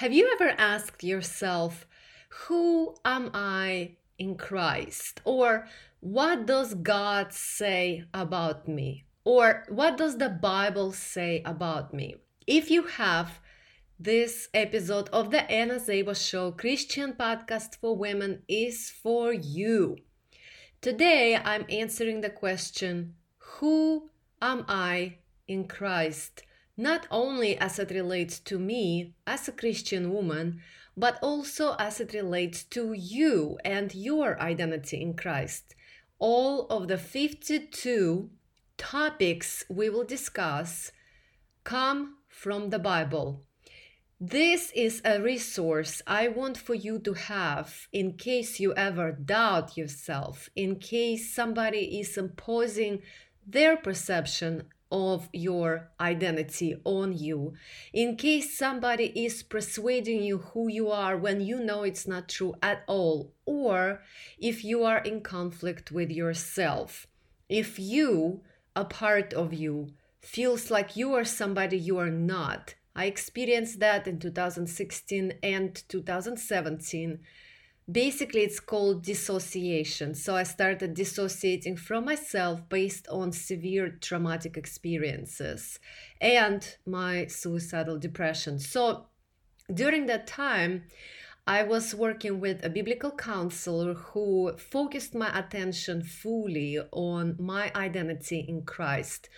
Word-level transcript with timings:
Have 0.00 0.12
you 0.12 0.30
ever 0.34 0.54
asked 0.58 1.02
yourself, 1.02 1.86
Who 2.44 2.96
am 3.02 3.30
I 3.32 3.96
in 4.18 4.36
Christ? 4.36 5.22
Or 5.24 5.68
what 6.00 6.44
does 6.44 6.74
God 6.74 7.32
say 7.32 8.04
about 8.12 8.68
me? 8.68 9.06
Or 9.24 9.64
what 9.70 9.96
does 9.96 10.18
the 10.18 10.28
Bible 10.28 10.92
say 10.92 11.40
about 11.46 11.94
me? 11.94 12.16
If 12.46 12.70
you 12.70 12.82
have, 12.82 13.40
this 13.98 14.50
episode 14.52 15.08
of 15.14 15.30
the 15.30 15.50
Anna 15.50 15.76
Szabo 15.76 16.14
Show 16.14 16.50
Christian 16.50 17.14
podcast 17.14 17.76
for 17.80 17.96
women 17.96 18.42
is 18.46 18.90
for 18.90 19.32
you. 19.32 19.96
Today 20.82 21.36
I'm 21.42 21.64
answering 21.70 22.20
the 22.20 22.28
question 22.28 23.14
Who 23.38 24.10
am 24.42 24.66
I 24.68 25.20
in 25.48 25.66
Christ? 25.66 26.42
Not 26.76 27.06
only 27.10 27.56
as 27.58 27.78
it 27.78 27.90
relates 27.90 28.38
to 28.40 28.58
me 28.58 29.14
as 29.26 29.48
a 29.48 29.52
Christian 29.52 30.12
woman, 30.12 30.60
but 30.96 31.18
also 31.22 31.74
as 31.78 32.00
it 32.00 32.12
relates 32.12 32.64
to 32.64 32.92
you 32.92 33.58
and 33.64 33.94
your 33.94 34.40
identity 34.40 35.00
in 35.00 35.14
Christ. 35.14 35.74
All 36.18 36.66
of 36.68 36.88
the 36.88 36.98
52 36.98 38.30
topics 38.78 39.64
we 39.68 39.90
will 39.90 40.04
discuss 40.04 40.92
come 41.64 42.16
from 42.28 42.70
the 42.70 42.78
Bible. 42.78 43.42
This 44.18 44.72
is 44.74 45.02
a 45.04 45.20
resource 45.20 46.00
I 46.06 46.28
want 46.28 46.56
for 46.56 46.74
you 46.74 46.98
to 47.00 47.12
have 47.12 47.86
in 47.92 48.14
case 48.14 48.58
you 48.58 48.72
ever 48.74 49.12
doubt 49.12 49.76
yourself, 49.76 50.48
in 50.56 50.76
case 50.76 51.34
somebody 51.34 52.00
is 52.00 52.16
imposing 52.16 53.02
their 53.46 53.76
perception 53.76 54.68
of 54.90 55.28
your 55.32 55.90
identity 56.00 56.76
on 56.84 57.12
you. 57.12 57.54
In 57.92 58.16
case 58.16 58.56
somebody 58.56 59.06
is 59.24 59.42
persuading 59.42 60.22
you 60.22 60.38
who 60.38 60.68
you 60.68 60.90
are 60.90 61.16
when 61.16 61.40
you 61.40 61.58
know 61.60 61.82
it's 61.82 62.06
not 62.06 62.28
true 62.28 62.54
at 62.62 62.82
all 62.86 63.32
or 63.44 64.02
if 64.38 64.64
you 64.64 64.84
are 64.84 64.98
in 64.98 65.20
conflict 65.20 65.90
with 65.90 66.10
yourself. 66.10 67.06
If 67.48 67.78
you 67.78 68.42
a 68.76 68.84
part 68.84 69.32
of 69.32 69.54
you 69.54 69.88
feels 70.20 70.70
like 70.70 70.96
you 70.96 71.14
are 71.14 71.24
somebody 71.24 71.78
you 71.78 71.96
are 71.96 72.10
not 72.10 72.74
i 72.94 73.06
experienced 73.06 73.80
that 73.80 74.06
in 74.06 74.18
2016 74.18 75.32
and 75.42 75.82
2017 75.88 77.18
basically 77.90 78.40
it's 78.40 78.58
called 78.58 79.04
dissociation 79.04 80.14
so 80.14 80.34
i 80.34 80.42
started 80.42 80.92
dissociating 80.92 81.76
from 81.76 82.04
myself 82.04 82.68
based 82.68 83.06
on 83.08 83.30
severe 83.30 83.88
traumatic 84.00 84.56
experiences 84.56 85.78
and 86.20 86.76
my 86.84 87.26
suicidal 87.26 87.96
depression 87.96 88.58
so 88.58 89.06
during 89.72 90.06
that 90.06 90.26
time 90.26 90.82
I 91.48 91.62
was 91.62 91.94
working 91.94 92.40
with 92.40 92.64
a 92.64 92.68
biblical 92.68 93.12
counselor 93.12 93.94
who 93.94 94.56
focused 94.58 95.14
my 95.14 95.30
attention 95.38 96.02
fully 96.02 96.76
on 96.90 97.36
my 97.38 97.70
identity 97.76 98.40
in 98.48 98.62
Christ. 98.62 99.28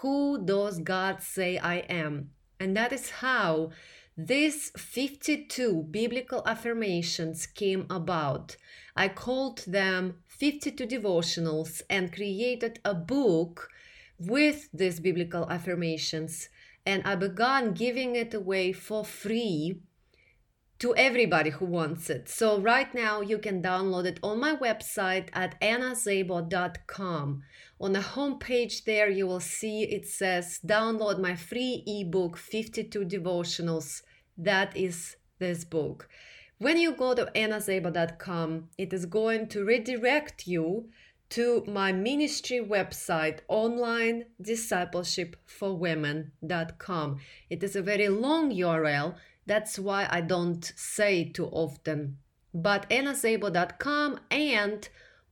Who 0.00 0.42
does 0.42 0.78
God 0.78 1.22
say 1.22 1.58
I 1.58 1.80
am? 1.90 2.30
And 2.58 2.74
that 2.74 2.90
is 2.90 3.10
how 3.10 3.72
these 4.20 4.72
52 4.76 5.86
biblical 5.92 6.42
affirmations 6.44 7.46
came 7.46 7.86
about. 7.88 8.56
I 8.96 9.06
called 9.06 9.62
them 9.64 10.16
52 10.26 10.88
devotionals 10.88 11.82
and 11.88 12.12
created 12.12 12.80
a 12.84 12.94
book 12.94 13.68
with 14.18 14.68
these 14.72 14.98
biblical 14.98 15.48
affirmations. 15.48 16.48
And 16.84 17.04
I 17.04 17.14
began 17.14 17.74
giving 17.74 18.16
it 18.16 18.34
away 18.34 18.72
for 18.72 19.04
free 19.04 19.82
to 20.80 20.96
everybody 20.96 21.50
who 21.50 21.66
wants 21.66 22.10
it. 22.10 22.28
So 22.28 22.60
right 22.60 22.92
now 22.92 23.20
you 23.20 23.38
can 23.38 23.62
download 23.62 24.04
it 24.04 24.18
on 24.24 24.40
my 24.40 24.56
website 24.56 25.28
at 25.32 25.60
annaszabo.com. 25.60 27.42
On 27.80 27.92
the 27.92 28.00
homepage 28.00 28.82
there 28.82 29.08
you 29.08 29.28
will 29.28 29.38
see 29.38 29.84
it 29.84 30.08
says 30.08 30.58
download 30.66 31.20
my 31.20 31.36
free 31.36 31.84
ebook 31.86 32.36
52 32.36 33.04
devotionals 33.04 34.02
that 34.38 34.76
is 34.76 35.16
this 35.38 35.64
book. 35.64 36.08
When 36.58 36.78
you 36.78 36.92
go 36.92 37.14
to 37.14 37.26
annaszabo.com, 37.34 38.70
it 38.78 38.92
is 38.92 39.06
going 39.06 39.48
to 39.48 39.64
redirect 39.64 40.46
you 40.46 40.88
to 41.30 41.62
my 41.66 41.92
ministry 41.92 42.58
website, 42.58 43.40
online 43.48 44.24
discipleship 44.40 45.36
for 45.44 45.76
women.com. 45.76 47.18
It 47.50 47.62
is 47.62 47.76
a 47.76 47.82
very 47.82 48.08
long 48.08 48.50
URL. 48.50 49.16
That's 49.46 49.78
why 49.78 50.08
I 50.10 50.20
don't 50.22 50.64
say 50.76 51.22
it 51.22 51.34
too 51.34 51.46
often. 51.46 52.18
But 52.54 52.88
annaszabo.com 52.88 54.20
and 54.30 54.88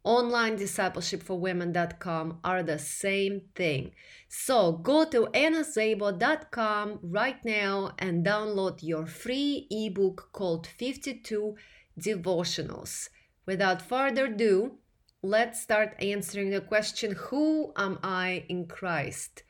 online 0.07 0.55
discipleship 0.57 1.23
for 1.23 1.39
women.com 1.39 2.39
are 2.45 2.63
the 2.63 2.79
same 2.79 3.43
thing. 3.55 3.91
So 4.29 4.73
go 4.73 5.05
to 5.11 5.27
annaszabo.com 5.35 7.01
right 7.03 7.45
now 7.45 7.93
and 7.99 8.25
download 8.25 8.83
your 8.83 9.07
free 9.07 9.67
ebook 9.71 10.31
called 10.33 10.67
52 10.67 11.57
Devotionals. 12.01 13.09
Without 13.47 13.83
further 13.83 14.27
ado, 14.27 14.79
let's 15.23 15.61
start 15.61 15.97
answering 16.01 16.51
the 16.51 16.61
question 16.61 17.17
Who 17.29 17.73
am 17.77 17.99
I 18.03 18.45
in 18.49 18.67
Christ? 18.67 19.43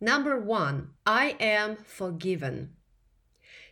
Number 0.00 0.38
one, 0.38 0.90
I 1.04 1.36
am 1.40 1.76
forgiven. 1.76 2.76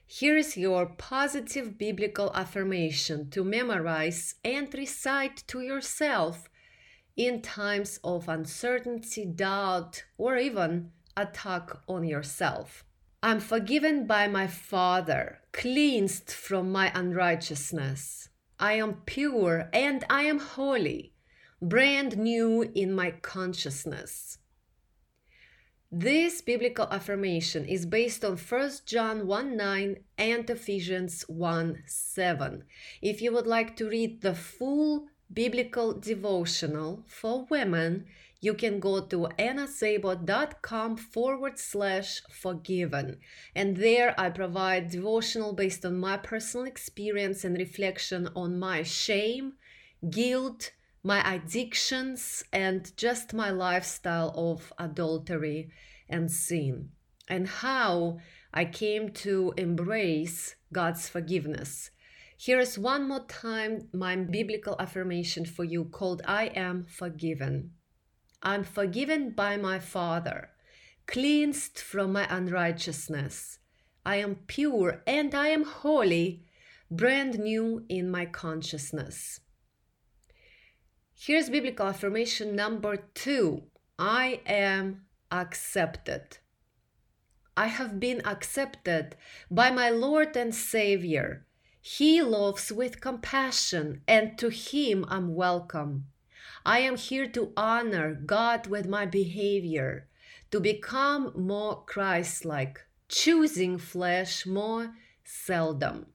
Here 0.06 0.36
is 0.36 0.56
your 0.56 0.86
positive 0.86 1.78
biblical 1.78 2.30
affirmation 2.34 3.30
to 3.30 3.44
memorize 3.44 4.34
and 4.44 4.72
recite 4.74 5.44
to 5.48 5.60
yourself 5.60 6.48
in 7.16 7.42
times 7.42 7.98
of 8.04 8.28
uncertainty, 8.28 9.24
doubt, 9.24 10.04
or 10.18 10.36
even 10.36 10.90
attack 11.16 11.70
on 11.88 12.04
yourself. 12.04 12.84
I'm 13.22 13.40
forgiven 13.40 14.06
by 14.06 14.26
my 14.28 14.46
Father, 14.46 15.40
cleansed 15.52 16.30
from 16.30 16.72
my 16.72 16.90
unrighteousness. 16.94 18.28
I 18.58 18.74
am 18.74 19.02
pure 19.06 19.68
and 19.72 20.04
I 20.10 20.22
am 20.24 20.38
holy, 20.38 21.12
brand 21.60 22.16
new 22.16 22.62
in 22.74 22.92
my 22.92 23.12
consciousness. 23.12 24.38
This 25.94 26.40
biblical 26.40 26.88
affirmation 26.90 27.66
is 27.66 27.84
based 27.84 28.24
on 28.24 28.38
1 28.38 28.70
John 28.86 29.26
1 29.26 29.56
9 29.58 29.96
and 30.16 30.48
Ephesians 30.48 31.20
1 31.28 31.82
7. 31.84 32.64
If 33.02 33.20
you 33.20 33.30
would 33.30 33.46
like 33.46 33.76
to 33.76 33.90
read 33.90 34.22
the 34.22 34.34
full 34.34 35.08
biblical 35.30 35.92
devotional 35.92 37.04
for 37.06 37.44
women, 37.50 38.06
you 38.40 38.54
can 38.54 38.80
go 38.80 39.04
to 39.04 39.28
annaszabo.com 39.38 40.96
forward 40.96 41.58
slash 41.58 42.22
forgiven. 42.30 43.18
And 43.54 43.76
there 43.76 44.18
I 44.18 44.30
provide 44.30 44.88
devotional 44.88 45.52
based 45.52 45.84
on 45.84 46.00
my 46.00 46.16
personal 46.16 46.64
experience 46.64 47.44
and 47.44 47.58
reflection 47.58 48.30
on 48.34 48.58
my 48.58 48.82
shame, 48.82 49.56
guilt, 50.08 50.70
my 51.02 51.34
addictions, 51.34 52.44
and 52.52 52.96
just 52.96 53.34
my 53.34 53.50
lifestyle 53.50 54.32
of 54.36 54.72
adultery 54.78 55.70
and 56.08 56.30
sin, 56.30 56.90
and 57.28 57.48
how 57.48 58.18
I 58.54 58.64
came 58.66 59.10
to 59.10 59.52
embrace 59.56 60.54
God's 60.72 61.08
forgiveness. 61.08 61.90
Here 62.36 62.58
is 62.58 62.78
one 62.78 63.08
more 63.08 63.24
time 63.26 63.88
my 63.92 64.16
biblical 64.16 64.76
affirmation 64.78 65.44
for 65.44 65.64
you 65.64 65.84
called 65.84 66.22
I 66.26 66.46
am 66.54 66.86
forgiven. 66.86 67.72
I'm 68.42 68.64
forgiven 68.64 69.30
by 69.30 69.56
my 69.56 69.78
Father, 69.78 70.50
cleansed 71.06 71.78
from 71.78 72.12
my 72.12 72.26
unrighteousness. 72.28 73.58
I 74.04 74.16
am 74.16 74.36
pure 74.46 75.02
and 75.06 75.34
I 75.34 75.48
am 75.48 75.64
holy, 75.64 76.44
brand 76.90 77.38
new 77.38 77.86
in 77.88 78.10
my 78.10 78.26
consciousness. 78.26 79.40
Here's 81.24 81.50
biblical 81.50 81.86
affirmation 81.86 82.56
number 82.56 82.96
two 82.96 83.62
I 83.96 84.40
am 84.44 85.02
accepted. 85.30 86.38
I 87.56 87.68
have 87.68 88.00
been 88.00 88.20
accepted 88.26 89.14
by 89.48 89.70
my 89.70 89.88
Lord 89.88 90.36
and 90.36 90.52
Savior. 90.52 91.46
He 91.80 92.20
loves 92.22 92.72
with 92.72 93.00
compassion, 93.00 94.02
and 94.08 94.36
to 94.38 94.48
Him 94.48 95.04
I'm 95.06 95.36
welcome. 95.36 96.06
I 96.66 96.80
am 96.80 96.96
here 96.96 97.28
to 97.28 97.52
honor 97.56 98.14
God 98.14 98.66
with 98.66 98.88
my 98.88 99.06
behavior, 99.06 100.08
to 100.50 100.58
become 100.58 101.32
more 101.36 101.84
Christ 101.84 102.44
like, 102.44 102.80
choosing 103.08 103.78
flesh 103.78 104.44
more 104.44 104.96
seldom. 105.22 106.06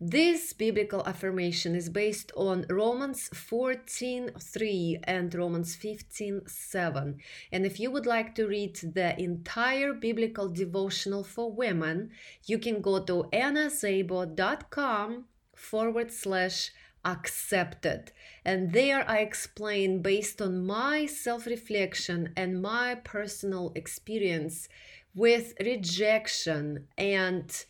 This 0.00 0.52
biblical 0.52 1.06
affirmation 1.06 1.76
is 1.76 1.88
based 1.88 2.32
on 2.36 2.66
Romans 2.68 3.28
14:3 3.32 4.98
and 5.04 5.32
Romans 5.32 5.76
15:7. 5.76 7.20
And 7.52 7.64
if 7.64 7.78
you 7.78 7.92
would 7.92 8.04
like 8.04 8.34
to 8.34 8.48
read 8.48 8.74
the 8.76 9.18
entire 9.20 9.92
biblical 9.94 10.48
devotional 10.48 11.22
for 11.22 11.52
women, 11.52 12.10
you 12.44 12.58
can 12.58 12.80
go 12.80 13.04
to 13.04 13.28
annaszabo.com 13.32 15.26
forward 15.54 16.10
slash 16.10 16.72
accepted. 17.04 18.10
And 18.44 18.72
there 18.72 19.08
I 19.08 19.18
explain 19.18 20.02
based 20.02 20.42
on 20.42 20.66
my 20.66 21.06
self 21.06 21.46
reflection 21.46 22.32
and 22.36 22.60
my 22.60 22.96
personal 22.96 23.72
experience 23.76 24.68
with 25.14 25.54
rejection 25.60 26.88
and 26.98 27.64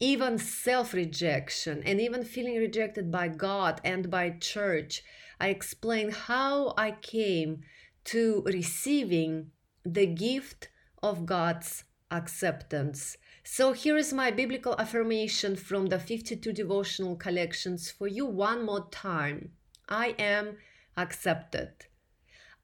even 0.00 0.38
self 0.38 0.92
rejection 0.92 1.82
and 1.84 2.00
even 2.00 2.24
feeling 2.24 2.56
rejected 2.56 3.10
by 3.10 3.28
God 3.28 3.80
and 3.84 4.10
by 4.10 4.30
church. 4.30 5.02
I 5.40 5.48
explain 5.48 6.10
how 6.10 6.74
I 6.76 6.92
came 6.92 7.62
to 8.04 8.42
receiving 8.46 9.50
the 9.84 10.06
gift 10.06 10.68
of 11.02 11.26
God's 11.26 11.84
acceptance. 12.10 13.16
So 13.44 13.72
here 13.72 13.96
is 13.96 14.12
my 14.12 14.30
biblical 14.30 14.74
affirmation 14.78 15.56
from 15.56 15.86
the 15.86 15.98
52 15.98 16.52
devotional 16.52 17.16
collections 17.16 17.90
for 17.90 18.08
you 18.08 18.26
one 18.26 18.64
more 18.64 18.88
time. 18.90 19.52
I 19.88 20.14
am 20.18 20.56
accepted. 20.96 21.72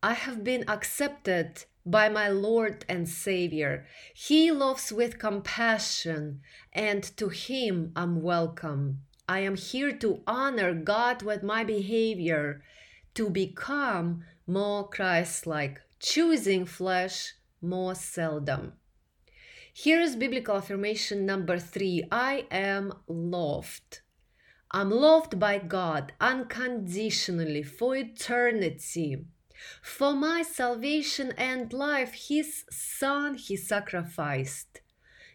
I 0.03 0.15
have 0.15 0.43
been 0.43 0.65
accepted 0.69 1.65
by 1.85 2.09
my 2.09 2.29
Lord 2.29 2.85
and 2.89 3.09
Savior. 3.09 3.87
He 4.15 4.51
loves 4.51 4.93
with 4.93 5.19
compassion, 5.19 6.41
and 6.73 7.03
to 7.17 7.29
Him 7.29 7.93
I'm 7.97 8.23
welcome. 8.23 9.03
I 9.29 9.41
am 9.41 9.57
here 9.57 9.93
to 9.99 10.23
honor 10.27 10.75
God 10.75 11.23
with 11.23 11.43
my 11.43 11.65
behavior, 11.65 12.63
to 13.15 13.31
become 13.31 14.25
more 14.47 14.89
Christ 14.89 15.47
like, 15.47 15.81
choosing 15.99 16.67
flesh 16.67 17.35
more 17.61 17.95
seldom. 17.95 18.73
Here 19.73 20.01
is 20.01 20.17
biblical 20.17 20.57
affirmation 20.57 21.25
number 21.25 21.59
three 21.59 22.05
I 22.11 22.47
am 22.51 22.93
loved. 23.07 24.01
I'm 24.71 24.91
loved 24.91 25.39
by 25.39 25.59
God 25.59 26.13
unconditionally 26.21 27.63
for 27.63 27.97
eternity. 27.97 29.25
For 29.83 30.15
my 30.15 30.43
salvation 30.43 31.33
and 31.37 31.73
life, 31.73 32.29
His 32.29 32.65
Son 32.71 33.35
He 33.35 33.57
sacrificed. 33.57 34.81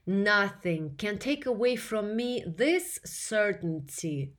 Nothing 0.05 0.95
can 0.97 1.17
take 1.17 1.45
away 1.45 1.75
from 1.75 2.15
me 2.15 2.43
this 2.47 2.99
certainty. 3.03 4.31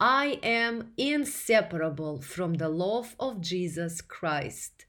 I 0.00 0.40
am 0.42 0.92
inseparable 0.96 2.20
from 2.20 2.54
the 2.54 2.68
love 2.68 3.14
of 3.20 3.40
Jesus 3.40 4.00
Christ. 4.00 4.86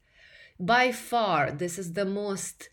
By 0.58 0.90
far, 0.90 1.52
this 1.52 1.78
is 1.78 1.92
the 1.92 2.04
most 2.04 2.68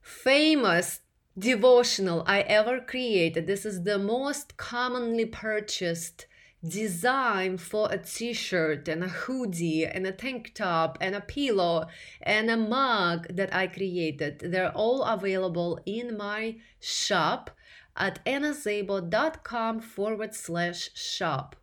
famous 0.00 1.00
devotional 1.38 2.24
I 2.26 2.40
ever 2.40 2.80
created. 2.80 3.46
This 3.46 3.66
is 3.66 3.84
the 3.84 3.98
most 3.98 4.56
commonly 4.56 5.26
purchased 5.26 6.26
design 6.66 7.58
for 7.58 7.88
a 7.90 7.98
t-shirt 7.98 8.86
and 8.86 9.02
a 9.02 9.08
hoodie 9.08 9.84
and 9.84 10.06
a 10.06 10.12
tank 10.12 10.52
top 10.54 10.96
and 11.00 11.14
a 11.14 11.20
pillow 11.20 11.86
and 12.22 12.50
a 12.50 12.56
mug 12.56 13.26
that 13.28 13.54
I 13.54 13.66
created. 13.66 14.38
They're 14.38 14.72
all 14.72 15.02
available 15.02 15.80
in 15.84 16.16
my 16.16 16.56
shop 16.78 17.50
at 17.96 18.24
annaszabo.com 18.24 19.80
forward 19.80 20.34
slash 20.34 20.90
shop. 20.94 21.56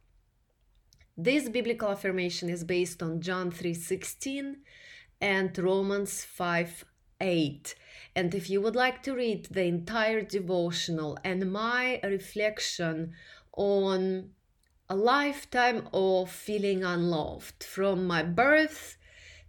This 1.18 1.50
biblical 1.50 1.90
affirmation 1.90 2.50
is 2.50 2.64
based 2.64 3.02
on 3.04 3.22
John 3.22 3.52
3:16 3.52 4.58
and 5.20 5.58
Romans 5.58 6.24
5 6.24 6.86
8. 7.22 7.76
And 8.16 8.34
if 8.34 8.50
you 8.50 8.62
would 8.62 8.76
like 8.76 9.04
to 9.04 9.14
read 9.14 9.48
the 9.48 9.64
entire 9.64 10.22
devotional 10.22 11.18
and 11.24 11.52
my 11.52 12.00
reflection 12.04 13.14
on 13.54 14.32
a 14.92 14.96
lifetime 14.96 15.88
of 15.94 16.32
feeling 16.32 16.84
unloved 16.84 17.64
from 17.64 18.08
my 18.08 18.24
birth 18.24 18.98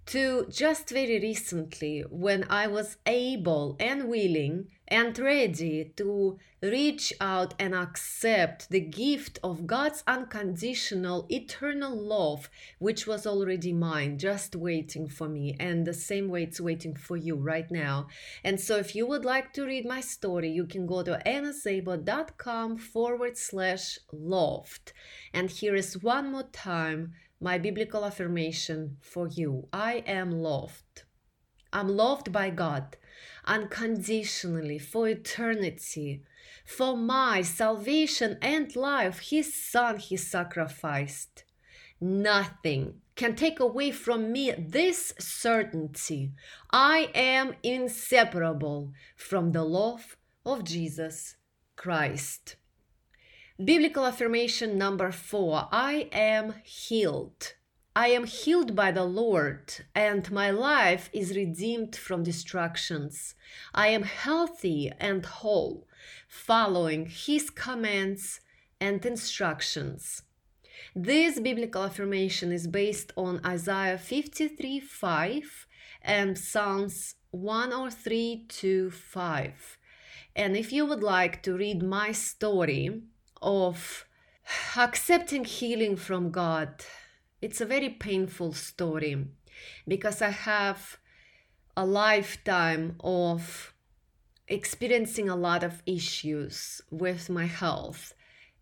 to 0.04 0.46
just 0.50 0.90
very 0.90 1.18
recently 1.18 2.04
when 2.10 2.44
I 2.50 2.66
was 2.66 2.98
able 3.06 3.76
and 3.80 4.08
willing 4.08 4.68
and 4.90 5.16
ready 5.18 5.92
to 5.96 6.38
reach 6.60 7.12
out 7.20 7.54
and 7.58 7.74
accept 7.74 8.68
the 8.70 8.80
gift 8.80 9.38
of 9.42 9.66
God's 9.66 10.02
unconditional 10.06 11.26
eternal 11.30 11.96
love, 11.96 12.50
which 12.78 13.06
was 13.06 13.26
already 13.26 13.72
mine, 13.72 14.18
just 14.18 14.56
waiting 14.56 15.08
for 15.08 15.28
me, 15.28 15.56
and 15.60 15.86
the 15.86 15.94
same 15.94 16.28
way 16.28 16.42
it's 16.42 16.60
waiting 16.60 16.96
for 16.96 17.16
you 17.16 17.36
right 17.36 17.70
now. 17.70 18.08
And 18.42 18.60
so, 18.60 18.76
if 18.76 18.94
you 18.96 19.06
would 19.06 19.24
like 19.24 19.52
to 19.54 19.64
read 19.64 19.86
my 19.86 20.00
story, 20.00 20.50
you 20.50 20.66
can 20.66 20.86
go 20.86 21.02
to 21.02 21.22
annaszabo.com 21.24 22.78
forward 22.78 23.38
slash 23.38 23.98
loved. 24.12 24.92
And 25.32 25.50
here 25.50 25.74
is 25.74 26.02
one 26.02 26.32
more 26.32 26.48
time 26.52 27.12
my 27.40 27.56
biblical 27.56 28.04
affirmation 28.04 28.98
for 29.00 29.28
you 29.28 29.68
I 29.72 30.04
am 30.06 30.30
loved. 30.30 31.04
I'm 31.72 31.88
loved 31.88 32.32
by 32.32 32.50
God 32.50 32.96
unconditionally 33.44 34.78
for 34.78 35.08
eternity. 35.08 36.22
For 36.64 36.96
my 36.96 37.42
salvation 37.42 38.38
and 38.40 38.74
life, 38.76 39.20
His 39.30 39.54
Son 39.54 39.98
He 39.98 40.16
sacrificed. 40.16 41.44
Nothing 42.00 43.00
can 43.14 43.36
take 43.36 43.60
away 43.60 43.90
from 43.90 44.32
me 44.32 44.52
this 44.52 45.12
certainty. 45.18 46.32
I 46.70 47.10
am 47.14 47.54
inseparable 47.62 48.92
from 49.16 49.52
the 49.52 49.64
love 49.64 50.16
of 50.46 50.64
Jesus 50.64 51.36
Christ. 51.76 52.56
Biblical 53.62 54.06
affirmation 54.06 54.78
number 54.78 55.12
four 55.12 55.68
I 55.70 56.08
am 56.12 56.54
healed. 56.64 57.54
I 57.94 58.08
am 58.08 58.24
healed 58.24 58.76
by 58.76 58.92
the 58.92 59.04
Lord, 59.04 59.84
and 59.94 60.30
my 60.30 60.50
life 60.50 61.10
is 61.12 61.36
redeemed 61.36 61.96
from 61.96 62.22
destructions. 62.22 63.34
I 63.74 63.88
am 63.88 64.02
healthy 64.02 64.92
and 64.98 65.26
whole, 65.26 65.86
following 66.28 67.06
His 67.06 67.50
commands 67.50 68.40
and 68.80 69.04
instructions. 69.04 70.22
This 70.94 71.40
biblical 71.40 71.84
affirmation 71.84 72.52
is 72.52 72.66
based 72.66 73.12
on 73.16 73.40
Isaiah 73.44 73.98
53 73.98 74.80
5 74.80 75.66
and 76.02 76.38
Psalms 76.38 77.16
103 77.32 78.46
to 78.48 78.90
5. 78.90 79.78
And 80.36 80.56
if 80.56 80.72
you 80.72 80.86
would 80.86 81.02
like 81.02 81.42
to 81.42 81.56
read 81.56 81.82
my 81.82 82.12
story, 82.12 83.02
of 83.42 84.06
accepting 84.76 85.44
healing 85.44 85.96
from 85.96 86.30
God. 86.30 86.84
It's 87.40 87.60
a 87.60 87.66
very 87.66 87.88
painful 87.88 88.52
story 88.52 89.26
because 89.88 90.20
I 90.20 90.30
have 90.30 90.98
a 91.76 91.86
lifetime 91.86 92.96
of 93.00 93.72
experiencing 94.46 95.28
a 95.28 95.36
lot 95.36 95.62
of 95.64 95.82
issues 95.86 96.82
with 96.90 97.30
my 97.30 97.46
health, 97.46 98.12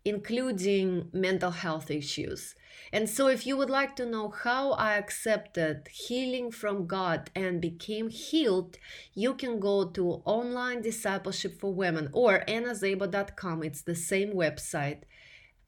including 0.05 1.09
mental 1.11 1.51
health 1.51 1.91
issues. 1.91 2.55
And 2.93 3.09
so, 3.09 3.27
if 3.27 3.45
you 3.45 3.57
would 3.57 3.69
like 3.69 3.95
to 3.97 4.05
know 4.05 4.29
how 4.29 4.71
I 4.71 4.93
accepted 4.93 5.89
healing 5.91 6.49
from 6.49 6.87
God 6.87 7.29
and 7.35 7.59
became 7.59 8.09
healed, 8.09 8.77
you 9.13 9.33
can 9.33 9.59
go 9.59 9.89
to 9.89 10.21
Online 10.23 10.81
Discipleship 10.81 11.59
for 11.59 11.73
Women 11.73 12.09
or 12.13 12.43
annaszabo.com. 12.47 13.63
It's 13.63 13.81
the 13.81 13.95
same 13.95 14.31
website 14.31 15.01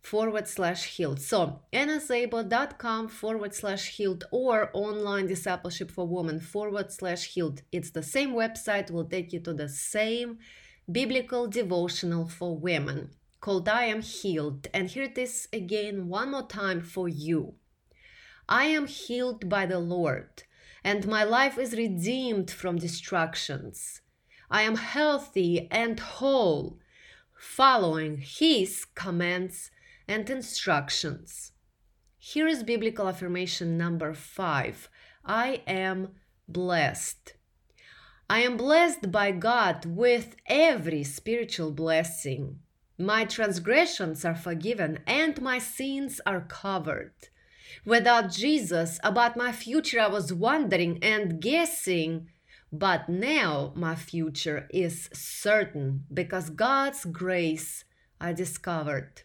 forward 0.02 0.48
slash 0.48 0.98
healed. 0.98 1.22
So 1.22 1.62
annaszabo.com 1.72 3.08
forward 3.08 3.54
slash 3.54 3.96
healed 3.96 4.24
or 4.32 4.70
online 4.74 5.28
discipleship 5.28 5.92
for 5.92 6.08
women 6.08 6.40
forward 6.40 6.92
slash 6.92 7.34
healed. 7.34 7.62
It's 7.72 7.92
the 7.92 8.04
same 8.04 8.34
website, 8.34 8.92
will 8.92 9.06
take 9.06 9.32
you 9.32 9.40
to 9.42 9.54
the 9.54 9.70
same 9.70 10.40
biblical 10.92 11.48
devotional 11.48 12.28
for 12.28 12.58
women 12.58 13.12
called 13.42 13.68
I 13.68 13.86
Am 13.86 14.02
Healed. 14.02 14.68
And 14.74 14.90
here 14.90 15.04
it 15.04 15.18
is 15.18 15.48
again, 15.52 16.08
one 16.08 16.32
more 16.32 16.48
time 16.48 16.82
for 16.82 17.10
you. 17.10 17.56
I 18.48 18.66
am 18.66 18.86
healed 18.86 19.50
by 19.50 19.66
the 19.66 19.80
Lord, 19.80 20.44
and 20.84 21.08
my 21.08 21.24
life 21.24 21.58
is 21.58 21.74
redeemed 21.74 22.52
from 22.52 22.78
destructions. 22.78 24.02
I 24.50 24.64
am 24.64 24.76
healthy 24.76 25.68
and 25.72 26.00
whole, 26.00 26.80
following 27.34 28.18
His 28.18 28.86
commands 28.94 29.72
and 30.08 30.30
instructions. 30.30 31.52
Here 32.18 32.48
is 32.48 32.64
biblical 32.64 33.08
affirmation 33.08 33.78
number 33.78 34.14
five 34.14 34.90
I 35.26 35.62
am 35.68 36.10
blessed. 36.48 37.34
I 38.30 38.40
am 38.44 38.58
blessed 38.58 39.12
by 39.12 39.32
God 39.32 39.86
with 39.86 40.36
every 40.46 41.04
spiritual 41.04 41.72
blessing. 41.72 42.60
My 42.98 43.26
transgressions 43.26 44.24
are 44.24 44.36
forgiven 44.36 45.00
and 45.06 45.42
my 45.42 45.58
sins 45.58 46.22
are 46.26 46.42
covered. 46.42 47.14
Without 47.86 48.32
Jesus, 48.32 49.00
about 49.04 49.36
my 49.36 49.52
future 49.52 50.00
I 50.00 50.08
was 50.08 50.32
wondering 50.32 51.00
and 51.02 51.42
guessing, 51.42 52.28
but 52.72 53.10
now 53.10 53.74
my 53.76 53.96
future 53.96 54.68
is 54.70 55.10
certain 55.14 56.06
because 56.14 56.52
God's 56.52 57.06
grace 57.06 57.84
I 58.20 58.34
discovered. 58.34 59.24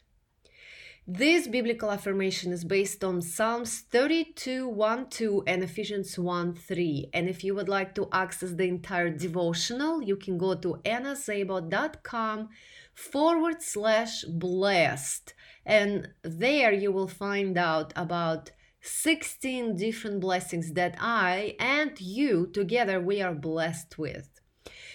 This 1.09 1.47
biblical 1.47 1.93
affirmation 1.93 2.51
is 2.51 2.65
based 2.65 3.05
on 3.05 3.23
Psalms 3.23 3.79
32 3.93 4.69
1 4.69 5.09
2 5.09 5.45
and 5.47 5.63
Ephesians 5.63 6.19
1 6.19 6.55
3. 6.55 7.11
And 7.15 7.29
if 7.29 7.45
you 7.45 7.55
would 7.55 7.69
like 7.69 7.95
to 7.95 8.09
access 8.11 8.51
the 8.51 8.65
entire 8.65 9.11
devotional, 9.11 10.03
you 10.03 10.17
can 10.17 10.37
go 10.37 10.57
to 10.57 10.81
annaszabo.com 10.85 12.49
forward 12.93 13.63
slash 13.63 14.25
blessed. 14.25 15.33
And 15.65 16.09
there 16.23 16.73
you 16.73 16.91
will 16.91 17.07
find 17.07 17.57
out 17.57 17.93
about 17.95 18.51
16 18.81 19.77
different 19.77 20.19
blessings 20.19 20.73
that 20.73 20.97
I 20.99 21.55
and 21.61 22.01
you 22.01 22.49
together 22.49 23.01
we 23.01 23.23
are 23.23 23.35
blessed 23.35 23.97
with. 23.97 24.41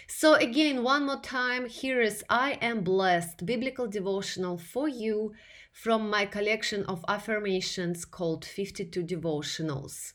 So, 0.07 0.33
again, 0.33 0.83
one 0.83 1.05
more 1.05 1.21
time, 1.21 1.69
here 1.69 2.01
is 2.01 2.21
I 2.29 2.57
Am 2.61 2.83
Blessed 2.83 3.45
biblical 3.45 3.87
devotional 3.87 4.57
for 4.57 4.89
you 4.89 5.31
from 5.71 6.09
my 6.09 6.25
collection 6.25 6.83
of 6.85 7.03
affirmations 7.07 8.05
called 8.05 8.45
52 8.45 9.03
Devotionals. 9.03 10.13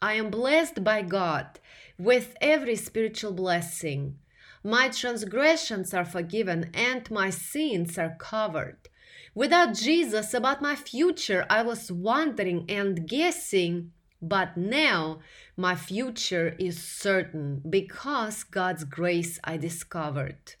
I 0.00 0.14
am 0.14 0.30
blessed 0.30 0.82
by 0.82 1.02
God 1.02 1.60
with 1.98 2.36
every 2.40 2.76
spiritual 2.76 3.32
blessing. 3.32 4.18
My 4.64 4.88
transgressions 4.88 5.94
are 5.94 6.04
forgiven 6.04 6.70
and 6.74 7.08
my 7.10 7.30
sins 7.30 7.98
are 7.98 8.16
covered. 8.18 8.88
Without 9.34 9.74
Jesus, 9.74 10.34
about 10.34 10.62
my 10.62 10.74
future, 10.74 11.46
I 11.48 11.62
was 11.62 11.92
wondering 11.92 12.64
and 12.68 13.06
guessing, 13.06 13.92
but 14.20 14.56
now 14.56 15.20
my 15.56 15.76
future 15.76 16.56
is 16.58 16.82
certain 16.82 17.62
because 17.68 18.44
God's 18.44 18.84
grace 18.84 19.38
I 19.44 19.56
discovered. 19.56 20.56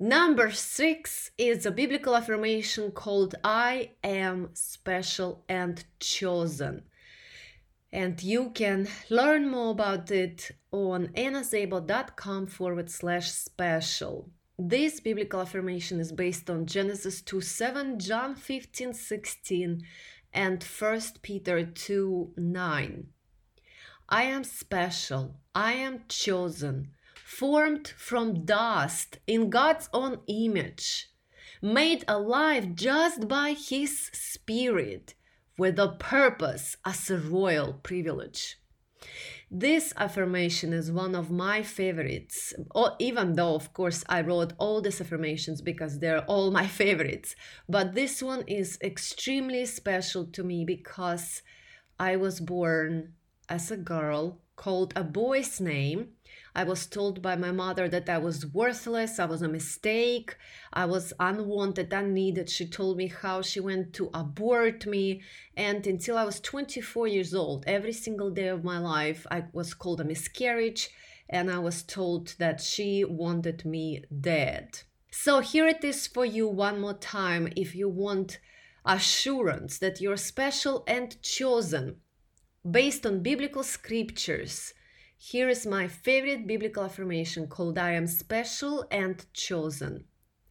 Number 0.00 0.50
six 0.50 1.30
is 1.38 1.66
a 1.66 1.70
biblical 1.70 2.16
affirmation 2.16 2.90
called 2.90 3.34
I 3.44 3.92
am 4.02 4.48
special 4.54 5.44
and 5.48 5.84
chosen 6.00 6.84
and 7.92 8.22
you 8.22 8.50
can 8.50 8.88
learn 9.08 9.48
more 9.48 9.70
about 9.70 10.10
it 10.10 10.50
on 10.70 11.08
annaszabo.com 11.08 12.46
forward 12.46 12.90
slash 12.90 13.30
special. 13.32 14.30
This 14.58 15.00
biblical 15.00 15.40
affirmation 15.40 15.98
is 15.98 16.12
based 16.12 16.48
on 16.50 16.66
Genesis 16.66 17.22
2 17.22 17.40
7, 17.40 17.98
John 17.98 18.34
15 18.34 18.92
16, 18.92 19.82
and 20.32 20.62
1 20.62 21.00
Peter 21.22 21.64
2 21.64 22.34
9. 22.36 23.06
I 24.08 24.22
am 24.24 24.44
special, 24.44 25.36
I 25.54 25.72
am 25.72 26.02
chosen, 26.08 26.90
formed 27.30 27.86
from 27.96 28.44
dust 28.44 29.18
in 29.26 29.50
God's 29.50 29.88
own 29.92 30.18
image, 30.26 31.10
made 31.62 32.04
alive 32.08 32.74
just 32.74 33.28
by 33.28 33.52
His 33.52 34.10
Spirit 34.12 35.14
with 35.56 35.78
a 35.78 35.92
purpose 35.98 36.76
as 36.84 37.08
a 37.08 37.18
royal 37.18 37.74
privilege. 37.74 38.56
This 39.48 39.92
affirmation 39.96 40.72
is 40.72 40.90
one 40.90 41.14
of 41.14 41.30
my 41.30 41.62
favorites, 41.62 42.52
or 42.74 42.96
even 42.98 43.34
though, 43.36 43.54
of 43.54 43.72
course, 43.72 44.02
I 44.08 44.22
wrote 44.22 44.52
all 44.58 44.80
these 44.80 45.00
affirmations 45.00 45.60
because 45.62 46.00
they're 46.00 46.24
all 46.24 46.50
my 46.50 46.66
favorites. 46.82 47.36
But 47.68 47.94
this 47.94 48.22
one 48.22 48.42
is 48.48 48.76
extremely 48.82 49.66
special 49.66 50.26
to 50.26 50.42
me 50.42 50.64
because 50.64 51.42
I 51.98 52.16
was 52.16 52.40
born 52.40 53.14
as 53.48 53.70
a 53.70 53.76
girl 53.76 54.40
called 54.56 54.92
a 54.96 55.04
boy's 55.04 55.60
name 55.60 56.08
I 56.54 56.64
was 56.64 56.86
told 56.86 57.22
by 57.22 57.36
my 57.36 57.52
mother 57.52 57.88
that 57.88 58.08
I 58.08 58.18
was 58.18 58.46
worthless, 58.46 59.18
I 59.18 59.26
was 59.26 59.42
a 59.42 59.48
mistake, 59.48 60.36
I 60.72 60.84
was 60.86 61.12
unwanted, 61.20 61.92
unneeded. 61.92 62.50
She 62.50 62.66
told 62.66 62.96
me 62.96 63.06
how 63.06 63.42
she 63.42 63.60
went 63.60 63.92
to 63.94 64.10
abort 64.12 64.86
me. 64.86 65.22
And 65.56 65.86
until 65.86 66.18
I 66.18 66.24
was 66.24 66.40
24 66.40 67.06
years 67.06 67.34
old, 67.34 67.64
every 67.66 67.92
single 67.92 68.30
day 68.30 68.48
of 68.48 68.64
my 68.64 68.78
life, 68.78 69.26
I 69.30 69.44
was 69.52 69.74
called 69.74 70.00
a 70.00 70.04
miscarriage 70.04 70.90
and 71.28 71.50
I 71.50 71.58
was 71.60 71.82
told 71.82 72.34
that 72.38 72.60
she 72.60 73.04
wanted 73.04 73.64
me 73.64 74.02
dead. 74.20 74.80
So 75.12 75.40
here 75.40 75.66
it 75.66 75.84
is 75.84 76.06
for 76.06 76.24
you 76.24 76.48
one 76.48 76.80
more 76.80 76.94
time 76.94 77.52
if 77.56 77.74
you 77.74 77.88
want 77.88 78.40
assurance 78.84 79.78
that 79.78 80.00
you're 80.00 80.16
special 80.16 80.82
and 80.86 81.20
chosen 81.22 81.96
based 82.68 83.06
on 83.06 83.22
biblical 83.22 83.62
scriptures 83.62 84.74
here 85.22 85.50
is 85.50 85.66
my 85.66 85.86
favorite 85.86 86.46
biblical 86.46 86.82
affirmation 86.82 87.46
called 87.46 87.76
I 87.76 87.92
am 87.92 88.06
special 88.06 88.86
and 88.90 89.22
chosen. 89.34 90.04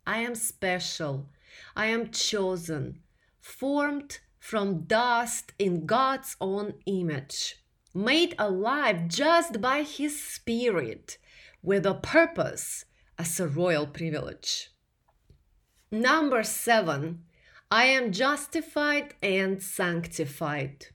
I 0.05 0.19
am 0.19 0.35
special. 0.35 1.31
I 1.75 1.87
am 1.87 2.11
chosen, 2.11 2.99
formed 3.39 4.19
from 4.37 4.81
dust 4.81 5.53
in 5.57 5.87
God's 5.87 6.35
own 6.39 6.75
image, 6.85 7.55
made 7.95 8.35
alive 8.37 9.07
just 9.07 9.59
by 9.59 9.81
His 9.81 10.21
Spirit, 10.21 11.17
with 11.63 11.83
a 11.87 11.95
purpose 11.95 12.85
as 13.17 13.39
a 13.39 13.47
royal 13.47 13.87
privilege. 13.87 14.69
Number 15.89 16.43
seven, 16.43 17.23
I 17.71 17.85
am 17.85 18.11
justified 18.11 19.15
and 19.23 19.63
sanctified. 19.63 20.85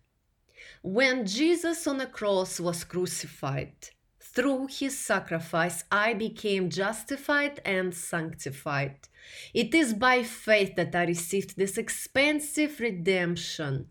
When 0.86 1.24
Jesus 1.24 1.86
on 1.86 1.96
the 1.96 2.04
cross 2.04 2.60
was 2.60 2.84
crucified, 2.84 3.72
through 4.20 4.66
his 4.66 4.98
sacrifice, 4.98 5.82
I 5.90 6.12
became 6.12 6.68
justified 6.68 7.62
and 7.64 7.94
sanctified. 7.94 9.08
It 9.54 9.74
is 9.74 9.94
by 9.94 10.22
faith 10.24 10.76
that 10.76 10.94
I 10.94 11.06
received 11.06 11.56
this 11.56 11.78
expensive 11.78 12.80
redemption. 12.80 13.86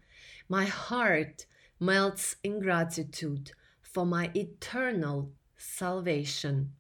My 0.48 0.66
heart 0.66 1.48
melts 1.80 2.36
in 2.44 2.60
gratitude 2.60 3.54
for 3.82 4.06
my 4.06 4.30
eternal 4.36 5.32
salvation. 5.58 6.74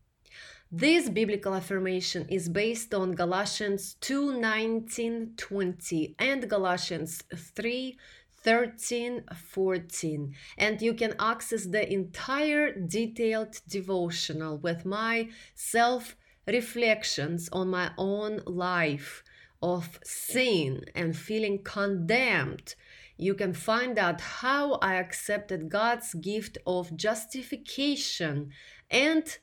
This 0.71 1.09
biblical 1.09 1.55
affirmation 1.55 2.27
is 2.29 2.49
based 2.49 2.93
on 2.93 3.13
Galatians 3.15 3.95
2 4.01 4.39
19 4.39 5.33
20 5.37 6.15
and 6.19 6.47
Galatians 6.47 7.23
3 7.35 7.97
13 8.43 9.23
14 9.35 10.33
and 10.57 10.81
you 10.81 10.93
can 10.93 11.15
access 11.19 11.65
the 11.65 11.91
entire 11.91 12.73
detailed 12.73 13.61
devotional 13.67 14.57
with 14.57 14.85
my 14.85 15.29
self 15.55 16.15
reflections 16.47 17.49
on 17.51 17.69
my 17.69 17.91
own 17.97 18.41
life 18.45 19.23
of 19.61 19.99
sin 20.03 20.81
and 20.93 21.15
feeling 21.15 21.63
condemned 21.63 22.75
you 23.17 23.35
can 23.35 23.53
find 23.53 23.99
out 23.99 24.19
how 24.19 24.73
I 24.73 24.95
accepted 24.95 25.69
God's 25.69 26.13
gift 26.15 26.57
of 26.65 26.95
justification 26.95 28.51
and 28.89 29.37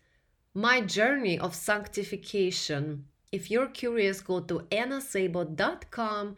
my 0.54 0.80
journey 0.80 1.38
of 1.38 1.54
sanctification. 1.54 3.06
If 3.30 3.50
you're 3.50 3.68
curious, 3.68 4.20
go 4.20 4.40
to 4.40 4.60
annaszabo.com 4.70 6.36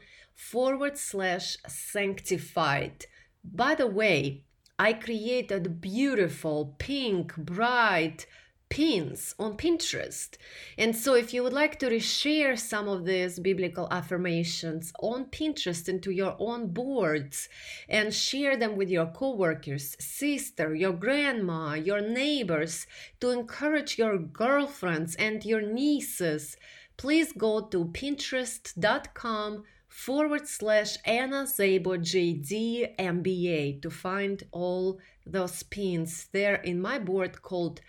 forward 0.50 0.99
slash 0.99 1.56
sanctified. 1.66 3.06
By 3.44 3.75
the 3.75 3.87
way, 3.87 4.44
I 4.78 4.92
created 4.92 5.80
beautiful 5.80 6.75
pink, 6.78 7.37
bright 7.37 8.26
pins 8.68 9.34
on 9.38 9.56
Pinterest. 9.56 10.37
And 10.78 10.96
so, 10.96 11.14
if 11.14 11.32
you 11.32 11.42
would 11.42 11.52
like 11.52 11.78
to 11.78 11.90
reshare 11.90 12.58
some 12.58 12.88
of 12.88 13.04
these 13.04 13.38
biblical 13.38 13.87
affirmations 13.90 14.92
on 15.00 15.26
Pinterest 15.26 15.88
into 15.88 16.11
your 16.11 16.34
own 16.38 16.68
boards 16.68 17.49
and 17.88 18.12
share 18.12 18.56
them 18.56 18.76
with 18.76 18.88
your 18.88 19.06
coworkers, 19.06 19.96
sister, 20.00 20.75
your 20.75 20.94
grandma, 20.94 21.75
your 21.75 22.00
neighbors 22.00 22.87
to 23.20 23.30
encourage 23.30 23.99
your 23.99 24.18
girlfriends 24.18 25.14
and 25.16 25.44
your 25.44 25.61
nieces, 25.61 26.56
please 26.96 27.32
go 27.32 27.61
to 27.61 27.84
pinterest.com 27.87 29.64
forward 29.92 30.49
slash 30.49 30.96
Anna 31.04 31.44
Szabo 31.44 31.99
JD 31.99 32.96
MBA 32.96 33.82
to 33.82 33.90
find 33.90 34.42
all 34.50 34.99
those 35.26 35.62
pins 35.64 36.28
there 36.32 36.56
in 36.56 36.80
my 36.80 36.99
board 36.99 37.42
called 37.42 37.82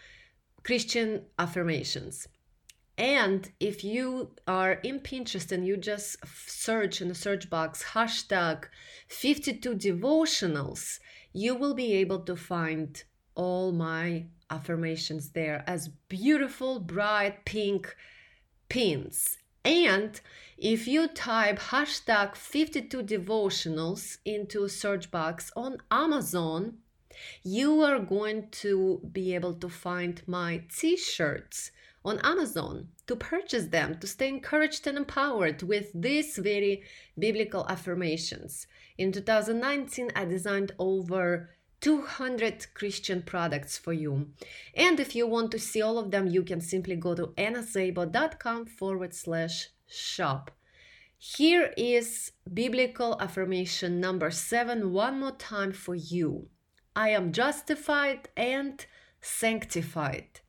Christian 0.63 1.23
Affirmations. 1.39 2.27
And 2.97 3.49
if 3.59 3.83
you 3.83 4.35
are 4.45 4.73
in 4.73 4.99
Pinterest 4.99 5.51
and 5.51 5.65
you 5.65 5.77
just 5.77 6.17
search 6.45 7.01
in 7.01 7.07
the 7.07 7.15
search 7.15 7.49
box 7.49 7.83
hashtag 7.93 8.65
52 9.07 9.73
devotionals, 9.75 10.99
you 11.31 11.55
will 11.55 11.73
be 11.73 11.93
able 11.93 12.19
to 12.19 12.35
find 12.35 13.01
all 13.33 13.71
my 13.71 14.25
affirmations 14.49 15.31
there 15.31 15.63
as 15.65 15.87
beautiful, 16.09 16.79
bright 16.79 17.45
pink 17.45 17.95
pins 18.69 19.37
And 19.65 20.19
if 20.57 20.87
you 20.87 21.07
type 21.07 21.59
hashtag 21.59 22.35
52 22.35 23.03
devotionals 23.03 24.17
into 24.25 24.67
search 24.67 25.09
box 25.09 25.51
on 25.55 25.77
Amazon, 25.89 26.79
you 27.43 27.81
are 27.81 27.99
going 27.99 28.49
to 28.49 28.99
be 29.11 29.35
able 29.35 29.53
to 29.55 29.69
find 29.69 30.21
my 30.27 30.63
t-shirts 30.75 31.71
on 32.03 32.19
Amazon 32.19 32.89
to 33.07 33.15
purchase 33.15 33.67
them 33.67 33.97
to 33.99 34.07
stay 34.07 34.27
encouraged 34.27 34.87
and 34.87 34.97
empowered 34.97 35.63
with 35.63 35.91
these 35.93 36.37
very 36.37 36.83
biblical 37.17 37.65
affirmations. 37.69 38.67
In 38.97 39.11
2019, 39.11 40.11
I 40.15 40.25
designed 40.25 40.73
over 40.77 41.49
200 41.83 42.67
Christian 42.73 43.21
products 43.21 43.77
for 43.77 43.91
you. 43.91 44.29
And 44.73 45.01
if 45.01 45.17
you 45.17 45.27
want 45.27 45.51
to 45.51 45.59
see 45.59 45.81
all 45.81 45.97
of 45.97 46.11
them, 46.11 46.27
you 46.27 46.41
can 46.41 46.61
simply 46.61 46.95
go 46.95 47.13
to 47.13 47.33
annaszabo.com 47.37 48.67
forward 48.67 49.13
slash 49.13 49.67
shop. 49.85 50.51
Here 51.17 51.73
is 51.75 52.31
biblical 52.53 53.19
affirmation 53.19 53.99
number 53.99 54.31
seven, 54.31 54.93
one 54.93 55.19
more 55.19 55.33
time 55.33 55.73
for 55.73 55.93
you. 55.93 56.47
I 56.95 57.09
am 57.09 57.33
justified 57.33 58.29
and 58.37 58.85
sanctified. 59.19 60.39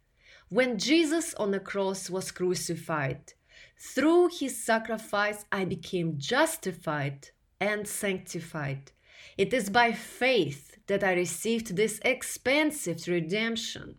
When 0.51 0.79
Jesus 0.79 1.35
on 1.35 1.51
the 1.51 1.59
cross 1.59 2.09
was 2.09 2.31
crucified, 2.31 3.33
through 3.77 4.29
his 4.39 4.65
sacrifice 4.65 5.47
I 5.51 5.65
became 5.65 6.15
justified 6.17 7.31
and 7.61 7.89
sanctified. 7.89 8.93
It 9.37 9.53
is 9.53 9.69
by 9.69 9.91
faith 9.91 10.74
that 10.87 11.03
I 11.03 11.13
received 11.15 11.77
this 11.77 12.01
expensive 12.05 13.07
redemption. 13.09 13.97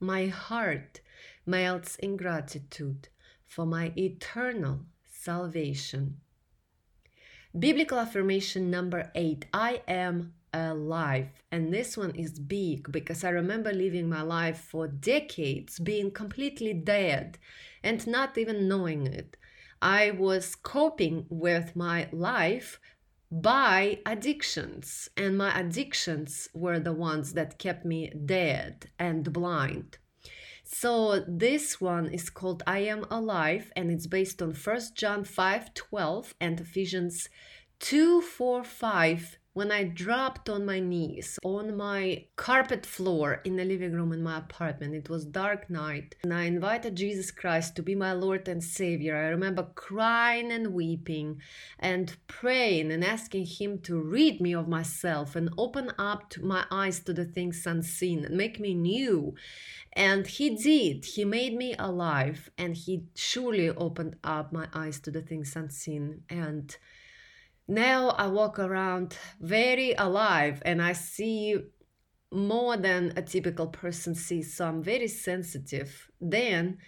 My 0.00 0.26
heart 0.26 1.00
melts 1.44 1.96
in 1.96 2.16
gratitude 2.16 3.08
for 3.46 3.64
my 3.64 3.92
eternal 3.96 4.80
salvation. 5.04 6.18
Biblical 7.58 7.98
affirmation 7.98 8.70
number 8.70 9.10
eight 9.14 9.46
I 9.54 9.82
am 9.88 10.34
alive. 10.52 11.28
And 11.50 11.72
this 11.72 11.96
one 11.96 12.14
is 12.14 12.38
big 12.38 12.90
because 12.90 13.24
I 13.24 13.30
remember 13.30 13.72
living 13.72 14.08
my 14.08 14.22
life 14.22 14.58
for 14.58 14.88
decades 14.88 15.78
being 15.78 16.10
completely 16.10 16.72
dead 16.72 17.38
and 17.82 18.06
not 18.06 18.36
even 18.38 18.68
knowing 18.68 19.06
it. 19.06 19.36
I 19.80 20.10
was 20.12 20.54
coping 20.54 21.26
with 21.28 21.76
my 21.76 22.08
life 22.12 22.80
by 23.30 24.00
addictions, 24.06 25.08
and 25.16 25.36
my 25.36 25.58
addictions 25.58 26.48
were 26.54 26.78
the 26.78 26.92
ones 26.92 27.32
that 27.34 27.58
kept 27.58 27.84
me 27.84 28.10
dead 28.10 28.90
and 28.98 29.32
blind. 29.32 29.98
So 30.64 31.24
this 31.28 31.80
one 31.80 32.06
is 32.06 32.28
called 32.28 32.64
I 32.66 32.80
Am 32.80 33.04
Alive 33.08 33.72
and 33.76 33.88
it's 33.90 34.08
based 34.08 34.42
on 34.42 34.52
1 34.52 34.80
John 34.94 35.22
5 35.22 35.74
12 35.74 36.34
and 36.40 36.60
Ephesians 36.60 37.28
2 37.78 38.20
4 38.20 38.64
5 38.64 39.38
when 39.56 39.72
I 39.72 39.84
dropped 39.84 40.50
on 40.50 40.66
my 40.66 40.80
knees 40.80 41.38
on 41.42 41.78
my 41.78 42.26
carpet 42.36 42.84
floor 42.84 43.40
in 43.42 43.56
the 43.56 43.64
living 43.64 43.94
room 43.94 44.12
in 44.12 44.22
my 44.22 44.36
apartment. 44.36 44.94
It 44.94 45.08
was 45.08 45.24
dark 45.24 45.70
night 45.70 46.14
and 46.22 46.34
I 46.34 46.42
invited 46.42 46.94
Jesus 46.94 47.30
Christ 47.30 47.74
to 47.76 47.82
be 47.82 47.94
my 47.94 48.12
Lord 48.12 48.48
and 48.48 48.62
Savior. 48.62 49.16
I 49.16 49.28
remember 49.28 49.66
crying 49.74 50.52
and 50.52 50.74
weeping 50.74 51.40
and 51.78 52.14
praying 52.26 52.92
and 52.92 53.02
asking 53.02 53.46
him 53.46 53.78
to 53.84 53.98
rid 53.98 54.42
me 54.42 54.54
of 54.54 54.68
myself 54.68 55.34
and 55.34 55.48
open 55.56 55.90
up 55.98 56.36
my 56.36 56.66
eyes 56.70 57.00
to 57.04 57.14
the 57.14 57.24
things 57.24 57.66
unseen 57.66 58.26
and 58.26 58.36
make 58.36 58.60
me 58.60 58.74
new. 58.74 59.36
And 59.94 60.26
he 60.26 60.54
did. 60.54 61.06
He 61.06 61.24
made 61.24 61.54
me 61.56 61.74
alive 61.78 62.50
and 62.58 62.76
he 62.76 63.04
surely 63.14 63.70
opened 63.70 64.16
up 64.22 64.52
my 64.52 64.68
eyes 64.74 65.00
to 65.00 65.10
the 65.10 65.22
things 65.22 65.56
unseen 65.56 66.24
and 66.28 66.76
now 67.68 68.10
I 68.10 68.28
walk 68.28 68.58
around 68.58 69.18
very 69.40 69.94
alive 69.94 70.62
and 70.64 70.80
I 70.82 70.92
see 70.92 71.56
more 72.32 72.76
than 72.76 73.12
a 73.16 73.22
typical 73.22 73.68
person 73.68 74.14
sees. 74.14 74.54
So 74.54 74.66
I'm 74.66 74.82
very 74.82 75.08
sensitive. 75.08 76.10
Then 76.20 76.78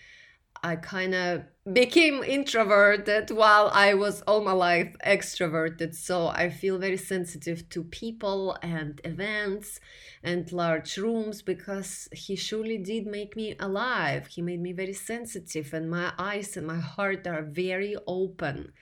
I 0.63 0.77
kind 0.77 1.15
of 1.15 1.45
became 1.73 2.23
introverted 2.25 3.31
while 3.31 3.71
I 3.73 3.95
was 3.95 4.23
all 4.23 4.43
my 4.43 4.53
life 4.53 4.97
extroverted. 5.07 5.95
So 5.95 6.29
I 6.29 6.51
feel 6.51 6.79
very 6.79 6.97
sensitive 6.97 7.69
to 7.71 7.85
people 7.85 8.57
and 8.63 9.01
events 9.05 9.79
and 10.23 10.51
large 10.53 10.97
rooms 10.97 11.43
because 11.43 12.09
he 12.13 12.35
surely 12.35 12.79
did 12.79 13.07
make 13.07 13.37
me 13.37 13.55
alive. 13.61 14.27
He 14.29 14.43
made 14.43 14.61
me 14.61 14.73
very 14.73 14.95
sensitive, 14.95 15.73
and 15.73 15.91
my 15.91 16.13
eyes 16.19 16.57
and 16.57 16.67
my 16.67 16.81
heart 16.81 17.27
are 17.27 17.43
very 17.43 17.97
open 18.07 18.73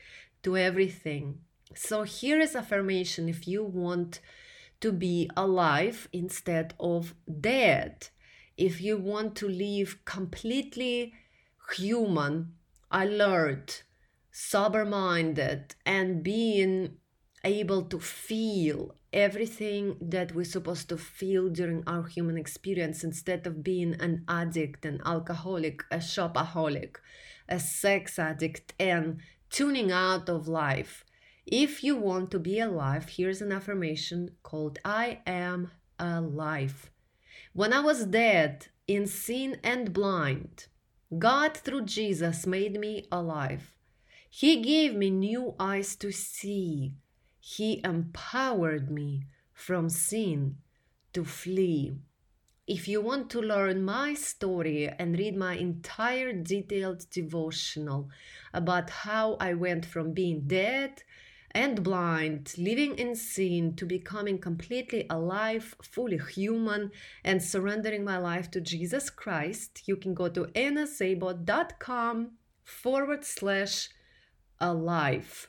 to 0.42 0.56
everything. 0.56 1.40
So 1.76 2.02
here 2.04 2.40
is 2.40 2.56
affirmation 2.56 3.28
if 3.28 3.46
you 3.46 3.62
want 3.62 4.20
to 4.80 4.92
be 4.92 5.30
alive 5.36 6.08
instead 6.12 6.74
of 6.80 7.14
dead. 7.40 8.08
If 8.56 8.80
you 8.80 8.96
want 8.96 9.36
to 9.36 9.48
live 9.48 10.04
completely 10.04 11.12
human, 11.74 12.54
alert, 12.90 13.82
sober 14.30 14.84
minded, 14.84 15.74
and 15.84 16.22
being 16.22 16.96
able 17.44 17.82
to 17.82 18.00
feel 18.00 18.94
everything 19.12 19.96
that 20.00 20.34
we're 20.34 20.44
supposed 20.44 20.88
to 20.88 20.98
feel 20.98 21.48
during 21.48 21.82
our 21.86 22.06
human 22.06 22.36
experience 22.36 23.04
instead 23.04 23.46
of 23.46 23.62
being 23.62 23.94
an 24.00 24.24
addict, 24.28 24.84
an 24.84 25.00
alcoholic, 25.06 25.82
a 25.90 25.96
shopaholic, 25.96 26.96
a 27.48 27.58
sex 27.58 28.18
addict, 28.18 28.74
and 28.78 29.18
tuning 29.50 29.92
out 29.92 30.28
of 30.28 30.48
life. 30.48 31.04
If 31.46 31.84
you 31.84 31.94
want 31.94 32.32
to 32.32 32.40
be 32.40 32.58
alive, 32.58 33.08
here's 33.08 33.40
an 33.40 33.52
affirmation 33.52 34.32
called 34.42 34.80
I 34.84 35.20
am 35.28 35.70
alive. 35.96 36.90
When 37.52 37.72
I 37.72 37.78
was 37.78 38.06
dead 38.06 38.66
in 38.88 39.06
sin 39.06 39.58
and 39.62 39.92
blind, 39.92 40.66
God 41.16 41.56
through 41.56 41.82
Jesus 41.82 42.48
made 42.48 42.80
me 42.80 43.06
alive. 43.12 43.76
He 44.28 44.60
gave 44.60 44.96
me 44.96 45.10
new 45.10 45.54
eyes 45.60 45.94
to 45.96 46.10
see. 46.10 46.94
He 47.38 47.80
empowered 47.84 48.90
me 48.90 49.26
from 49.52 49.88
sin 49.88 50.56
to 51.12 51.24
flee. 51.24 51.94
If 52.66 52.88
you 52.88 53.00
want 53.00 53.30
to 53.30 53.40
learn 53.40 53.84
my 53.84 54.14
story 54.14 54.88
and 54.88 55.16
read 55.16 55.36
my 55.36 55.54
entire 55.54 56.32
detailed 56.32 57.08
devotional 57.10 58.08
about 58.52 58.90
how 58.90 59.36
I 59.38 59.54
went 59.54 59.86
from 59.86 60.12
being 60.12 60.48
dead 60.48 61.04
and 61.56 61.82
blind, 61.82 62.52
living 62.58 62.98
in 62.98 63.16
sin, 63.16 63.74
to 63.76 63.86
becoming 63.86 64.38
completely 64.38 65.06
alive, 65.08 65.74
fully 65.82 66.18
human, 66.18 66.90
and 67.24 67.42
surrendering 67.42 68.04
my 68.04 68.18
life 68.18 68.50
to 68.50 68.60
Jesus 68.60 69.08
Christ, 69.08 69.84
you 69.86 69.96
can 69.96 70.12
go 70.12 70.28
to 70.28 70.44
annaszabo.com 70.54 72.32
forward 72.62 73.24
slash 73.24 73.88
alive. 74.60 75.48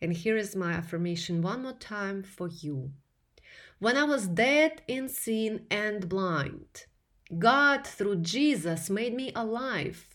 And 0.00 0.12
here 0.12 0.36
is 0.36 0.54
my 0.54 0.72
affirmation 0.72 1.42
one 1.42 1.62
more 1.62 1.72
time 1.72 2.22
for 2.22 2.46
you. 2.46 2.92
When 3.80 3.96
I 3.96 4.04
was 4.04 4.28
dead 4.28 4.82
in 4.86 5.08
sin 5.08 5.66
and 5.68 6.08
blind, 6.08 6.84
God, 7.36 7.84
through 7.84 8.20
Jesus, 8.22 8.88
made 8.88 9.14
me 9.14 9.32
alive. 9.34 10.06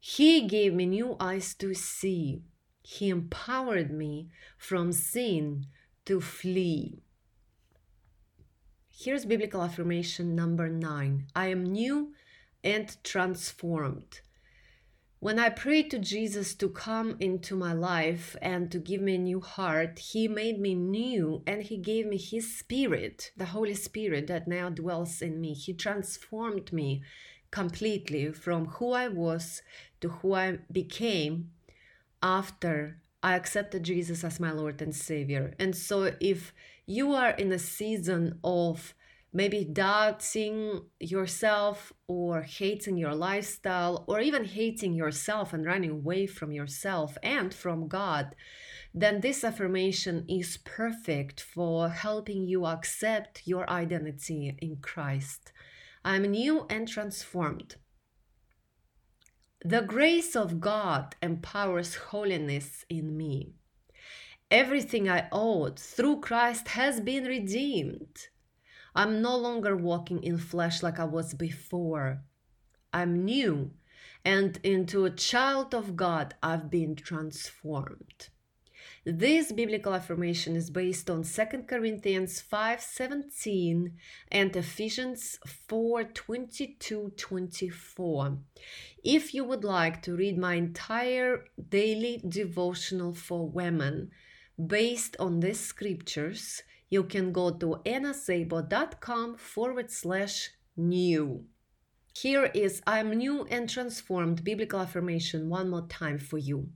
He 0.00 0.48
gave 0.48 0.74
me 0.74 0.86
new 0.86 1.14
eyes 1.20 1.54
to 1.54 1.72
see. 1.72 2.42
He 2.82 3.08
empowered 3.08 3.90
me 3.90 4.28
from 4.58 4.92
sin 4.92 5.66
to 6.06 6.20
flee. 6.20 7.02
Here's 8.88 9.24
biblical 9.24 9.62
affirmation 9.62 10.34
number 10.34 10.68
nine 10.68 11.26
I 11.34 11.48
am 11.48 11.64
new 11.64 12.12
and 12.62 12.96
transformed. 13.02 14.20
When 15.20 15.38
I 15.38 15.50
prayed 15.50 15.90
to 15.90 15.98
Jesus 15.98 16.54
to 16.54 16.68
come 16.70 17.16
into 17.20 17.54
my 17.54 17.74
life 17.74 18.36
and 18.40 18.72
to 18.72 18.78
give 18.78 19.02
me 19.02 19.16
a 19.16 19.18
new 19.18 19.40
heart, 19.40 19.98
He 19.98 20.28
made 20.28 20.58
me 20.58 20.74
new 20.74 21.42
and 21.46 21.62
He 21.62 21.76
gave 21.76 22.06
me 22.06 22.16
His 22.16 22.56
Spirit, 22.56 23.30
the 23.36 23.46
Holy 23.46 23.74
Spirit 23.74 24.28
that 24.28 24.48
now 24.48 24.70
dwells 24.70 25.20
in 25.20 25.38
me. 25.38 25.52
He 25.52 25.74
transformed 25.74 26.72
me 26.72 27.02
completely 27.50 28.32
from 28.32 28.66
who 28.66 28.92
I 28.92 29.08
was 29.08 29.60
to 30.00 30.08
who 30.08 30.32
I 30.32 30.60
became 30.72 31.50
after 32.22 33.00
I 33.22 33.34
accepted 33.34 33.82
Jesus 33.82 34.24
as 34.24 34.40
my 34.40 34.50
Lord 34.50 34.80
and 34.80 34.94
Savior. 34.94 35.54
And 35.58 35.76
so, 35.76 36.12
if 36.20 36.54
you 36.86 37.12
are 37.12 37.30
in 37.30 37.52
a 37.52 37.58
season 37.58 38.38
of 38.42 38.94
maybe 39.32 39.64
doubting 39.64 40.82
yourself 40.98 41.92
or 42.08 42.42
hating 42.42 42.96
your 42.96 43.14
lifestyle 43.14 44.04
or 44.08 44.20
even 44.20 44.44
hating 44.44 44.94
yourself 44.94 45.52
and 45.52 45.64
running 45.64 45.90
away 45.90 46.26
from 46.26 46.50
yourself 46.50 47.16
and 47.22 47.54
from 47.54 47.86
God, 47.86 48.34
then 48.92 49.20
this 49.20 49.44
affirmation 49.44 50.24
is 50.28 50.58
perfect 50.64 51.40
for 51.40 51.90
helping 51.90 52.48
you 52.48 52.66
accept 52.66 53.42
your 53.46 53.68
identity 53.70 54.56
in 54.60 54.76
Christ. 54.76 55.52
I'm 56.04 56.22
new 56.22 56.66
and 56.68 56.88
transformed. 56.88 57.76
The 59.62 59.82
grace 59.82 60.34
of 60.34 60.58
God 60.58 61.16
empowers 61.20 61.94
holiness 61.94 62.86
in 62.88 63.14
me. 63.14 63.56
Everything 64.50 65.06
I 65.06 65.28
owed 65.30 65.78
through 65.78 66.22
Christ 66.22 66.68
has 66.68 66.98
been 67.02 67.24
redeemed. 67.24 68.28
I'm 68.94 69.20
no 69.20 69.36
longer 69.36 69.76
walking 69.76 70.22
in 70.22 70.38
flesh 70.38 70.82
like 70.82 70.98
I 70.98 71.04
was 71.04 71.34
before. 71.34 72.22
I'm 72.94 73.22
new, 73.22 73.72
and 74.24 74.58
into 74.62 75.04
a 75.04 75.10
child 75.10 75.74
of 75.74 75.94
God 75.94 76.34
I've 76.42 76.70
been 76.70 76.96
transformed. 76.96 78.29
This 79.04 79.50
biblical 79.50 79.94
affirmation 79.94 80.56
is 80.56 80.68
based 80.68 81.08
on 81.08 81.22
2 81.22 81.66
Corinthians 81.66 82.42
5:17 82.42 83.92
and 84.30 84.54
Ephesians 84.54 85.38
4:22-24. 85.70 88.42
If 89.02 89.32
you 89.32 89.44
would 89.44 89.64
like 89.64 90.02
to 90.02 90.14
read 90.14 90.36
my 90.36 90.56
entire 90.56 91.46
daily 91.70 92.22
devotional 92.28 93.14
for 93.14 93.48
women 93.48 94.10
based 94.58 95.16
on 95.18 95.40
these 95.40 95.60
scriptures, 95.60 96.62
you 96.90 97.04
can 97.04 97.32
go 97.32 97.52
to 97.52 97.80
annaszabo.com 97.86 99.38
forward 99.38 99.90
slash 99.90 100.50
new. 100.76 101.46
Here 102.14 102.50
is 102.52 102.82
I'm 102.86 103.12
new 103.12 103.46
and 103.46 103.66
transformed 103.66 104.44
biblical 104.44 104.80
affirmation 104.80 105.48
one 105.48 105.70
more 105.70 105.86
time 105.88 106.18
for 106.18 106.36
you. 106.36 106.68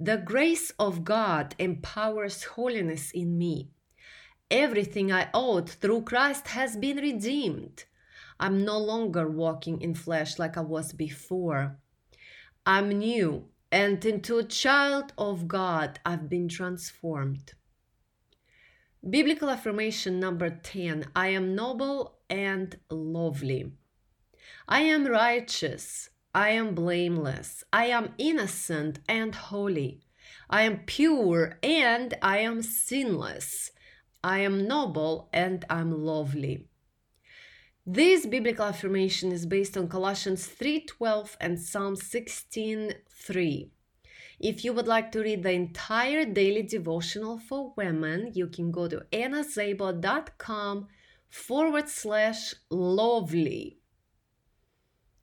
The 0.00 0.16
grace 0.16 0.70
of 0.78 1.04
God 1.04 1.56
empowers 1.58 2.44
holiness 2.44 3.10
in 3.10 3.36
me. 3.36 3.70
Everything 4.48 5.10
I 5.10 5.28
owed 5.34 5.68
through 5.68 6.02
Christ 6.02 6.48
has 6.48 6.76
been 6.76 6.98
redeemed. 6.98 7.84
I'm 8.38 8.64
no 8.64 8.78
longer 8.78 9.28
walking 9.28 9.80
in 9.80 9.94
flesh 9.94 10.38
like 10.38 10.56
I 10.56 10.60
was 10.60 10.92
before. 10.92 11.78
I'm 12.64 12.90
new, 12.90 13.46
and 13.72 14.04
into 14.04 14.38
a 14.38 14.44
child 14.44 15.12
of 15.18 15.48
God 15.48 15.98
I've 16.06 16.28
been 16.28 16.48
transformed. 16.48 17.54
Biblical 19.08 19.50
affirmation 19.50 20.20
number 20.20 20.48
10 20.50 21.06
I 21.16 21.28
am 21.28 21.56
noble 21.56 22.18
and 22.30 22.78
lovely. 22.88 23.72
I 24.68 24.82
am 24.82 25.06
righteous. 25.06 26.10
I 26.34 26.50
am 26.50 26.74
blameless. 26.74 27.64
I 27.72 27.86
am 27.86 28.14
innocent 28.18 29.00
and 29.08 29.34
holy. 29.34 30.00
I 30.50 30.62
am 30.62 30.80
pure 30.84 31.58
and 31.62 32.14
I 32.22 32.38
am 32.38 32.62
sinless. 32.62 33.70
I 34.22 34.40
am 34.40 34.66
noble 34.66 35.30
and 35.32 35.64
I'm 35.70 36.04
lovely. 36.04 36.66
This 37.86 38.26
biblical 38.26 38.66
affirmation 38.66 39.32
is 39.32 39.46
based 39.46 39.76
on 39.76 39.88
Colossians 39.88 40.46
3:12 40.46 41.36
and 41.40 41.58
Psalm 41.58 41.96
16:3. 41.96 43.70
If 44.38 44.64
you 44.64 44.72
would 44.74 44.86
like 44.86 45.10
to 45.12 45.20
read 45.20 45.42
the 45.42 45.52
entire 45.52 46.24
daily 46.24 46.62
devotional 46.62 47.38
for 47.38 47.72
women, 47.76 48.32
you 48.34 48.46
can 48.46 48.70
go 48.70 48.86
to 48.88 49.06
annaszabo.com 49.12 50.88
forward 51.28 51.88
slash 51.88 52.54
lovely. 52.70 53.78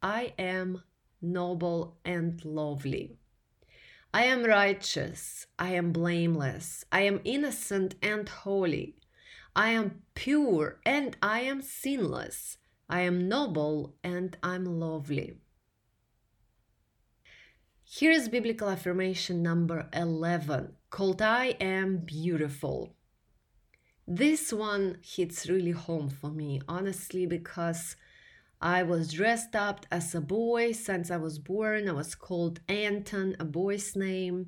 I 0.01 0.33
am 0.37 0.81
noble, 1.31 1.97
and 2.05 2.43
lovely. 2.45 3.17
I 4.13 4.25
am 4.25 4.43
righteous, 4.43 5.47
I 5.59 5.73
am 5.73 5.91
blameless, 5.91 6.85
I 6.91 7.01
am 7.01 7.19
innocent 7.23 7.95
and 8.01 8.29
holy. 8.29 8.95
I 9.55 9.69
am 9.69 10.01
pure 10.15 10.79
and 10.85 11.15
I 11.21 11.41
am 11.41 11.61
sinless. 11.61 12.57
I 12.89 13.01
am 13.01 13.27
noble 13.29 13.95
and 14.03 14.38
I'm 14.43 14.65
lovely. 14.65 15.38
Here 17.83 18.11
is 18.11 18.27
biblical 18.27 18.69
affirmation 18.69 19.41
number 19.41 19.88
11 19.93 20.73
called 20.89 21.21
I 21.21 21.55
am 21.61 21.97
beautiful. 21.99 22.95
This 24.07 24.51
one 24.51 24.97
hits 25.01 25.47
really 25.47 25.71
home 25.71 26.09
for 26.09 26.29
me, 26.29 26.61
honestly, 26.67 27.25
because 27.25 27.95
I 28.65 28.82
was 28.82 29.13
dressed 29.13 29.56
up 29.56 29.86
as 29.91 30.15
a 30.15 30.21
boy 30.21 30.71
since 30.71 31.12
I 31.12 31.17
was 31.17 31.38
born. 31.38 31.88
I 31.88 31.91
was 31.91 32.15
called 32.15 32.62
Anton, 32.67 33.36
a 33.39 33.45
boy's 33.45 33.95
name. 33.95 34.47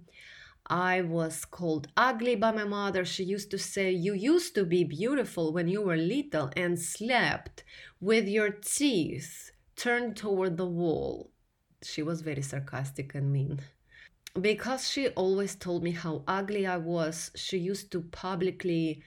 I 0.66 1.02
was 1.02 1.46
called 1.46 1.90
ugly 1.96 2.36
by 2.36 2.52
my 2.52 2.64
mother. 2.64 3.06
She 3.06 3.24
used 3.24 3.52
to 3.52 3.60
say, 3.60 3.92
You 3.92 4.16
used 4.16 4.56
to 4.56 4.66
be 4.66 4.84
beautiful 4.84 5.54
when 5.54 5.68
you 5.68 5.84
were 5.84 5.96
little 5.96 6.50
and 6.58 6.80
slept 6.80 7.64
with 8.02 8.28
your 8.28 8.50
teeth 8.50 9.52
turned 9.76 10.18
toward 10.18 10.58
the 10.58 10.66
wall. 10.66 11.30
She 11.84 12.02
was 12.02 12.22
very 12.22 12.42
sarcastic 12.42 13.14
and 13.14 13.32
mean. 13.32 13.60
Because 14.42 14.90
she 14.90 15.10
always 15.10 15.54
told 15.54 15.84
me 15.84 15.92
how 15.92 16.24
ugly 16.28 16.66
I 16.66 16.78
was, 16.78 17.30
she 17.36 17.60
used 17.60 17.92
to 17.92 18.02
publicly 18.02 19.04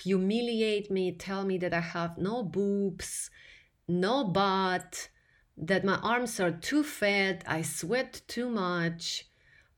humiliate 0.00 0.88
me, 0.88 1.10
tell 1.10 1.44
me 1.44 1.58
that 1.58 1.74
I 1.74 1.80
have 1.80 2.16
no 2.16 2.44
boobs, 2.44 3.28
no 3.88 4.24
butt, 4.24 5.08
that 5.56 5.84
my 5.84 5.96
arms 5.96 6.40
are 6.40 6.50
too 6.50 6.82
fat, 6.82 7.44
I 7.46 7.62
sweat 7.62 8.22
too 8.26 8.48
much, 8.48 9.28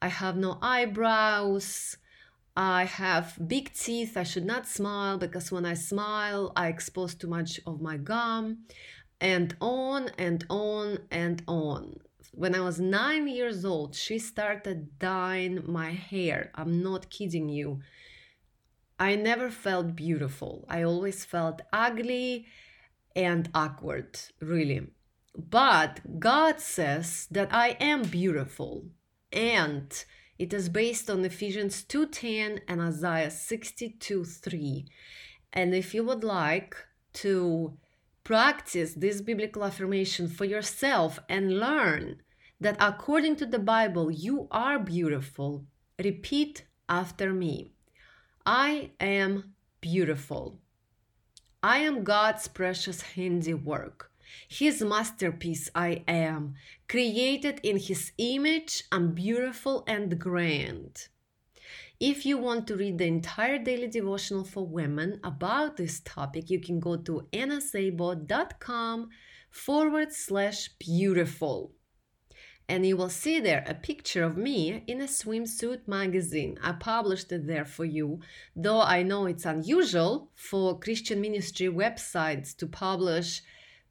I 0.01 0.09
have 0.09 0.37
no 0.37 0.59
eyebrows, 0.63 1.97
I 2.57 2.85
have 2.85 3.37
big 3.49 3.73
teeth, 3.73 4.17
I 4.17 4.23
should 4.23 4.45
not 4.45 4.69
smile 4.69 5.19
because 5.19 5.51
when 5.51 5.67
I 5.67 5.75
smile, 5.75 6.53
I 6.55 6.69
expose 6.69 7.15
too 7.15 7.27
much 7.27 7.61
of 7.67 7.81
my 7.81 7.97
gum, 7.97 8.65
and 9.21 9.57
on 9.61 10.11
and 10.19 10.45
on 10.49 10.99
and 11.11 11.43
on. 11.49 11.97
When 12.33 12.55
I 12.55 12.61
was 12.61 12.81
nine 12.81 13.29
years 13.29 13.65
old, 13.65 13.95
she 13.95 14.19
started 14.19 14.99
dyeing 14.99 15.63
my 15.67 15.91
hair. 15.91 16.51
I'm 16.55 16.83
not 16.83 17.11
kidding 17.11 17.49
you. 17.49 17.81
I 18.99 19.17
never 19.17 19.51
felt 19.51 19.97
beautiful. 19.97 20.65
I 20.69 20.83
always 20.83 21.25
felt 21.25 21.63
ugly 21.73 22.47
and 23.17 23.49
awkward, 23.55 24.19
really. 24.41 24.89
But 25.37 26.21
God 26.21 26.61
says 26.61 27.27
that 27.31 27.53
I 27.53 27.71
am 27.81 28.03
beautiful 28.03 28.87
and 29.33 30.05
it 30.39 30.53
is 30.53 30.69
based 30.69 31.11
on 31.11 31.25
Ephesians 31.25 31.85
2:10 31.85 32.61
and 32.69 32.81
Isaiah 32.81 33.31
62:3. 33.31 34.87
And 35.53 35.75
if 35.75 35.95
you 35.95 36.05
would 36.05 36.25
like 36.25 36.77
to 37.25 37.79
practice 38.25 38.95
this 38.95 39.21
biblical 39.21 39.65
affirmation 39.65 40.29
for 40.29 40.45
yourself 40.45 41.19
and 41.29 41.61
learn 41.61 42.23
that 42.61 42.77
according 42.81 43.37
to 43.37 43.47
the 43.47 43.59
Bible 43.59 44.11
you 44.11 44.49
are 44.51 44.79
beautiful, 44.79 45.67
repeat 45.99 46.65
after 46.89 47.33
me. 47.33 47.73
I 48.47 48.91
am 49.01 49.55
beautiful. 49.81 50.61
I 51.65 51.79
am 51.79 52.05
God's 52.05 52.47
precious 52.47 53.01
handiwork. 53.01 54.11
His 54.47 54.83
masterpiece 54.83 55.71
I 55.75 56.05
am, 56.07 56.57
created 56.91 57.59
in 57.63 57.79
His 57.79 58.13
image, 58.19 58.85
I'm 58.93 59.15
beautiful 59.15 59.83
and 59.87 60.19
grand. 60.19 61.09
If 61.99 62.27
you 62.27 62.37
want 62.37 62.67
to 62.67 62.77
read 62.77 62.99
the 62.99 63.07
entire 63.07 63.57
daily 63.57 63.89
devotional 63.89 64.45
for 64.45 64.67
women 64.67 65.21
about 65.25 65.79
this 65.79 66.01
topic, 66.01 66.51
you 66.51 66.61
can 66.61 66.81
go 66.81 66.99
to 66.99 67.27
annaszabo.com 67.33 69.09
forward 69.51 70.13
slash 70.13 70.69
beautiful 70.79 71.73
and 72.69 72.87
you 72.87 72.97
will 72.97 73.11
see 73.11 73.41
there 73.41 73.65
a 73.67 73.75
picture 73.75 74.25
of 74.25 74.37
me 74.37 74.83
in 74.87 75.01
a 75.01 75.07
swimsuit 75.07 75.87
magazine. 75.87 76.59
I 76.63 76.73
published 76.73 77.31
it 77.33 77.47
there 77.47 77.65
for 77.65 77.85
you, 77.85 78.21
though 78.57 78.81
I 78.81 79.03
know 79.03 79.27
it's 79.27 79.45
unusual 79.45 80.31
for 80.35 80.79
Christian 80.79 81.21
ministry 81.21 81.69
websites 81.69 82.57
to 82.57 82.67
publish 82.67 83.43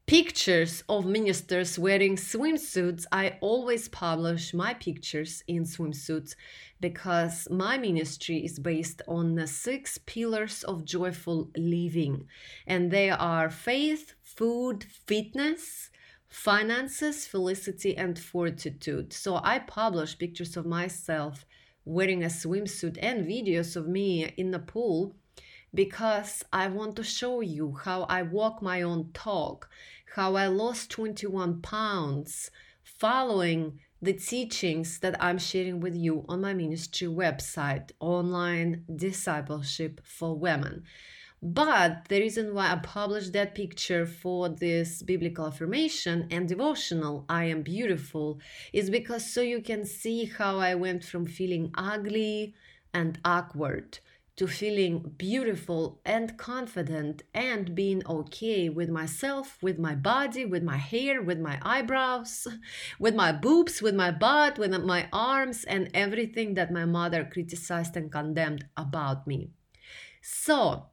pictures 0.06 0.84
of 0.90 1.06
ministers 1.06 1.80
wearing 1.80 2.16
swimsuits. 2.16 3.06
I 3.12 3.38
always 3.42 3.88
publish 3.88 4.54
my 4.54 4.74
pictures 4.74 5.44
in 5.48 5.64
swimsuits 5.64 6.36
because 6.82 7.48
my 7.50 7.78
ministry 7.78 8.44
is 8.44 8.60
based 8.60 9.02
on 9.08 9.36
the 9.36 9.48
six 9.48 9.98
pillars 10.00 10.64
of 10.64 10.84
joyful 10.84 11.50
living, 11.56 12.26
and 12.68 12.92
they 12.92 13.12
are 13.12 13.50
faith, 13.50 14.16
food, 14.22 14.84
fitness 14.84 15.90
finances, 16.34 17.28
felicity, 17.28 17.96
and 17.96 18.18
fortitude. 18.18 19.14
So 19.14 19.40
I 19.44 19.60
publish 19.60 20.18
pictures 20.18 20.58
of 20.58 20.66
myself 20.66 21.46
wearing 21.86 22.24
a 22.24 22.28
swimsuit 22.28 22.98
and 23.00 23.28
videos 23.28 23.76
of 23.76 23.88
me 23.88 24.34
in 24.36 24.50
the 24.50 24.58
pool 24.58 25.16
because 25.76 26.44
I 26.52 26.70
want 26.70 26.96
to 26.96 27.04
show 27.04 27.42
you 27.42 27.76
how 27.84 28.04
I 28.04 28.24
walk 28.24 28.64
my 28.64 28.82
own 28.82 29.12
talk, 29.14 29.70
how 30.16 30.36
I 30.36 30.48
lost 30.48 30.90
21 30.90 31.62
pounds 31.62 32.50
following 32.84 33.80
the 34.02 34.14
teachings 34.14 35.00
that 35.00 35.16
I'm 35.24 35.38
sharing 35.38 35.82
with 35.82 35.96
you 35.96 36.26
on 36.28 36.42
my 36.42 36.56
ministry 36.56 37.08
website, 37.08 37.92
Online 38.00 38.84
Discipleship 38.94 40.02
for 40.04 40.36
Women. 40.36 40.84
But 41.46 42.06
the 42.08 42.22
reason 42.22 42.54
why 42.54 42.72
I 42.72 42.78
published 42.78 43.34
that 43.34 43.54
picture 43.54 44.06
for 44.06 44.48
this 44.48 45.04
biblical 45.04 45.48
affirmation 45.48 46.26
and 46.32 46.48
devotional, 46.48 47.26
I 47.28 47.44
am 47.44 47.64
beautiful, 47.64 48.40
is 48.72 48.90
because 48.90 49.30
so 49.34 49.42
you 49.42 49.62
can 49.62 49.86
see 49.86 50.24
how 50.24 50.60
I 50.60 50.76
went 50.76 51.04
from 51.04 51.26
feeling 51.26 51.72
ugly 51.76 52.56
and 52.94 53.20
awkward 53.26 54.00
to 54.38 54.48
feeling 54.48 55.16
beautiful 55.18 56.00
and 56.06 56.38
confident 56.38 57.24
and 57.34 57.76
being 57.76 58.04
okay 58.08 58.70
with 58.70 58.88
myself, 58.88 59.62
with 59.62 59.78
my 59.78 59.96
body, 59.96 60.46
with 60.46 60.64
my 60.64 60.78
hair, 60.78 61.22
with 61.22 61.40
my 61.40 61.60
eyebrows, 61.62 62.48
with 63.00 63.16
my 63.16 63.34
boobs, 63.34 63.82
with 63.82 63.96
my 63.96 64.12
butt, 64.12 64.58
with 64.58 64.72
my 64.86 65.10
arms, 65.12 65.66
and 65.66 65.90
everything 65.94 66.54
that 66.54 66.72
my 66.72 66.86
mother 66.86 67.28
criticized 67.30 67.98
and 67.98 68.10
condemned 68.14 68.66
about 68.78 69.28
me. 69.28 69.50
So, 70.22 70.86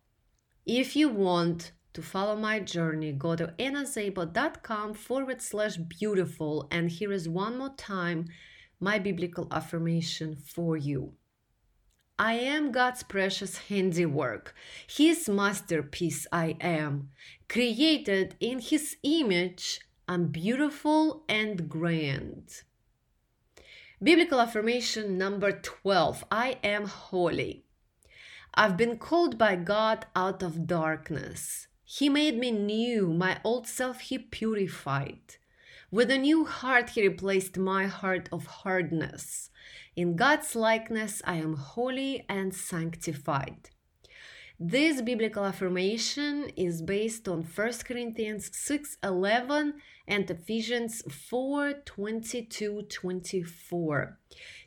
if 0.66 0.94
you 0.96 1.08
want 1.08 1.72
to 1.92 2.02
follow 2.02 2.36
my 2.36 2.60
journey, 2.60 3.12
go 3.12 3.34
to 3.34 3.54
annaszabo.com 3.58 4.94
forward 4.94 5.42
slash 5.42 5.76
beautiful. 5.76 6.68
And 6.70 6.90
here 6.90 7.12
is 7.12 7.28
one 7.28 7.58
more 7.58 7.74
time 7.76 8.26
my 8.78 8.98
biblical 8.98 9.48
affirmation 9.50 10.36
for 10.36 10.76
you. 10.76 11.12
I 12.18 12.34
am 12.34 12.70
God's 12.70 13.02
precious 13.02 13.56
handiwork, 13.68 14.54
His 14.86 15.28
masterpiece 15.28 16.26
I 16.30 16.56
am, 16.60 17.08
created 17.48 18.36
in 18.40 18.58
His 18.58 18.96
image. 19.02 19.80
I'm 20.06 20.26
beautiful 20.26 21.24
and 21.28 21.68
grand. 21.68 22.62
Biblical 24.02 24.40
affirmation 24.40 25.16
number 25.16 25.52
12 25.52 26.24
I 26.30 26.58
am 26.62 26.86
holy. 26.86 27.64
I've 28.54 28.76
been 28.76 28.98
called 28.98 29.38
by 29.38 29.54
God 29.54 30.06
out 30.16 30.42
of 30.42 30.66
darkness. 30.66 31.68
He 31.84 32.08
made 32.08 32.36
me 32.36 32.50
new, 32.50 33.12
my 33.12 33.40
old 33.44 33.68
self 33.68 34.00
He 34.00 34.18
purified. 34.18 35.36
With 35.92 36.10
a 36.10 36.18
new 36.18 36.44
heart, 36.44 36.90
He 36.90 37.06
replaced 37.06 37.56
my 37.58 37.86
heart 37.86 38.28
of 38.32 38.46
hardness. 38.46 39.50
In 39.94 40.16
God's 40.16 40.56
likeness, 40.56 41.22
I 41.24 41.36
am 41.36 41.54
holy 41.54 42.24
and 42.28 42.52
sanctified. 42.54 43.70
This 44.58 45.00
biblical 45.00 45.44
affirmation 45.44 46.50
is 46.56 46.82
based 46.82 47.28
on 47.28 47.44
1 47.44 47.84
Corinthians 47.84 48.50
6:11 48.50 49.74
and 50.08 50.30
Ephesians 50.30 51.02
4:22 51.02 52.82
24. 52.88 54.18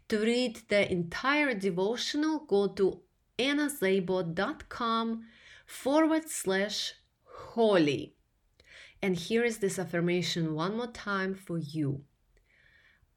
To 0.07 0.19
read 0.19 0.61
the 0.69 0.91
entire 0.91 1.53
devotional, 1.53 2.39
go 2.39 2.67
to 2.69 3.01
annaszabo.com 3.43 5.25
forward 5.65 6.29
slash 6.29 6.93
holy. 7.23 8.15
And 9.01 9.15
here 9.15 9.43
is 9.43 9.57
this 9.57 9.77
affirmation 9.77 10.55
one 10.55 10.77
more 10.77 10.87
time 10.91 11.35
for 11.35 11.57
you. 11.57 12.03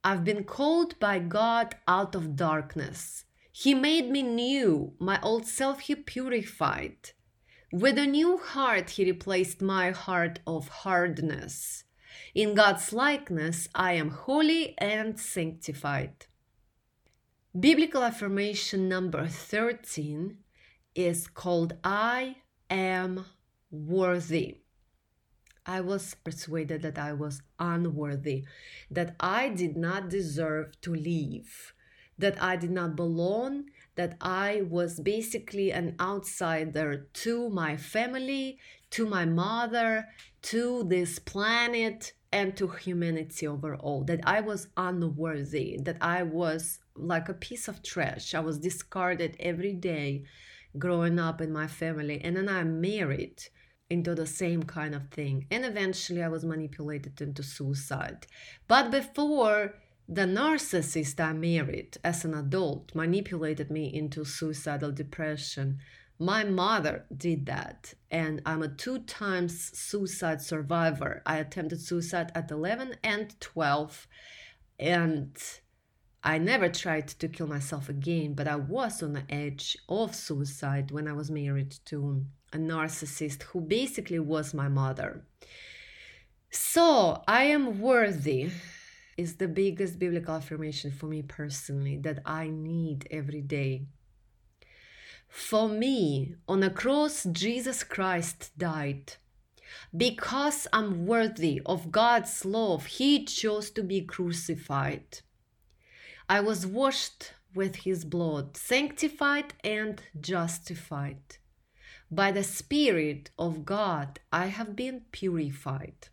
I've 0.02 0.24
been 0.24 0.44
called 0.44 0.98
by 0.98 1.18
God 1.18 1.76
out 1.86 2.14
of 2.14 2.36
darkness. 2.36 3.24
He 3.52 3.74
made 3.74 4.10
me 4.10 4.22
new, 4.22 4.94
my 4.98 5.20
old 5.22 5.46
self 5.46 5.80
He 5.80 5.94
purified. 5.94 7.10
With 7.72 7.98
a 7.98 8.06
new 8.06 8.38
heart, 8.38 8.90
He 8.90 9.04
replaced 9.04 9.60
my 9.62 9.90
heart 9.90 10.40
of 10.46 10.68
hardness. 10.68 11.84
In 12.34 12.54
God's 12.54 12.92
likeness, 12.92 13.68
I 13.74 13.92
am 13.94 14.10
holy 14.10 14.74
and 14.78 15.18
sanctified. 15.18 16.26
Biblical 17.58 18.02
affirmation 18.02 18.86
number 18.86 19.26
13 19.26 20.36
is 20.94 21.26
called 21.26 21.74
I 21.82 22.36
am 22.68 23.24
worthy. 23.70 24.58
I 25.64 25.80
was 25.80 26.16
persuaded 26.22 26.82
that 26.82 26.98
I 26.98 27.14
was 27.14 27.40
unworthy, 27.58 28.44
that 28.90 29.14
I 29.20 29.48
did 29.48 29.74
not 29.76 30.10
deserve 30.10 30.78
to 30.82 30.94
live, 30.94 31.72
that 32.18 32.42
I 32.42 32.56
did 32.56 32.72
not 32.72 32.94
belong, 32.94 33.70
that 33.94 34.16
I 34.20 34.62
was 34.68 35.00
basically 35.00 35.72
an 35.72 35.96
outsider 35.98 37.06
to 37.14 37.48
my 37.48 37.78
family, 37.78 38.58
to 38.90 39.06
my 39.06 39.24
mother, 39.24 40.08
to 40.42 40.84
this 40.84 41.18
planet, 41.18 42.12
and 42.30 42.54
to 42.56 42.68
humanity 42.68 43.46
overall, 43.46 44.04
that 44.04 44.20
I 44.24 44.40
was 44.40 44.68
unworthy, 44.76 45.78
that 45.80 45.96
I 46.02 46.22
was 46.22 46.80
like 46.98 47.28
a 47.28 47.34
piece 47.34 47.68
of 47.68 47.82
trash. 47.82 48.34
I 48.34 48.40
was 48.40 48.58
discarded 48.58 49.36
every 49.40 49.72
day 49.72 50.24
growing 50.78 51.18
up 51.18 51.40
in 51.40 51.52
my 51.52 51.66
family. 51.66 52.20
And 52.22 52.36
then 52.36 52.48
I 52.48 52.64
married 52.64 53.42
into 53.88 54.14
the 54.14 54.26
same 54.26 54.62
kind 54.62 54.94
of 54.94 55.08
thing. 55.10 55.46
And 55.50 55.64
eventually 55.64 56.22
I 56.22 56.28
was 56.28 56.44
manipulated 56.44 57.20
into 57.20 57.42
suicide. 57.42 58.26
But 58.68 58.90
before 58.90 59.74
the 60.08 60.22
narcissist 60.22 61.18
I 61.20 61.32
married 61.32 61.96
as 62.04 62.24
an 62.24 62.34
adult 62.34 62.94
manipulated 62.94 63.70
me 63.70 63.92
into 63.92 64.24
suicidal 64.24 64.92
depression, 64.92 65.78
my 66.18 66.44
mother 66.44 67.04
did 67.14 67.46
that. 67.46 67.94
And 68.10 68.40
I'm 68.46 68.62
a 68.62 68.68
two 68.68 69.00
times 69.00 69.76
suicide 69.78 70.40
survivor. 70.40 71.22
I 71.26 71.38
attempted 71.38 71.80
suicide 71.80 72.32
at 72.34 72.50
11 72.50 72.96
and 73.04 73.38
12. 73.40 74.08
And 74.78 75.36
I 76.26 76.38
never 76.38 76.68
tried 76.68 77.06
to 77.06 77.28
kill 77.28 77.46
myself 77.46 77.88
again, 77.88 78.34
but 78.34 78.48
I 78.48 78.56
was 78.56 79.00
on 79.00 79.12
the 79.12 79.22
edge 79.30 79.78
of 79.88 80.12
suicide 80.12 80.90
when 80.90 81.06
I 81.06 81.12
was 81.12 81.30
married 81.30 81.76
to 81.84 82.26
a 82.52 82.56
narcissist 82.56 83.44
who 83.44 83.60
basically 83.60 84.18
was 84.18 84.52
my 84.52 84.66
mother. 84.66 85.24
So, 86.50 87.22
I 87.28 87.44
am 87.44 87.80
worthy 87.80 88.50
is 89.16 89.36
the 89.36 89.46
biggest 89.46 90.00
biblical 90.00 90.34
affirmation 90.34 90.90
for 90.90 91.06
me 91.06 91.22
personally 91.22 91.96
that 91.98 92.18
I 92.26 92.48
need 92.48 93.06
every 93.08 93.40
day. 93.40 93.86
For 95.28 95.68
me, 95.68 96.34
on 96.48 96.64
a 96.64 96.70
cross, 96.70 97.22
Jesus 97.30 97.84
Christ 97.84 98.50
died. 98.58 99.12
Because 99.96 100.66
I'm 100.72 101.06
worthy 101.06 101.62
of 101.64 101.92
God's 101.92 102.44
love, 102.44 102.86
He 102.86 103.24
chose 103.24 103.70
to 103.70 103.84
be 103.84 104.00
crucified. 104.00 105.20
I 106.28 106.40
was 106.40 106.66
washed 106.66 107.34
with 107.54 107.76
his 107.76 108.04
blood, 108.04 108.56
sanctified 108.56 109.54
and 109.62 110.02
justified. 110.20 111.36
By 112.10 112.32
the 112.32 112.42
Spirit 112.42 113.30
of 113.38 113.64
God, 113.64 114.20
I 114.32 114.46
have 114.46 114.74
been 114.74 115.02
purified. 115.12 116.08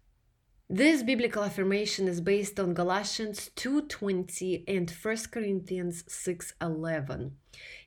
This 0.70 1.04
biblical 1.04 1.44
affirmation 1.44 2.08
is 2.08 2.22
based 2.22 2.60
on 2.60 2.74
Galatians 2.74 3.50
2:20 3.56 4.64
and 4.68 4.90
1 4.90 5.32
Corinthians 5.32 6.04
6:11. 6.08 7.38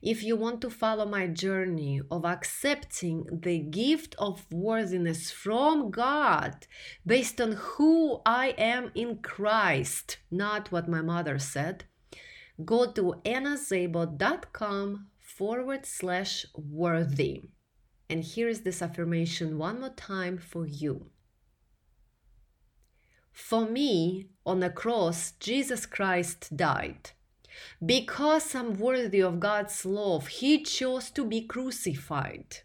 If 0.02 0.22
you 0.22 0.36
want 0.36 0.60
to 0.60 0.70
follow 0.70 1.06
my 1.06 1.26
journey 1.26 2.00
of 2.10 2.24
accepting 2.24 3.40
the 3.42 3.58
gift 3.58 4.14
of 4.18 4.46
worthiness 4.52 5.30
from 5.30 5.90
God 5.90 6.66
based 7.04 7.40
on 7.40 7.52
who 7.52 8.20
I 8.26 8.48
am 8.58 8.92
in 8.94 9.18
Christ, 9.22 10.18
not 10.30 10.70
what 10.70 10.88
my 10.88 11.02
mother 11.02 11.38
said, 11.38 11.86
go 12.64 12.90
to 12.92 13.14
annaszabo.com 13.24 15.06
forward 15.18 15.84
slash 15.86 16.46
worthy. 16.54 17.50
And 18.08 18.22
here 18.22 18.48
is 18.48 18.62
this 18.62 18.82
affirmation 18.82 19.58
one 19.58 19.80
more 19.80 19.90
time 19.90 20.38
for 20.38 20.66
you. 20.66 21.10
For 23.32 23.66
me, 23.66 24.28
on 24.46 24.60
the 24.60 24.70
cross, 24.70 25.32
Jesus 25.32 25.84
Christ 25.84 26.56
died. 26.56 27.10
Because 27.84 28.54
I'm 28.54 28.78
worthy 28.78 29.20
of 29.20 29.40
God's 29.40 29.84
love, 29.84 30.28
He 30.28 30.62
chose 30.62 31.10
to 31.10 31.24
be 31.24 31.42
crucified. 31.42 32.58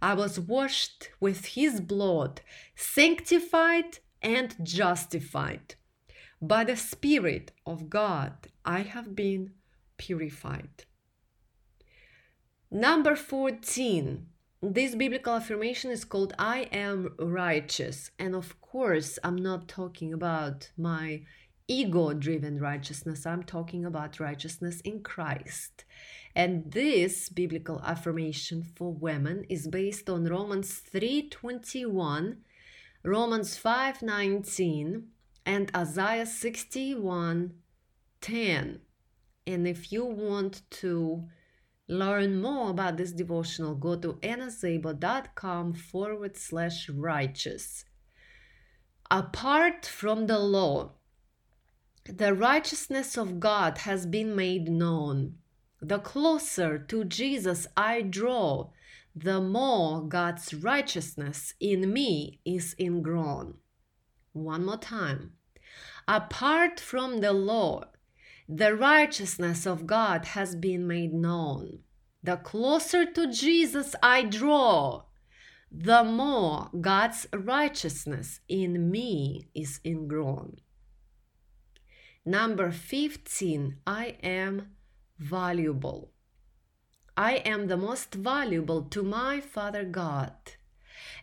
I 0.00 0.14
was 0.14 0.40
washed 0.40 1.10
with 1.20 1.46
His 1.46 1.80
blood, 1.80 2.40
sanctified 2.74 3.98
and 4.20 4.56
justified. 4.62 5.76
By 6.40 6.64
the 6.64 6.76
Spirit 6.76 7.52
of 7.64 7.88
God, 7.88 8.48
I 8.64 8.80
have 8.82 9.14
been 9.14 9.52
purified. 9.96 10.84
Number 12.70 13.16
14. 13.16 14.26
This 14.62 14.94
biblical 14.94 15.34
affirmation 15.34 15.90
is 15.90 16.04
called 16.04 16.34
I 16.38 16.68
am 16.72 17.14
righteous. 17.18 18.12
And 18.18 18.34
of 18.34 18.60
course, 18.60 19.18
I'm 19.24 19.36
not 19.36 19.66
talking 19.66 20.12
about 20.12 20.70
my 20.78 21.22
ego 21.66 22.12
driven 22.12 22.60
righteousness. 22.60 23.26
I'm 23.26 23.42
talking 23.42 23.84
about 23.84 24.20
righteousness 24.20 24.80
in 24.82 25.02
Christ. 25.02 25.84
And 26.34 26.70
this 26.70 27.28
biblical 27.28 27.80
affirmation 27.82 28.62
for 28.62 28.92
women 28.92 29.44
is 29.48 29.66
based 29.66 30.08
on 30.08 30.24
Romans 30.24 30.80
3:21, 30.80 32.38
Romans 33.02 33.56
5:19, 33.56 35.08
and 35.44 35.70
Isaiah 35.74 36.26
61 36.26 37.61
10. 38.22 38.80
And 39.46 39.68
if 39.68 39.92
you 39.92 40.04
want 40.04 40.62
to 40.70 41.24
learn 41.88 42.40
more 42.40 42.70
about 42.70 42.96
this 42.96 43.12
devotional, 43.12 43.74
go 43.74 43.96
to 43.96 44.14
annaszabo.com 44.14 45.74
forward 45.74 46.36
slash 46.36 46.88
righteous. 46.88 47.84
Apart 49.10 49.84
from 49.84 50.26
the 50.26 50.38
law, 50.38 50.92
the 52.04 52.32
righteousness 52.34 53.18
of 53.18 53.38
God 53.40 53.78
has 53.78 54.06
been 54.06 54.34
made 54.34 54.68
known. 54.68 55.34
The 55.80 55.98
closer 55.98 56.78
to 56.78 57.04
Jesus 57.04 57.66
I 57.76 58.02
draw, 58.02 58.70
the 59.14 59.40
more 59.40 60.00
God's 60.00 60.54
righteousness 60.54 61.54
in 61.60 61.92
me 61.92 62.40
is 62.44 62.74
ingrown. 62.78 63.58
One 64.32 64.64
more 64.64 64.78
time. 64.78 65.32
Apart 66.08 66.80
from 66.80 67.20
the 67.20 67.32
law, 67.32 67.84
the 68.48 68.74
righteousness 68.74 69.66
of 69.66 69.86
God 69.86 70.26
has 70.26 70.54
been 70.54 70.86
made 70.86 71.12
known. 71.12 71.80
The 72.22 72.36
closer 72.36 73.04
to 73.04 73.32
Jesus 73.32 73.94
I 74.02 74.22
draw, 74.22 75.04
the 75.70 76.04
more 76.04 76.70
God's 76.80 77.26
righteousness 77.32 78.40
in 78.48 78.90
me 78.90 79.48
is 79.54 79.80
ingrown. 79.84 80.56
Number 82.24 82.70
15, 82.70 83.78
I 83.86 84.16
am 84.22 84.76
valuable. 85.18 86.12
I 87.16 87.36
am 87.36 87.66
the 87.66 87.76
most 87.76 88.14
valuable 88.14 88.82
to 88.82 89.02
my 89.02 89.40
Father 89.40 89.84
God, 89.84 90.32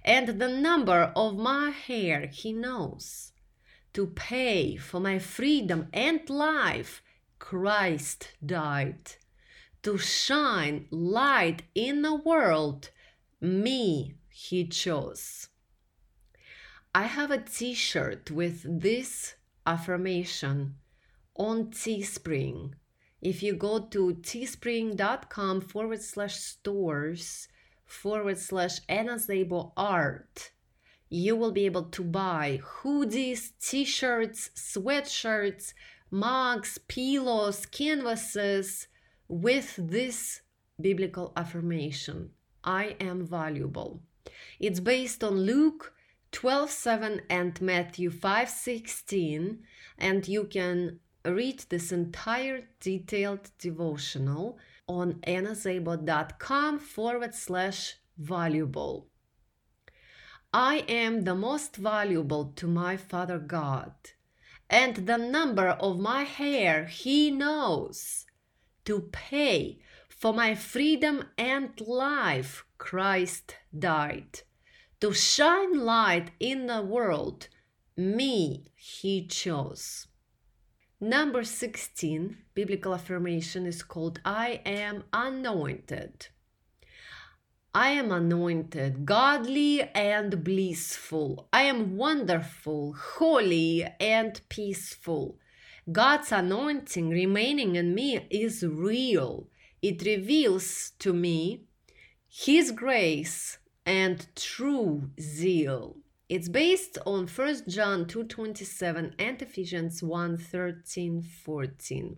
and 0.04 0.40
the 0.40 0.50
number 0.50 1.14
of 1.16 1.38
my 1.38 1.70
hair 1.70 2.28
He 2.28 2.52
knows. 2.52 3.32
To 3.94 4.08
pay 4.08 4.76
for 4.76 5.00
my 5.00 5.20
freedom 5.20 5.88
and 5.94 6.30
life, 6.30 7.02
Christ 7.40 8.34
died. 8.46 9.14
To 9.84 9.98
shine 9.98 10.88
light 10.92 11.64
in 11.74 12.02
the 12.02 12.16
world, 12.16 12.92
me 13.42 14.16
He 14.30 14.68
chose. 14.68 15.48
I 16.94 17.04
have 17.04 17.32
a 17.32 17.38
t 17.40 17.74
shirt 17.74 18.30
with 18.30 18.82
this 18.82 19.36
affirmation 19.66 20.76
on 21.36 21.72
Teespring 21.72 22.74
if 23.22 23.44
you 23.44 23.54
go 23.54 23.80
to 23.80 24.16
teespring.com 24.22 25.62
forward 25.62 26.02
slash 26.02 26.38
stores 26.38 27.50
forward 27.86 28.38
slash 28.38 28.80
Anna 28.88 29.18
art, 29.76 30.52
you 31.10 31.36
will 31.36 31.52
be 31.52 31.66
able 31.66 31.84
to 31.84 32.04
buy 32.04 32.62
hoodies, 32.64 33.52
t 33.60 33.84
shirts, 33.84 34.52
sweatshirts, 34.56 35.74
mugs, 36.12 36.78
pillows, 36.88 37.66
canvases 37.66 38.88
with 39.28 39.76
this 39.78 40.42
biblical 40.80 41.34
affirmation 41.36 42.32
I 42.64 42.96
am 43.00 43.26
valuable. 43.26 44.02
It's 44.60 44.80
based 44.80 45.24
on 45.24 45.42
Luke 45.42 45.94
12 46.32 46.70
7 46.70 47.22
and 47.30 47.60
Matthew 47.62 48.12
5 48.12 48.50
16, 48.50 49.60
and 49.98 50.28
you 50.28 50.44
can 50.44 51.00
read 51.26 51.66
this 51.70 51.92
entire 51.92 52.68
detailed 52.80 53.52
devotional 53.60 54.58
on 54.88 55.14
annaszabo.com 55.28 56.80
forward 56.80 57.34
slash 57.36 57.96
valuable. 58.18 59.08
I 60.54 60.84
am 60.88 61.24
the 61.24 61.36
most 61.36 61.76
valuable 61.76 62.54
to 62.56 62.68
my 62.68 62.98
Father 62.98 63.38
God, 63.38 63.94
and 64.70 65.08
the 65.08 65.18
number 65.18 65.70
of 65.70 66.00
my 66.00 66.24
hair 66.24 66.86
He 66.86 67.32
knows. 67.32 68.26
To 68.86 69.10
pay 69.12 69.80
for 70.08 70.34
my 70.34 70.56
freedom 70.56 71.26
and 71.38 71.80
life, 71.82 72.66
Christ 72.78 73.56
died. 73.78 74.42
To 75.02 75.14
shine 75.14 75.80
light 75.80 76.32
in 76.40 76.68
the 76.68 76.82
world, 76.82 77.48
me 77.96 78.72
He 78.76 79.26
chose. 79.28 80.08
Number 81.02 81.44
16, 81.46 82.38
biblical 82.54 82.94
affirmation 82.94 83.66
is 83.66 83.82
called 83.84 84.20
I 84.26 84.62
am 84.66 85.06
anointed. 85.14 86.28
I 87.74 87.92
am 87.92 88.12
anointed, 88.12 89.06
godly 89.06 89.84
and 89.94 90.44
blissful. 90.44 91.48
I 91.54 91.64
am 91.64 91.98
wonderful, 91.98 92.94
holy 92.94 93.86
and 94.00 94.42
peaceful. 94.50 95.38
God's 95.92 96.32
anointing 96.32 97.10
remaining 97.10 97.76
in 97.76 97.94
me 97.94 98.26
is 98.32 98.64
real. 98.64 99.50
It 99.84 100.04
reveals 100.04 100.94
to 100.98 101.14
me 101.14 101.66
His 102.28 102.72
grace 102.72 103.60
and 103.86 104.28
true 104.36 105.12
zeal. 105.22 105.98
It's 106.28 106.50
based 106.50 106.98
on 107.06 107.28
1 107.28 107.70
John 107.70 108.06
2:27 108.06 109.14
and 109.20 109.42
Ephesians 109.44 110.02
1:13, 110.02 111.24
14. 111.24 112.18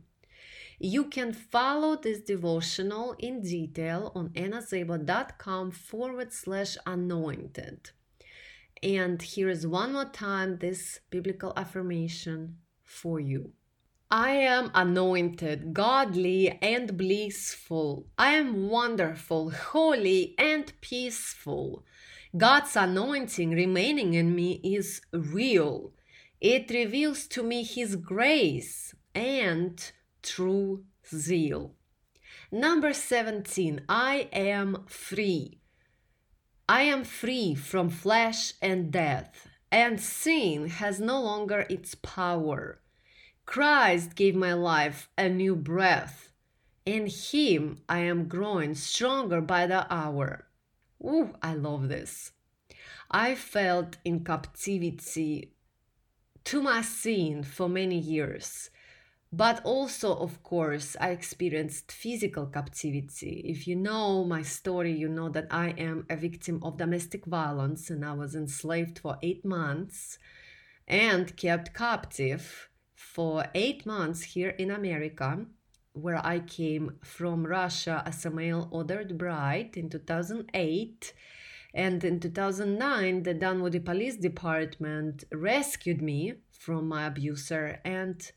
You 0.84 1.06
can 1.06 1.32
follow 1.32 1.96
this 1.96 2.22
devotional 2.22 3.14
in 3.20 3.44
detail 3.44 4.12
on 4.16 4.30
annaszabo.com 4.30 5.70
forward 5.70 6.34
slash 6.34 6.76
anointed. 6.88 7.92
And 8.82 9.22
here 9.22 9.48
is 9.48 9.68
one 9.68 9.94
more 9.94 10.06
time 10.06 10.58
this 10.58 11.00
biblical 11.12 11.54
affirmation 11.56 12.58
for 12.84 13.20
you. 13.20 13.52
I 14.10 14.32
am 14.32 14.72
anointed, 14.74 15.72
godly, 15.72 16.58
and 16.64 16.98
blissful. 16.98 18.08
I 18.18 18.32
am 18.32 18.68
wonderful, 18.68 19.52
holy, 19.52 20.34
and 20.40 20.74
peaceful. 20.82 21.86
God's 22.36 22.76
anointing 22.76 23.52
remaining 23.52 24.16
in 24.16 24.34
me 24.34 24.60
is 24.64 25.00
real. 25.14 25.94
It 26.40 26.72
reveals 26.72 27.28
to 27.28 27.44
me 27.44 27.62
His 27.64 27.96
grace 27.96 28.96
and 29.14 29.92
true 30.22 30.84
zeal. 31.14 31.76
Number 32.52 32.94
17, 32.94 33.82
I 33.88 34.30
am 34.32 34.84
free. 34.88 35.60
I 36.68 36.84
am 36.84 37.04
free 37.04 37.56
from 37.56 37.90
flesh 37.90 38.54
and 38.62 38.92
death, 38.92 39.48
and 39.72 40.00
sin 40.00 40.70
has 40.70 41.00
no 41.00 41.22
longer 41.22 41.66
its 41.70 41.96
power. 41.96 42.80
Christ 43.46 44.16
gave 44.16 44.36
my 44.36 44.54
life 44.54 45.10
a 45.18 45.28
new 45.28 45.56
breath. 45.56 46.32
In 46.86 47.08
Him 47.08 47.82
I 47.90 48.00
am 48.00 48.28
growing 48.28 48.76
stronger 48.76 49.42
by 49.42 49.68
the 49.68 49.92
hour. 49.94 50.48
Ooh, 51.04 51.36
I 51.42 51.56
love 51.56 51.90
this. 51.90 52.32
I 53.10 53.36
felt 53.36 53.98
in 54.06 54.24
captivity 54.24 55.54
to 56.46 56.62
my 56.62 56.82
sin 56.82 57.44
for 57.44 57.68
many 57.68 57.98
years. 57.98 58.70
But 59.34 59.62
also, 59.64 60.14
of 60.14 60.44
course, 60.44 60.98
I 61.00 61.12
experienced 61.12 61.90
physical 61.92 62.48
captivity. 62.48 63.42
If 63.46 63.66
you 63.66 63.78
know 63.78 64.26
my 64.26 64.42
story, 64.42 64.92
you 64.92 65.08
know 65.08 65.30
that 65.30 65.48
I 65.50 65.70
am 65.78 66.06
a 66.10 66.18
victim 66.18 66.60
of 66.64 66.78
domestic 66.78 67.26
violence 67.26 67.90
and 67.90 68.04
I 68.04 68.12
was 68.12 68.36
enslaved 68.36 69.00
for 69.00 69.18
eight 69.24 69.46
months 69.46 70.20
and 70.86 71.38
kept 71.38 71.74
captive 71.74 72.70
for 72.94 73.46
eight 73.56 73.86
months 73.86 74.22
here 74.24 74.50
in 74.50 74.70
America 74.70 75.46
where 75.94 76.26
I 76.26 76.40
came 76.40 76.98
from 77.02 77.46
Russia 77.46 78.04
as 78.06 78.26
a 78.26 78.30
male 78.30 78.68
ordered 78.72 79.18
bride 79.18 79.78
in 79.78 79.90
2008. 79.90 81.14
And 81.74 82.04
in 82.04 82.20
2009, 82.20 83.24
the 83.24 83.34
Dunwoody 83.34 83.80
Police 83.80 84.18
Department 84.18 85.24
rescued 85.32 86.02
me 86.02 86.34
from 86.52 86.90
my 86.90 87.06
abuser 87.06 87.80
and 87.86 88.30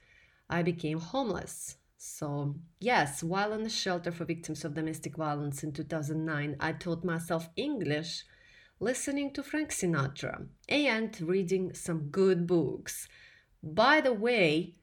I 0.48 0.62
became 0.62 1.00
homeless. 1.00 1.76
So, 1.96 2.56
yes, 2.80 3.22
while 3.22 3.52
in 3.52 3.62
the 3.62 3.70
shelter 3.70 4.12
for 4.12 4.24
victims 4.24 4.64
of 4.64 4.74
domestic 4.74 5.16
violence 5.16 5.64
in 5.64 5.72
2009, 5.72 6.56
I 6.60 6.72
taught 6.72 7.04
myself 7.04 7.48
English 7.56 8.24
listening 8.78 9.32
to 9.32 9.42
Frank 9.42 9.70
Sinatra 9.70 10.46
and 10.68 11.18
reading 11.20 11.72
some 11.74 12.08
good 12.10 12.46
books. 12.46 13.08
By 13.62 14.02
the 14.02 14.12
way, 14.12 14.74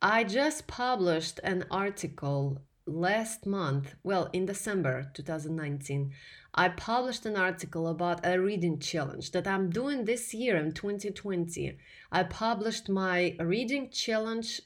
I 0.00 0.24
just 0.24 0.66
published 0.66 1.40
an 1.42 1.64
article 1.70 2.62
last 2.86 3.46
month, 3.46 3.94
well, 4.02 4.30
in 4.32 4.46
December 4.46 5.10
2019. 5.14 6.12
I 6.54 6.68
published 6.68 7.26
an 7.26 7.36
article 7.36 7.88
about 7.88 8.26
a 8.26 8.40
reading 8.40 8.78
challenge 8.78 9.32
that 9.32 9.46
I'm 9.46 9.70
doing 9.70 10.04
this 10.04 10.34
year 10.34 10.56
in 10.56 10.72
2020. 10.72 11.76
I 12.12 12.22
published 12.24 12.88
my 12.88 13.36
reading 13.38 13.90
challenge 13.90 14.60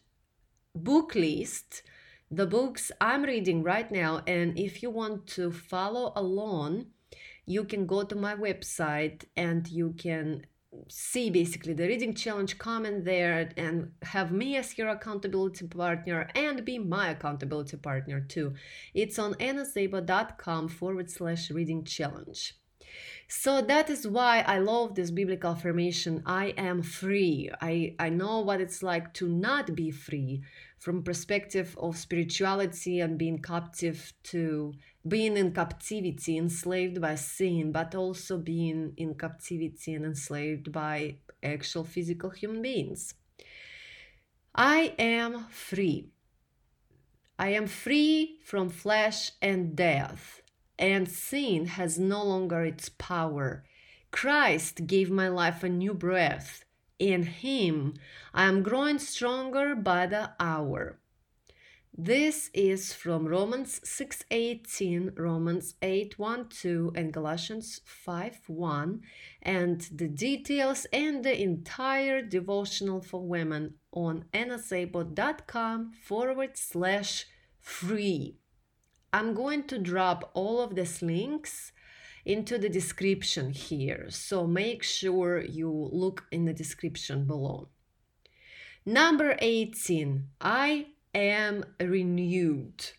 book 0.75 1.14
list, 1.14 1.83
the 2.31 2.47
books 2.47 2.91
I'm 3.01 3.22
reading 3.22 3.62
right 3.62 3.91
now. 3.91 4.22
And 4.27 4.59
if 4.59 4.83
you 4.83 4.91
want 4.91 5.27
to 5.29 5.53
follow 5.53 6.12
along, 6.16 6.87
you 7.47 7.64
can 7.64 7.87
go 7.87 8.03
to 8.03 8.16
my 8.16 8.35
website 8.35 9.25
and 9.37 9.68
you 9.68 9.95
can 9.99 10.47
see 10.89 11.31
basically 11.31 11.72
the 11.72 11.87
reading 11.87 12.14
challenge, 12.14 12.59
comment 12.59 13.05
there 13.05 13.51
and 13.57 13.93
have 14.03 14.33
me 14.33 14.57
as 14.57 14.77
your 14.77 14.89
accountability 14.89 15.66
partner 15.66 16.29
and 16.35 16.64
be 16.64 16.79
my 16.79 17.11
accountability 17.11 17.77
partner 17.77 18.20
too. 18.20 18.55
It's 18.93 19.18
on 19.18 19.35
annaszabo.com 19.35 20.68
forward 20.68 21.11
slash 21.11 21.51
reading 21.51 21.85
challenge. 21.85 22.55
So 23.29 23.62
that 23.62 23.89
is 23.91 24.07
why 24.07 24.41
I 24.47 24.59
love 24.59 24.95
this 24.95 25.11
biblical 25.11 25.53
affirmation 25.53 26.22
I 26.27 26.47
am 26.57 26.83
free. 26.83 27.51
I, 27.61 27.95
I 27.99 28.11
know 28.11 28.41
what 28.41 28.61
it's 28.61 28.83
like 28.83 29.14
to 29.14 29.29
not 29.29 29.75
be 29.75 29.91
free 29.91 30.43
from 30.79 31.03
perspective 31.03 31.75
of 31.81 31.97
spirituality 31.97 33.01
and 33.01 33.18
being 33.18 33.41
captive 33.41 34.12
to 34.25 34.75
being 35.09 35.37
in 35.37 35.53
captivity, 35.53 36.37
enslaved 36.37 37.01
by 37.01 37.14
sin, 37.14 37.72
but 37.72 37.95
also 37.95 38.39
being 38.39 38.93
in 38.97 39.14
captivity 39.14 39.95
and 39.95 40.05
enslaved 40.05 40.70
by 40.70 41.16
actual 41.43 41.85
physical 41.85 42.31
human 42.31 42.61
beings. 42.62 43.14
I 44.55 44.95
am 44.99 45.47
free. 45.51 46.11
I 47.39 47.49
am 47.49 47.66
free 47.66 48.39
from 48.45 48.68
flesh 48.68 49.33
and 49.43 49.75
death 49.75 50.41
and 50.79 51.09
sin 51.09 51.66
has 51.66 51.99
no 51.99 52.25
longer 52.25 52.64
its 52.64 52.89
power. 52.89 53.64
Christ 54.11 54.87
gave 54.87 55.11
my 55.11 55.29
life 55.29 55.62
a 55.62 55.68
new 55.68 55.95
breath. 55.95 56.64
In 56.99 57.25
Him, 57.25 57.95
I 58.33 58.45
am 58.45 58.62
growing 58.62 58.99
stronger 58.99 59.75
by 59.75 60.07
the 60.07 60.33
hour. 60.39 60.99
This 61.97 62.51
is 62.53 62.93
from 62.93 63.29
Romans 63.29 63.81
6:18, 63.85 65.12
Romans 65.16 65.77
8:1-2 65.81 66.91
and 66.97 67.12
Galatians 67.12 67.81
5:1 67.87 69.01
and 69.41 69.81
the 69.93 70.09
details 70.09 70.87
and 70.93 71.25
the 71.25 71.41
entire 71.41 72.20
devotional 72.20 73.01
for 73.01 73.20
women 73.20 73.75
on 73.93 74.25
annaszabo.com 74.33 75.93
forward 75.93 76.57
slash 76.57 77.27
free. 77.61 78.39
I'm 79.15 79.33
going 79.33 79.62
to 79.69 79.79
drop 79.79 80.33
all 80.35 80.61
of 80.61 80.75
these 80.75 81.01
links 81.01 81.71
into 82.25 82.59
the 82.59 82.69
description 82.69 83.53
here. 83.53 84.07
So 84.11 84.45
make 84.45 84.83
sure 84.83 85.41
you 85.41 85.71
look 85.93 86.25
in 86.33 86.47
the 86.47 86.53
description 86.53 87.25
below. 87.25 87.69
Number 88.85 89.37
18, 89.39 90.31
I 90.41 90.87
am 91.15 91.65
renewed. 91.79 92.91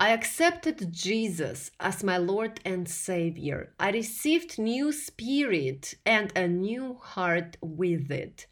I 0.00 0.08
accepted 0.08 0.90
Jesus 0.90 1.70
as 1.78 2.02
my 2.02 2.16
Lord 2.16 2.60
and 2.64 2.88
Savior. 2.88 3.74
I 3.78 3.90
received 3.90 4.58
new 4.58 4.90
spirit 4.90 5.96
and 6.06 6.32
a 6.34 6.48
new 6.48 6.94
heart 6.94 7.58
with 7.60 8.10
it. 8.10 8.46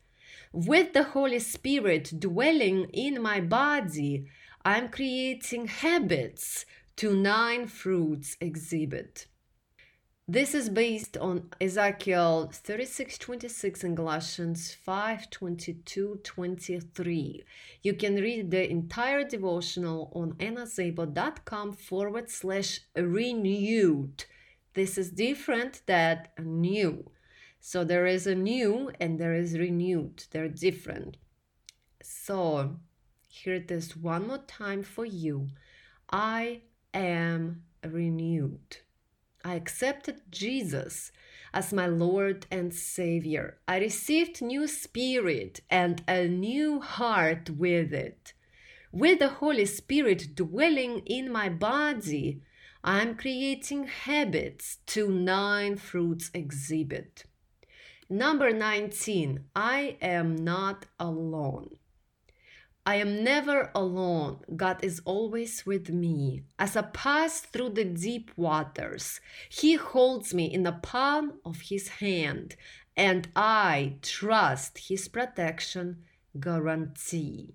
With 0.53 0.93
the 0.93 1.05
Holy 1.05 1.39
Spirit 1.39 2.13
dwelling 2.21 2.91
in 2.93 3.23
my 3.23 3.41
body, 3.41 4.27
I'm 4.65 4.91
creating 4.91 5.67
habits 5.67 6.65
to 6.97 7.17
nine 7.17 7.67
fruits 7.67 8.37
exhibit. 8.41 9.27
This 10.29 10.55
is 10.55 10.69
based 10.69 11.17
on 11.17 11.51
Ezekiel 11.61 12.49
36 12.53 13.19
26 13.19 13.83
and 13.83 13.97
Galatians 13.97 14.73
5 14.73 15.31
22 15.31 16.21
23. 16.23 17.43
You 17.83 17.95
can 17.95 18.15
read 18.15 18.53
the 18.53 18.71
entire 18.71 19.25
devotional 19.25 20.13
on 20.15 20.35
annaszabo.com 20.35 21.73
forward 21.73 22.31
slash 22.31 22.81
renewed. 22.95 24.25
This 24.75 24.97
is 24.97 25.11
different 25.11 25.83
than 25.87 26.29
new. 26.39 27.11
So 27.59 27.83
there 27.83 28.07
is 28.07 28.29
a 28.29 28.37
new 28.37 28.93
and 29.01 29.19
there 29.19 29.35
is 29.35 29.59
renewed. 29.59 30.25
They're 30.31 30.49
different. 30.49 31.17
So 32.01 32.77
Hear 33.35 33.59
this 33.59 33.97
one 33.97 34.29
more 34.29 34.45
time 34.47 34.83
for 34.83 35.07
you. 35.07 35.49
I 36.13 36.61
am 36.93 37.63
renewed. 37.83 38.77
I 39.43 39.55
accepted 39.55 40.21
Jesus 40.31 41.11
as 41.55 41.73
my 41.73 41.87
Lord 41.87 42.47
and 42.51 42.75
Savior. 42.75 43.59
I 43.67 43.79
received 43.79 44.43
new 44.43 44.69
spirit 44.69 45.61
and 45.71 46.05
a 46.07 46.29
new 46.29 46.81
heart 46.81 47.49
with 47.49 47.95
it. 47.95 48.35
With 48.93 49.19
the 49.19 49.31
Holy 49.31 49.65
Spirit 49.65 50.35
dwelling 50.35 50.99
in 51.07 51.33
my 51.33 51.49
body, 51.49 52.43
I'm 52.85 53.17
creating 53.17 53.87
habits 53.87 54.77
to 54.89 55.11
nine 55.11 55.79
fruits 55.79 56.31
exhibit. 56.35 57.25
Number 58.11 58.53
19, 58.53 59.47
I 59.57 59.97
am 60.03 60.37
not 60.37 60.85
alone. 61.01 61.79
I 62.85 62.97
am 62.97 63.23
never 63.23 63.71
alone. 63.77 64.41
God 64.57 64.83
is 64.83 65.01
always 65.05 65.65
with 65.65 65.91
me. 65.91 66.43
As 66.59 66.77
I 66.77 66.83
pass 66.83 67.41
through 67.41 67.71
the 67.71 67.85
deep 67.85 68.33
waters, 68.37 69.21
He 69.49 69.75
holds 69.75 70.35
me 70.35 70.53
in 70.53 70.65
the 70.65 70.73
palm 70.73 71.35
of 71.45 71.61
His 71.61 71.89
hand, 71.89 72.57
and 72.97 73.29
I 73.37 73.99
trust 74.03 74.89
His 74.89 75.07
protection 75.07 76.03
guarantee. 76.41 77.55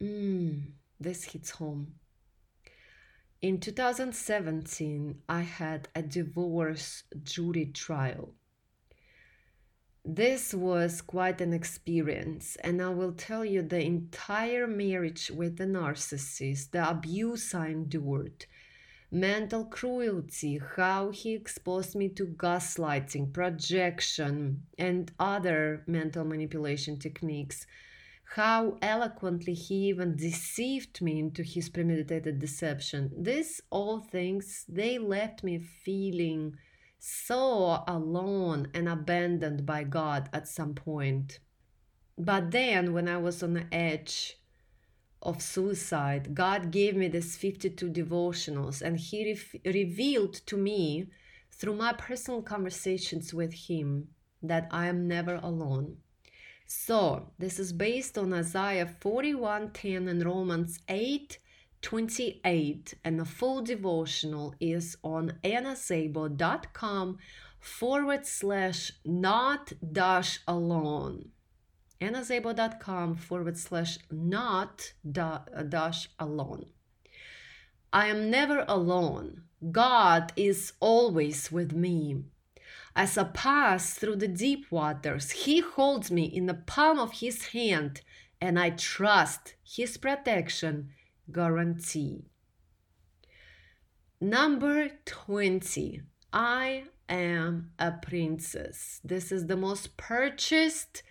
Mm, 0.00 0.72
this 0.98 1.24
hits 1.24 1.50
home. 1.50 1.94
In 3.42 3.60
2017, 3.60 5.22
I 5.28 5.42
had 5.42 5.88
a 5.94 6.02
divorce 6.02 7.04
jury 7.22 7.66
trial. 7.66 8.34
This 10.10 10.54
was 10.54 11.02
quite 11.02 11.42
an 11.42 11.52
experience, 11.52 12.56
and 12.64 12.80
I 12.80 12.88
will 12.88 13.12
tell 13.12 13.44
you 13.44 13.60
the 13.60 13.84
entire 13.84 14.66
marriage 14.66 15.30
with 15.30 15.58
the 15.58 15.66
narcissist, 15.66 16.70
the 16.70 16.88
abuse 16.88 17.54
I 17.54 17.66
endured, 17.68 18.46
mental 19.10 19.66
cruelty, 19.66 20.62
how 20.76 21.10
he 21.10 21.34
exposed 21.34 21.94
me 21.94 22.08
to 22.08 22.24
gaslighting, 22.24 23.34
projection, 23.34 24.62
and 24.78 25.12
other 25.20 25.84
mental 25.86 26.24
manipulation 26.24 26.98
techniques, 26.98 27.66
how 28.34 28.78
eloquently 28.80 29.52
he 29.52 29.88
even 29.88 30.16
deceived 30.16 31.02
me 31.02 31.18
into 31.18 31.42
his 31.42 31.68
premeditated 31.68 32.38
deception. 32.38 33.12
These 33.14 33.60
all 33.68 34.00
things, 34.00 34.64
they 34.70 34.96
left 34.96 35.44
me 35.44 35.58
feeling 35.58 36.56
so 36.98 37.84
alone 37.86 38.68
and 38.74 38.88
abandoned 38.88 39.64
by 39.64 39.84
God 39.84 40.28
at 40.32 40.48
some 40.48 40.74
point. 40.74 41.38
But 42.16 42.50
then, 42.50 42.92
when 42.92 43.08
I 43.08 43.18
was 43.18 43.42
on 43.42 43.54
the 43.54 43.72
edge 43.72 44.36
of 45.22 45.42
suicide, 45.42 46.34
God 46.34 46.70
gave 46.70 46.96
me 46.96 47.08
these 47.08 47.36
52 47.36 47.90
devotionals 47.90 48.82
and 48.82 48.98
He 48.98 49.24
re- 49.24 49.72
revealed 49.72 50.34
to 50.46 50.56
me 50.56 51.08
through 51.52 51.76
my 51.76 51.92
personal 51.92 52.42
conversations 52.42 53.32
with 53.32 53.52
Him 53.52 54.08
that 54.42 54.68
I 54.70 54.86
am 54.86 55.06
never 55.06 55.36
alone. 55.36 55.98
So, 56.66 57.30
this 57.38 57.58
is 57.58 57.72
based 57.72 58.18
on 58.18 58.32
Isaiah 58.32 58.94
41:10 59.00 60.08
and 60.08 60.24
Romans 60.24 60.78
8 60.88 61.38
28 61.82 62.94
and 63.04 63.18
the 63.18 63.24
full 63.24 63.62
devotional 63.62 64.54
is 64.60 64.96
on 65.02 65.34
annaszabo.com 65.44 67.18
forward 67.60 68.26
slash 68.26 68.92
not 69.04 69.72
dash 69.92 70.40
alone. 70.46 71.30
annaszabo.com 72.00 73.14
forward 73.16 73.56
slash 73.56 73.98
not 74.10 74.92
dash 75.10 76.08
alone. 76.18 76.66
I 77.92 78.08
am 78.08 78.30
never 78.30 78.64
alone. 78.68 79.42
God 79.72 80.32
is 80.36 80.72
always 80.80 81.50
with 81.50 81.72
me. 81.72 82.24
As 82.94 83.16
i 83.16 83.24
pass 83.24 83.94
through 83.94 84.16
the 84.16 84.28
deep 84.28 84.66
waters 84.72 85.30
he 85.30 85.60
holds 85.60 86.10
me 86.10 86.24
in 86.24 86.46
the 86.46 86.54
palm 86.54 86.98
of 86.98 87.12
his 87.20 87.46
hand 87.48 88.00
and 88.40 88.58
i 88.58 88.70
trust 88.70 89.54
his 89.62 89.96
protection 89.96 90.90
guarantee. 91.30 92.24
Number 94.20 94.90
20. 95.04 96.02
I 96.32 96.84
am 97.08 97.70
a 97.78 97.92
princess. 97.92 99.00
This 99.04 99.32
is 99.32 99.46
the 99.46 99.56
most 99.56 99.96
purchased 99.96 101.02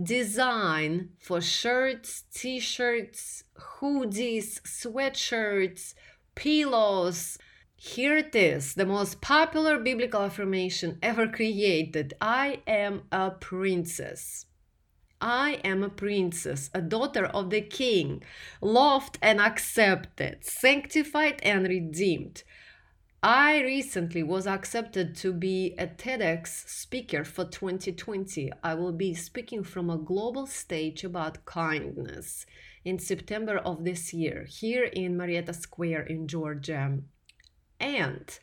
design 0.00 1.10
for 1.18 1.40
shirts, 1.40 2.24
t 2.32 2.60
shirts, 2.60 3.44
hoodies, 3.80 4.60
sweatshirts, 4.62 5.94
pillows. 6.34 7.38
Here 7.76 8.18
it 8.18 8.34
is, 8.34 8.74
the 8.74 8.84
most 8.84 9.20
popular 9.20 9.78
biblical 9.78 10.22
affirmation 10.22 10.98
ever 11.02 11.26
created 11.26 12.12
I 12.20 12.60
am 12.66 13.02
a 13.10 13.30
princess. 13.30 14.44
I 15.20 15.60
am 15.64 15.82
a 15.82 15.90
princess, 15.90 16.70
a 16.72 16.80
daughter 16.80 17.26
of 17.26 17.50
the 17.50 17.60
king, 17.60 18.22
loved 18.60 19.18
and 19.20 19.40
accepted, 19.40 20.44
sanctified 20.44 21.40
and 21.42 21.68
redeemed. 21.68 22.42
I 23.22 23.60
recently 23.60 24.22
was 24.22 24.46
accepted 24.46 25.14
to 25.16 25.34
be 25.34 25.74
a 25.76 25.86
TEDx 25.86 26.66
speaker 26.66 27.22
for 27.22 27.44
2020. 27.44 28.50
I 28.62 28.74
will 28.74 28.92
be 28.92 29.12
speaking 29.12 29.62
from 29.62 29.90
a 29.90 29.98
global 29.98 30.46
stage 30.46 31.04
about 31.04 31.44
kindness 31.44 32.46
in 32.82 32.98
September 32.98 33.58
of 33.58 33.84
this 33.84 34.14
year 34.14 34.46
here 34.48 34.84
in 34.84 35.18
Marietta 35.18 35.52
Square 35.52 36.04
in 36.04 36.28
Georgia. 36.28 37.00
And 37.78 38.38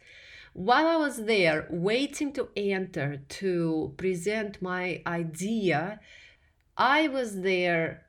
while 0.53 0.85
I 0.85 0.97
was 0.97 1.25
there 1.25 1.67
waiting 1.71 2.31
to 2.33 2.49
enter 2.55 3.21
to 3.29 3.93
present 3.97 4.61
my 4.61 5.01
idea, 5.07 5.99
I 6.77 7.07
was 7.07 7.41
there 7.41 8.03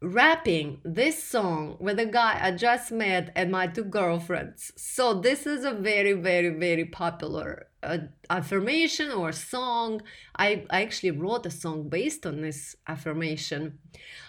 rapping 0.00 0.80
this 0.84 1.22
song 1.22 1.76
with 1.80 1.98
a 1.98 2.06
guy 2.06 2.38
I 2.40 2.52
just 2.52 2.92
met 2.92 3.32
and 3.34 3.50
my 3.50 3.66
two 3.66 3.84
girlfriends. 3.84 4.72
So 4.76 5.14
this 5.14 5.44
is 5.44 5.64
a 5.64 5.72
very, 5.72 6.12
very, 6.12 6.50
very 6.50 6.84
popular 6.84 7.66
uh, 7.82 7.98
affirmation 8.30 9.10
or 9.10 9.32
song. 9.32 10.02
I, 10.36 10.64
I 10.70 10.82
actually 10.82 11.10
wrote 11.12 11.46
a 11.46 11.50
song 11.50 11.88
based 11.88 12.24
on 12.24 12.42
this 12.42 12.76
affirmation. 12.86 13.78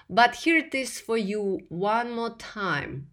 But 0.09 0.35
here 0.35 0.57
it 0.57 0.73
is 0.73 0.99
for 0.99 1.17
you 1.17 1.59
one 1.69 2.15
more 2.15 2.35
time. 2.37 3.09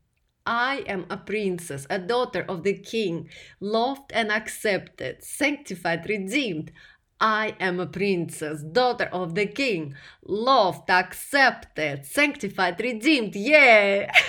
I 0.47 0.83
am 0.87 1.05
a 1.11 1.19
princess, 1.19 1.87
a 1.91 1.99
daughter 1.99 2.45
of 2.49 2.63
the 2.63 2.75
king, 2.75 3.29
loved 3.61 4.13
and 4.13 4.33
accepted, 4.33 5.23
sanctified, 5.23 6.09
redeemed. 6.09 6.73
I 7.21 7.55
am 7.61 7.79
a 7.81 7.87
princess, 7.87 8.63
daughter 8.63 9.11
of 9.13 9.35
the 9.35 9.47
king, 9.47 9.95
loved, 10.25 10.89
accepted, 10.89 12.07
sanctified, 12.07 12.81
redeemed. 12.81 13.37
Yeah! 13.37 14.11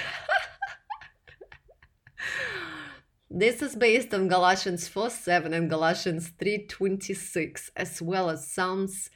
this 3.29 3.61
is 3.61 3.77
based 3.77 4.13
on 4.13 4.27
Galatians 4.27 4.89
4 4.89 5.09
7 5.09 5.53
and 5.53 5.69
Galatians 5.69 6.33
3 6.37 6.67
26, 6.67 7.71
as 7.77 8.01
well 8.01 8.29
as 8.29 8.51
Psalms 8.51 9.09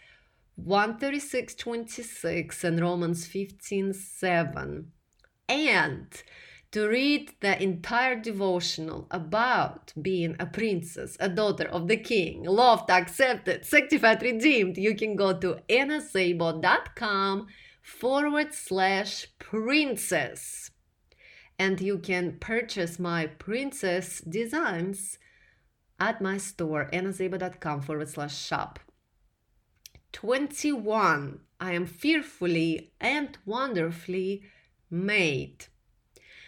136 0.56 1.56
26 1.56 2.64
and 2.64 2.80
Romans 2.80 3.28
15 3.28 3.94
7. 3.94 4.92
And 5.50 6.24
to 6.76 6.90
read 6.90 7.32
the 7.40 7.64
entire 7.64 8.20
devotional 8.20 9.08
about 9.10 9.94
being 10.02 10.36
a 10.42 10.46
princess, 10.46 11.16
a 11.22 11.30
daughter 11.30 11.70
of 11.70 11.88
the 11.88 11.96
king, 11.96 12.44
loved, 12.44 12.92
accepted, 12.92 13.64
sanctified, 13.66 14.22
redeemed, 14.22 14.78
you 14.78 14.94
can 14.94 15.16
go 15.16 15.32
to 15.32 15.58
annaszabo.com 15.70 17.48
forward 17.82 18.54
slash 18.54 19.28
princess. 19.40 20.70
And 21.58 21.80
you 21.80 21.98
can 21.98 22.40
purchase 22.42 23.00
my 23.00 23.28
princess 23.28 24.20
designs 24.20 25.18
at 25.98 26.22
my 26.22 26.36
store, 26.36 26.90
annaszabo.com 26.92 27.84
forward 27.84 28.10
slash 28.10 28.38
shop. 28.38 28.80
21. 30.12 31.40
I 31.58 31.72
am 31.72 31.86
fearfully 31.86 32.92
and 33.00 33.38
wonderfully 33.46 34.44
made. 34.92 35.68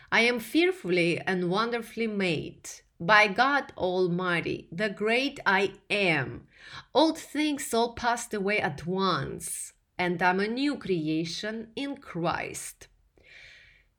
I 0.09 0.21
am 0.21 0.39
fearfully 0.39 1.19
and 1.19 1.49
wonderfully 1.49 2.07
made 2.07 2.69
by 2.97 3.27
God 3.27 3.73
Almighty, 3.77 4.69
the 4.71 4.89
great 4.89 5.39
I 5.45 5.73
am. 5.89 6.47
Old 6.93 7.17
things 7.17 7.73
all 7.73 7.93
passed 7.93 8.33
away 8.33 8.59
at 8.59 8.87
once, 8.87 9.73
and 9.97 10.21
I'm 10.21 10.39
a 10.39 10.47
new 10.47 10.77
creation 10.77 11.67
in 11.75 11.97
Christ. 11.97 12.87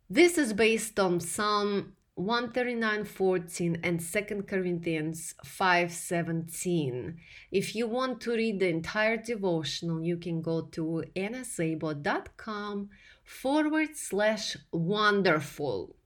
This 0.08 0.38
is 0.38 0.54
based 0.54 0.98
on 0.98 1.20
Psalm 1.20 1.92
139:14 2.16 3.78
and 3.84 4.00
2 4.00 4.46
Corinthians 4.48 5.34
5:17. 5.44 7.18
If 7.52 7.76
you 7.76 7.86
want 7.86 8.22
to 8.22 8.32
read 8.32 8.60
the 8.60 8.68
entire 8.68 9.18
devotional, 9.18 10.02
you 10.02 10.16
can 10.16 10.40
go 10.40 10.62
to 10.62 11.04
annaszabo.com 11.14 12.88
forward 13.22 13.94
slash 13.94 14.56
wonderful. 14.72 15.97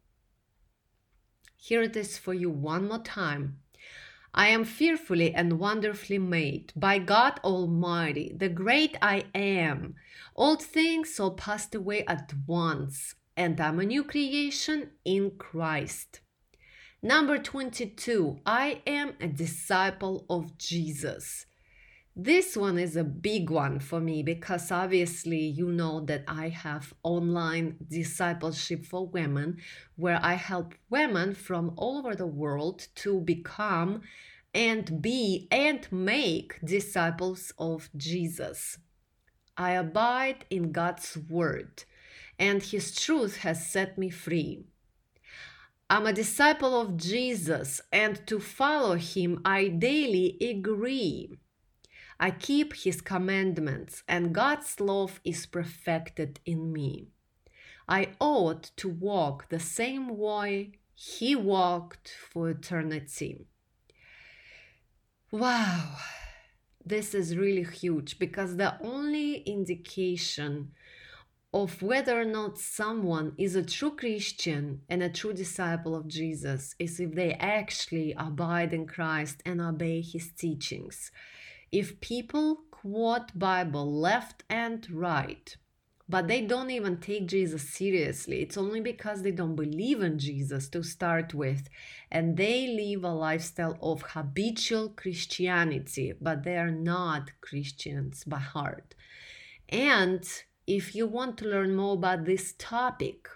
Here 1.65 1.83
it 1.83 1.95
is 1.95 2.19
for 2.19 2.35
you 2.35 2.51
one 2.51 2.89
more 2.89 2.99
time. 2.99 3.61
I 4.35 4.49
am 4.49 4.65
fearfully 4.65 5.33
and 5.33 5.61
wonderfully 5.61 6.19
made 6.19 6.73
by 6.75 6.99
God 6.99 7.39
Almighty, 7.45 8.35
the 8.37 8.49
great 8.49 8.97
I 9.01 9.27
am. 9.33 9.95
Old 10.35 10.61
things 10.61 11.21
all 11.21 11.35
passed 11.35 11.73
away 11.73 12.05
at 12.07 12.33
once, 12.49 13.15
and 13.37 13.61
I'm 13.61 13.79
a 13.79 13.87
new 13.87 14.03
creation 14.03 14.91
in 15.05 15.39
Christ. 15.39 16.19
Number 17.01 17.39
22, 17.39 18.41
I 18.45 18.83
am 18.85 19.15
a 19.21 19.29
disciple 19.29 20.27
of 20.29 20.59
Jesus. 20.59 21.47
This 22.15 22.59
one 22.59 22.79
is 22.79 22.95
a 22.95 23.05
big 23.05 23.49
one 23.49 23.81
for 23.81 23.99
me 23.99 24.23
because 24.23 24.71
obviously 24.71 25.39
you 25.39 25.73
know 25.73 26.01
that 26.01 26.25
I 26.29 26.51
have 26.51 26.93
online 27.03 27.79
discipleship 27.89 28.85
for 28.85 29.07
women 29.07 29.57
where 29.97 30.21
I 30.23 30.35
help 30.35 30.75
women 30.91 31.35
from 31.35 31.73
all 31.77 31.97
over 31.97 32.15
the 32.15 32.27
world 32.27 32.87
to 32.97 33.19
become 33.23 34.03
and 34.53 35.01
be 35.01 35.49
and 35.51 35.91
make 35.91 36.61
disciples 36.63 37.55
of 37.59 37.89
Jesus. 37.97 38.77
I 39.57 39.71
abide 39.71 40.45
in 40.51 40.71
God's 40.71 41.17
word 41.17 41.85
and 42.39 42.63
his 42.63 42.95
truth 42.95 43.39
has 43.39 43.67
set 43.67 43.97
me 43.97 44.11
free. 44.11 44.67
I'm 45.89 46.07
a 46.07 46.13
disciple 46.13 46.79
of 46.79 46.99
Jesus 46.99 47.81
and 47.91 48.27
to 48.27 48.39
follow 48.39 48.97
him 48.97 49.41
I 49.47 49.69
daily 49.69 50.37
agree 50.43 51.39
I 52.23 52.31
keep 52.31 52.73
his 52.77 53.01
commandments, 53.01 54.05
and 54.07 54.33
God's 54.33 54.79
love 54.79 55.21
is 55.25 55.45
perfected 55.45 56.39
in 56.47 56.73
me. 56.73 57.09
I 57.89 58.11
ought 58.21 58.71
to 58.77 58.89
walk 58.89 59.49
the 59.49 59.59
same 59.59 60.17
way 60.17 60.75
he 60.95 61.35
walked 61.35 62.15
for 62.31 62.49
eternity. 62.49 63.49
Wow, 65.33 65.97
this 66.87 67.13
is 67.13 67.37
really 67.37 67.65
huge 67.65 68.21
because 68.21 68.57
the 68.57 68.81
only 68.81 69.39
indication 69.39 70.71
of 71.53 71.83
whether 71.83 72.21
or 72.21 72.25
not 72.25 72.57
someone 72.57 73.33
is 73.37 73.57
a 73.57 73.65
true 73.65 73.97
Christian 73.97 74.83
and 74.89 75.03
a 75.03 75.09
true 75.09 75.33
disciple 75.33 75.97
of 75.97 76.07
Jesus 76.07 76.77
is 76.79 77.01
if 77.01 77.17
they 77.17 77.33
actually 77.33 78.15
abide 78.17 78.73
in 78.73 78.87
Christ 78.87 79.43
and 79.45 79.61
obey 79.61 80.03
his 80.03 80.31
teachings 80.39 81.11
if 81.73 82.01
people 82.01 82.65
quote 82.71 83.37
bible 83.37 83.91
left 83.91 84.45
and 84.51 84.87
right 84.91 85.57
but 86.09 86.29
they 86.29 86.43
don't 86.43 86.71
even 86.71 86.99
take 86.99 87.27
jesus 87.27 87.71
seriously. 87.71 88.43
It's 88.43 88.59
only 88.59 88.81
because 88.81 89.23
they 89.23 89.31
don't 89.31 89.57
believe 89.57 90.03
in 90.03 90.19
jesus 90.19 90.69
to 90.71 90.83
start 90.83 91.33
with 91.33 91.71
and 92.11 92.37
they 92.37 92.67
live 92.67 93.03
a 93.05 93.15
lifestyle 93.15 93.79
of 93.81 94.03
habitual 94.03 94.91
christianity 94.91 96.13
but 96.21 96.43
they 96.45 96.59
are 96.59 96.71
not 96.71 97.31
christians 97.41 98.25
by 98.25 98.41
heart. 98.41 98.95
And 99.71 100.23
if 100.67 100.95
you 100.95 101.07
want 101.07 101.39
to 101.39 101.49
learn 101.49 101.75
more 101.75 101.95
about 101.95 102.27
this 102.27 102.55
topic 102.59 103.29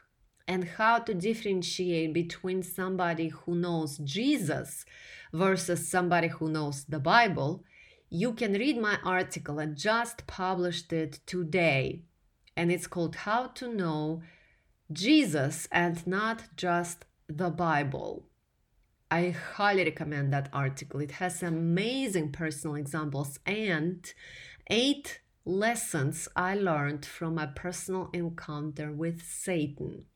and 0.47 0.65
how 0.65 0.99
to 0.99 1.15
differentiate 1.15 2.13
between 2.13 2.63
somebody 2.63 3.29
who 3.29 3.55
knows 3.55 3.97
jesus 3.99 4.85
versus 5.33 5.89
somebody 5.89 6.29
who 6.29 6.51
knows 6.51 6.85
the 6.85 7.01
bible 7.01 7.65
you 8.11 8.33
can 8.33 8.53
read 8.53 8.79
my 8.79 8.99
article. 9.05 9.59
I 9.59 9.67
just 9.67 10.27
published 10.27 10.93
it 10.93 11.21
today, 11.27 12.03
and 12.57 12.71
it's 12.71 12.87
called 12.87 13.17
How 13.17 13.49
to 13.49 13.73
Know 13.73 14.23
Jesus 14.93 15.67
and 15.73 16.07
Not 16.07 16.45
Just 16.57 17.05
the 17.29 17.51
Bible. 17.51 18.27
I 19.11 19.31
highly 19.31 19.85
recommend 19.85 20.33
that 20.33 20.49
article. 20.53 21.01
It 21.01 21.13
has 21.13 21.43
amazing 21.43 22.33
personal 22.33 22.77
examples 22.77 23.39
and 23.47 24.13
eight 24.69 25.21
lessons 25.45 26.29
I 26.35 26.57
learned 26.57 27.07
from 27.07 27.37
my 27.37 27.47
personal 27.47 28.11
encounter 28.13 28.93
with 28.93 29.23
Satan. 29.23 30.07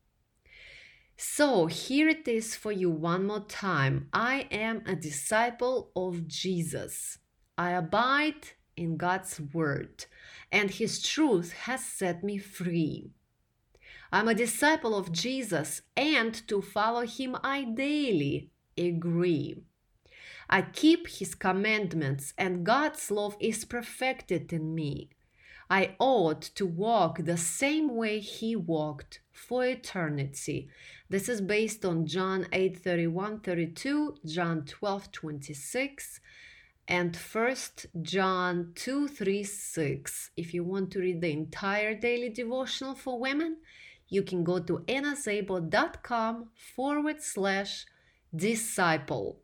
So, 1.15 1.67
here 1.67 2.09
it 2.09 2.27
is 2.27 2.55
for 2.55 2.71
you 2.71 2.89
one 2.89 3.27
more 3.27 3.45
time. 3.45 4.09
I 4.11 4.47
am 4.49 4.81
a 4.85 4.95
disciple 4.95 5.91
of 5.95 6.27
Jesus. 6.27 7.19
I 7.61 7.73
abide 7.73 8.47
in 8.75 8.97
God's 8.97 9.39
word, 9.39 10.05
and 10.51 10.71
his 10.71 10.99
truth 10.99 11.53
has 11.53 11.85
set 11.85 12.23
me 12.23 12.39
free. 12.39 13.11
I'm 14.11 14.27
a 14.27 14.33
disciple 14.33 14.95
of 14.95 15.11
Jesus, 15.11 15.83
and 15.95 16.33
to 16.47 16.63
follow 16.63 17.05
him 17.05 17.37
I 17.43 17.65
daily 17.65 18.49
agree. 18.75 19.61
I 20.49 20.63
keep 20.63 21.07
his 21.07 21.35
commandments, 21.35 22.33
and 22.35 22.65
God's 22.65 23.11
love 23.11 23.37
is 23.39 23.63
perfected 23.63 24.51
in 24.51 24.73
me. 24.73 25.11
I 25.69 25.95
ought 25.99 26.41
to 26.55 26.65
walk 26.65 27.19
the 27.19 27.37
same 27.37 27.95
way 27.95 28.21
he 28.21 28.55
walked 28.55 29.21
for 29.31 29.63
eternity. 29.63 30.67
This 31.09 31.29
is 31.29 31.41
based 31.41 31.85
on 31.85 32.07
John 32.07 32.47
8 32.51 32.75
31 32.79 33.41
32, 33.41 34.15
John 34.25 34.65
12 34.65 35.11
26, 35.11 36.19
and 36.87 37.15
1 37.15 37.55
John 38.01 38.73
2 38.75 39.07
3 39.07 39.43
6. 39.43 40.31
If 40.35 40.53
you 40.53 40.63
want 40.63 40.91
to 40.91 40.99
read 40.99 41.21
the 41.21 41.31
entire 41.31 41.93
daily 41.93 42.29
devotional 42.29 42.95
for 42.95 43.19
women, 43.19 43.57
you 44.07 44.23
can 44.23 44.43
go 44.43 44.59
to 44.59 44.79
annaszabo.com 44.87 46.49
forward 46.75 47.21
slash 47.21 47.85
disciple. 48.35 49.39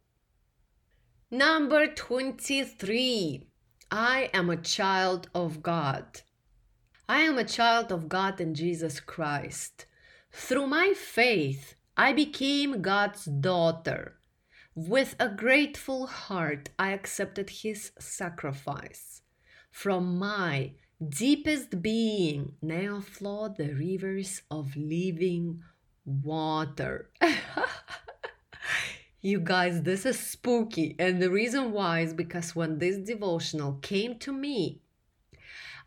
Number 1.31 1.87
23. 1.87 3.47
I 3.89 4.29
am 4.33 4.49
a 4.49 4.57
child 4.57 5.29
of 5.33 5.63
God. 5.63 6.21
I 7.07 7.19
am 7.19 7.37
a 7.37 7.45
child 7.45 7.91
of 7.91 8.09
God 8.09 8.41
and 8.41 8.55
Jesus 8.55 8.99
Christ. 8.99 9.85
Through 10.31 10.67
my 10.67 10.93
faith, 10.93 11.75
I 11.95 12.11
became 12.11 12.81
God's 12.81 13.25
daughter. 13.25 14.19
With 14.77 15.15
a 15.19 15.27
grateful 15.27 16.05
heart, 16.05 16.69
I 16.77 16.91
accepted 16.91 17.49
His 17.49 17.93
sacrifice. 17.97 19.23
From 19.71 20.19
my 20.19 20.73
deepest 21.01 21.81
being 21.81 22.53
now 22.61 23.01
flow 23.01 23.47
the 23.47 23.73
rivers 23.73 24.43
of 24.51 24.75
living 24.75 25.63
water. 26.05 27.09
you 29.21 29.39
guys, 29.39 29.81
this 29.81 30.05
is 30.05 30.19
spooky. 30.19 30.95
And 30.99 31.19
the 31.19 31.31
reason 31.31 31.71
why 31.71 32.01
is 32.01 32.13
because 32.13 32.55
when 32.55 32.77
this 32.77 32.97
devotional 32.97 33.79
came 33.81 34.19
to 34.19 34.31
me, 34.31 34.81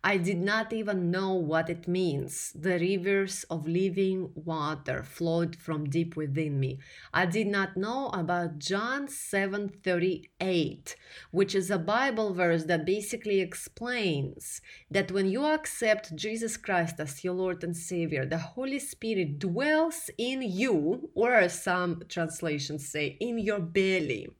I 0.02 0.16
did 0.16 0.38
not 0.38 0.72
even 0.72 1.10
know 1.10 1.34
what 1.34 1.68
it 1.68 1.86
means. 1.86 2.52
The 2.54 2.78
rivers 2.78 3.44
of 3.50 3.68
living 3.68 4.32
water 4.34 5.02
flowed 5.02 5.56
from 5.56 5.90
deep 5.90 6.16
within 6.16 6.58
me. 6.58 6.78
I 7.12 7.26
did 7.26 7.46
not 7.46 7.76
know 7.76 8.08
about 8.08 8.60
John 8.60 9.08
7:38, 9.08 10.96
which 11.32 11.54
is 11.54 11.70
a 11.70 11.76
Bible 11.78 12.32
verse 12.32 12.64
that 12.64 12.86
basically 12.86 13.40
explains 13.40 14.62
that 14.90 15.12
when 15.12 15.26
you 15.26 15.44
accept 15.44 16.16
Jesus 16.16 16.56
Christ 16.56 16.98
as 16.98 17.22
your 17.22 17.34
Lord 17.34 17.62
and 17.62 17.76
Savior, 17.76 18.24
the 18.24 18.38
Holy 18.38 18.78
Spirit 18.78 19.38
dwells 19.38 20.08
in 20.16 20.40
you, 20.40 21.10
or 21.14 21.46
some 21.50 22.04
translations 22.08 22.88
say, 22.88 23.18
in 23.20 23.38
your 23.38 23.60
belly. 23.60 24.30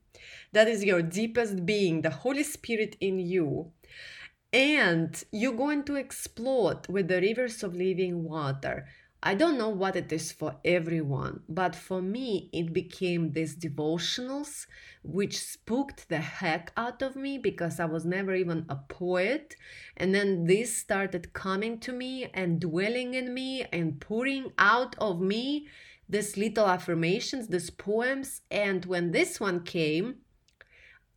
That 0.53 0.67
is 0.67 0.83
your 0.83 1.03
deepest 1.03 1.67
being, 1.67 2.01
the 2.01 2.09
Holy 2.09 2.43
Spirit 2.43 2.97
in 2.99 3.19
you 3.19 3.71
and 4.53 5.23
you're 5.31 5.53
going 5.53 5.83
to 5.83 5.95
explode 5.95 6.87
with 6.87 7.07
the 7.07 7.21
rivers 7.21 7.63
of 7.63 7.75
living 7.75 8.23
water. 8.23 8.85
I 9.23 9.35
don't 9.35 9.59
know 9.59 9.69
what 9.69 9.95
it 9.95 10.11
is 10.11 10.31
for 10.31 10.55
everyone, 10.65 11.41
but 11.47 11.75
for 11.75 12.01
me, 12.01 12.49
it 12.51 12.73
became 12.73 13.31
these 13.31 13.55
devotionals 13.55 14.65
which 15.03 15.39
spooked 15.39 16.09
the 16.09 16.17
heck 16.17 16.71
out 16.75 17.03
of 17.03 17.15
me 17.15 17.37
because 17.37 17.79
I 17.79 17.85
was 17.85 18.03
never 18.03 18.33
even 18.33 18.65
a 18.67 18.77
poet. 18.77 19.55
And 19.95 20.13
then 20.13 20.45
this 20.45 20.75
started 20.75 21.33
coming 21.33 21.79
to 21.81 21.93
me 21.93 22.31
and 22.33 22.59
dwelling 22.59 23.13
in 23.13 23.31
me 23.31 23.63
and 23.71 24.01
pouring 24.01 24.53
out 24.57 24.95
of 24.97 25.21
me 25.21 25.67
these 26.09 26.35
little 26.35 26.67
affirmations, 26.67 27.47
these 27.47 27.69
poems. 27.69 28.41
And 28.49 28.85
when 28.85 29.11
this 29.11 29.39
one 29.39 29.63
came, 29.63 30.15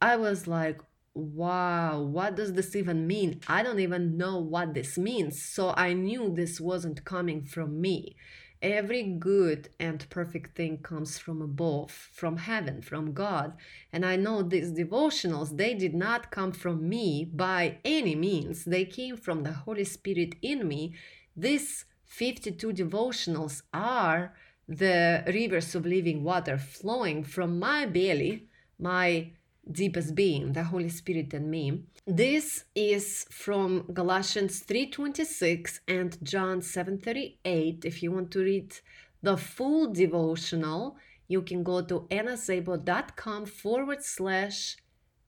I 0.03 0.17
was 0.17 0.47
like, 0.47 0.83
wow, 1.15 2.01
what 2.01 2.35
does 2.35 2.53
this 2.53 2.75
even 2.75 3.07
mean? 3.07 3.41
I 3.47 3.63
don't 3.63 3.81
even 3.81 4.17
know 4.17 4.39
what 4.39 4.75
this 4.75 4.99
means. 4.99 5.41
So 5.43 5.73
I 5.77 5.93
knew 5.93 6.33
this 6.35 6.61
wasn't 6.61 7.05
coming 7.05 7.45
from 7.45 7.81
me. 7.81 8.17
Every 8.61 9.03
good 9.03 9.69
and 9.79 10.09
perfect 10.09 10.57
thing 10.57 10.79
comes 10.79 11.19
from 11.19 11.43
above, 11.43 11.91
from 11.91 12.39
heaven, 12.39 12.81
from 12.81 13.13
God. 13.13 13.53
And 13.93 14.07
I 14.07 14.17
know 14.17 14.43
these 14.43 14.73
devotionals, 14.73 15.57
they 15.57 15.75
did 15.75 15.95
not 15.95 16.31
come 16.31 16.53
from 16.53 16.89
me 16.89 17.29
by 17.31 17.79
any 17.85 18.15
means. 18.15 18.65
They 18.65 18.87
came 18.87 19.17
from 19.17 19.43
the 19.43 19.53
Holy 19.53 19.85
Spirit 19.85 20.37
in 20.41 20.67
me. 20.67 20.95
These 21.37 21.85
52 22.07 22.73
devotionals 22.73 23.63
are 23.73 24.35
the 24.67 25.23
rivers 25.27 25.75
of 25.75 25.85
living 25.85 26.25
water 26.25 26.57
flowing 26.57 27.23
from 27.23 27.59
my 27.59 27.85
belly, 27.85 28.49
my 28.79 29.31
deepest 29.71 30.15
being, 30.15 30.53
the 30.53 30.65
Holy 30.65 30.89
Spirit 30.89 31.35
in 31.35 31.51
me. 31.51 31.85
This 32.07 32.65
is 32.75 33.27
from 33.31 33.93
Galatians 33.93 34.61
3:26 34.61 35.81
and 35.89 36.19
John 36.23 36.61
7:38. 36.61 37.85
If 37.85 38.03
you 38.03 38.13
want 38.13 38.31
to 38.33 38.41
read 38.41 38.77
the 39.23 39.37
full 39.37 39.93
devotional, 39.93 40.97
you 41.29 41.43
can 41.43 41.63
go 41.63 41.83
to 41.83 42.07
annaszabo.com 42.11 43.47
forward 43.47 44.03
slash 44.03 44.77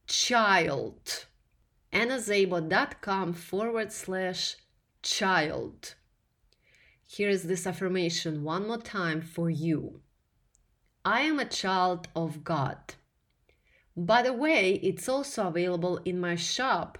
child. 0.05 1.25
annaszabo.com 1.91 3.33
forward 3.33 3.91
slash 3.91 4.57
child. 5.01 5.95
Here 7.07 7.29
is 7.29 7.43
this 7.43 7.65
affirmation 7.65 8.43
one 8.43 8.67
more 8.67 8.77
time 8.81 9.21
for 9.21 9.49
you. 9.49 10.01
I 11.05 11.21
am 11.21 11.39
a 11.39 11.45
child 11.45 12.09
of 12.15 12.43
God. 12.43 12.95
By 13.97 14.21
the 14.21 14.31
way, 14.31 14.73
it's 14.83 15.09
also 15.09 15.47
available 15.47 15.97
in 16.05 16.19
my 16.19 16.35
shop. 16.35 16.99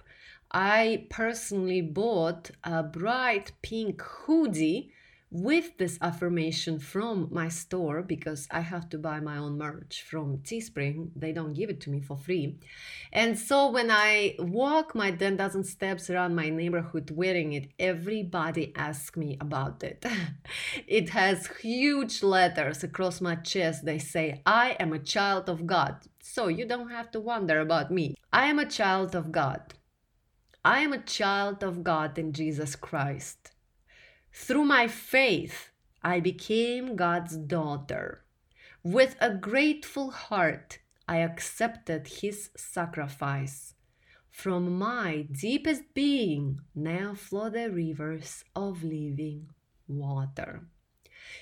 I 0.50 1.06
personally 1.10 1.80
bought 1.80 2.50
a 2.64 2.82
bright 2.82 3.52
pink 3.62 4.02
hoodie 4.02 4.92
with 5.30 5.76
this 5.76 5.98
affirmation 6.00 6.78
from 6.78 7.28
my 7.30 7.48
store 7.48 8.02
because 8.02 8.48
I 8.50 8.60
have 8.60 8.88
to 8.90 8.98
buy 8.98 9.20
my 9.20 9.36
own 9.36 9.58
merch 9.58 10.02
from 10.02 10.38
Teespring. 10.38 11.10
They 11.14 11.32
don't 11.32 11.52
give 11.52 11.68
it 11.68 11.80
to 11.82 11.90
me 11.90 12.00
for 12.00 12.16
free. 12.16 12.58
And 13.12 13.38
so 13.38 13.70
when 13.70 13.90
I 13.90 14.36
walk 14.38 14.94
my 14.94 15.10
10,000 15.10 15.64
steps 15.64 16.08
around 16.08 16.34
my 16.34 16.48
neighborhood 16.48 17.10
wearing 17.10 17.52
it, 17.52 17.70
everybody 17.78 18.72
asks 18.74 19.16
me 19.16 19.36
about 19.40 19.82
it. 19.82 20.04
it 20.86 21.10
has 21.10 21.46
huge 21.60 22.22
letters 22.22 22.82
across 22.82 23.20
my 23.20 23.34
chest. 23.34 23.84
They 23.84 23.98
say, 23.98 24.40
I 24.46 24.76
am 24.80 24.92
a 24.92 24.98
child 24.98 25.50
of 25.50 25.66
God. 25.66 25.96
So 26.22 26.48
you 26.48 26.66
don't 26.66 26.90
have 26.90 27.10
to 27.12 27.20
wonder 27.20 27.60
about 27.60 27.90
me. 27.90 28.14
I 28.32 28.46
am 28.46 28.58
a 28.58 28.66
child 28.66 29.14
of 29.14 29.30
God. 29.30 29.74
I 30.64 30.80
am 30.80 30.92
a 30.92 31.02
child 31.02 31.62
of 31.62 31.84
God 31.84 32.18
in 32.18 32.32
Jesus 32.32 32.76
Christ. 32.76 33.52
Through 34.32 34.64
my 34.64 34.88
faith, 34.88 35.70
I 36.02 36.20
became 36.20 36.96
God's 36.96 37.36
daughter. 37.36 38.24
With 38.82 39.16
a 39.20 39.34
grateful 39.34 40.10
heart, 40.10 40.78
I 41.08 41.18
accepted 41.18 42.06
his 42.06 42.50
sacrifice. 42.56 43.74
From 44.30 44.78
my 44.78 45.26
deepest 45.32 45.94
being 45.94 46.60
now 46.74 47.14
flow 47.14 47.50
the 47.50 47.70
rivers 47.70 48.44
of 48.54 48.84
living 48.84 49.48
water. 49.88 50.68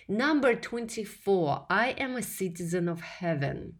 Number 0.08 0.54
24, 0.54 1.66
I 1.68 1.90
am 1.90 2.16
a 2.16 2.22
citizen 2.22 2.88
of 2.88 3.00
heaven. 3.00 3.74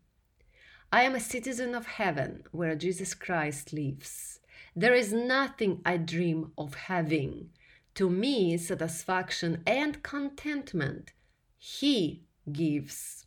I 0.93 1.03
am 1.03 1.15
a 1.15 1.21
citizen 1.21 1.75
of 1.75 1.87
heaven 1.87 2.45
where 2.53 2.77
Jesus 2.77 3.15
Christ 3.15 3.73
lives. 3.73 4.41
There 4.75 4.95
is 4.95 5.13
nothing 5.13 5.81
I 5.85 5.97
dream 5.97 6.53
of 6.59 6.75
having 6.75 7.51
to 7.97 8.09
me 8.09 8.57
satisfaction 8.57 9.63
and 9.67 10.03
contentment 10.03 11.13
he 11.59 12.25
gives. 12.53 13.27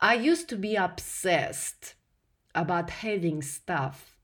I 0.00 0.14
used 0.14 0.48
to 0.50 0.56
be 0.56 0.76
obsessed 0.76 1.94
about 2.54 2.90
having 2.90 3.40
stuff. 3.42 4.18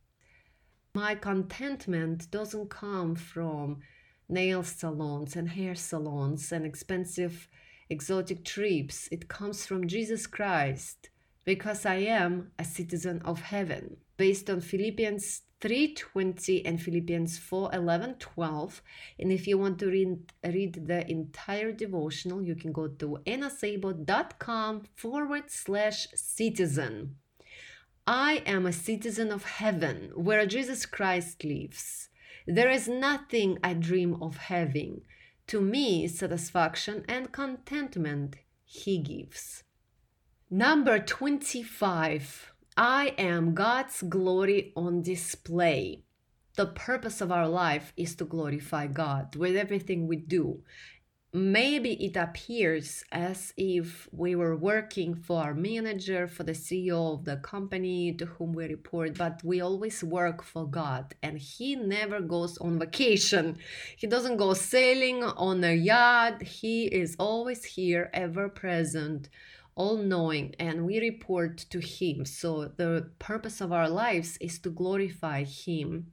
My 0.95 1.15
contentment 1.15 2.31
doesn't 2.31 2.69
come 2.69 3.15
from 3.15 3.81
nail 4.29 4.63
salons 4.63 5.37
and 5.37 5.49
hair 5.49 5.75
salons 5.75 6.53
and 6.53 6.67
expensive 6.67 7.49
exotic 7.89 8.45
trips. 8.45 9.09
It 9.11 9.29
comes 9.29 9.65
from 9.65 9.87
Jesus 9.87 10.27
Christ 10.27 11.11
because 11.45 11.87
I 11.87 11.97
am 11.97 12.53
a 12.59 12.65
citizen 12.65 13.23
of 13.25 13.41
heaven. 13.41 13.97
Based 14.17 14.51
on 14.51 14.61
Philippians 14.61 15.43
3.20 15.63 16.63
and 16.65 16.83
Philippians 16.83 17.39
4.11, 17.39 18.19
12. 18.19 18.83
And 19.21 19.31
if 19.31 19.47
you 19.47 19.57
want 19.59 19.79
to 19.79 19.87
read, 19.87 20.33
read 20.45 20.89
the 20.89 21.09
entire 21.09 21.71
devotional, 21.71 22.43
you 22.43 22.57
can 22.57 22.73
go 22.73 22.89
to 22.89 23.19
annaszabo.com 23.25 24.83
forward 24.97 25.45
slash 25.47 26.09
citizen. 26.15 27.15
I 28.09 28.43
am 28.45 28.67
a 28.67 28.73
citizen 28.73 29.31
of 29.31 29.45
heaven 29.45 30.11
where 30.17 30.45
Jesus 30.47 30.85
Christ 30.85 31.45
lives. 31.45 32.09
There 32.45 32.71
is 32.71 32.89
nothing 32.89 33.59
I 33.63 33.75
dream 33.75 34.21
of 34.21 34.37
having. 34.37 35.03
To 35.47 35.61
me, 35.61 36.09
satisfaction 36.09 37.05
and 37.09 37.31
contentment 37.31 38.35
he 38.65 38.99
gives. 38.99 39.63
Number 40.51 40.99
25 40.99 42.52
I 42.77 43.15
am 43.19 43.55
God's 43.55 44.03
glory 44.03 44.73
on 44.77 45.03
display. 45.03 46.05
the 46.57 46.67
purpose 46.67 47.21
of 47.21 47.33
our 47.33 47.49
life 47.49 47.93
is 47.97 48.15
to 48.17 48.25
glorify 48.25 48.87
God 48.87 49.37
with 49.37 49.57
everything 49.57 50.07
we 50.07 50.17
do 50.17 50.63
maybe 51.33 51.93
it 52.05 52.17
appears 52.17 53.05
as 53.11 53.55
if 53.57 54.07
we 54.13 54.35
were 54.35 54.55
working 54.55 55.15
for 55.15 55.43
our 55.43 55.55
manager, 55.55 56.29
for 56.29 56.43
the 56.43 56.53
CEO 56.53 57.15
of 57.15 57.25
the 57.25 57.37
company 57.37 58.13
to 58.13 58.27
whom 58.27 58.53
we 58.53 58.67
report, 58.67 59.17
but 59.17 59.43
we 59.43 59.61
always 59.61 60.05
work 60.05 60.43
for 60.43 60.67
God 60.67 61.15
and 61.23 61.39
He 61.39 61.75
never 61.75 62.21
goes 62.21 62.59
on 62.59 62.79
vacation. 62.79 63.57
He 63.97 64.07
doesn't 64.07 64.37
go 64.37 64.53
sailing 64.53 65.25
on 65.25 65.65
a 65.65 65.75
yacht. 65.75 66.43
He 66.43 66.85
is 66.85 67.17
always 67.19 67.65
here, 67.65 68.11
ever 68.13 68.49
present. 68.51 69.29
All 69.75 69.97
knowing, 69.97 70.55
and 70.59 70.85
we 70.85 71.01
report 71.01 71.59
to 71.71 71.81
Him. 71.81 72.25
So, 72.25 72.67
the 72.77 73.11
purpose 73.19 73.61
of 73.61 73.73
our 73.73 73.89
lives 73.89 74.37
is 74.39 74.59
to 74.61 74.71
glorify 74.71 75.45
Him. 75.45 76.13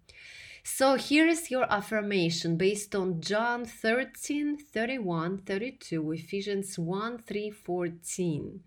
So 0.63 0.95
here 0.95 1.27
is 1.27 1.49
your 1.49 1.71
affirmation 1.71 2.55
based 2.55 2.93
on 2.93 3.21
John 3.21 3.65
13, 3.65 4.57
31, 4.57 5.39
32, 5.39 6.11
Ephesians 6.11 6.77
1, 6.77 7.17
3, 7.17 7.49
14. 7.49 8.59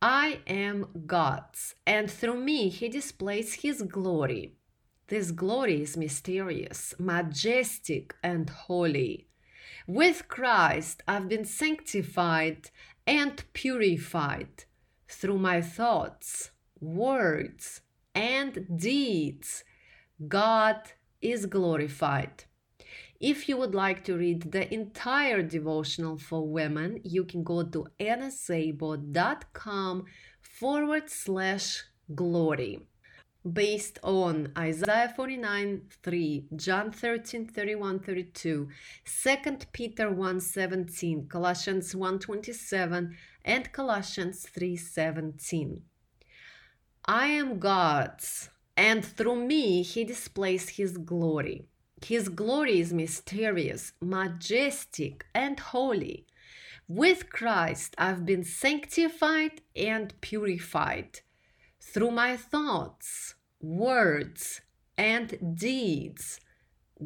I 0.00 0.40
am 0.46 0.86
God's, 1.06 1.74
and 1.86 2.10
through 2.10 2.40
me 2.40 2.68
he 2.68 2.88
displays 2.88 3.54
his 3.54 3.82
glory. 3.82 4.54
This 5.08 5.30
glory 5.30 5.82
is 5.82 5.96
mysterious, 5.96 6.94
majestic, 6.98 8.14
and 8.22 8.48
holy. 8.48 9.28
With 9.86 10.28
Christ, 10.28 11.02
I've 11.06 11.28
been 11.28 11.44
sanctified 11.44 12.70
and 13.06 13.44
purified 13.52 14.64
through 15.08 15.38
my 15.38 15.60
thoughts, 15.60 16.50
words, 16.80 17.80
and 18.14 18.66
deeds 18.76 19.64
God 20.28 20.76
is 21.20 21.46
glorified. 21.46 22.44
If 23.20 23.48
you 23.48 23.56
would 23.56 23.74
like 23.74 24.04
to 24.04 24.16
read 24.16 24.52
the 24.52 24.72
entire 24.72 25.42
devotional 25.42 26.18
for 26.18 26.46
women, 26.46 27.00
you 27.02 27.24
can 27.24 27.42
go 27.42 27.62
to 27.62 27.86
annaszabo.com 27.98 30.04
forward 30.40 31.10
slash 31.10 31.84
glory. 32.14 32.80
Based 33.52 33.98
on 34.02 34.52
Isaiah 34.56 35.12
49 35.14 35.82
3, 36.02 36.44
John 36.56 36.90
13 36.90 37.46
31 37.46 38.00
32, 38.00 38.68
2 39.04 39.36
Peter 39.72 40.10
1 40.10 40.40
17, 40.40 41.26
Colossians 41.28 41.94
1 41.94 42.18
27, 42.18 43.16
and 43.44 43.72
Colossians 43.72 44.46
3 44.48 44.76
17. 44.76 45.82
I 47.04 47.26
am 47.26 47.58
God's 47.58 48.48
and 48.76 49.04
through 49.04 49.46
me 49.46 49.82
he 49.82 50.04
displays 50.04 50.70
his 50.70 50.98
glory. 50.98 51.66
His 52.04 52.28
glory 52.28 52.80
is 52.80 52.92
mysterious, 52.92 53.92
majestic, 54.00 55.26
and 55.34 55.58
holy. 55.58 56.26
With 56.86 57.30
Christ, 57.30 57.94
I've 57.96 58.26
been 58.26 58.44
sanctified 58.44 59.62
and 59.74 60.12
purified. 60.20 61.20
Through 61.94 62.10
my 62.10 62.36
thoughts, 62.36 63.36
words, 63.60 64.62
and 64.98 65.54
deeds, 65.56 66.40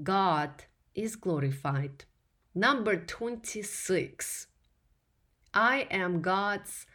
God 0.02 0.64
is 0.94 1.14
glorified. 1.14 2.06
Number 2.54 2.96
26. 2.96 4.46
I 5.52 5.86
am 5.90 6.22
God's 6.22 6.86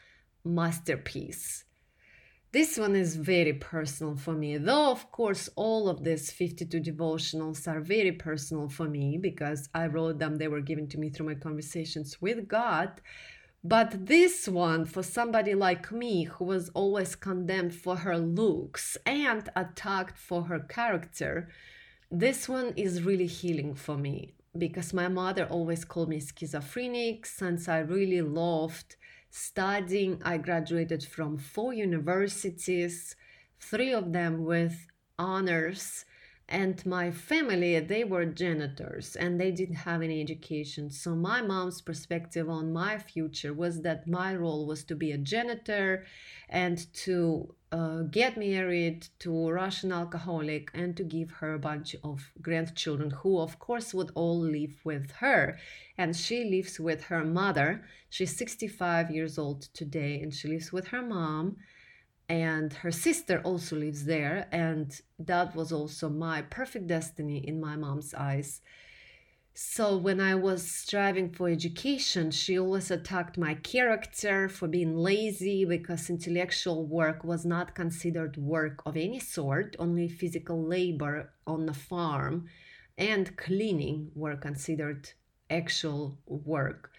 masterpiece. 0.43 1.65
This 2.51 2.79
one 2.79 2.95
is 2.95 3.15
very 3.15 3.53
personal 3.53 4.15
for 4.15 4.33
me, 4.33 4.57
though, 4.57 4.89
of 4.89 5.11
course, 5.11 5.47
all 5.55 5.87
of 5.87 6.03
these 6.03 6.31
52 6.31 6.79
devotionals 6.79 7.67
are 7.67 7.79
very 7.79 8.11
personal 8.11 8.69
for 8.69 8.89
me 8.89 9.19
because 9.19 9.69
I 9.71 9.85
wrote 9.85 10.17
them, 10.17 10.37
they 10.37 10.47
were 10.47 10.61
given 10.61 10.87
to 10.89 10.97
me 10.97 11.11
through 11.11 11.27
my 11.27 11.35
conversations 11.35 12.19
with 12.19 12.47
God. 12.47 13.01
But 13.63 14.07
this 14.07 14.47
one, 14.47 14.83
for 14.85 15.03
somebody 15.03 15.55
like 15.55 15.89
me 15.89 16.25
who 16.25 16.43
was 16.43 16.69
always 16.73 17.15
condemned 17.15 17.73
for 17.73 17.95
her 17.97 18.17
looks 18.17 18.97
and 19.05 19.49
attacked 19.55 20.17
for 20.17 20.43
her 20.43 20.59
character, 20.59 21.47
this 22.11 22.49
one 22.49 22.73
is 22.75 23.03
really 23.03 23.25
healing 23.25 23.73
for 23.73 23.97
me 23.97 24.33
because 24.57 24.93
my 24.93 25.07
mother 25.07 25.45
always 25.45 25.85
called 25.85 26.09
me 26.09 26.19
schizophrenic 26.19 27.25
since 27.25 27.69
I 27.69 27.79
really 27.79 28.21
loved 28.21 28.97
studying. 29.29 30.21
I 30.23 30.37
graduated 30.37 31.03
from 31.05 31.37
four 31.37 31.73
universities, 31.73 33.15
three 33.61 33.93
of 33.93 34.11
them 34.11 34.43
with 34.43 34.87
honors. 35.17 36.03
And 36.49 36.85
my 36.85 37.09
family, 37.09 37.79
they 37.79 38.03
were 38.03 38.25
janitors 38.25 39.15
and 39.15 39.39
they 39.39 39.51
didn't 39.51 39.75
have 39.87 40.01
any 40.01 40.21
education. 40.21 40.89
So, 40.91 41.15
my 41.15 41.41
mom's 41.41 41.81
perspective 41.81 42.49
on 42.49 42.73
my 42.73 42.97
future 42.97 43.53
was 43.53 43.81
that 43.81 44.07
my 44.07 44.35
role 44.35 44.67
was 44.67 44.83
to 44.85 44.95
be 44.95 45.11
a 45.11 45.17
janitor 45.17 46.05
and 46.49 46.93
to 47.05 47.55
uh, 47.71 48.03
get 48.03 48.37
married 48.37 49.07
to 49.19 49.47
a 49.47 49.53
Russian 49.53 49.91
alcoholic 49.91 50.69
and 50.75 50.95
to 50.95 51.03
give 51.03 51.31
her 51.31 51.53
a 51.53 51.59
bunch 51.59 51.95
of 52.03 52.31
grandchildren 52.41 53.09
who, 53.09 53.39
of 53.39 53.57
course, 53.57 53.93
would 53.93 54.11
all 54.13 54.39
live 54.39 54.79
with 54.83 55.11
her. 55.13 55.57
And 55.97 56.15
she 56.15 56.43
lives 56.43 56.79
with 56.79 57.05
her 57.05 57.23
mother. 57.23 57.83
She's 58.09 58.35
65 58.37 59.09
years 59.09 59.39
old 59.39 59.61
today 59.73 60.21
and 60.21 60.31
she 60.31 60.49
lives 60.49 60.71
with 60.71 60.89
her 60.89 61.01
mom. 61.01 61.57
And 62.29 62.73
her 62.73 62.91
sister 62.91 63.41
also 63.43 63.75
lives 63.75 64.05
there. 64.05 64.47
And 64.51 64.99
that 65.19 65.55
was 65.55 65.71
also 65.71 66.09
my 66.09 66.41
perfect 66.43 66.87
destiny 66.87 67.37
in 67.47 67.59
my 67.59 67.75
mom's 67.75 68.13
eyes 68.13 68.61
so 69.55 69.97
when 69.97 70.19
I 70.19 70.33
was 70.33 70.67
striving 70.67 71.31
for 71.31 71.47
education, 71.47 72.31
she 72.31 72.57
always 72.57 72.89
attacked 72.89 73.37
my 73.37 73.53
character 73.53 74.49
for 74.49 74.67
being 74.67 74.95
lazy 74.97 75.63
because 75.63 76.09
intellectual 76.09 76.87
work 76.87 77.23
was 77.23 77.45
not 77.45 77.75
considered 77.75 78.35
work 78.37 78.81
of 78.85 78.97
any 78.97 79.19
sort, 79.19 79.75
only 79.77 80.09
physical 80.09 80.63
labor 80.63 81.33
on 81.45 81.67
the 81.67 81.73
farm 81.73 82.47
and 82.97 83.37
cleaning 83.37 84.11
were 84.15 84.35
considered 84.35 85.11
actual 85.51 86.17
work. 86.25 86.91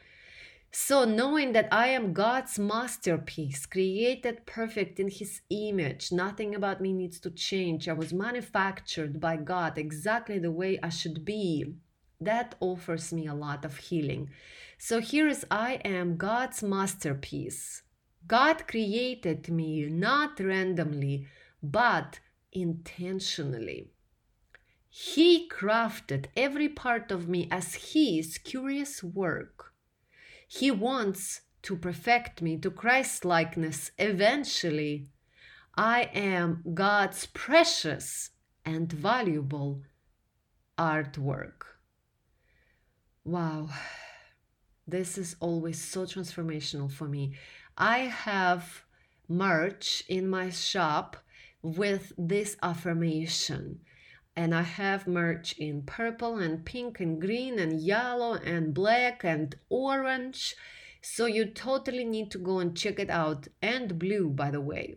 So, 0.76 1.04
knowing 1.04 1.52
that 1.52 1.68
I 1.70 1.86
am 1.90 2.12
God's 2.12 2.58
masterpiece, 2.58 3.64
created 3.64 4.44
perfect 4.44 4.98
in 4.98 5.06
His 5.08 5.40
image, 5.48 6.10
nothing 6.10 6.52
about 6.52 6.80
me 6.80 6.92
needs 6.92 7.20
to 7.20 7.30
change. 7.30 7.88
I 7.88 7.92
was 7.92 8.12
manufactured 8.12 9.20
by 9.20 9.36
God 9.36 9.78
exactly 9.78 10.40
the 10.40 10.50
way 10.50 10.80
I 10.82 10.88
should 10.88 11.24
be 11.24 11.76
that 12.20 12.56
offers 12.58 13.12
me 13.12 13.28
a 13.28 13.34
lot 13.34 13.64
of 13.64 13.76
healing. 13.76 14.30
So 14.76 15.00
here 15.00 15.28
is 15.28 15.46
I 15.48 15.74
am 15.84 16.16
God's 16.16 16.60
masterpiece. 16.60 17.84
God 18.26 18.66
created 18.66 19.48
me 19.48 19.86
not 19.86 20.40
randomly, 20.40 21.28
but 21.62 22.18
intentionally. 22.50 23.92
He 24.88 25.48
crafted 25.48 26.26
every 26.36 26.68
part 26.68 27.12
of 27.12 27.28
me 27.28 27.46
as 27.52 27.92
His 27.92 28.38
curious 28.38 29.04
work. 29.04 29.73
He 30.48 30.70
wants 30.70 31.42
to 31.62 31.76
perfect 31.76 32.42
me 32.42 32.58
to 32.58 32.70
Christ 32.70 33.24
likeness 33.24 33.90
eventually. 33.98 35.08
I 35.76 36.10
am 36.14 36.62
God's 36.74 37.26
precious 37.26 38.30
and 38.64 38.92
valuable 38.92 39.82
artwork. 40.78 41.62
Wow, 43.24 43.70
this 44.86 45.16
is 45.16 45.36
always 45.40 45.80
so 45.80 46.04
transformational 46.04 46.92
for 46.92 47.08
me. 47.08 47.34
I 47.76 48.00
have 48.00 48.84
merch 49.28 50.04
in 50.08 50.28
my 50.28 50.50
shop 50.50 51.16
with 51.62 52.12
this 52.18 52.56
affirmation. 52.62 53.80
And 54.36 54.54
I 54.54 54.62
have 54.62 55.06
merch 55.06 55.54
in 55.58 55.82
purple 55.82 56.38
and 56.38 56.64
pink 56.64 57.00
and 57.00 57.20
green 57.20 57.58
and 57.58 57.80
yellow 57.80 58.34
and 58.34 58.74
black 58.74 59.24
and 59.24 59.54
orange. 59.68 60.56
So 61.00 61.26
you 61.26 61.46
totally 61.46 62.04
need 62.04 62.30
to 62.32 62.38
go 62.38 62.58
and 62.58 62.76
check 62.76 62.98
it 62.98 63.10
out. 63.10 63.46
And 63.62 63.98
blue, 63.98 64.30
by 64.30 64.50
the 64.50 64.60
way. 64.60 64.96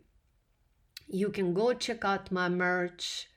You 1.08 1.30
can 1.30 1.54
go 1.54 1.74
check 1.74 2.04
out 2.04 2.32
my 2.32 2.50
merch 2.50 3.28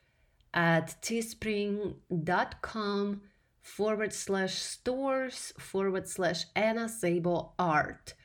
at 0.53 0.95
teespring.com 1.01 3.21
forward 3.61 4.11
slash 4.11 4.55
stores 4.55 5.53
forward 5.59 6.07
slash 6.07 6.45
Anna 6.55 6.85
Szabo 6.85 7.51
art. 7.59 8.15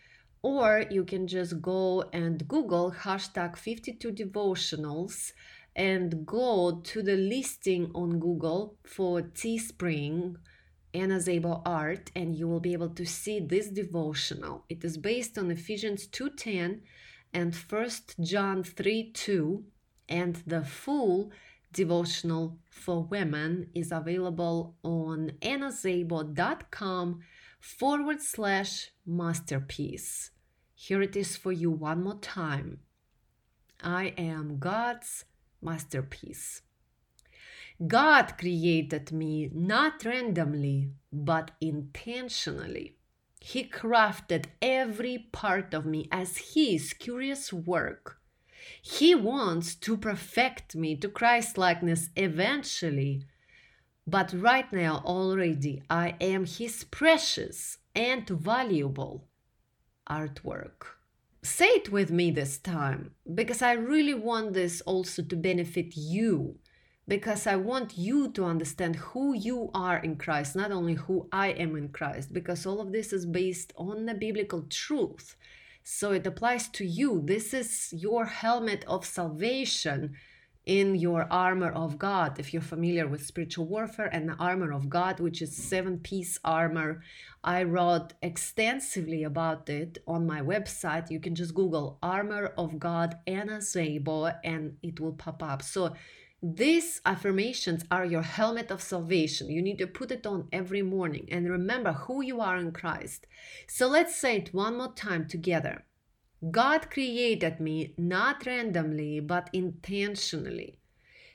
Or 0.43 0.85
you 0.91 1.05
can 1.05 1.27
just 1.27 1.61
go 1.61 2.05
and 2.13 2.47
Google 2.47 2.93
hashtag 2.93 3.57
52 3.57 4.13
devotionals 4.13 5.33
and 5.77 6.25
go 6.25 6.81
to 6.83 7.03
the 7.03 7.17
listing 7.17 7.91
on 7.95 8.19
Google 8.19 8.77
for 8.83 9.21
Teespring 9.21 10.37
Anna 10.95 11.19
Szabo 11.19 11.61
art 11.67 12.11
and 12.17 12.35
you 12.35 12.49
will 12.49 12.61
be 12.61 12.73
able 12.73 12.89
to 12.89 13.05
see 13.05 13.39
this 13.41 13.69
devotional. 13.69 14.65
It 14.71 14.83
is 14.83 14.97
based 14.97 15.37
on 15.37 15.51
Ephesians 15.51 16.09
2.10 16.09 16.81
and 17.35 17.55
1 17.55 17.91
John 18.23 18.65
3.2 18.65 19.63
and 20.09 20.43
the 20.47 20.65
full 20.65 21.31
devotional 21.75 22.59
for 22.71 23.03
women 23.03 23.69
is 23.75 23.93
available 23.93 24.77
on 24.83 25.33
annaszabo.com 25.43 27.21
forward 27.61 28.23
slash 28.23 28.93
masterpiece. 29.05 30.31
Here 30.75 31.03
it 31.03 31.17
is 31.17 31.37
for 31.37 31.53
you 31.53 31.71
one 31.71 32.03
more 32.03 32.19
time. 32.21 32.81
I 33.83 34.15
am 34.17 34.59
God's 34.59 35.27
masterpiece. 35.63 36.63
God 37.87 38.39
created 38.39 39.13
me 39.13 39.51
not 39.53 40.05
randomly, 40.05 40.93
but 41.13 41.51
intentionally. 41.61 42.97
He 43.41 43.65
crafted 43.65 44.47
every 44.63 45.19
part 45.31 45.75
of 45.75 45.85
me 45.85 46.09
as 46.11 46.55
His 46.55 46.95
curious 46.95 47.53
work. 47.53 48.19
He 48.81 49.15
wants 49.15 49.75
to 49.77 49.97
perfect 49.97 50.75
me 50.75 50.97
to 50.97 51.09
Christ 51.09 51.59
likeness 51.59 52.09
eventually. 52.17 53.27
But 54.07 54.33
right 54.33 54.73
now, 54.73 55.03
already, 55.05 55.83
I 55.91 56.17
am 56.21 56.47
His 56.47 56.85
precious 56.85 57.79
and 57.95 58.27
valuable 58.29 59.29
artwork. 60.09 60.96
Say 61.47 61.67
it 61.67 61.93
with 61.93 62.11
me 62.11 62.33
this 62.33 62.59
time, 62.59 63.13
because 63.33 63.63
I 63.63 63.75
really 63.75 64.15
want 64.15 64.53
this 64.53 64.81
also 64.81 65.23
to 65.23 65.37
benefit 65.37 65.97
you 65.97 66.59
because 67.07 67.47
I 67.47 67.55
want 67.55 67.97
you 67.97 68.33
to 68.33 68.45
understand 68.45 68.97
who 68.97 69.33
you 69.33 69.71
are 69.73 69.99
in 69.99 70.17
Christ, 70.17 70.57
not 70.57 70.73
only 70.73 70.95
who 70.95 71.29
I 71.31 71.51
am 71.51 71.77
in 71.77 71.91
Christ, 71.91 72.33
because 72.33 72.67
all 72.67 72.81
of 72.81 72.91
this 72.91 73.13
is 73.13 73.25
based 73.25 73.73
on 73.77 74.07
the 74.07 74.15
biblical 74.15 74.63
truth. 74.69 75.37
So 75.85 76.11
it 76.11 76.27
applies 76.27 76.67
to 76.71 76.85
you. 76.85 77.23
This 77.25 77.55
is 77.55 77.91
your 77.93 78.25
helmet 78.25 78.85
of 78.89 79.07
salvation 79.07 80.17
in 80.67 80.97
your 80.97 81.29
armor 81.33 81.71
of 81.71 81.97
God. 81.97 82.41
If 82.41 82.53
you're 82.53 82.61
familiar 82.61 83.07
with 83.07 83.25
spiritual 83.25 83.67
warfare 83.67 84.11
and 84.13 84.29
the 84.29 84.35
armor 84.35 84.73
of 84.73 84.91
God, 84.91 85.21
which 85.21 85.41
is 85.41 85.57
seven 85.57 85.99
piece 86.01 86.39
armor, 86.45 87.03
I 87.45 87.63
wrote 87.63 88.15
extensively 88.21 89.23
about 89.23 89.69
it 89.69 89.99
on 90.09 90.27
my 90.27 90.41
website. 90.41 91.11
You 91.11 91.21
can 91.21 91.37
just 91.37 91.55
Google 91.55 91.99
Armor 92.03 92.53
of 92.59 92.81
God 92.81 93.17
Anna 93.29 93.59
Szabo 93.59 94.35
and 94.43 94.77
it 94.83 94.99
will 94.99 95.13
pop 95.13 95.43
up. 95.43 95.63
So 95.63 95.95
these 96.43 97.01
affirmations 97.07 97.85
are 97.91 98.05
your 98.05 98.23
helmet 98.23 98.71
of 98.73 98.83
salvation. 98.83 99.49
You 99.49 99.63
need 99.63 99.79
to 99.79 99.87
put 99.87 100.11
it 100.11 100.27
on 100.27 100.49
every 100.53 100.83
morning 100.83 101.29
and 101.31 101.49
remember 101.49 101.93
who 101.93 102.23
you 102.23 102.41
are 102.41 102.57
in 102.57 102.73
Christ. 102.73 103.27
So 103.69 103.87
let's 103.87 104.17
say 104.17 104.39
it 104.39 104.53
one 104.53 104.77
more 104.77 104.93
time 104.93 105.29
together. 105.29 105.86
God 106.51 106.91
created 106.91 107.61
me 107.61 107.95
not 107.97 108.45
randomly 108.47 109.21
but 109.21 109.49
intentionally. 109.53 110.79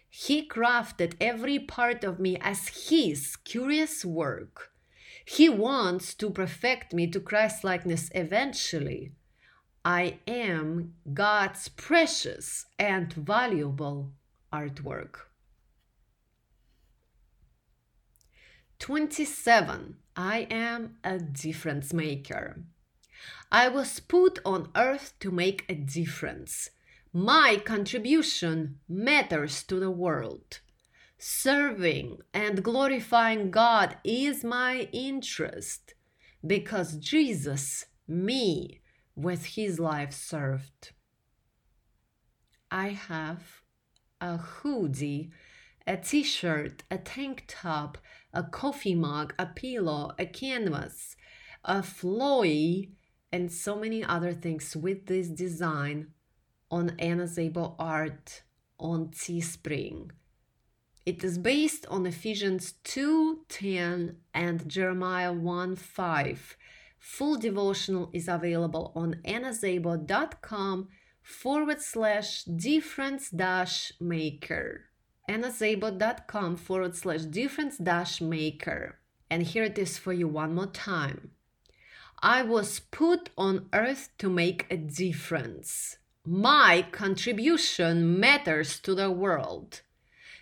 He 0.09 0.47
crafted 0.47 1.15
every 1.19 1.57
part 1.57 2.03
of 2.03 2.19
me 2.19 2.37
as 2.41 2.89
His 2.89 3.35
curious 3.37 4.03
work. 4.05 4.71
He 5.25 5.47
wants 5.49 6.13
to 6.15 6.29
perfect 6.29 6.93
me 6.93 7.07
to 7.07 7.19
Christ 7.19 7.63
likeness 7.63 8.09
eventually. 8.13 9.13
I 9.83 10.19
am 10.27 10.93
God's 11.13 11.69
precious 11.69 12.65
and 12.77 13.11
valuable 13.13 14.11
artwork. 14.53 15.15
27. 18.79 19.95
I 20.15 20.47
am 20.51 20.97
a 21.03 21.17
difference 21.19 21.93
maker. 21.93 22.63
I 23.51 23.67
was 23.67 23.99
put 23.99 24.39
on 24.45 24.69
earth 24.77 25.13
to 25.19 25.29
make 25.29 25.65
a 25.67 25.75
difference. 25.75 26.69
My 27.11 27.61
contribution 27.65 28.79
matters 28.87 29.63
to 29.63 29.77
the 29.77 29.91
world. 29.91 30.61
Serving 31.17 32.19
and 32.33 32.63
glorifying 32.63 33.51
God 33.51 33.97
is 34.05 34.45
my 34.45 34.87
interest 34.93 35.95
because 36.47 36.95
Jesus, 36.95 37.85
me, 38.07 38.79
with 39.15 39.45
his 39.45 39.79
life 39.79 40.13
served. 40.13 40.93
I 42.71 42.89
have 42.89 43.61
a 44.21 44.37
hoodie, 44.37 45.29
a 45.85 45.97
t 45.97 46.23
shirt, 46.23 46.83
a 46.89 46.97
tank 46.97 47.43
top, 47.49 47.97
a 48.33 48.43
coffee 48.43 48.95
mug, 48.95 49.33
a 49.37 49.45
pillow, 49.45 50.13
a 50.17 50.25
canvas, 50.25 51.17
a 51.65 51.83
floy, 51.83 52.87
and 53.31 53.51
so 53.51 53.75
many 53.75 54.03
other 54.03 54.33
things 54.33 54.75
with 54.75 55.07
this 55.07 55.27
design 55.27 56.07
on 56.69 56.95
Anna 56.99 57.23
Szabo 57.23 57.75
art 57.79 58.43
on 58.79 59.07
Teespring. 59.07 60.11
It 61.05 61.23
is 61.23 61.37
based 61.37 61.85
on 61.87 62.05
Ephesians 62.05 62.73
2:10 62.83 64.17
and 64.33 64.67
Jeremiah 64.67 65.33
1:5. 65.33 66.55
Full 66.99 67.37
devotional 67.37 68.09
is 68.13 68.27
available 68.27 68.91
on 68.95 69.15
annaszabo.com 69.25 70.89
forward 71.21 71.81
slash 71.81 72.43
difference 72.43 73.29
dash 73.29 73.91
maker 73.99 74.85
annaszabo.com 75.29 76.57
forward 76.57 76.95
slash 76.95 77.21
difference 77.21 77.77
dash 77.77 78.21
maker 78.21 78.99
and 79.29 79.43
here 79.43 79.63
it 79.63 79.77
is 79.77 79.97
for 79.97 80.13
you 80.13 80.27
one 80.27 80.53
more 80.53 80.67
time 80.67 81.31
i 82.21 82.41
was 82.41 82.79
put 82.79 83.29
on 83.37 83.67
earth 83.73 84.09
to 84.17 84.29
make 84.29 84.65
a 84.69 84.77
difference 84.77 85.97
my 86.25 86.85
contribution 86.91 88.19
matters 88.19 88.79
to 88.79 88.93
the 88.95 89.11
world 89.11 89.81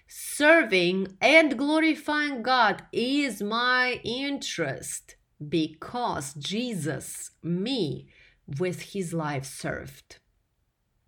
serving 0.08 1.08
and 1.22 1.58
glorifying 1.58 2.42
god 2.42 2.84
is 2.92 3.42
my 3.42 4.00
interest 4.04 5.16
because 5.48 6.34
jesus 6.34 7.32
me 7.44 8.08
with 8.60 8.82
his 8.94 9.14
life 9.14 9.46
served 9.46 10.18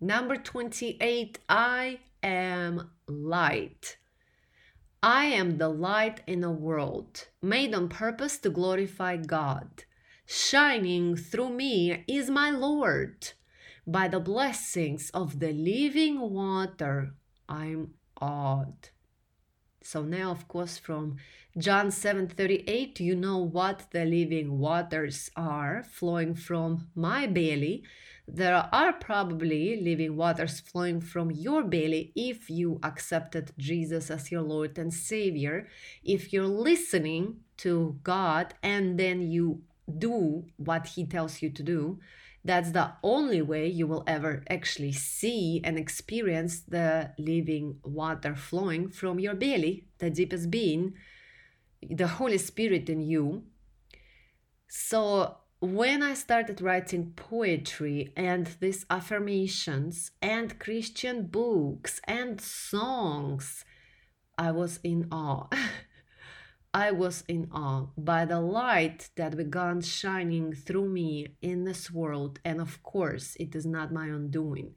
Number 0.04 0.34
28, 0.34 1.38
I 1.48 2.00
am 2.24 2.90
light. 3.06 3.98
I 5.00 5.26
am 5.26 5.58
the 5.58 5.68
light 5.68 6.22
in 6.26 6.42
a 6.42 6.50
world 6.50 7.28
made 7.40 7.72
on 7.72 7.88
purpose 7.88 8.36
to 8.38 8.50
glorify 8.50 9.18
God. 9.18 9.84
Shining 10.34 11.14
through 11.14 11.50
me 11.50 12.04
is 12.08 12.30
my 12.30 12.48
Lord. 12.48 13.32
By 13.86 14.08
the 14.08 14.18
blessings 14.18 15.10
of 15.10 15.40
the 15.40 15.52
living 15.52 16.18
water, 16.20 17.12
I'm 17.50 17.92
awed. 18.16 18.88
So 19.82 20.02
now, 20.02 20.30
of 20.30 20.48
course, 20.48 20.78
from 20.78 21.16
John 21.58 21.90
7:38, 21.90 22.98
you 22.98 23.14
know 23.14 23.36
what 23.36 23.90
the 23.90 24.06
living 24.06 24.58
waters 24.58 25.30
are 25.36 25.82
flowing 25.82 26.34
from 26.34 26.88
my 26.94 27.26
belly 27.26 27.84
there 28.28 28.68
are 28.72 28.92
probably 28.92 29.80
living 29.80 30.16
waters 30.16 30.60
flowing 30.60 31.00
from 31.00 31.30
your 31.30 31.64
belly 31.64 32.12
if 32.14 32.48
you 32.48 32.78
accepted 32.82 33.52
Jesus 33.58 34.10
as 34.10 34.30
your 34.30 34.42
Lord 34.42 34.78
and 34.78 34.94
Savior. 34.94 35.68
If 36.04 36.32
you're 36.32 36.46
listening 36.46 37.40
to 37.58 37.98
God 38.02 38.54
and 38.62 38.98
then 38.98 39.22
you 39.22 39.62
do 39.98 40.46
what 40.56 40.86
He 40.88 41.06
tells 41.06 41.42
you 41.42 41.50
to 41.50 41.62
do, 41.62 41.98
that's 42.44 42.72
the 42.72 42.92
only 43.02 43.40
way 43.40 43.68
you 43.68 43.86
will 43.86 44.02
ever 44.06 44.42
actually 44.50 44.92
see 44.92 45.60
and 45.62 45.78
experience 45.78 46.60
the 46.60 47.12
living 47.18 47.78
water 47.84 48.34
flowing 48.34 48.88
from 48.88 49.20
your 49.20 49.34
belly, 49.34 49.86
the 49.98 50.10
deepest 50.10 50.50
being, 50.50 50.94
the 51.88 52.08
Holy 52.08 52.38
Spirit 52.38 52.88
in 52.88 53.00
you. 53.00 53.44
So 54.68 55.36
when 55.60 56.02
I 56.02 56.14
started 56.14 56.60
writing 56.60 57.12
poetry 57.14 58.12
and 58.16 58.48
these 58.58 58.84
affirmations 58.90 60.10
and 60.20 60.58
Christian 60.58 61.26
books 61.26 62.00
and 62.04 62.40
songs, 62.40 63.64
I 64.36 64.50
was 64.50 64.80
in 64.82 65.06
awe. 65.12 65.46
I 66.74 66.90
was 66.90 67.22
in 67.28 67.48
awe 67.52 67.88
by 67.98 68.24
the 68.24 68.40
light 68.40 69.10
that 69.16 69.36
began 69.36 69.82
shining 69.82 70.54
through 70.54 70.88
me 70.88 71.36
in 71.42 71.64
this 71.64 71.90
world. 71.90 72.40
And 72.44 72.60
of 72.60 72.82
course, 72.82 73.36
it 73.38 73.54
is 73.54 73.66
not 73.66 73.92
my 73.92 74.08
own 74.08 74.30
doing. 74.30 74.74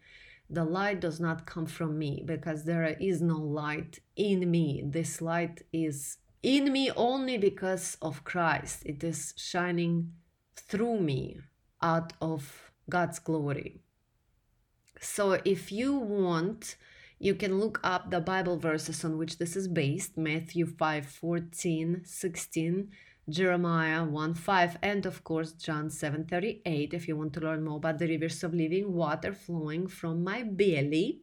The 0.50 0.66
light 0.66 1.00
does 1.00 1.20
not 1.20 1.46
come 1.46 1.66
from 1.66 1.98
me 1.98 2.22
because 2.26 2.66
there 2.66 2.84
is 3.00 3.22
no 3.22 3.38
light 3.38 4.00
in 4.16 4.52
me. 4.52 4.84
This 4.86 5.22
light 5.22 5.62
is 5.72 6.18
in 6.43 6.72
me 6.72 6.91
only 6.96 7.38
because 7.38 7.98
of 8.02 8.24
Christ. 8.26 8.84
It 8.86 9.04
is 9.04 9.34
shining 9.38 10.12
through 10.56 11.00
me 11.00 11.39
out 11.82 12.14
of 12.22 12.72
God's 12.89 13.20
glory. 13.20 13.82
So 15.00 15.39
if 15.46 15.72
you 15.72 15.96
want, 15.96 16.76
you 17.26 17.34
can 17.34 17.59
look 17.59 17.80
up 17.84 18.11
the 18.11 18.19
Bible 18.19 18.55
verses 18.55 19.03
on 19.03 19.17
which 19.17 19.39
this 19.39 19.55
is 19.55 19.67
based 19.67 20.15
Matthew 20.15 20.67
5 20.67 21.07
14, 21.07 22.01
16, 22.05 22.91
Jeremiah 23.28 24.03
1 24.03 24.36
5, 24.36 24.78
and 24.84 25.07
of 25.07 25.23
course 25.23 25.53
John 25.53 25.89
7 25.89 26.26
38 26.26 26.93
if 26.93 27.07
you 27.07 27.17
want 27.17 27.34
to 27.34 27.39
learn 27.39 27.65
more 27.65 27.78
about 27.78 27.97
the 27.97 28.07
rivers 28.07 28.43
of 28.43 28.53
living 28.53 28.93
water 28.93 29.34
flowing 29.34 29.88
from 29.88 30.23
my 30.23 30.43
belly. 30.43 31.21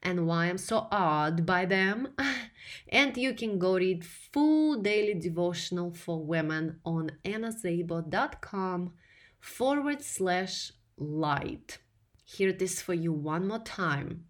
and 0.00 0.28
why 0.28 0.44
I'm 0.44 0.58
so 0.58 0.86
awed 0.92 1.44
by 1.44 1.64
them. 1.64 2.08
and 2.88 3.16
you 3.16 3.34
can 3.34 3.58
go 3.58 3.74
read 3.74 4.04
full 4.04 4.80
daily 4.80 5.14
devotional 5.14 5.90
for 5.92 6.22
women 6.22 6.78
on 6.84 7.10
annaszabo.com 7.24 8.92
forward 9.40 10.02
slash 10.02 10.70
light. 10.96 11.78
Here 12.24 12.50
it 12.50 12.62
is 12.62 12.80
for 12.80 12.94
you 12.94 13.12
one 13.12 13.48
more 13.48 13.64
time. 13.64 14.26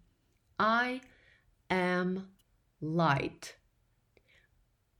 I 0.59 1.01
am 1.69 2.29
light. 2.81 3.55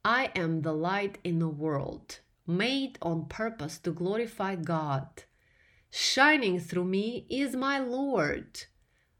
I 0.06 0.32
am 0.36 0.62
the 0.62 0.74
light 0.74 1.18
in 1.24 1.40
the 1.40 1.50
world, 1.50 2.20
made 2.46 2.98
on 3.02 3.26
purpose 3.26 3.80
to 3.80 3.92
glorify 3.92 4.56
God. 4.56 5.24
Shining 5.90 6.60
through 6.60 6.86
me 6.86 7.26
is 7.30 7.56
my 7.56 7.80
Lord. 7.80 8.66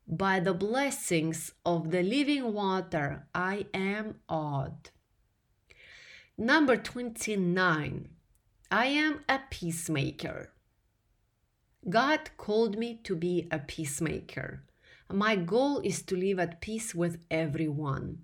By 0.08 0.40
the 0.40 0.54
blessings 0.54 1.54
of 1.66 1.92
the 1.92 2.04
living 2.04 2.54
water, 2.54 3.28
I 3.34 3.66
am 3.74 4.20
awed. 4.30 4.92
Number 6.38 6.78
29. 6.78 8.10
I 8.70 8.86
am 8.86 9.22
a 9.28 9.40
peacemaker. 9.50 10.52
God 11.90 12.30
called 12.38 12.78
me 12.78 13.00
to 13.04 13.16
be 13.16 13.48
a 13.50 13.60
peacemaker. 13.60 14.67
My 15.12 15.38
goal 15.38 15.80
is 15.86 16.02
to 16.04 16.18
live 16.18 16.38
at 16.38 16.60
peace 16.60 16.94
with 16.94 17.24
everyone. 17.32 18.24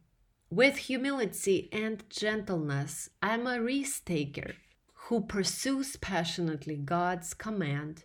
With 0.50 0.76
humility 0.76 1.70
and 1.72 2.04
gentleness, 2.10 3.10
I 3.22 3.36
am 3.36 3.48
a 3.48 3.62
risk 3.62 4.04
taker 4.04 4.56
who 4.94 5.22
pursues 5.22 5.96
passionately 5.96 6.76
God's 6.76 7.34
command 7.34 8.04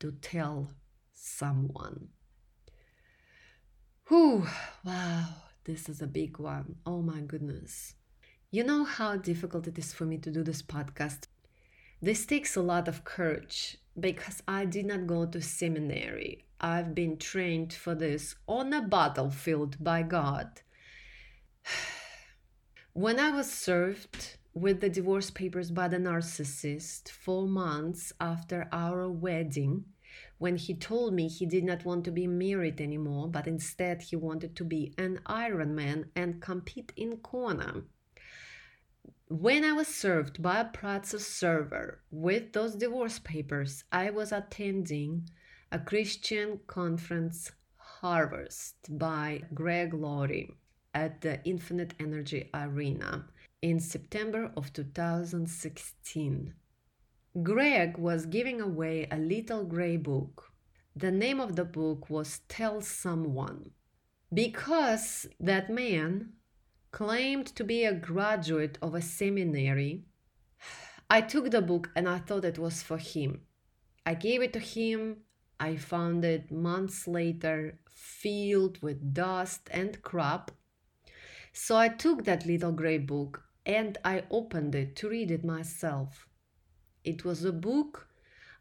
to 0.00 0.12
tell 0.12 0.72
someone. 1.14 2.08
Whew, 4.08 4.46
wow, 4.84 5.28
this 5.64 5.88
is 5.88 6.02
a 6.02 6.06
big 6.06 6.38
one. 6.38 6.76
Oh 6.84 7.00
my 7.00 7.20
goodness. 7.20 7.94
You 8.50 8.62
know 8.62 8.84
how 8.84 9.16
difficult 9.16 9.66
it 9.66 9.78
is 9.78 9.94
for 9.94 10.04
me 10.04 10.18
to 10.18 10.30
do 10.30 10.42
this 10.42 10.60
podcast? 10.60 11.28
This 12.02 12.26
takes 12.26 12.56
a 12.56 12.62
lot 12.62 12.88
of 12.88 13.04
courage 13.04 13.78
because 13.98 14.42
I 14.46 14.66
did 14.66 14.84
not 14.84 15.06
go 15.06 15.24
to 15.24 15.40
seminary. 15.40 16.44
I've 16.60 16.94
been 16.94 17.16
trained 17.16 17.72
for 17.72 17.94
this 17.94 18.34
on 18.46 18.72
a 18.72 18.82
battlefield 18.82 19.76
by 19.82 20.02
God. 20.02 20.62
when 22.92 23.20
I 23.20 23.30
was 23.30 23.52
served 23.52 24.36
with 24.54 24.80
the 24.80 24.88
divorce 24.88 25.30
papers 25.30 25.70
by 25.70 25.88
the 25.88 25.98
narcissist 25.98 27.10
four 27.10 27.46
months 27.46 28.12
after 28.20 28.68
our 28.72 29.08
wedding, 29.08 29.84
when 30.38 30.56
he 30.56 30.74
told 30.74 31.14
me 31.14 31.28
he 31.28 31.46
did 31.46 31.64
not 31.64 31.84
want 31.84 32.04
to 32.04 32.10
be 32.10 32.26
married 32.26 32.80
anymore, 32.80 33.28
but 33.28 33.46
instead 33.46 34.02
he 34.02 34.16
wanted 34.16 34.56
to 34.56 34.64
be 34.64 34.94
an 34.98 35.20
Ironman 35.26 36.06
and 36.16 36.40
compete 36.40 36.92
in 36.96 37.18
Kona. 37.18 37.82
When 39.28 39.62
I 39.62 39.72
was 39.72 39.88
served 39.88 40.40
by 40.40 40.60
a 40.60 40.64
process 40.64 41.26
server 41.26 42.00
with 42.10 42.52
those 42.52 42.74
divorce 42.74 43.18
papers, 43.18 43.84
I 43.92 44.10
was 44.10 44.32
attending 44.32 45.28
a 45.70 45.78
Christian 45.78 46.60
conference 46.66 47.52
Harvest 47.76 48.76
by 48.98 49.42
Greg 49.52 49.92
Laurie 49.92 50.54
at 50.94 51.20
the 51.20 51.44
Infinite 51.44 51.92
Energy 52.00 52.48
Arena 52.54 53.26
in 53.60 53.78
September 53.78 54.50
of 54.56 54.72
2016. 54.72 56.54
Greg 57.42 57.98
was 57.98 58.24
giving 58.24 58.62
away 58.62 59.06
a 59.10 59.18
little 59.18 59.64
gray 59.64 59.98
book. 59.98 60.52
The 60.96 61.10
name 61.10 61.38
of 61.38 61.54
the 61.54 61.66
book 61.66 62.08
was 62.08 62.40
Tell 62.48 62.80
Someone. 62.80 63.72
Because 64.32 65.26
that 65.38 65.68
man 65.68 66.30
claimed 66.92 67.46
to 67.56 67.64
be 67.64 67.84
a 67.84 67.92
graduate 67.92 68.78
of 68.80 68.94
a 68.94 69.02
seminary, 69.02 70.04
I 71.10 71.20
took 71.20 71.50
the 71.50 71.60
book 71.60 71.90
and 71.94 72.08
I 72.08 72.18
thought 72.18 72.46
it 72.46 72.58
was 72.58 72.82
for 72.82 72.96
him. 72.98 73.42
I 74.06 74.14
gave 74.14 74.40
it 74.40 74.54
to 74.54 74.60
him. 74.60 75.18
I 75.60 75.76
found 75.76 76.24
it 76.24 76.50
months 76.50 77.08
later 77.08 77.78
filled 77.88 78.80
with 78.82 79.12
dust 79.12 79.68
and 79.70 80.00
crap. 80.02 80.50
So 81.52 81.76
I 81.76 81.88
took 81.88 82.24
that 82.24 82.46
little 82.46 82.72
gray 82.72 82.98
book 82.98 83.42
and 83.66 83.98
I 84.04 84.24
opened 84.30 84.74
it 84.74 84.96
to 84.96 85.08
read 85.08 85.30
it 85.30 85.44
myself. 85.44 86.26
It 87.04 87.24
was 87.24 87.44
a 87.44 87.52
book 87.52 88.08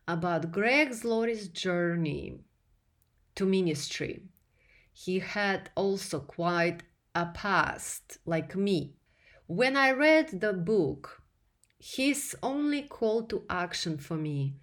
about 0.07 0.51
Greg 0.51 1.03
Laurie's 1.03 1.47
journey 1.49 2.39
to 3.35 3.45
ministry. 3.45 4.23
He 4.93 5.19
had 5.19 5.69
also 5.75 6.19
quite 6.19 6.83
a 7.13 7.27
past, 7.27 8.17
like 8.25 8.55
me. 8.55 8.95
When 9.45 9.77
I 9.77 9.91
read 9.91 10.41
the 10.41 10.53
book, 10.53 11.21
his 11.79 12.35
only 12.41 12.81
call 12.81 13.23
to 13.23 13.43
action 13.49 13.97
for 13.97 14.17
me 14.17 14.55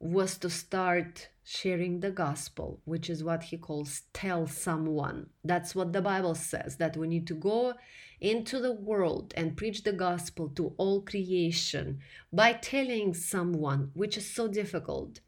was 0.00 0.38
to 0.38 0.50
start 0.50 1.28
sharing 1.44 2.00
the 2.00 2.10
gospel, 2.10 2.80
which 2.84 3.08
is 3.08 3.24
what 3.24 3.42
he 3.44 3.56
calls 3.56 4.02
tell 4.12 4.46
someone. 4.46 5.28
That's 5.42 5.74
what 5.74 5.92
the 5.92 6.02
Bible 6.02 6.34
says 6.34 6.76
that 6.76 6.96
we 6.96 7.08
need 7.08 7.26
to 7.28 7.34
go 7.34 7.74
into 8.20 8.60
the 8.60 8.72
world 8.72 9.32
and 9.36 9.56
preach 9.56 9.82
the 9.82 9.92
gospel 9.92 10.50
to 10.50 10.74
all 10.76 11.00
creation 11.00 12.00
by 12.32 12.52
telling 12.52 13.14
someone, 13.14 13.90
which 13.94 14.16
is 14.16 14.32
so 14.32 14.46
difficult. 14.46 15.20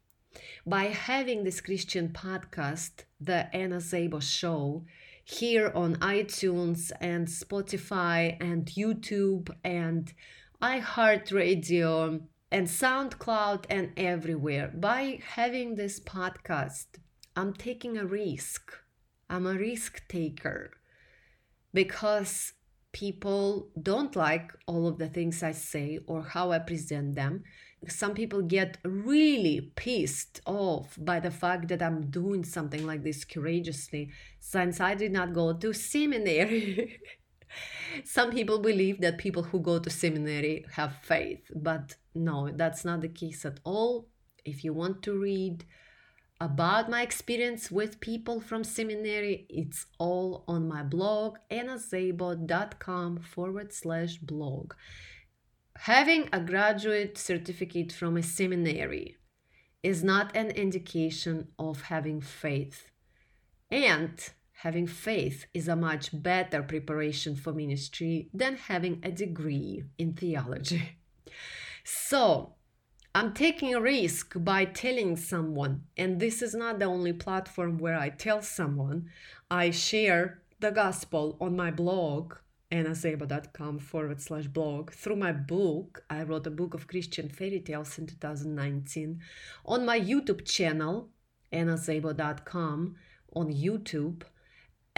By 0.66 0.84
having 0.84 1.42
this 1.42 1.60
Christian 1.60 2.10
podcast, 2.10 3.04
the 3.20 3.54
Anna 3.54 3.78
Szabo 3.78 4.22
Show, 4.22 4.84
here 5.24 5.72
on 5.74 5.96
iTunes 5.96 6.92
and 7.00 7.26
Spotify 7.26 8.36
and 8.40 8.66
YouTube 8.66 9.50
and 9.64 10.12
iHeartRadio 10.62 12.20
and 12.50 12.66
SoundCloud 12.66 13.64
and 13.70 13.92
everywhere. 13.96 14.72
By 14.74 15.20
having 15.34 15.74
this 15.74 16.00
podcast, 16.00 16.86
I'm 17.36 17.52
taking 17.54 17.96
a 17.96 18.04
risk. 18.04 18.72
I'm 19.28 19.46
a 19.46 19.54
risk 19.54 20.02
taker 20.08 20.72
because 21.72 22.52
people 22.92 23.68
don't 23.80 24.16
like 24.16 24.50
all 24.66 24.88
of 24.88 24.98
the 24.98 25.08
things 25.08 25.42
I 25.42 25.52
say 25.52 26.00
or 26.06 26.22
how 26.22 26.50
I 26.50 26.58
present 26.58 27.14
them. 27.14 27.44
Some 27.88 28.14
people 28.14 28.42
get 28.42 28.78
really 28.84 29.72
pissed 29.76 30.40
off 30.44 30.98
by 30.98 31.20
the 31.20 31.30
fact 31.30 31.68
that 31.68 31.80
I'm 31.80 32.10
doing 32.10 32.44
something 32.44 32.84
like 32.84 33.04
this 33.04 33.24
courageously 33.24 34.10
since 34.40 34.80
I 34.80 34.94
did 34.94 35.12
not 35.12 35.32
go 35.32 35.52
to 35.52 35.72
seminary. 35.72 36.98
Some 38.04 38.30
people 38.30 38.58
believe 38.58 39.00
that 39.00 39.18
people 39.18 39.42
who 39.42 39.60
go 39.60 39.78
to 39.78 39.90
seminary 39.90 40.64
have 40.72 40.96
faith, 41.02 41.50
but 41.54 41.96
no, 42.14 42.50
that's 42.54 42.84
not 42.84 43.00
the 43.00 43.08
case 43.08 43.44
at 43.44 43.60
all. 43.64 44.08
If 44.44 44.64
you 44.64 44.72
want 44.72 45.02
to 45.02 45.18
read 45.18 45.64
about 46.40 46.88
my 46.88 47.02
experience 47.02 47.70
with 47.70 48.00
people 48.00 48.40
from 48.40 48.64
seminary, 48.64 49.46
it's 49.50 49.86
all 49.98 50.44
on 50.48 50.66
my 50.66 50.82
blog, 50.82 51.36
annaszabo.com 51.50 53.18
forward 53.18 53.72
slash 53.72 54.16
blog. 54.16 54.72
Having 55.76 56.28
a 56.32 56.40
graduate 56.40 57.18
certificate 57.18 57.92
from 57.92 58.16
a 58.16 58.22
seminary 58.22 59.16
is 59.82 60.02
not 60.02 60.34
an 60.34 60.50
indication 60.50 61.48
of 61.58 61.82
having 61.82 62.20
faith. 62.20 62.86
And 63.70 64.18
having 64.62 64.86
faith 64.86 65.46
is 65.54 65.68
a 65.68 65.76
much 65.76 66.10
better 66.12 66.62
preparation 66.62 67.34
for 67.34 67.50
ministry 67.52 68.28
than 68.34 68.56
having 68.56 69.00
a 69.02 69.10
degree 69.10 69.82
in 69.96 70.12
theology. 70.12 70.98
So, 71.82 72.54
I'm 73.14 73.32
taking 73.32 73.74
a 73.74 73.80
risk 73.80 74.34
by 74.36 74.66
telling 74.66 75.16
someone, 75.16 75.84
and 75.96 76.20
this 76.20 76.42
is 76.42 76.54
not 76.54 76.78
the 76.78 76.84
only 76.84 77.14
platform 77.14 77.78
where 77.78 77.98
I 77.98 78.10
tell 78.10 78.42
someone. 78.42 79.08
I 79.50 79.70
share 79.70 80.42
the 80.60 80.70
gospel 80.70 81.38
on 81.40 81.56
my 81.56 81.70
blog, 81.70 82.34
annaszabo.com 82.70 83.78
forward 83.78 84.20
slash 84.20 84.46
blog. 84.46 84.92
Through 84.92 85.16
my 85.16 85.32
book, 85.32 86.04
I 86.10 86.22
wrote 86.22 86.46
a 86.46 86.50
book 86.50 86.74
of 86.74 86.86
Christian 86.86 87.30
fairy 87.30 87.60
tales 87.60 87.98
in 87.98 88.06
2019. 88.06 89.20
On 89.64 89.86
my 89.86 89.98
YouTube 89.98 90.44
channel, 90.44 91.08
annaszabo.com 91.50 92.96
on 93.34 93.52
YouTube. 93.52 94.22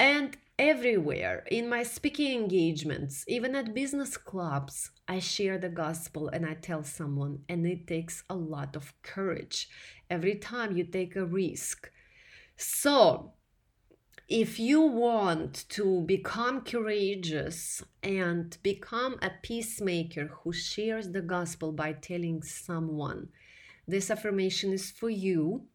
And 0.03 0.37
everywhere 0.59 1.45
in 1.49 1.69
my 1.69 1.85
speaking 1.85 2.33
engagements, 2.33 3.25
even 3.29 3.55
at 3.55 3.73
business 3.73 4.17
clubs, 4.17 4.91
I 5.07 5.21
share 5.21 5.59
the 5.59 5.69
gospel 5.69 6.27
and 6.27 6.45
I 6.45 6.55
tell 6.55 6.83
someone, 6.83 7.45
and 7.49 7.65
it 7.65 7.87
takes 7.87 8.25
a 8.29 8.35
lot 8.35 8.75
of 8.75 9.01
courage 9.03 9.69
every 10.11 10.35
time 10.35 10.77
you 10.77 10.83
take 10.83 11.15
a 11.15 11.25
risk. 11.25 11.89
So, 12.57 13.35
if 14.29 14.59
you 14.59 14.81
want 14.81 15.67
to 15.69 16.01
become 16.01 16.63
courageous 16.63 17.81
and 18.03 18.59
become 18.65 19.21
a 19.23 19.31
peacemaker 19.41 20.33
who 20.43 20.53
shares 20.53 21.13
the 21.13 21.23
gospel 21.23 21.71
by 21.71 21.93
telling 21.93 22.43
someone, 22.43 23.29
this 23.87 24.11
affirmation 24.11 24.73
is 24.73 24.91
for 24.91 25.11
you 25.11 25.67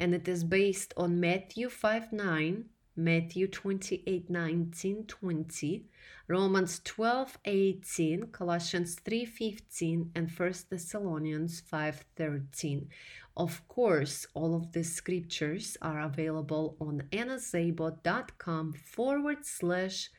and 0.00 0.16
it 0.16 0.26
is 0.26 0.42
based 0.42 0.92
on 0.96 1.20
Matthew 1.20 1.68
5 1.68 2.12
9 2.12 2.64
Matthew 2.98 3.46
28 3.46 4.28
19 4.28 5.04
20, 5.06 5.86
Romans 6.26 6.80
12 6.84 7.38
18, 7.44 8.22
Colossians 8.32 8.96
3 8.96 9.24
15, 9.24 10.10
and 10.16 10.28
1 10.28 10.54
Thessalonians 10.68 11.60
5 11.60 12.04
13. 12.16 12.88
Of 13.36 13.68
course, 13.68 14.26
all 14.34 14.56
of 14.56 14.72
these 14.72 14.92
scriptures 14.92 15.76
are 15.80 16.00
available 16.00 16.76
on 16.80 17.04
annaszabo.com 17.12 18.72
forward 18.72 19.46
slash 19.46 20.10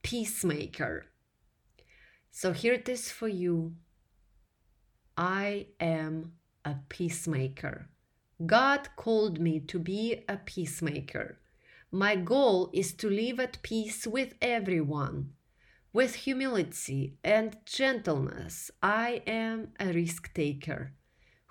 peacemaker. 0.00 1.04
So 2.30 2.54
here 2.54 2.72
it 2.72 2.88
is 2.88 3.10
for 3.10 3.28
you. 3.28 3.74
I 5.18 5.66
am 5.78 6.32
a 6.64 6.76
peacemaker. 6.88 7.90
God 8.46 8.88
called 8.96 9.38
me 9.38 9.60
to 9.60 9.78
be 9.78 10.24
a 10.30 10.38
peacemaker. 10.38 11.36
My 11.94 12.16
goal 12.16 12.70
is 12.72 12.94
to 12.94 13.10
live 13.10 13.38
at 13.38 13.60
peace 13.62 14.06
with 14.06 14.32
everyone. 14.40 15.34
With 15.92 16.14
humility 16.14 17.18
and 17.22 17.58
gentleness, 17.66 18.70
I 18.82 19.22
am 19.26 19.72
a 19.78 19.92
risk 19.92 20.32
taker 20.32 20.94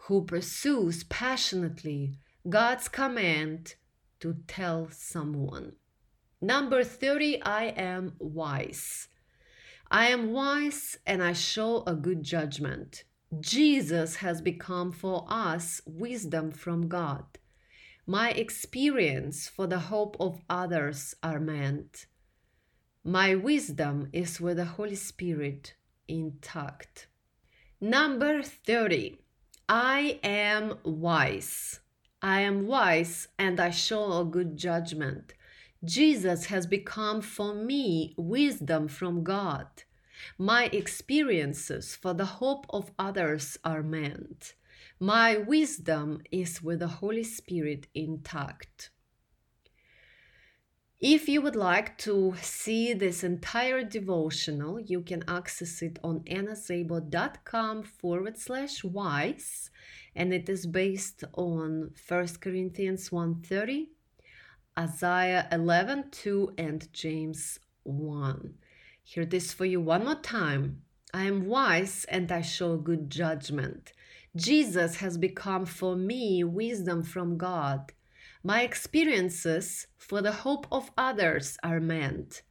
who 0.08 0.26
pursues 0.26 1.04
passionately 1.04 2.16
God's 2.50 2.88
command 2.88 3.76
to 4.22 4.38
tell 4.48 4.90
someone. 4.90 5.74
Number 6.42 6.84
30, 6.84 7.44
I 7.44 7.66
am 7.66 8.14
wise. 8.18 9.10
I 9.92 10.08
am 10.08 10.32
wise 10.32 10.98
and 11.06 11.22
I 11.22 11.34
show 11.34 11.84
a 11.86 11.94
good 11.94 12.24
judgment. 12.24 13.04
Jesus 13.40 14.16
has 14.16 14.42
become 14.42 14.92
for 14.92 15.24
us 15.30 15.82
wisdom 15.86 16.50
from 16.52 16.88
God. 16.88 17.26
My 18.12 18.32
experience 18.32 19.48
for 19.48 19.68
the 19.68 19.80
hope 19.80 20.18
of 20.20 20.42
others 20.50 21.16
are 21.24 21.40
meant. 21.40 22.08
My 23.06 23.36
wisdom 23.36 24.10
is 24.12 24.42
with 24.42 24.58
the 24.58 24.66
Holy 24.66 24.98
Spirit 24.98 25.76
intact. 26.10 27.08
Number 27.80 28.44
30. 28.44 29.18
I 29.70 30.20
am 30.24 30.80
wise. 30.84 31.80
I 32.22 32.42
am 32.42 32.68
wise 32.68 33.30
and 33.40 33.62
I 33.62 33.70
show 33.70 34.20
a 34.20 34.26
good 34.26 34.58
judgment. 34.58 35.34
Jesus 35.82 36.48
has 36.48 36.68
become 36.68 37.22
for 37.22 37.54
me 37.54 38.14
wisdom 38.18 38.90
from 38.90 39.24
God. 39.24 39.68
My 40.38 40.66
experiences 40.74 41.96
for 41.96 42.14
the 42.14 42.42
hope 42.42 42.66
of 42.72 42.92
others 43.00 43.58
are 43.64 43.82
meant. 43.82 44.56
My 45.04 45.36
wisdom 45.36 46.22
is 46.32 46.62
with 46.62 46.78
the 46.78 46.88
Holy 46.88 47.24
Spirit 47.24 47.88
intact. 47.96 48.92
If 51.00 51.28
you 51.28 51.42
would 51.42 51.56
like 51.56 51.98
to 52.06 52.36
see 52.40 52.94
this 52.94 53.24
entire 53.24 53.84
devotional, 53.84 54.80
you 54.80 55.02
can 55.02 55.24
access 55.28 55.82
it 55.82 55.98
on 56.04 56.20
annaszabo.com 56.26 57.82
forward 57.82 58.38
slash 58.38 58.84
wise, 58.84 59.72
and 60.16 60.32
it 60.32 60.48
is 60.48 60.68
based 60.68 61.24
on 61.34 61.96
1 62.08 62.28
Corinthians 62.40 63.10
1.30, 63.10 63.88
Isaiah 64.78 65.48
11, 65.52 66.12
2, 66.12 66.54
and 66.60 66.94
James 66.94 67.58
1. 67.82 68.54
Here 69.04 69.24
it 69.24 69.34
is 69.34 69.52
for 69.52 69.66
you 69.66 69.82
one 69.82 70.06
more 70.06 70.22
time. 70.22 70.84
I 71.12 71.24
am 71.24 71.48
wise 71.48 72.06
and 72.08 72.32
I 72.32 72.42
show 72.42 72.78
good 72.78 73.10
judgment. 73.10 73.94
Jesus 74.36 74.98
has 74.98 75.18
become 75.18 75.66
for 75.66 75.98
me 75.98 76.42
wisdom 76.44 77.04
from 77.04 77.38
God. 77.38 77.92
My 78.44 78.62
experiences 78.62 79.88
for 79.98 80.22
the 80.22 80.32
hope 80.32 80.68
of 80.72 80.90
others 80.98 81.58
are 81.64 81.82
meant. 81.82 82.42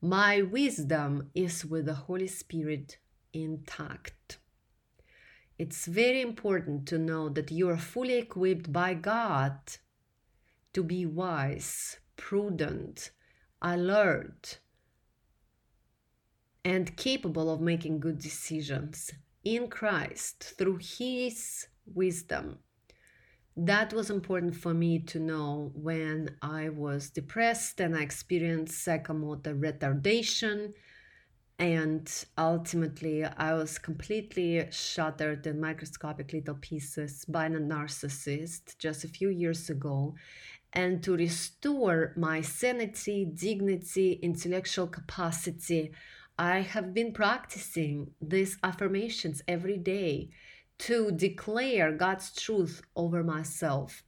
My 0.00 0.40
wisdom 0.40 1.30
is 1.34 1.62
with 1.62 1.84
the 1.84 1.94
Holy 1.94 2.26
Spirit 2.26 2.96
intact. 3.34 4.38
It's 5.58 5.84
very 5.84 6.22
important 6.22 6.86
to 6.88 6.98
know 6.98 7.28
that 7.28 7.50
you 7.50 7.68
are 7.68 7.76
fully 7.76 8.14
equipped 8.14 8.72
by 8.72 8.94
God 8.94 9.58
to 10.72 10.82
be 10.82 11.04
wise, 11.04 11.98
prudent, 12.16 13.10
alert, 13.60 14.58
and 16.64 16.96
capable 16.96 17.50
of 17.50 17.60
making 17.60 18.00
good 18.00 18.18
decisions 18.18 19.12
in 19.46 19.68
Christ 19.68 20.54
through 20.58 20.78
His 20.78 21.68
wisdom. 21.94 22.58
That 23.56 23.92
was 23.92 24.10
important 24.10 24.56
for 24.56 24.74
me 24.74 24.98
to 25.12 25.20
know 25.20 25.70
when 25.72 26.36
I 26.42 26.68
was 26.68 27.10
depressed 27.10 27.80
and 27.80 27.96
I 27.96 28.02
experienced 28.02 28.84
psychomotor 28.84 29.58
retardation. 29.58 30.72
And 31.60 32.10
ultimately, 32.36 33.24
I 33.24 33.54
was 33.54 33.78
completely 33.78 34.66
shattered 34.72 35.46
in 35.46 35.60
microscopic 35.60 36.32
little 36.32 36.56
pieces 36.56 37.24
by 37.24 37.46
a 37.46 37.50
narcissist 37.50 38.76
just 38.78 39.04
a 39.04 39.08
few 39.08 39.30
years 39.30 39.70
ago. 39.70 40.16
And 40.72 41.02
to 41.04 41.16
restore 41.16 42.12
my 42.16 42.40
sanity, 42.40 43.24
dignity, 43.24 44.18
intellectual 44.20 44.88
capacity, 44.88 45.92
I 46.38 46.60
have 46.60 46.92
been 46.92 47.12
practicing 47.12 48.10
these 48.20 48.58
affirmations 48.62 49.42
every 49.48 49.78
day 49.78 50.30
to 50.78 51.10
declare 51.10 51.92
God's 51.92 52.34
truth 52.34 52.82
over 52.94 53.24
myself. 53.24 54.02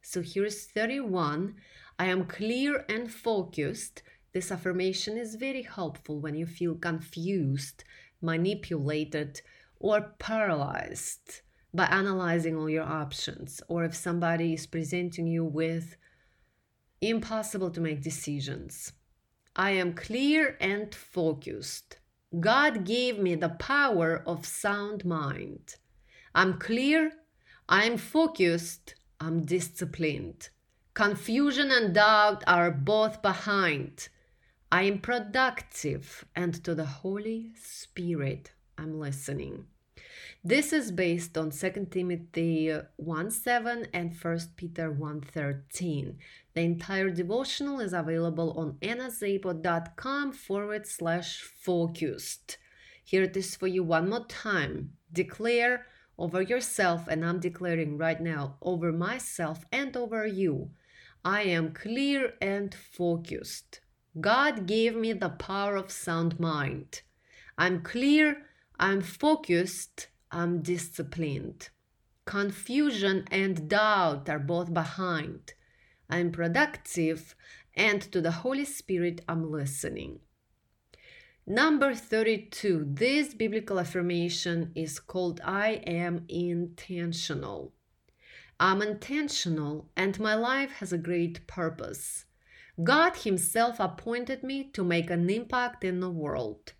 So 0.00 0.22
here's 0.22 0.66
31. 0.66 1.56
I 1.98 2.06
am 2.06 2.26
clear 2.26 2.84
and 2.88 3.10
focused. 3.10 4.02
This 4.32 4.52
affirmation 4.52 5.16
is 5.16 5.34
very 5.34 5.62
helpful 5.62 6.20
when 6.20 6.36
you 6.36 6.46
feel 6.46 6.76
confused, 6.76 7.82
manipulated, 8.22 9.40
or 9.80 10.14
paralyzed 10.18 11.40
by 11.72 11.86
analyzing 11.86 12.56
all 12.56 12.70
your 12.70 12.84
options, 12.84 13.60
or 13.68 13.84
if 13.84 13.96
somebody 13.96 14.54
is 14.54 14.66
presenting 14.66 15.26
you 15.26 15.44
with 15.44 15.96
impossible 17.00 17.70
to 17.70 17.80
make 17.80 18.02
decisions. 18.02 18.92
I 19.56 19.70
am 19.70 19.94
clear 19.94 20.56
and 20.60 20.92
focused. 20.92 21.98
God 22.40 22.84
gave 22.84 23.18
me 23.18 23.36
the 23.36 23.50
power 23.50 24.22
of 24.26 24.44
sound 24.44 25.04
mind. 25.04 25.76
I'm 26.34 26.58
clear, 26.58 27.12
I'm 27.68 27.96
focused, 27.96 28.96
I'm 29.20 29.44
disciplined. 29.44 30.48
Confusion 30.94 31.70
and 31.70 31.94
doubt 31.94 32.42
are 32.46 32.72
both 32.72 33.22
behind. 33.22 34.08
I 34.72 34.82
am 34.82 34.98
productive, 34.98 36.24
and 36.34 36.52
to 36.64 36.74
the 36.74 36.86
Holy 36.86 37.52
Spirit 37.54 38.52
I'm 38.76 38.98
listening. 38.98 39.66
This 40.46 40.74
is 40.74 40.92
based 40.92 41.38
on 41.38 41.50
2 41.50 41.88
Timothy 41.90 42.76
1 42.96 43.30
7 43.30 43.86
and 43.94 44.14
1 44.14 44.38
Peter 44.56 44.90
1 44.90 45.20
13. 45.22 46.18
The 46.52 46.60
entire 46.60 47.10
devotional 47.10 47.80
is 47.80 47.94
available 47.94 48.52
on 48.58 48.72
annaszabo.com 48.82 50.32
forward 50.32 50.86
slash 50.86 51.40
focused. 51.40 52.58
Here 53.02 53.22
it 53.22 53.36
is 53.36 53.56
for 53.56 53.66
you 53.66 53.82
one 53.82 54.10
more 54.10 54.26
time. 54.26 54.92
Declare 55.12 55.86
over 56.18 56.42
yourself, 56.42 57.08
and 57.08 57.24
I'm 57.24 57.40
declaring 57.40 57.98
right 57.98 58.20
now 58.20 58.56
over 58.60 58.92
myself 58.92 59.64
and 59.72 59.96
over 59.96 60.26
you. 60.26 60.70
I 61.24 61.42
am 61.42 61.72
clear 61.72 62.34
and 62.42 62.74
focused. 62.74 63.80
God 64.20 64.66
gave 64.66 64.94
me 64.94 65.12
the 65.12 65.30
power 65.30 65.76
of 65.76 65.90
sound 65.90 66.38
mind. 66.38 67.02
I'm 67.56 67.82
clear, 67.82 68.42
I'm 68.78 69.02
focused, 69.02 70.08
I'm 70.32 70.60
disciplined. 70.60 71.70
Confusion 72.24 73.24
and 73.30 73.68
doubt 73.68 74.28
are 74.28 74.38
both 74.38 74.74
behind. 74.74 75.54
I'm 76.10 76.32
productive, 76.32 77.36
and 77.74 78.02
to 78.12 78.20
the 78.20 78.30
Holy 78.30 78.64
Spirit 78.64 79.20
I'm 79.28 79.50
listening. 79.50 80.20
Number 81.46 81.94
32. 81.94 82.86
This 82.88 83.34
biblical 83.34 83.78
affirmation 83.78 84.72
is 84.74 84.98
called 84.98 85.40
I 85.44 85.82
am 85.86 86.24
intentional. 86.28 87.74
I'm 88.58 88.80
intentional, 88.80 89.90
and 89.96 90.18
my 90.18 90.34
life 90.34 90.72
has 90.78 90.92
a 90.92 90.98
great 90.98 91.46
purpose. 91.46 92.24
God 92.82 93.16
Himself 93.16 93.78
appointed 93.78 94.42
me 94.42 94.64
to 94.72 94.82
make 94.82 95.10
an 95.10 95.28
impact 95.28 95.84
in 95.84 96.00
the 96.00 96.10
world. 96.10 96.72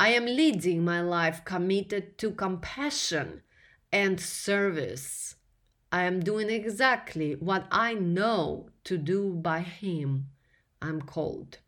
I 0.00 0.10
am 0.10 0.26
leading 0.26 0.84
my 0.84 1.00
life 1.00 1.44
committed 1.44 2.18
to 2.18 2.30
compassion 2.30 3.42
and 3.90 4.20
service. 4.20 5.34
I 5.90 6.04
am 6.04 6.20
doing 6.20 6.50
exactly 6.50 7.32
what 7.32 7.66
I 7.72 7.94
know 7.94 8.68
to 8.84 8.96
do 8.96 9.32
by 9.34 9.58
Him 9.58 10.26
I'm 10.80 11.02
called. 11.02 11.58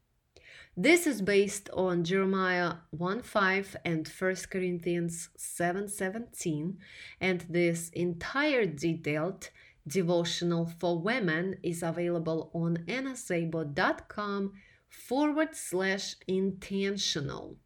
This 0.76 1.08
is 1.08 1.22
based 1.22 1.70
on 1.70 2.04
Jeremiah 2.04 2.74
1 2.90 3.22
5 3.22 3.76
and 3.84 4.06
1 4.06 4.36
Corinthians 4.48 5.30
7 5.36 5.88
17, 5.88 6.78
and 7.20 7.44
this 7.50 7.88
entire 7.88 8.64
detailed 8.64 9.50
devotional 9.88 10.66
for 10.78 11.00
women 11.00 11.56
is 11.64 11.82
available 11.82 12.52
on 12.54 12.76
annaszabo.com 12.86 14.52
forward 14.88 15.56
slash 15.56 16.14
intentional. 16.28 17.56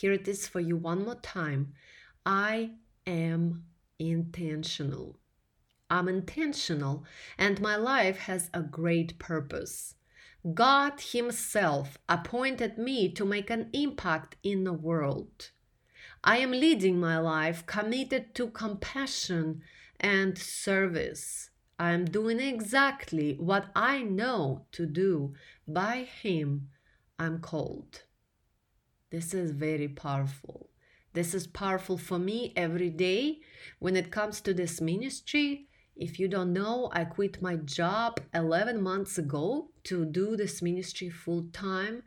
Here 0.00 0.12
it 0.12 0.26
is 0.26 0.48
for 0.48 0.60
you 0.60 0.78
one 0.78 1.04
more 1.04 1.20
time. 1.20 1.74
I 2.24 2.70
am 3.06 3.64
intentional. 3.98 5.18
I'm 5.90 6.08
intentional, 6.08 7.04
and 7.36 7.60
my 7.60 7.76
life 7.76 8.16
has 8.20 8.48
a 8.54 8.62
great 8.62 9.18
purpose. 9.18 9.96
God 10.54 11.02
Himself 11.12 11.98
appointed 12.08 12.78
me 12.78 13.12
to 13.12 13.26
make 13.26 13.50
an 13.50 13.68
impact 13.74 14.36
in 14.42 14.64
the 14.64 14.72
world. 14.72 15.50
I 16.24 16.38
am 16.38 16.52
leading 16.52 16.98
my 16.98 17.18
life 17.18 17.66
committed 17.66 18.34
to 18.36 18.48
compassion 18.48 19.60
and 20.00 20.38
service. 20.38 21.50
I 21.78 21.90
am 21.90 22.06
doing 22.06 22.40
exactly 22.40 23.34
what 23.34 23.66
I 23.76 24.02
know 24.02 24.64
to 24.72 24.86
do. 24.86 25.34
By 25.68 26.04
Him, 26.04 26.70
I'm 27.18 27.40
called. 27.40 28.04
This 29.10 29.34
is 29.34 29.50
very 29.50 29.88
powerful. 29.88 30.68
This 31.14 31.34
is 31.34 31.48
powerful 31.48 31.98
for 31.98 32.16
me 32.16 32.52
every 32.54 32.90
day 32.90 33.40
when 33.80 33.96
it 33.96 34.12
comes 34.12 34.40
to 34.42 34.54
this 34.54 34.80
ministry. 34.80 35.66
If 35.96 36.20
you 36.20 36.28
don't 36.28 36.52
know, 36.52 36.90
I 36.92 37.04
quit 37.06 37.42
my 37.42 37.56
job 37.56 38.20
11 38.32 38.80
months 38.80 39.18
ago 39.18 39.70
to 39.84 40.04
do 40.04 40.36
this 40.36 40.62
ministry 40.62 41.10
full 41.10 41.46
time 41.52 42.04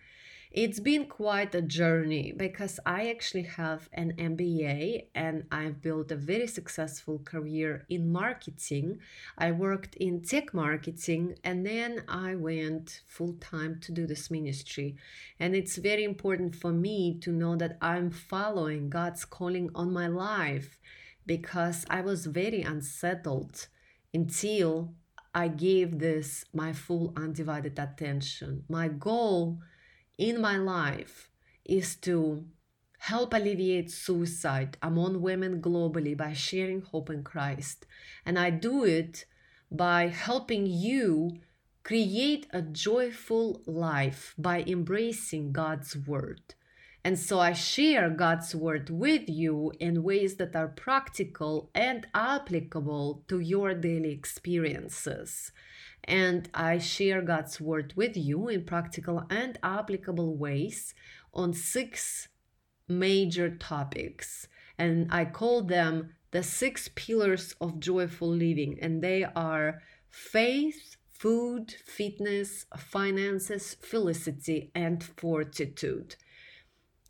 it's 0.53 0.79
been 0.79 1.07
quite 1.07 1.55
a 1.55 1.63
journey 1.63 2.31
because 2.31 2.79
I 2.85 3.09
actually 3.09 3.41
have 3.43 3.89
an 3.91 4.13
MBA 4.19 5.07
and 5.15 5.45
I've 5.51 5.81
built 5.81 6.11
a 6.11 6.15
very 6.15 6.45
successful 6.45 7.19
career 7.25 7.87
in 7.89 8.11
marketing. 8.11 8.99
I 9.35 9.49
worked 9.49 9.95
in 9.95 10.21
tech 10.21 10.53
marketing 10.53 11.37
and 11.43 11.65
then 11.65 12.03
I 12.07 12.35
went 12.35 13.01
full 13.07 13.33
time 13.41 13.79
to 13.81 13.91
do 13.91 14.05
this 14.05 14.29
ministry. 14.29 14.95
And 15.39 15.55
it's 15.55 15.77
very 15.77 16.03
important 16.03 16.55
for 16.55 16.71
me 16.71 17.17
to 17.21 17.31
know 17.31 17.55
that 17.55 17.79
I'm 17.81 18.11
following 18.11 18.91
God's 18.91 19.25
calling 19.25 19.71
on 19.73 19.91
my 19.91 20.05
life 20.05 20.77
because 21.25 21.83
I 21.89 22.01
was 22.01 22.27
very 22.27 22.61
unsettled 22.61 23.69
until 24.13 24.93
I 25.33 25.47
gave 25.47 25.97
this 25.97 26.45
my 26.53 26.73
full 26.73 27.11
undivided 27.17 27.79
attention. 27.79 28.65
My 28.69 28.87
goal 28.87 29.57
in 30.17 30.39
my 30.41 30.57
life 30.57 31.29
is 31.65 31.95
to 31.95 32.45
help 32.99 33.33
alleviate 33.33 33.91
suicide 33.91 34.77
among 34.81 35.21
women 35.21 35.61
globally 35.61 36.15
by 36.15 36.33
sharing 36.33 36.81
hope 36.81 37.09
in 37.09 37.23
Christ. 37.23 37.85
And 38.25 38.39
I 38.39 38.49
do 38.49 38.85
it 38.85 39.25
by 39.69 40.07
helping 40.07 40.65
you 40.65 41.31
create 41.83 42.47
a 42.51 42.61
joyful 42.61 43.61
life 43.65 44.33
by 44.37 44.63
embracing 44.63 45.51
God's 45.51 45.97
word. 45.97 46.55
And 47.03 47.19
so 47.19 47.39
I 47.39 47.51
share 47.51 48.09
God's 48.09 48.55
word 48.55 48.89
with 48.89 49.27
you 49.27 49.73
in 49.81 50.03
ways 50.03 50.35
that 50.35 50.55
are 50.55 50.69
practical 50.69 51.69
and 51.75 52.07
applicable 52.13 53.25
to 53.27 53.39
your 53.39 53.73
daily 53.73 54.11
experiences 54.11 55.51
and 56.05 56.49
I 56.53 56.77
share 56.77 57.21
God's 57.21 57.61
word 57.61 57.93
with 57.95 58.17
you 58.17 58.47
in 58.49 58.65
practical 58.65 59.23
and 59.29 59.57
applicable 59.63 60.35
ways 60.35 60.93
on 61.33 61.53
six 61.53 62.27
major 62.87 63.49
topics. 63.49 64.47
And 64.77 65.07
I 65.11 65.25
call 65.25 65.63
them 65.63 66.13
the 66.31 66.43
six 66.43 66.89
pillars 66.95 67.55
of 67.61 67.79
joyful 67.79 68.29
living, 68.29 68.79
and 68.81 69.01
they 69.01 69.23
are 69.23 69.81
faith, 70.09 70.97
food, 71.11 71.73
fitness, 71.85 72.65
finances, 72.75 73.75
felicity, 73.75 74.71
and 74.75 75.03
fortitude. 75.03 76.15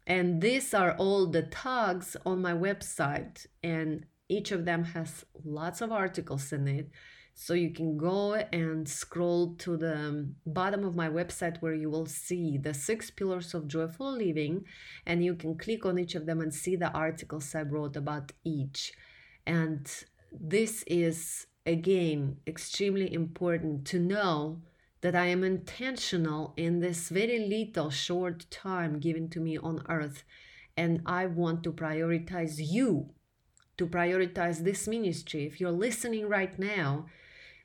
And 0.06 0.42
these 0.42 0.74
are 0.74 0.94
all 0.98 1.28
the 1.28 1.44
tags 1.44 2.18
on 2.26 2.42
my 2.42 2.54
website, 2.54 3.48
and 3.64 4.06
each 4.28 4.52
of 4.52 4.66
them 4.66 4.84
has 4.84 5.26
lots 5.44 5.82
of 5.82 5.92
articles 5.92 6.52
in 6.52 6.68
it 6.68 6.90
so 7.36 7.54
you 7.54 7.72
can 7.72 7.98
go 7.98 8.36
and 8.36 8.88
scroll 8.88 9.56
to 9.56 9.76
the 9.76 10.30
bottom 10.46 10.84
of 10.84 10.96
my 10.96 11.10
website 11.10 11.58
where 11.62 11.74
you 11.74 11.90
will 11.90 12.06
see 12.06 12.58
the 12.58 12.74
six 12.74 13.10
pillars 13.10 13.54
of 13.54 13.68
joyful 13.68 14.12
living, 14.12 14.66
and 15.06 15.26
you 15.26 15.36
can 15.36 15.58
click 15.58 15.86
on 15.86 15.98
each 15.98 16.16
of 16.16 16.26
them 16.26 16.40
and 16.42 16.54
see 16.54 16.76
the 16.76 16.92
articles 16.92 17.56
I 17.56 17.64
wrote 17.64 17.96
about 17.96 18.32
each. 18.44 18.94
And 19.46 19.92
this 20.32 20.84
is 20.88 21.48
again 21.66 22.38
extremely 22.46 23.14
important 23.14 23.86
to 23.88 24.00
know 24.00 24.62
that 25.02 25.16
I 25.16 25.26
am 25.26 25.44
intentional 25.44 26.54
in 26.56 26.80
this 26.80 27.10
very 27.10 27.40
little 27.40 27.90
short 27.90 28.46
time 28.50 29.00
given 29.00 29.28
to 29.30 29.40
me 29.40 29.58
on 29.58 29.84
earth, 29.90 30.24
and 30.78 31.02
I 31.06 31.26
want 31.26 31.64
to 31.64 31.72
prioritize 31.72 32.56
you. 32.58 33.10
To 33.78 33.88
prioritize 33.88 34.60
this 34.64 34.88
ministry. 34.88 35.48
If 35.48 35.60
you're 35.60 35.72
listening 35.72 36.30
right 36.30 36.58
now, 36.60 37.08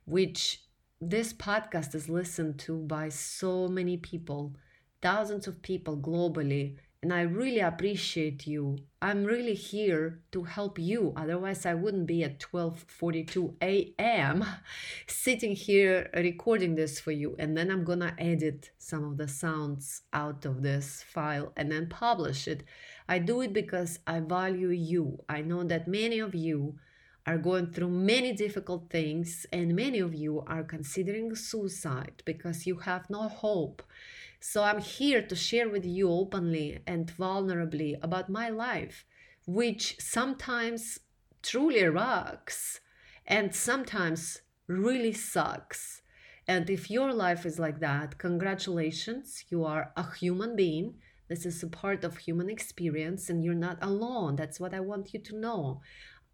which 0.08 0.62
this 1.00 1.32
podcast 1.32 1.94
is 1.94 2.08
listened 2.08 2.58
to 2.58 2.78
by 2.78 3.08
so 3.08 3.68
many 3.68 3.96
people, 3.96 4.54
thousands 5.02 5.46
of 5.46 5.62
people 5.62 5.96
globally. 5.96 6.76
And 7.00 7.12
I 7.12 7.20
really 7.20 7.60
appreciate 7.60 8.44
you. 8.46 8.78
I'm 9.00 9.22
really 9.22 9.54
here 9.54 10.20
to 10.32 10.42
help 10.42 10.80
you. 10.80 11.12
Otherwise, 11.16 11.64
I 11.64 11.74
wouldn't 11.74 12.08
be 12.08 12.24
at 12.24 12.40
12:42 12.40 13.54
a.m. 13.62 14.44
sitting 15.06 15.54
here 15.54 16.10
recording 16.14 16.74
this 16.74 16.98
for 16.98 17.12
you. 17.12 17.36
And 17.38 17.56
then 17.56 17.70
I'm 17.70 17.84
gonna 17.84 18.16
edit 18.18 18.70
some 18.78 19.04
of 19.04 19.16
the 19.18 19.28
sounds 19.28 20.02
out 20.12 20.44
of 20.44 20.62
this 20.62 21.04
file 21.04 21.52
and 21.56 21.70
then 21.70 21.88
publish 21.88 22.48
it. 22.48 22.64
I 23.08 23.20
do 23.20 23.42
it 23.42 23.52
because 23.52 24.00
I 24.06 24.18
value 24.18 24.70
you. 24.70 25.18
I 25.28 25.42
know 25.42 25.62
that 25.64 25.86
many 25.86 26.18
of 26.18 26.34
you 26.34 26.78
are 27.28 27.36
going 27.36 27.66
through 27.66 27.90
many 27.90 28.32
difficult 28.32 28.88
things, 28.88 29.44
and 29.52 29.76
many 29.76 29.98
of 29.98 30.14
you 30.14 30.42
are 30.46 30.64
considering 30.64 31.36
suicide 31.36 32.22
because 32.24 32.66
you 32.66 32.76
have 32.78 33.10
no 33.10 33.28
hope. 33.28 33.82
So, 34.40 34.62
I'm 34.62 34.80
here 34.80 35.20
to 35.20 35.36
share 35.36 35.68
with 35.68 35.84
you 35.84 36.10
openly 36.10 36.78
and 36.86 37.06
vulnerably 37.06 37.98
about 38.00 38.30
my 38.30 38.48
life, 38.48 39.04
which 39.46 39.96
sometimes 40.00 41.00
truly 41.42 41.84
rocks 41.84 42.80
and 43.26 43.54
sometimes 43.54 44.40
really 44.66 45.12
sucks. 45.12 46.00
And 46.46 46.70
if 46.70 46.90
your 46.90 47.12
life 47.12 47.44
is 47.44 47.58
like 47.58 47.80
that, 47.80 48.16
congratulations, 48.16 49.44
you 49.50 49.64
are 49.64 49.92
a 49.98 50.14
human 50.14 50.56
being. 50.56 50.94
This 51.28 51.44
is 51.44 51.62
a 51.62 51.68
part 51.68 52.04
of 52.04 52.16
human 52.16 52.48
experience, 52.48 53.28
and 53.28 53.44
you're 53.44 53.66
not 53.68 53.76
alone. 53.82 54.36
That's 54.36 54.58
what 54.58 54.72
I 54.72 54.80
want 54.80 55.12
you 55.12 55.20
to 55.20 55.36
know 55.36 55.82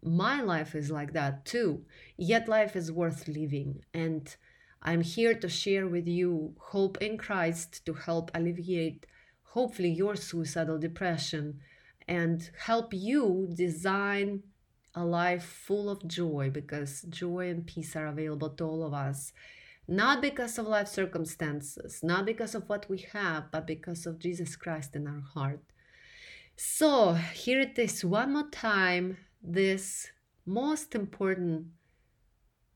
my 0.05 0.41
life 0.41 0.75
is 0.75 0.91
like 0.91 1.13
that 1.13 1.45
too. 1.45 1.83
Yet 2.15 2.47
life 2.47 2.75
is 2.75 2.91
worth 2.91 3.27
living. 3.27 3.83
And 3.93 4.33
I'm 4.81 5.01
here 5.01 5.33
to 5.33 5.49
share 5.49 5.87
with 5.87 6.07
you 6.07 6.53
hope 6.59 7.01
in 7.01 7.17
Christ 7.17 7.85
to 7.87 7.93
help 7.93 8.29
alleviate, 8.35 9.07
hopefully, 9.43 9.89
your 9.89 10.15
suicidal 10.15 10.77
depression 10.77 11.59
and 12.07 12.49
help 12.59 12.93
you 12.93 13.49
design 13.55 14.43
a 14.93 15.03
life 15.03 15.43
full 15.43 15.89
of 15.89 16.07
joy 16.07 16.51
because 16.53 17.01
joy 17.09 17.49
and 17.49 17.65
peace 17.65 17.95
are 17.95 18.05
available 18.05 18.49
to 18.49 18.63
all 18.63 18.85
of 18.85 18.93
us. 18.93 19.33
Not 19.87 20.21
because 20.21 20.57
of 20.57 20.67
life 20.67 20.87
circumstances, 20.87 22.01
not 22.03 22.25
because 22.25 22.55
of 22.55 22.69
what 22.69 22.89
we 22.89 23.05
have, 23.13 23.51
but 23.51 23.67
because 23.67 24.05
of 24.05 24.19
Jesus 24.19 24.55
Christ 24.55 24.95
in 24.95 25.07
our 25.07 25.21
heart. 25.33 25.61
So, 26.55 27.13
here 27.13 27.59
it 27.59 27.77
is 27.77 28.05
one 28.05 28.33
more 28.33 28.49
time 28.49 29.17
this 29.47 30.11
most 30.45 30.95
important 30.95 31.67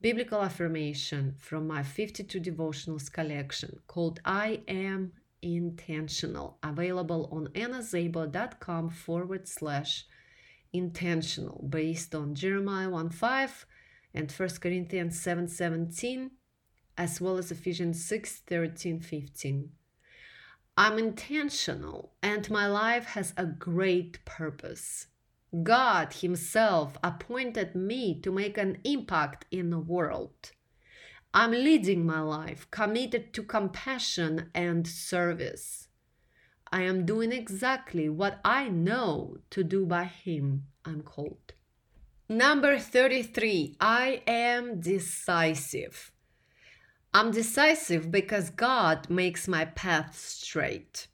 biblical 0.00 0.42
affirmation 0.42 1.34
from 1.38 1.66
my 1.66 1.82
52 1.82 2.40
devotionals 2.40 3.12
collection 3.12 3.80
called 3.86 4.20
I 4.24 4.62
Am 4.68 5.12
Intentional, 5.42 6.58
available 6.62 7.28
on 7.32 7.48
annaszabo.com 7.48 8.90
forward 8.90 9.48
slash 9.48 10.04
intentional, 10.72 11.66
based 11.68 12.14
on 12.14 12.34
Jeremiah 12.34 12.88
1 12.88 13.10
5 13.10 13.66
and 14.14 14.30
1 14.30 14.48
Corinthians 14.60 15.20
7 15.20 15.48
17, 15.48 16.30
as 16.96 17.20
well 17.20 17.38
as 17.38 17.50
Ephesians 17.50 18.04
6 18.04 18.42
13 18.46 19.00
15. 19.00 19.70
I'm 20.76 20.98
intentional 20.98 22.12
and 22.22 22.48
my 22.50 22.66
life 22.66 23.04
has 23.06 23.34
a 23.36 23.44
great 23.44 24.24
purpose. 24.24 25.08
God 25.62 26.12
Himself 26.14 26.96
appointed 27.02 27.74
me 27.74 28.20
to 28.20 28.30
make 28.30 28.56
an 28.56 28.78
impact 28.84 29.46
in 29.50 29.70
the 29.70 29.80
world. 29.80 30.52
I'm 31.34 31.50
leading 31.50 32.06
my 32.06 32.20
life 32.20 32.70
committed 32.70 33.32
to 33.34 33.42
compassion 33.42 34.50
and 34.54 34.86
service. 34.86 35.88
I 36.72 36.82
am 36.82 37.04
doing 37.04 37.32
exactly 37.32 38.08
what 38.08 38.40
I 38.44 38.68
know 38.68 39.38
to 39.50 39.64
do 39.64 39.86
by 39.86 40.04
Him 40.04 40.66
I'm 40.84 41.02
called. 41.02 41.54
Number 42.28 42.78
33 42.78 43.76
I 43.80 44.22
am 44.26 44.80
decisive. 44.80 46.12
I'm 47.12 47.32
decisive 47.32 48.12
because 48.12 48.50
God 48.50 49.10
makes 49.10 49.48
my 49.48 49.64
path 49.64 50.16
straight. 50.16 51.08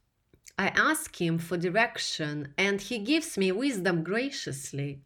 I 0.58 0.68
ask 0.68 1.20
Him 1.20 1.38
for 1.38 1.56
direction 1.58 2.54
and 2.56 2.80
He 2.80 2.98
gives 2.98 3.36
me 3.36 3.52
wisdom 3.52 4.02
graciously. 4.02 5.02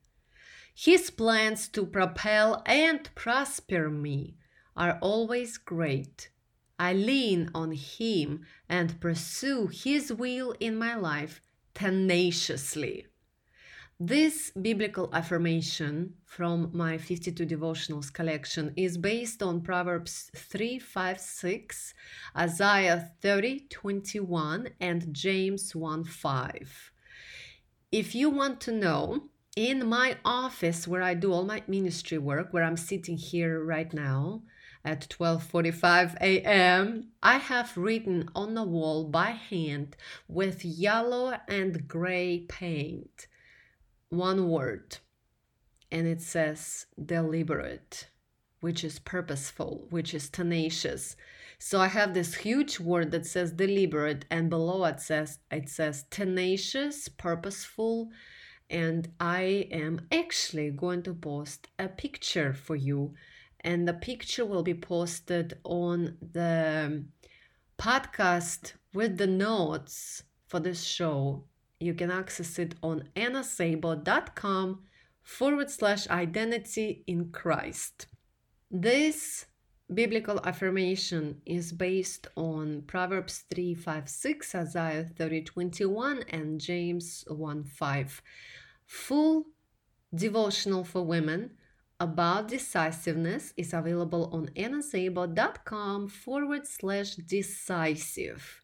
His 0.75 1.11
plans 1.11 1.69
to 1.69 1.85
propel 1.85 2.63
and 2.67 3.13
prosper 3.15 3.91
me 3.91 4.37
are 4.77 4.99
always 5.01 5.59
great. 5.59 6.31
I 6.79 6.93
lean 6.93 7.51
on 7.55 7.73
Him 7.73 8.47
and 8.69 9.01
pursue 9.01 9.67
His 9.67 10.13
will 10.13 10.55
in 10.61 10.79
my 10.79 10.95
life 10.95 11.41
tenaciously. 11.75 13.07
This 14.03 14.51
biblical 14.53 15.11
affirmation 15.13 16.15
from 16.25 16.71
my 16.73 16.97
52 16.97 17.45
devotionals 17.45 18.11
collection 18.11 18.73
is 18.75 18.97
based 18.97 19.43
on 19.43 19.61
Proverbs 19.61 20.31
3 20.35 20.79
5 20.79 21.21
6, 21.21 21.95
Isaiah 22.35 23.11
30 23.21 23.67
21, 23.69 24.71
and 24.81 25.13
James 25.13 25.77
1 25.77 26.05
5. 26.05 26.93
If 27.93 28.15
you 28.15 28.31
want 28.31 28.63
to 28.63 28.73
know, 28.73 29.25
in 29.55 29.87
my 29.87 30.17
office 30.25 30.89
where 30.89 31.03
I 31.03 31.13
do 31.13 31.31
all 31.35 31.45
my 31.45 31.63
ministry 31.69 32.17
work, 32.17 32.55
where 32.55 32.65
I'm 32.65 32.79
sitting 32.79 33.19
here 33.19 33.63
right 33.63 33.93
now 33.93 34.45
at 34.83 35.11
12:45 35.11 36.17
a.m., 36.23 37.09
I 37.23 37.37
have 37.37 37.77
written 37.77 38.31
on 38.35 38.55
the 38.55 38.65
wall 38.65 39.05
by 39.05 39.33
hand 39.33 39.95
with 40.27 40.65
yellow 40.65 41.39
and 41.49 41.87
gray 41.87 42.47
paint 42.49 43.27
one 44.11 44.49
word 44.49 44.99
and 45.91 46.07
it 46.07 46.21
says 46.21 46.87
deliberate, 47.05 48.09
which 48.61 48.85
is 48.85 48.99
purposeful, 48.99 49.87
which 49.91 50.15
is 50.15 50.29
tenacious. 50.29 51.17
So 51.59 51.81
I 51.81 51.89
have 51.89 52.15
this 52.15 52.35
huge 52.37 52.81
word 52.81 53.11
that 53.11 53.27
says 53.27 53.53
deliberate, 53.53 54.25
and 54.31 54.49
below 54.49 54.85
it 54.85 55.01
says 55.01 55.39
it 55.51 55.69
says 55.69 56.05
tenacious, 56.11 57.09
purposeful, 57.09 58.11
and 58.69 59.11
I 59.19 59.69
am 59.73 60.07
actually 60.13 60.71
going 60.71 61.03
to 61.03 61.15
post 61.15 61.69
a 61.79 61.89
picture 61.89 62.55
for 62.55 62.77
you, 62.77 63.15
and 63.61 63.87
the 63.87 63.95
picture 63.95 64.47
will 64.47 64.63
be 64.63 64.75
posted 64.75 65.59
on 65.65 66.17
the 66.33 67.05
podcast 67.79 68.75
with 68.95 69.19
the 69.19 69.27
notes 69.27 70.23
for 70.47 70.61
this 70.61 70.83
show 70.83 71.45
you 71.81 71.95
can 71.95 72.11
access 72.11 72.59
it 72.59 72.75
on 72.83 73.09
annaszabo.com 73.17 74.81
forward 75.23 75.71
slash 75.71 76.09
identity 76.09 77.03
in 77.07 77.31
Christ. 77.31 78.07
This 78.71 79.47
biblical 79.93 80.41
affirmation 80.45 81.41
is 81.47 81.73
based 81.73 82.29
on 82.37 82.83
Proverbs 82.87 83.45
3 83.53 83.75
5 83.75 84.09
6, 84.09 84.55
Isaiah 84.55 85.05
30 85.17 85.43
21, 85.43 86.25
and 86.29 86.61
James 86.61 87.25
1 87.29 87.65
5. 87.65 88.23
Full 88.87 89.47
devotional 90.15 90.85
for 90.85 91.03
women 91.05 91.53
about 91.99 92.49
decisiveness 92.49 93.53
is 93.57 93.73
available 93.73 94.31
on 94.33 94.49
annaszabo.com 94.57 96.09
forward 96.09 96.67
slash 96.67 97.15
decisive. 97.17 98.63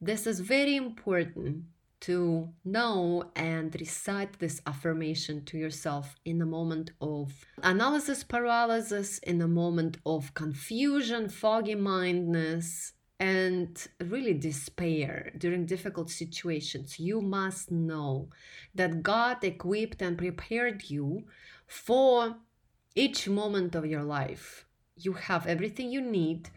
This 0.00 0.26
is 0.26 0.40
very 0.40 0.76
important 0.76 1.64
to 2.00 2.48
know 2.64 3.30
and 3.34 3.74
recite 3.80 4.38
this 4.38 4.60
affirmation 4.66 5.44
to 5.46 5.56
yourself 5.56 6.16
in 6.24 6.42
a 6.42 6.46
moment 6.46 6.90
of 7.00 7.32
analysis 7.62 8.22
paralysis, 8.22 9.18
in 9.18 9.40
a 9.40 9.48
moment 9.48 9.96
of 10.04 10.34
confusion, 10.34 11.28
foggy 11.28 11.74
mindedness, 11.74 12.92
and 13.20 13.86
really 14.00 14.34
despair 14.34 15.32
during 15.38 15.64
difficult 15.66 16.10
situations. 16.10 16.98
You 16.98 17.20
must 17.20 17.70
know 17.70 18.28
that 18.74 19.02
God 19.02 19.42
equipped 19.44 20.02
and 20.02 20.18
prepared 20.18 20.90
you 20.90 21.24
for 21.66 22.36
each 22.94 23.28
moment 23.28 23.74
of 23.74 23.86
your 23.86 24.02
life. 24.02 24.66
You 24.96 25.14
have 25.14 25.46
everything 25.46 25.90
you 25.90 26.00
need 26.00 26.50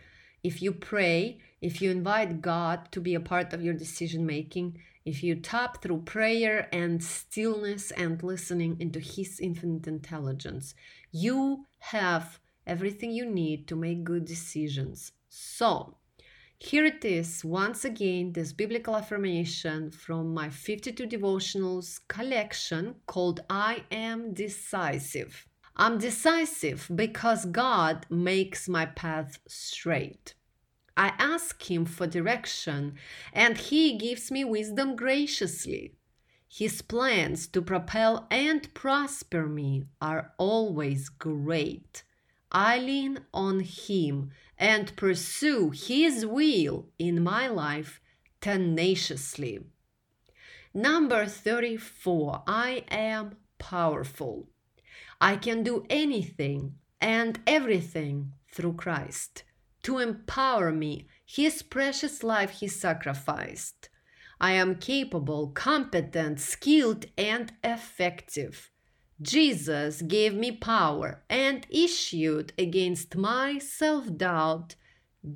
if 0.44 0.62
you 0.62 0.72
pray, 0.72 1.40
if 1.62 1.82
you 1.82 1.92
invite 1.92 2.42
God 2.42 2.92
to 2.92 3.02
be 3.02 3.16
a 3.16 3.20
part 3.20 3.54
of 3.54 3.64
your 3.64 3.74
decision 3.74 4.26
making, 4.26 4.80
if 5.08 5.24
you 5.24 5.36
tap 5.36 5.82
through 5.82 6.02
prayer 6.02 6.68
and 6.74 7.02
stillness 7.02 7.92
and 7.92 8.22
listening 8.22 8.76
into 8.82 9.00
His 9.00 9.40
infinite 9.40 9.88
intelligence, 9.88 10.76
you 11.12 11.66
have 11.80 12.40
everything 12.66 13.12
you 13.12 13.26
need 13.26 13.68
to 13.70 13.76
make 13.78 14.04
good 14.04 14.26
decisions. 14.26 15.14
So, 15.30 15.96
here 16.60 16.84
it 16.84 17.06
is 17.06 17.46
once 17.46 17.86
again 17.86 18.34
this 18.34 18.52
biblical 18.52 18.98
affirmation 18.98 19.92
from 19.92 20.34
my 20.34 20.50
52 20.50 21.08
devotionals 21.08 22.02
collection 22.10 22.96
called 23.06 23.40
I 23.50 23.86
Am 23.90 24.34
Decisive. 24.34 25.48
I'm 25.78 26.00
decisive 26.00 26.90
because 26.94 27.46
God 27.46 28.08
makes 28.10 28.68
my 28.68 28.88
path 28.88 29.40
straight. 29.48 30.34
I 30.98 31.14
ask 31.20 31.70
Him 31.70 31.86
for 31.86 32.08
direction, 32.08 32.96
and 33.32 33.56
He 33.56 33.98
gives 33.98 34.32
me 34.32 34.44
wisdom 34.44 34.96
graciously. 34.96 35.94
His 36.50 36.82
plans 36.82 37.48
to 37.50 37.62
propel 37.62 38.28
and 38.32 38.74
prosper 38.74 39.46
me 39.46 39.86
are 40.02 40.34
always 40.40 41.10
great. 41.10 42.04
I 42.52 42.80
lean 42.80 43.20
on 43.32 43.60
Him 43.60 44.32
and 44.58 44.96
pursue 44.96 45.70
His 45.70 46.26
will 46.26 46.88
in 46.98 47.24
my 47.24 47.48
life 47.48 48.02
tenaciously. 48.42 49.60
Number 50.74 51.28
34 51.28 52.44
I 52.48 52.84
am 52.90 53.36
powerful. 53.60 54.48
I 55.22 55.36
can 55.36 55.62
do 55.62 55.86
anything 55.92 56.76
and 57.00 57.40
everything 57.46 58.34
through 58.52 58.74
Christ 58.74 59.44
to 59.88 60.00
empower 60.00 60.70
me. 60.74 61.08
His 61.26 61.64
precious 61.64 62.22
life 62.22 62.50
he 62.60 62.68
sacrificed. 62.68 63.88
I 64.38 64.52
am 64.52 64.76
capable, 64.76 65.48
competent, 65.48 66.42
skilled, 66.42 67.06
and 67.18 67.54
effective. 67.64 68.70
Jesus 69.22 70.02
gave 70.02 70.34
me 70.34 70.52
power 70.52 71.24
and 71.30 71.66
issued 71.70 72.52
against 72.58 73.16
my 73.16 73.60
self 73.60 74.06
doubt 74.18 74.76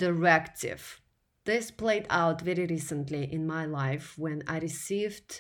directive. 0.04 1.00
This 1.46 1.72
played 1.72 2.06
out 2.10 2.42
very 2.42 2.66
recently 2.66 3.32
in 3.32 3.48
my 3.48 3.66
life 3.66 4.18
when 4.18 4.44
I 4.48 4.60
received 4.60 5.40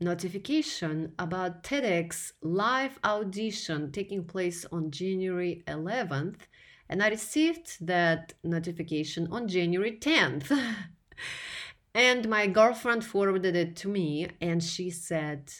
notification 0.00 1.14
about 1.18 1.64
TEDx 1.64 2.32
live 2.42 2.98
audition 3.04 3.90
taking 3.90 4.24
place 4.24 4.66
on 4.70 4.90
January 4.90 5.62
11th 5.66 6.40
and 6.90 7.04
I 7.04 7.08
received 7.08 7.86
that 7.86 8.34
notification 8.42 9.28
on 9.30 9.46
January 9.46 9.92
10th. 9.92 10.50
and 11.94 12.28
my 12.28 12.48
girlfriend 12.48 13.04
forwarded 13.04 13.54
it 13.54 13.76
to 13.76 13.88
me 13.88 14.26
and 14.40 14.62
she 14.62 14.90
said, 14.90 15.52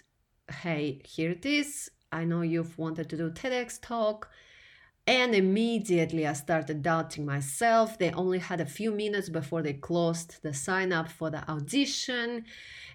Hey, 0.50 1.00
here 1.04 1.30
it 1.30 1.46
is. 1.46 1.88
I 2.10 2.24
know 2.24 2.42
you've 2.42 2.76
wanted 2.76 3.08
to 3.10 3.16
do 3.16 3.30
TEDx 3.30 3.80
talk. 3.80 4.28
And 5.06 5.32
immediately 5.32 6.26
I 6.26 6.32
started 6.32 6.82
doubting 6.82 7.24
myself. 7.24 7.96
They 7.96 8.10
only 8.10 8.40
had 8.40 8.60
a 8.60 8.66
few 8.66 8.90
minutes 8.90 9.28
before 9.28 9.62
they 9.62 9.74
closed 9.74 10.42
the 10.42 10.52
sign 10.52 10.92
up 10.92 11.08
for 11.08 11.30
the 11.30 11.48
audition. 11.48 12.44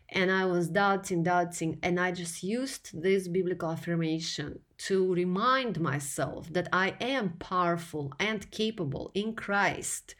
And 0.09 0.31
I 0.31 0.45
was 0.45 0.69
doubting, 0.69 1.23
doubting. 1.23 1.79
And 1.81 1.99
I 1.99 2.11
just 2.11 2.43
used 2.43 3.01
this 3.01 3.27
biblical 3.27 3.71
affirmation 3.71 4.59
to 4.77 5.13
remind 5.13 5.79
myself 5.79 6.51
that 6.53 6.69
I 6.71 6.95
am 7.01 7.37
powerful 7.39 8.13
and 8.19 8.49
capable 8.51 9.11
in 9.13 9.33
Christ, 9.33 10.15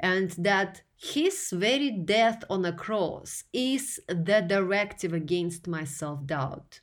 and 0.00 0.30
that 0.32 0.82
His 0.96 1.50
very 1.50 1.90
death 1.90 2.42
on 2.50 2.64
a 2.64 2.72
cross 2.72 3.44
is 3.52 4.00
the 4.08 4.44
directive 4.46 5.12
against 5.12 5.68
my 5.68 5.84
self 5.84 6.26
doubt. 6.26 6.80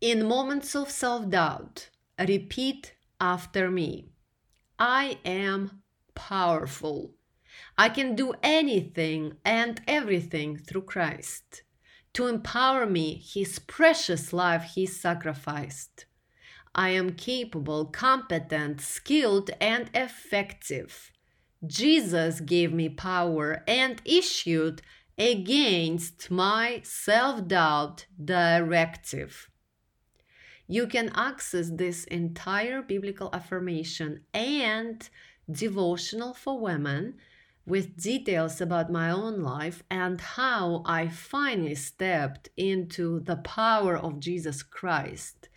In 0.00 0.26
moments 0.26 0.74
of 0.74 0.90
self 0.90 1.28
doubt, 1.30 1.90
repeat 2.18 2.94
after 3.20 3.70
me 3.70 4.08
I 4.78 5.18
am 5.24 5.82
powerful. 6.14 7.14
I 7.78 7.88
can 7.88 8.14
do 8.14 8.34
anything 8.42 9.34
and 9.44 9.80
everything 9.88 10.58
through 10.58 10.82
Christ. 10.82 11.62
To 12.14 12.26
empower 12.26 12.86
me, 12.86 13.14
His 13.14 13.58
precious 13.58 14.32
life 14.32 14.72
He 14.74 14.86
sacrificed. 14.86 16.06
I 16.74 16.90
am 16.90 17.14
capable, 17.14 17.86
competent, 17.86 18.80
skilled, 18.80 19.50
and 19.60 19.90
effective. 19.94 21.10
Jesus 21.66 22.40
gave 22.40 22.72
me 22.72 22.88
power 22.88 23.62
and 23.68 24.00
issued 24.04 24.82
against 25.18 26.30
my 26.30 26.80
self 26.82 27.46
doubt 27.46 28.06
directive. 28.22 29.48
You 30.66 30.86
can 30.86 31.10
access 31.14 31.70
this 31.70 32.04
entire 32.04 32.82
biblical 32.82 33.28
affirmation 33.32 34.24
and 34.32 35.08
devotional 35.50 36.32
for 36.32 36.58
women 36.58 37.16
with 37.66 37.96
details 37.96 38.60
about 38.60 38.90
my 38.90 39.10
own 39.10 39.42
life 39.42 39.82
and 39.90 40.20
how 40.20 40.82
I 40.84 41.08
finally 41.08 41.74
stepped 41.74 42.48
into 42.56 43.20
the 43.20 43.36
power 43.36 43.96
of 43.96 44.20
Jesus 44.20 44.62
Christ. 44.62 45.48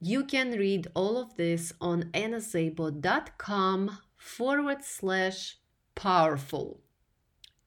You 0.00 0.24
can 0.24 0.52
read 0.52 0.88
all 0.94 1.16
of 1.16 1.36
this 1.36 1.72
on 1.80 2.04
annaszabo.com 2.14 3.98
forward 4.16 4.84
slash 4.84 5.56
powerful. 5.94 6.80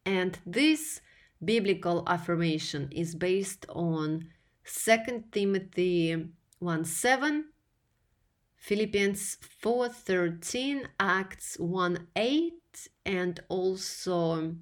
And 0.06 0.40
this 0.45 1.02
biblical 1.44 2.03
affirmation 2.08 2.90
is 2.91 3.16
based 3.16 3.66
on 3.70 4.30
2 4.66 5.24
Timothy 5.32 6.28
1 6.60 6.86
7, 6.86 7.45
Philippians 8.56 9.38
4 9.60 9.90
13, 9.90 10.88
Acts 10.99 11.58
1 11.60 12.08
8, 12.16 12.53
and 13.06 13.39
also 13.49 14.56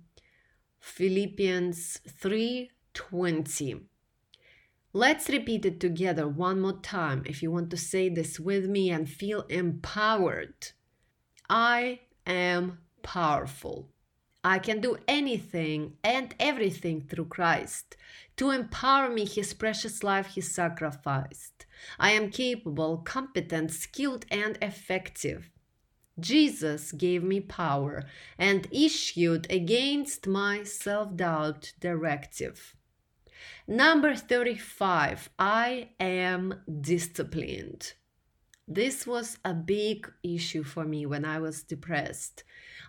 Philippians 0.79 1.99
3 2.07 2.71
20. 2.93 3.81
Let's 4.91 5.29
repeat 5.29 5.65
it 5.65 5.79
together 5.79 6.27
one 6.27 6.61
more 6.61 6.79
time 6.81 7.23
if 7.25 7.43
you 7.43 7.51
want 7.51 7.69
to 7.69 7.77
say 7.77 8.09
this 8.09 8.39
with 8.39 8.65
me 8.65 8.89
and 8.89 9.07
feel 9.07 9.41
empowered. 9.41 10.71
I 11.47 11.99
am 12.25 12.79
powerful. 13.03 13.89
I 14.43 14.57
can 14.57 14.81
do 14.81 14.97
anything 15.07 15.97
and 16.03 16.33
everything 16.39 17.01
through 17.01 17.25
Christ. 17.25 17.97
To 18.37 18.51
empower 18.51 19.09
me, 19.09 19.25
His 19.25 19.53
precious 19.53 20.01
life 20.03 20.27
He 20.27 20.41
sacrificed. 20.41 21.65
I 21.99 22.11
am 22.11 22.31
capable, 22.31 22.97
competent, 22.97 23.71
skilled, 23.71 24.25
and 24.31 24.57
effective. 24.61 25.49
Jesus 26.21 26.91
gave 26.91 27.23
me 27.23 27.39
power 27.39 28.03
and 28.37 28.67
issued 28.71 29.49
against 29.51 30.27
my 30.27 30.63
self 30.63 31.15
doubt 31.15 31.73
directive. 31.79 32.75
Number 33.67 34.15
35, 34.15 35.29
I 35.37 35.89
am 35.99 36.61
disciplined. 36.81 37.93
This 38.67 39.07
was 39.07 39.37
a 39.43 39.53
big 39.53 40.11
issue 40.23 40.63
for 40.63 40.85
me 40.85 41.05
when 41.05 41.25
I 41.25 41.39
was 41.39 41.63
depressed. 41.63 42.43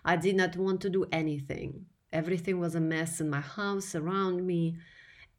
I 0.05 0.15
did 0.15 0.35
not 0.35 0.55
want 0.55 0.81
to 0.81 0.89
do 0.89 1.05
anything. 1.11 1.85
Everything 2.13 2.59
was 2.59 2.75
a 2.75 2.79
mess 2.79 3.21
in 3.21 3.29
my 3.29 3.41
house 3.41 3.95
around 3.95 4.45
me. 4.45 4.77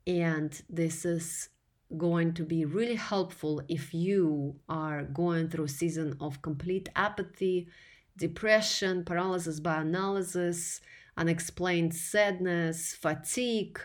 And 0.06 0.60
this 0.69 1.05
is 1.05 1.48
going 1.97 2.35
to 2.35 2.44
be 2.44 2.64
really 2.64 2.94
helpful 2.94 3.62
if 3.69 3.93
you 3.93 4.56
are 4.69 5.05
going 5.05 5.48
through 5.48 5.64
a 5.64 5.69
season 5.69 6.16
of 6.20 6.43
complete 6.43 6.89
apathy, 6.97 7.69
depression, 8.16 9.05
paralysis 9.05 9.60
by 9.60 9.81
analysis, 9.81 10.81
unexplained 11.16 11.94
sadness, 11.94 12.94
fatigue. 12.94 13.78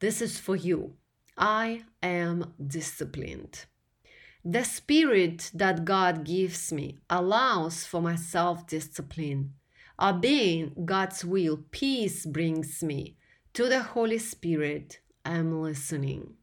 This 0.00 0.22
is 0.22 0.38
for 0.38 0.56
you. 0.56 0.94
I 1.36 1.82
am 2.02 2.54
disciplined. 2.64 3.64
The 4.44 4.64
spirit 4.64 5.50
that 5.54 5.84
God 5.84 6.24
gives 6.24 6.72
me 6.72 6.98
allows 7.10 7.84
for 7.84 8.00
my 8.00 8.16
self 8.16 8.66
discipline. 8.66 9.54
Obeying 10.00 10.84
God's 10.84 11.24
will, 11.24 11.64
peace 11.70 12.24
brings 12.24 12.82
me. 12.82 13.16
To 13.54 13.68
the 13.68 13.82
Holy 13.82 14.18
Spirit, 14.18 15.00
I'm 15.24 15.60
listening. 15.60 16.34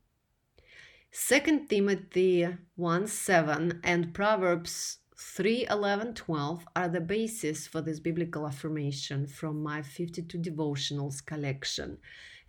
2 1.17 1.67
Timothy 1.69 2.45
1 2.75 3.07
7 3.07 3.79
and 3.85 4.13
Proverbs 4.13 4.97
3 5.17 5.65
11 5.69 6.13
12 6.13 6.65
are 6.75 6.89
the 6.89 6.99
basis 6.99 7.65
for 7.65 7.79
this 7.79 8.01
biblical 8.01 8.45
affirmation 8.45 9.25
from 9.25 9.63
my 9.63 9.81
52 9.81 10.37
devotionals 10.37 11.25
collection. 11.25 11.97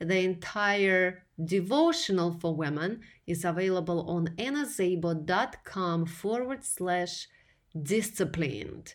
The 0.00 0.18
entire 0.18 1.22
devotional 1.42 2.32
for 2.40 2.56
women 2.56 3.02
is 3.24 3.44
available 3.44 4.10
on 4.10 4.34
annaszabo.com 4.36 6.06
forward 6.06 6.64
slash 6.64 7.28
disciplined. 7.80 8.94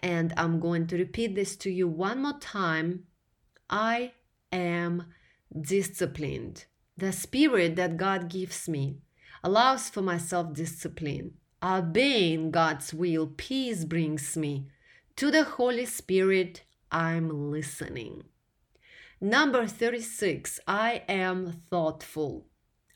And 0.00 0.34
I'm 0.36 0.58
going 0.58 0.88
to 0.88 0.96
repeat 0.96 1.36
this 1.36 1.54
to 1.58 1.70
you 1.70 1.86
one 1.86 2.22
more 2.22 2.40
time. 2.40 3.04
I 3.70 4.14
am 4.50 5.14
disciplined. 5.58 6.64
The 6.96 7.12
spirit 7.12 7.76
that 7.76 7.96
God 7.96 8.28
gives 8.28 8.68
me 8.68 8.98
allows 9.42 9.88
for 9.88 10.02
my 10.02 10.18
self 10.18 10.52
discipline. 10.52 11.34
Obeying 11.62 12.50
God's 12.50 12.92
will, 12.92 13.26
peace 13.36 13.84
brings 13.84 14.36
me. 14.36 14.66
To 15.16 15.30
the 15.30 15.44
Holy 15.44 15.84
Spirit, 15.84 16.64
I'm 16.90 17.50
listening. 17.50 18.24
Number 19.20 19.68
36, 19.68 20.58
I 20.66 21.02
am 21.08 21.52
thoughtful. 21.70 22.46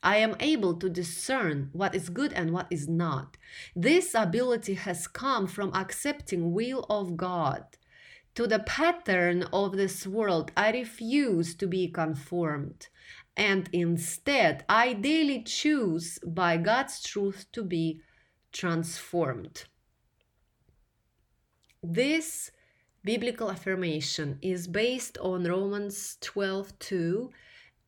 I 0.03 0.17
am 0.17 0.35
able 0.39 0.75
to 0.75 0.89
discern 0.89 1.69
what 1.73 1.95
is 1.95 2.09
good 2.09 2.33
and 2.33 2.51
what 2.51 2.67
is 2.69 2.87
not. 2.87 3.37
This 3.75 4.13
ability 4.13 4.73
has 4.75 5.07
come 5.07 5.47
from 5.47 5.73
accepting 5.73 6.51
will 6.53 6.85
of 6.89 7.17
God. 7.17 7.63
To 8.35 8.45
the 8.45 8.59
pattern 8.59 9.43
of 9.51 9.77
this 9.77 10.05
world, 10.05 10.51
I 10.55 10.71
refuse 10.71 11.55
to 11.55 11.67
be 11.67 11.87
conformed, 11.87 12.87
and 13.37 13.69
instead, 13.71 14.65
I 14.67 14.91
daily 14.93 15.43
choose 15.43 16.17
by 16.25 16.57
God's 16.57 17.03
truth 17.03 17.45
to 17.51 17.63
be 17.63 18.01
transformed. 18.51 19.65
This 21.83 22.49
biblical 23.03 23.51
affirmation 23.51 24.39
is 24.41 24.67
based 24.67 25.19
on 25.19 25.43
Romans 25.43 26.17
12 26.21 26.79
2 26.79 27.29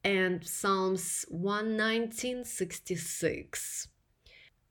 and 0.03 0.47
Psalms 0.47 1.25
11966. 1.29 3.87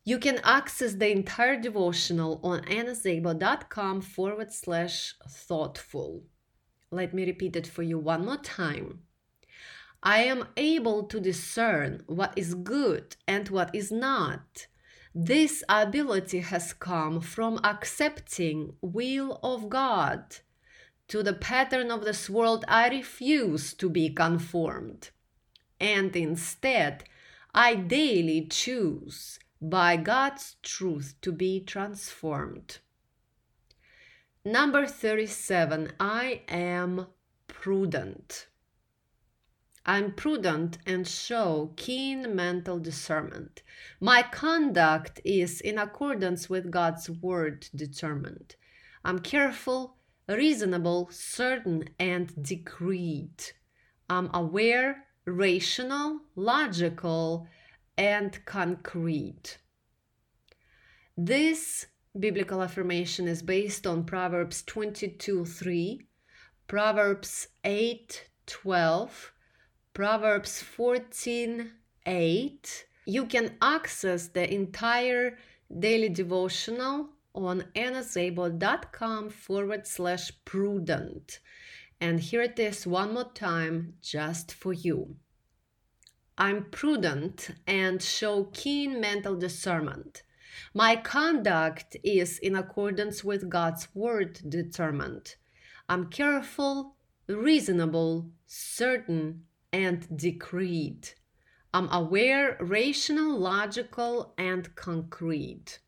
You 0.04 0.18
can 0.18 0.38
access 0.44 0.94
the 0.94 1.10
entire 1.10 1.60
devotional 1.60 2.38
on 2.44 2.60
annaszabo.com 2.62 4.00
forward 4.00 4.52
slash 4.52 5.16
thoughtful. 5.28 6.22
Let 6.92 7.12
me 7.12 7.26
repeat 7.26 7.56
it 7.56 7.66
for 7.66 7.82
you 7.82 7.98
one 7.98 8.24
more 8.24 8.38
time. 8.38 9.00
I 10.02 10.22
am 10.24 10.46
able 10.56 11.04
to 11.04 11.20
discern 11.20 12.02
what 12.06 12.32
is 12.36 12.54
good 12.54 13.16
and 13.26 13.48
what 13.48 13.74
is 13.74 13.90
not. 13.90 14.66
This 15.14 15.64
ability 15.68 16.40
has 16.40 16.72
come 16.72 17.20
from 17.20 17.58
accepting 17.64 18.74
will 18.80 19.40
of 19.42 19.68
God. 19.68 20.36
To 21.08 21.22
the 21.22 21.32
pattern 21.32 21.90
of 21.90 22.04
this 22.04 22.30
world 22.30 22.64
I 22.68 22.88
refuse 22.88 23.74
to 23.74 23.88
be 23.88 24.10
conformed. 24.10 25.10
And 25.80 26.14
instead, 26.14 27.04
I 27.54 27.74
daily 27.74 28.46
choose 28.46 29.38
by 29.60 29.96
God's 29.96 30.56
truth 30.62 31.14
to 31.22 31.32
be 31.32 31.60
transformed. 31.60 32.78
Number 34.44 34.86
37, 34.86 35.92
I 35.98 36.42
am 36.48 37.06
prudent. 37.48 38.46
I'm 39.88 40.12
prudent 40.12 40.76
and 40.84 41.08
show 41.08 41.72
keen 41.76 42.36
mental 42.36 42.78
discernment. 42.78 43.62
My 44.00 44.20
conduct 44.20 45.18
is 45.24 45.62
in 45.62 45.78
accordance 45.78 46.50
with 46.50 46.70
God's 46.70 47.08
word 47.08 47.66
determined. 47.74 48.56
I'm 49.02 49.20
careful, 49.20 49.96
reasonable, 50.28 51.08
certain, 51.10 51.88
and 51.98 52.30
decreed. 52.42 53.42
I'm 54.10 54.28
aware, 54.34 55.06
rational, 55.24 56.20
logical, 56.36 57.48
and 57.96 58.44
concrete. 58.44 59.56
This 61.16 61.86
biblical 62.18 62.62
affirmation 62.62 63.26
is 63.26 63.40
based 63.40 63.86
on 63.86 64.04
Proverbs 64.04 64.62
22 64.64 65.46
3, 65.46 66.02
Proverbs 66.66 67.48
8 67.64 68.28
12, 68.44 69.32
Proverbs 69.98 70.62
14 70.62 71.72
8. 72.06 72.86
You 73.06 73.26
can 73.26 73.56
access 73.60 74.28
the 74.28 74.48
entire 74.48 75.36
daily 75.76 76.08
devotional 76.08 77.08
on 77.34 77.64
annaszabo.com 77.74 79.30
forward 79.30 79.88
slash 79.88 80.30
prudent. 80.44 81.40
And 82.00 82.20
here 82.20 82.42
it 82.42 82.60
is 82.60 82.86
one 82.86 83.12
more 83.12 83.32
time 83.34 83.94
just 84.00 84.52
for 84.52 84.72
you. 84.72 85.16
I'm 86.38 86.66
prudent 86.70 87.50
and 87.66 88.00
show 88.00 88.44
keen 88.52 89.00
mental 89.00 89.34
discernment. 89.34 90.22
My 90.72 90.94
conduct 90.94 91.96
is 92.04 92.38
in 92.38 92.54
accordance 92.54 93.24
with 93.24 93.50
God's 93.50 93.88
word 93.96 94.38
determined. 94.48 95.34
I'm 95.88 96.06
careful, 96.06 96.94
reasonable, 97.26 98.30
certain, 98.46 99.42
and 99.72 100.16
decreed. 100.16 101.10
I'm 101.74 101.88
aware, 101.92 102.56
rational, 102.60 103.38
logical, 103.38 104.32
and 104.38 104.74
concrete. 104.74 105.80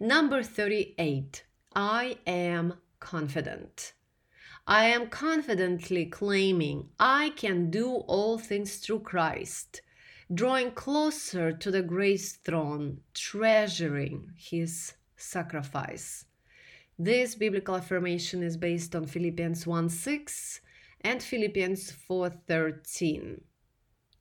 Number 0.00 0.42
38. 0.42 1.44
I 1.74 2.18
am 2.26 2.74
confident. 2.98 3.92
I 4.66 4.84
am 4.86 5.08
confidently 5.08 6.06
claiming 6.06 6.90
I 6.98 7.30
can 7.36 7.70
do 7.70 7.88
all 8.06 8.38
things 8.38 8.76
through 8.76 9.00
Christ, 9.00 9.80
drawing 10.34 10.72
closer 10.72 11.52
to 11.52 11.70
the 11.70 11.82
grace 11.82 12.32
throne, 12.32 13.00
treasuring 13.14 14.32
his 14.36 14.94
sacrifice. 15.16 16.26
This 16.98 17.34
biblical 17.34 17.76
affirmation 17.76 18.42
is 18.42 18.56
based 18.56 18.96
on 18.96 19.06
Philippians 19.06 19.66
1 19.66 19.88
6 19.88 20.60
and 21.02 21.22
Philippians 21.22 21.90
4 21.90 22.30
13. 22.30 23.40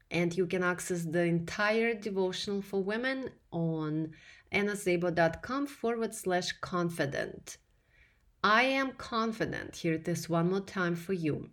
And 0.09 0.37
you 0.37 0.47
can 0.47 0.63
access 0.63 1.03
the 1.03 1.23
entire 1.23 1.93
devotional 1.93 2.61
for 2.61 2.81
women 2.81 3.29
on 3.51 4.11
annaszabo.com 4.53 5.67
forward 5.67 6.13
slash 6.15 6.53
confident. 6.61 7.57
I 8.43 8.63
am 8.63 8.93
confident. 8.93 9.77
Here 9.77 9.95
it 9.95 10.07
is 10.07 10.29
one 10.29 10.49
more 10.51 10.61
time 10.61 10.95
for 10.95 11.13
you. 11.13 11.49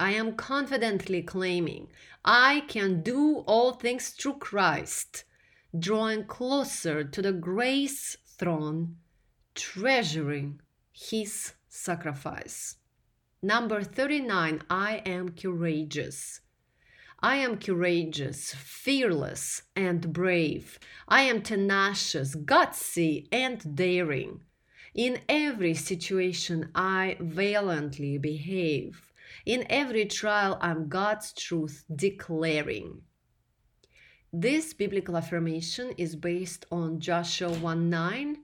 I 0.00 0.12
am 0.14 0.34
confidently 0.34 1.22
claiming 1.22 1.88
I 2.24 2.64
can 2.66 3.02
do 3.02 3.44
all 3.46 3.72
things 3.72 4.08
through 4.08 4.38
Christ, 4.38 5.24
drawing 5.78 6.24
closer 6.24 7.04
to 7.04 7.22
the 7.22 7.32
grace 7.32 8.16
throne, 8.26 8.96
treasuring 9.54 10.60
his 10.92 11.52
sacrifice. 11.68 12.76
Number 13.44 13.82
39, 13.82 14.62
I 14.70 15.02
am 15.04 15.28
courageous. 15.28 16.40
I 17.20 17.36
am 17.36 17.58
courageous, 17.58 18.54
fearless, 18.54 19.60
and 19.76 20.14
brave. 20.14 20.78
I 21.08 21.24
am 21.24 21.42
tenacious, 21.42 22.34
gutsy, 22.36 23.28
and 23.30 23.76
daring. 23.76 24.40
In 24.94 25.20
every 25.28 25.74
situation, 25.74 26.70
I 26.74 27.18
valiantly 27.20 28.16
behave. 28.16 29.12
In 29.44 29.66
every 29.68 30.06
trial, 30.06 30.56
I'm 30.62 30.88
God's 30.88 31.34
truth 31.34 31.84
declaring. 31.94 33.02
This 34.32 34.72
biblical 34.72 35.18
affirmation 35.18 35.92
is 35.98 36.16
based 36.16 36.64
on 36.72 36.98
Joshua 36.98 37.52
1 37.52 37.90
9 37.90 38.38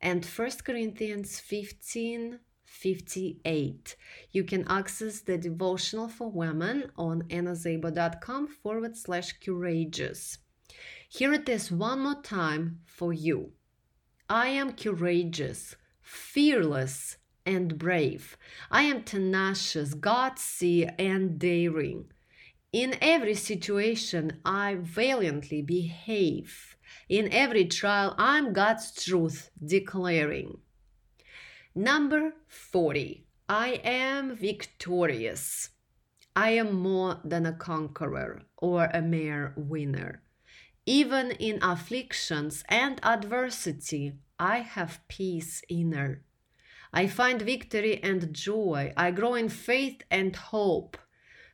and 0.00 0.24
1 0.24 0.50
Corinthians 0.64 1.40
15 1.40 2.38
58. 2.74 3.96
You 4.32 4.44
can 4.44 4.66
access 4.68 5.20
the 5.20 5.38
devotional 5.38 6.08
for 6.08 6.30
women 6.30 6.90
on 6.96 7.22
annaszabo.com 7.22 8.48
forward 8.48 8.96
slash 8.96 9.32
courageous. 9.44 10.38
Here 11.08 11.32
it 11.32 11.48
is 11.48 11.70
one 11.70 12.00
more 12.00 12.20
time 12.22 12.80
for 12.84 13.12
you. 13.12 13.52
I 14.28 14.48
am 14.48 14.72
courageous 14.72 15.76
fearless 16.04 17.16
and 17.46 17.78
brave. 17.78 18.36
I 18.70 18.82
am 18.82 19.02
tenacious, 19.02 19.94
gutsy, 19.94 20.92
and 20.98 21.38
daring. 21.38 22.12
In 22.72 22.96
every 23.00 23.34
situation, 23.34 24.40
I 24.44 24.76
valiantly 24.80 25.62
behave. 25.62 26.76
In 27.08 27.32
every 27.32 27.66
trial, 27.66 28.14
I'm 28.18 28.52
God's 28.52 28.92
truth 28.92 29.50
declaring. 29.64 30.58
Number 31.76 32.34
40. 32.46 33.26
I 33.48 33.80
am 33.82 34.36
victorious. 34.36 35.70
I 36.36 36.50
am 36.50 36.72
more 36.72 37.20
than 37.24 37.46
a 37.46 37.52
conqueror 37.52 38.42
or 38.56 38.84
a 38.94 39.02
mere 39.02 39.54
winner. 39.56 40.22
Even 40.86 41.32
in 41.32 41.58
afflictions 41.62 42.62
and 42.68 43.00
adversity, 43.04 44.12
I 44.38 44.58
have 44.58 45.00
peace 45.08 45.62
inner. 45.68 46.22
I 46.92 47.08
find 47.08 47.42
victory 47.42 48.00
and 48.04 48.32
joy. 48.32 48.92
I 48.96 49.10
grow 49.10 49.34
in 49.34 49.48
faith 49.48 50.00
and 50.12 50.36
hope. 50.36 50.96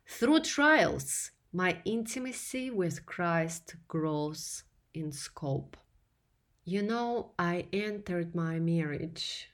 Through 0.06 0.40
trials, 0.40 1.30
my 1.50 1.80
intimacy 1.86 2.70
with 2.70 3.06
Christ 3.06 3.76
grows 3.88 4.64
in 4.92 5.12
scope. 5.12 5.78
You 6.62 6.82
know, 6.82 7.32
I 7.38 7.68
entered 7.72 8.34
my 8.34 8.58
marriage 8.58 9.48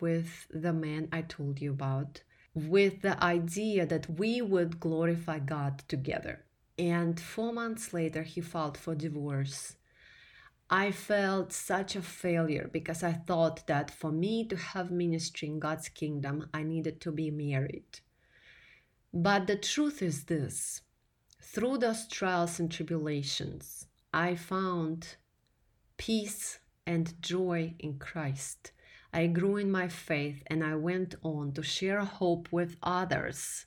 with 0.00 0.46
the 0.50 0.72
man 0.72 1.08
I 1.12 1.22
told 1.22 1.60
you 1.60 1.72
about, 1.72 2.22
with 2.54 3.02
the 3.02 3.22
idea 3.22 3.86
that 3.86 4.18
we 4.18 4.40
would 4.40 4.80
glorify 4.80 5.38
God 5.38 5.82
together. 5.88 6.44
And 6.78 7.20
four 7.20 7.52
months 7.52 7.92
later, 7.92 8.22
he 8.22 8.40
filed 8.40 8.76
for 8.76 8.94
divorce. 8.94 9.76
I 10.70 10.90
felt 10.92 11.52
such 11.52 11.94
a 11.94 12.02
failure 12.02 12.68
because 12.72 13.02
I 13.02 13.12
thought 13.12 13.66
that 13.66 13.90
for 13.90 14.10
me 14.10 14.46
to 14.46 14.56
have 14.56 14.90
ministry 14.90 15.48
in 15.48 15.60
God's 15.60 15.88
kingdom, 15.88 16.48
I 16.54 16.62
needed 16.62 17.00
to 17.02 17.12
be 17.12 17.30
married. 17.30 18.00
But 19.12 19.46
the 19.46 19.56
truth 19.56 20.02
is 20.02 20.24
this 20.24 20.80
through 21.40 21.78
those 21.78 22.08
trials 22.08 22.58
and 22.58 22.70
tribulations, 22.72 23.86
I 24.12 24.34
found 24.34 25.16
peace 25.96 26.58
and 26.86 27.20
joy 27.22 27.74
in 27.78 27.98
Christ. 27.98 28.72
I 29.14 29.28
grew 29.28 29.58
in 29.58 29.70
my 29.70 29.86
faith 29.86 30.42
and 30.48 30.64
I 30.64 30.74
went 30.74 31.14
on 31.22 31.52
to 31.52 31.62
share 31.62 32.00
hope 32.00 32.48
with 32.50 32.76
others 32.82 33.66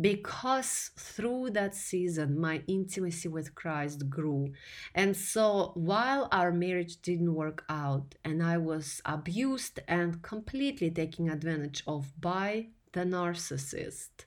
because 0.00 0.90
through 0.98 1.50
that 1.50 1.76
season 1.76 2.40
my 2.40 2.62
intimacy 2.66 3.28
with 3.28 3.54
Christ 3.54 4.10
grew. 4.10 4.52
And 4.92 5.16
so 5.16 5.70
while 5.74 6.28
our 6.32 6.50
marriage 6.50 7.00
didn't 7.00 7.32
work 7.32 7.64
out 7.68 8.16
and 8.24 8.42
I 8.42 8.58
was 8.58 9.00
abused 9.04 9.78
and 9.86 10.20
completely 10.20 10.90
taken 10.90 11.30
advantage 11.30 11.84
of 11.86 12.12
by 12.20 12.70
the 12.92 13.04
narcissist, 13.04 14.24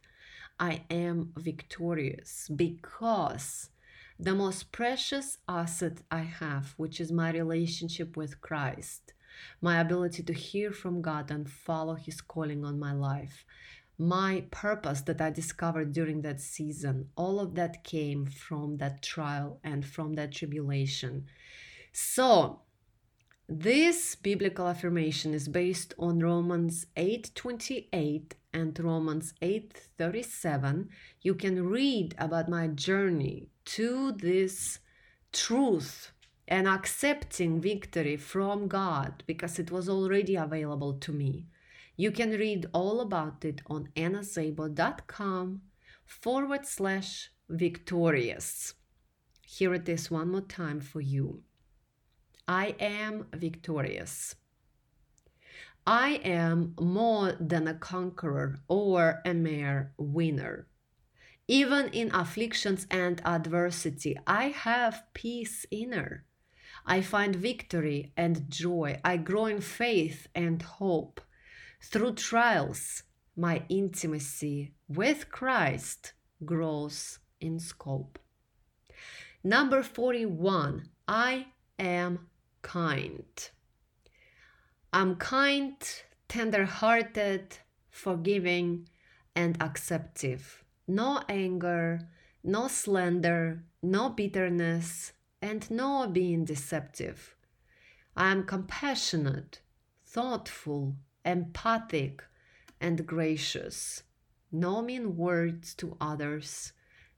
I 0.58 0.84
am 0.90 1.34
victorious 1.36 2.50
because 2.56 3.72
the 4.18 4.34
most 4.34 4.72
precious 4.72 5.40
asset 5.50 5.98
I 6.10 6.22
have, 6.22 6.76
which 6.78 7.02
is 7.02 7.12
my 7.12 7.32
relationship 7.32 8.16
with 8.16 8.40
Christ, 8.40 9.15
my 9.62 9.80
ability 9.80 10.24
to 10.24 10.34
hear 10.34 10.72
from 10.72 11.02
God 11.02 11.32
and 11.32 11.50
follow 11.50 11.96
His 11.96 12.22
calling 12.22 12.64
on 12.66 12.80
my 12.80 12.94
life, 12.94 13.46
my 13.98 14.46
purpose 14.52 15.02
that 15.02 15.22
I 15.22 15.30
discovered 15.30 15.94
during 15.94 16.22
that 16.22 16.42
season, 16.42 17.10
all 17.16 17.40
of 17.40 17.56
that 17.56 17.84
came 17.84 18.26
from 18.26 18.78
that 18.78 19.02
trial 19.02 19.60
and 19.64 19.86
from 19.86 20.14
that 20.14 20.34
tribulation. 20.34 21.26
So, 21.92 22.62
this 23.48 24.16
biblical 24.16 24.68
affirmation 24.68 25.34
is 25.36 25.48
based 25.48 25.94
on 26.00 26.20
Romans 26.20 26.88
8:28 26.98 28.34
and 28.52 28.80
Romans 28.80 29.34
8:37. 29.40 30.90
You 31.22 31.36
can 31.36 31.68
read 31.68 32.16
about 32.18 32.50
my 32.50 32.68
journey 32.68 33.50
to 33.66 34.14
this 34.14 34.80
truth 35.32 36.12
and 36.48 36.68
accepting 36.68 37.60
victory 37.60 38.18
from 38.18 38.68
God 38.68 39.24
because 39.26 39.60
it 39.60 39.72
was 39.72 39.90
already 39.90 40.36
available 40.36 40.94
to 40.94 41.12
me. 41.12 41.48
You 41.98 42.12
can 42.12 42.32
read 42.32 42.68
all 42.74 43.02
about 43.02 43.46
it 43.46 43.62
on 43.68 43.90
annaszabo.com 43.96 45.62
forward 46.06 46.66
slash 46.66 47.32
victorious. 47.50 48.74
Here 49.42 49.74
it 49.74 49.88
is 49.88 50.12
one 50.12 50.32
more 50.32 50.42
time 50.42 50.82
for 50.82 51.02
you. 51.02 51.42
I 52.48 52.76
am 52.80 53.28
victorious. 53.34 54.36
I 55.88 56.20
am 56.24 56.74
more 56.80 57.34
than 57.40 57.68
a 57.68 57.76
conqueror 57.76 58.60
or 58.68 59.22
a 59.26 59.34
mere 59.34 59.94
winner. 59.98 60.68
Even 61.48 61.90
in 61.90 62.14
afflictions 62.14 62.88
and 62.90 63.22
adversity, 63.24 64.18
I 64.26 64.46
have 64.46 65.04
peace 65.14 65.66
inner. 65.70 66.26
I 66.86 67.02
find 67.02 67.36
victory 67.36 68.12
and 68.16 68.50
joy. 68.50 69.00
I 69.04 69.18
grow 69.18 69.48
in 69.48 69.62
faith 69.62 70.28
and 70.36 70.62
hope. 70.62 71.20
Through 71.82 72.14
trials, 72.14 73.04
my 73.36 73.64
intimacy 73.70 74.74
with 74.88 75.30
Christ 75.30 76.14
grows 76.44 77.20
in 77.42 77.60
scope. 77.60 78.20
Number 79.44 79.84
41, 79.84 80.90
I 81.08 81.48
am 81.78 82.28
kind. 82.62 83.50
I'm 84.94 85.16
kind, 85.16 85.76
tender 86.28 86.66
hearted, 86.66 87.58
forgiving, 87.90 88.88
and 89.36 89.62
acceptive. 89.62 90.64
No 90.88 91.22
anger, 91.28 92.08
no 92.44 92.68
slander, 92.68 93.64
no 93.82 94.10
bitterness, 94.10 95.12
and 95.46 95.70
nor 95.70 96.08
being 96.08 96.44
deceptive. 96.44 97.36
I 98.18 98.32
am 98.32 98.46
compassionate, 98.46 99.62
thoughtful, 100.04 100.96
empathic, 101.24 102.24
and 102.82 103.06
gracious. 103.06 104.02
No 104.52 104.82
mean 104.82 105.16
words 105.16 105.76
to 105.76 105.98
others, 106.02 106.74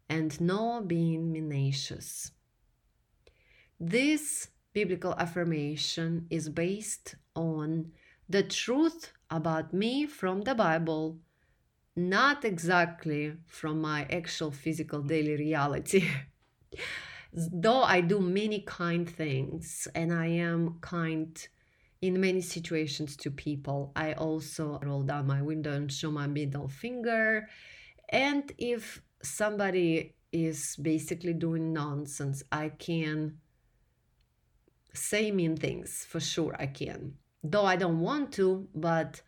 and 0.10 0.40
no 0.42 0.82
being 0.82 1.32
menacious. 1.32 2.32
This 3.80 4.50
biblical 4.74 5.14
affirmation 5.18 6.28
is 6.30 6.50
based 6.50 7.16
on 7.34 7.94
the 8.28 8.44
truth 8.44 9.14
about 9.30 9.72
me 9.72 10.06
from 10.06 10.42
the 10.42 10.54
Bible, 10.54 11.18
not 11.96 12.44
exactly 12.44 13.38
from 13.46 13.80
my 13.80 14.06
actual 14.12 14.52
physical 14.52 15.02
daily 15.02 15.38
reality. 15.38 16.10
Though 17.34 17.84
I 17.84 18.02
do 18.02 18.20
many 18.20 18.62
kind 18.62 19.10
things 19.10 19.88
and 19.94 20.14
I 20.14 20.28
am 20.28 20.80
kind 20.82 21.48
in 22.02 22.20
many 22.20 22.42
situations 22.42 23.16
to 23.18 23.32
people, 23.32 23.92
I 23.96 24.14
also 24.14 24.80
roll 24.84 25.04
down 25.04 25.28
my 25.28 25.42
window 25.42 25.74
and 25.74 25.92
show 25.92 26.12
my 26.12 26.28
middle 26.28 26.68
finger. 26.68 27.48
And 28.10 28.52
if 28.58 29.02
somebody 29.22 30.16
is 30.32 30.76
basically 30.76 31.34
doing 31.34 31.74
nonsense, 31.74 32.44
I 32.52 32.70
can 32.70 33.38
say 34.94 35.32
mean 35.32 35.58
things 35.58 36.06
for 36.08 36.20
sure. 36.20 36.56
I 36.60 36.68
can 36.68 37.16
though 37.52 37.66
I 37.66 37.76
don't 37.76 38.00
want 38.00 38.32
to, 38.34 38.68
but 38.74 39.22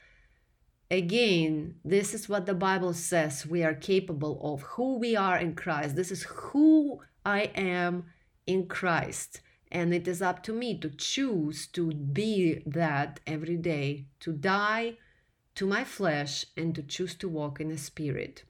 again, 0.92 1.76
this 1.84 2.14
is 2.14 2.30
what 2.30 2.46
the 2.46 2.54
Bible 2.54 2.94
says 2.94 3.46
we 3.46 3.64
are 3.64 3.74
capable 3.74 4.40
of, 4.54 4.62
who 4.62 4.98
we 4.98 5.16
are 5.16 5.38
in 5.38 5.56
Christ. 5.56 5.96
This 5.96 6.12
is 6.12 6.24
who 6.24 7.02
I 7.30 7.52
am 7.54 8.06
in 8.48 8.66
Christ. 8.66 9.42
And 9.72 9.94
it 9.94 10.08
is 10.08 10.22
up 10.22 10.42
to 10.44 10.54
me 10.54 10.80
to 10.80 10.90
choose 10.90 11.68
to 11.68 11.94
be 11.94 12.64
that 12.66 13.20
every 13.28 13.58
day, 13.58 14.08
to 14.22 14.32
die 14.32 14.98
to 15.54 15.68
my 15.68 15.84
flesh 15.84 16.46
and 16.58 16.74
to 16.74 16.82
choose 16.82 17.14
to 17.16 17.30
walk 17.30 17.62
in 17.62 17.70
the 17.70 17.78
spirit. 17.78 18.46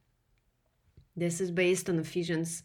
This 1.16 1.42
is 1.42 1.52
based 1.52 1.90
on 1.90 2.00
Ephesians 2.00 2.64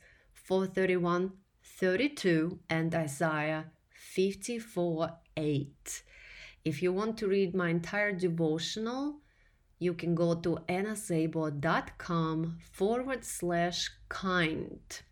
4:31, 0.49 1.33
32 1.63 2.61
and 2.71 2.95
Isaiah 2.95 3.65
54 3.91 5.19
8. 5.37 6.03
If 6.65 6.81
you 6.83 6.93
want 6.93 7.19
to 7.19 7.27
read 7.27 7.57
my 7.57 7.71
entire 7.71 8.13
devotional, 8.13 9.21
you 9.81 9.95
can 9.95 10.15
go 10.15 10.29
to 10.45 10.59
annaszabo.com 10.69 12.59
forward 12.79 13.25
slash 13.25 13.91
kind. 14.09 15.03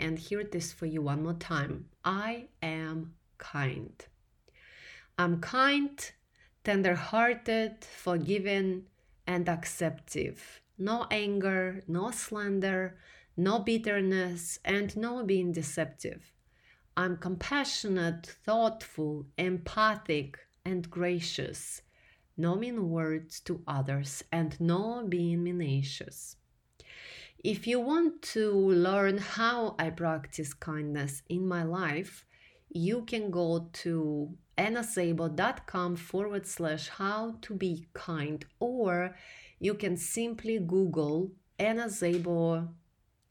And 0.00 0.18
here 0.18 0.40
it 0.40 0.54
is 0.54 0.72
for 0.72 0.86
you 0.86 1.02
one 1.02 1.22
more 1.22 1.34
time. 1.34 1.90
I 2.04 2.48
am 2.62 3.12
kind. 3.36 4.02
I'm 5.18 5.40
kind, 5.40 6.10
tender 6.64 6.94
hearted, 6.94 7.84
forgiving, 7.84 8.86
and 9.26 9.46
acceptive. 9.46 10.62
No 10.78 11.06
anger, 11.10 11.82
no 11.86 12.10
slander, 12.10 12.96
no 13.36 13.58
bitterness, 13.58 14.58
and 14.64 14.96
no 14.96 15.22
being 15.22 15.52
deceptive. 15.52 16.32
I'm 16.96 17.18
compassionate, 17.18 18.26
thoughtful, 18.26 19.26
empathic, 19.36 20.38
and 20.64 20.90
gracious, 20.90 21.82
no 22.38 22.54
mean 22.56 22.88
words 22.88 23.40
to 23.40 23.62
others, 23.66 24.24
and 24.32 24.58
no 24.58 25.04
being 25.06 25.44
menacious. 25.44 26.36
If 27.42 27.66
you 27.66 27.80
want 27.80 28.20
to 28.34 28.52
learn 28.52 29.16
how 29.16 29.74
I 29.78 29.88
practice 29.88 30.52
kindness 30.52 31.22
in 31.30 31.48
my 31.48 31.62
life, 31.62 32.26
you 32.68 33.02
can 33.06 33.30
go 33.30 33.70
to 33.72 34.36
annaszabo.com 34.58 35.96
forward 35.96 36.46
slash 36.46 36.88
how 36.88 37.36
to 37.40 37.54
be 37.54 37.88
kind, 37.94 38.44
or 38.58 39.16
you 39.58 39.72
can 39.72 39.96
simply 39.96 40.58
Google 40.58 41.32
Anna 41.58 41.88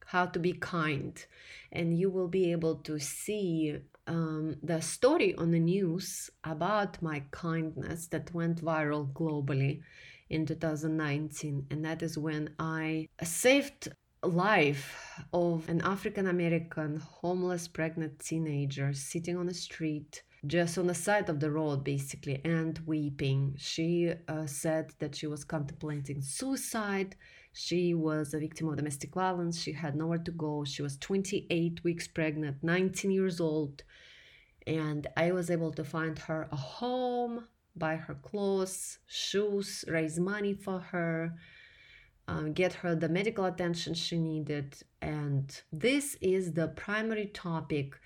how 0.08 0.26
to 0.26 0.40
be 0.40 0.54
kind, 0.54 1.24
and 1.72 1.96
you 1.96 2.10
will 2.10 2.28
be 2.28 2.52
able 2.52 2.78
to 2.78 3.00
see 3.00 3.78
um, 4.08 4.56
the 4.64 4.82
story 4.82 5.36
on 5.36 5.52
the 5.52 5.60
news 5.60 6.32
about 6.44 7.00
my 7.04 7.22
kindness 7.30 8.08
that 8.08 8.34
went 8.34 8.66
viral 8.66 9.14
globally 9.14 9.82
in 10.30 10.46
2019 10.46 11.66
and 11.72 11.86
that 11.86 12.02
is 12.02 12.18
when 12.18 12.50
i 12.60 13.08
saved 13.24 13.90
life 14.24 15.22
of 15.34 15.68
an 15.70 15.82
african 15.82 16.28
american 16.28 16.98
homeless 16.98 17.68
pregnant 17.68 18.20
teenager 18.20 18.94
sitting 18.94 19.38
on 19.38 19.46
the 19.46 19.54
street 19.54 20.24
just 20.46 20.78
on 20.78 20.88
the 20.88 20.94
side 20.94 21.30
of 21.30 21.40
the 21.40 21.52
road 21.52 21.84
basically 21.84 22.42
and 22.46 22.80
weeping 22.86 23.54
she 23.58 24.14
uh, 24.28 24.46
said 24.46 24.92
that 25.00 25.16
she 25.16 25.28
was 25.28 25.44
contemplating 25.44 26.22
suicide 26.22 27.16
she 27.54 27.94
was 27.94 28.34
a 28.34 28.40
victim 28.40 28.70
of 28.70 28.78
domestic 28.78 29.14
violence. 29.14 29.62
She 29.62 29.74
had 29.74 29.96
nowhere 29.96 30.20
to 30.20 30.32
go. 30.32 30.64
She 30.64 30.82
was 30.82 30.98
28 30.98 31.84
weeks 31.84 32.08
pregnant, 32.08 32.64
19 32.64 33.12
years 33.12 33.40
old. 33.40 33.84
And 34.68 35.08
I 35.18 35.32
was 35.32 35.50
able 35.50 35.72
to 35.72 35.84
find 35.84 36.18
her 36.20 36.48
a 36.52 36.56
home, 36.56 37.48
buy 37.80 37.96
her 37.96 38.16
clothes, 38.16 39.00
shoes, 39.08 39.86
raise 39.88 40.20
money 40.20 40.54
for 40.54 40.80
her, 40.80 41.34
um, 42.28 42.54
get 42.54 42.74
her 42.74 42.94
the 42.96 43.10
medical 43.10 43.46
attention 43.46 43.94
she 43.94 44.18
needed. 44.18 44.76
And 45.02 45.60
this 45.72 46.16
is 46.22 46.54
the 46.54 46.68
primary 46.68 47.28
topic 47.28 48.00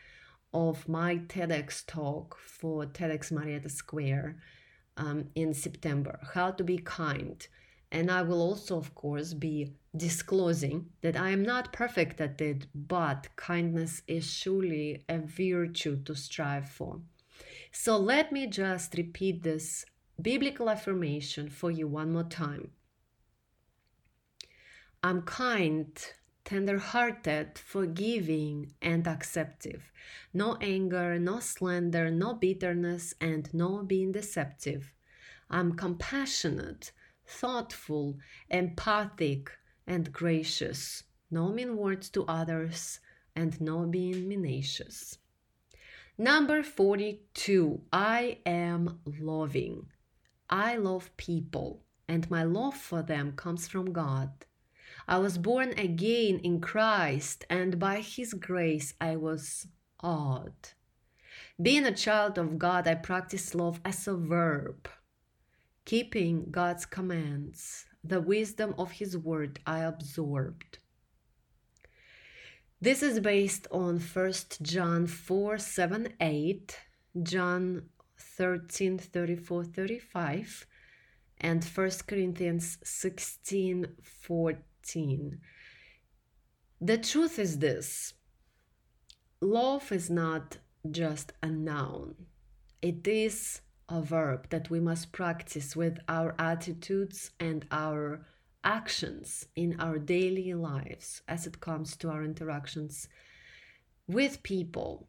of 0.54 0.88
my 0.88 1.18
TEDx 1.18 1.86
talk 1.86 2.38
for 2.40 2.86
TEDx 2.86 3.32
Marietta 3.32 3.70
Square 3.70 4.38
um, 4.98 5.26
in 5.36 5.54
September 5.54 6.20
how 6.34 6.52
to 6.52 6.64
be 6.64 6.78
kind. 6.78 7.46
And 7.92 8.10
I 8.10 8.24
will 8.24 8.42
also, 8.42 8.78
of 8.78 8.96
course, 8.96 9.34
be 9.34 9.74
disclosing 9.96 10.88
that 11.02 11.16
I 11.16 11.30
am 11.30 11.44
not 11.44 11.74
perfect 11.74 12.20
at 12.22 12.42
it, 12.42 12.66
but 12.74 13.28
kindness 13.36 14.02
is 14.08 14.26
surely 14.26 15.04
a 15.08 15.20
virtue 15.20 16.02
to 16.04 16.16
strive 16.16 16.70
for. 16.70 17.02
So 17.76 17.98
let 17.98 18.32
me 18.32 18.48
just 18.48 18.94
repeat 18.96 19.44
this 19.44 19.86
biblical 20.22 20.70
affirmation 20.70 21.50
for 21.50 21.72
you 21.72 21.88
one 21.88 22.14
more 22.14 22.24
time. 22.24 22.72
I'm 25.02 25.24
kind, 25.24 25.92
tender 26.46 26.78
hearted, 26.78 27.58
forgiving, 27.58 28.74
and 28.82 29.06
acceptive. 29.08 29.92
No 30.34 30.56
anger, 30.62 31.20
no 31.20 31.40
slander, 31.40 32.10
no 32.10 32.36
bitterness, 32.36 33.16
and 33.20 33.54
no 33.54 33.84
being 33.84 34.12
deceptive. 34.14 34.94
I'm 35.50 35.74
compassionate 35.74 36.92
thoughtful, 37.26 38.20
empathic, 38.50 39.50
and 39.88 40.14
gracious, 40.14 41.04
no 41.32 41.52
mean 41.52 41.76
words 41.76 42.10
to 42.12 42.24
others, 42.26 43.00
and 43.36 43.60
no 43.60 43.86
being 43.86 44.28
menacious. 44.30 45.18
Number 46.18 46.62
42, 46.62 47.82
I 47.92 48.38
am 48.46 49.00
loving. 49.20 49.88
I 50.48 50.78
love 50.78 51.16
people, 51.18 51.82
and 52.08 52.30
my 52.30 52.44
love 52.44 52.78
for 52.78 53.02
them 53.02 53.32
comes 53.32 53.68
from 53.68 53.92
God. 53.92 54.46
I 55.08 55.18
was 55.18 55.40
born 55.40 55.70
again 55.72 56.40
in 56.40 56.62
Christ, 56.62 57.46
and 57.50 57.80
by 57.80 58.02
His 58.02 58.36
grace 58.36 58.94
I 59.02 59.16
was 59.16 59.66
awed. 60.02 60.54
Being 61.60 61.86
a 61.86 61.96
child 61.96 62.38
of 62.38 62.60
God, 62.60 62.88
I 62.88 62.94
practice 62.94 63.56
love 63.56 63.82
as 63.84 64.08
a 64.08 64.16
verb 64.16 64.88
keeping 65.86 66.50
God's 66.50 66.86
commands, 66.86 67.86
the 68.04 68.22
wisdom 68.22 68.74
of 68.78 68.92
His 68.92 69.18
word 69.18 69.60
I 69.66 69.80
absorbed. 69.80 70.78
This 72.84 73.02
is 73.02 73.22
based 73.22 73.66
on 73.72 73.98
1 73.98 74.34
John 74.62 75.08
4 75.08 75.58
7 75.58 76.16
8, 76.20 76.80
John 77.24 77.84
13 78.20 78.98
34 78.98 79.64
35, 79.64 80.68
and 81.38 81.64
1 81.64 81.92
Corinthians 82.06 82.80
16 82.84 83.88
14. 84.02 85.40
The 86.82 86.98
truth 86.98 87.40
is 87.40 87.60
this 87.60 88.16
love 89.40 89.90
is 89.94 90.10
not 90.10 90.58
just 90.92 91.32
a 91.42 91.48
noun, 91.48 92.16
it 92.82 93.08
is 93.08 93.62
a 93.88 94.02
verb 94.02 94.50
that 94.50 94.70
we 94.70 94.82
must 94.82 95.14
practice 95.14 95.74
with 95.74 96.00
our 96.10 96.36
attitudes 96.38 97.32
and 97.40 97.66
our 97.72 98.26
actions 98.64 99.48
in 99.56 99.80
our 99.80 99.98
daily 99.98 100.54
lives 100.54 101.22
as 101.28 101.46
it 101.48 101.60
comes 101.60 101.96
to 101.98 102.10
our 102.10 102.24
interactions 102.24 103.08
with 104.08 104.44
people. 104.44 105.08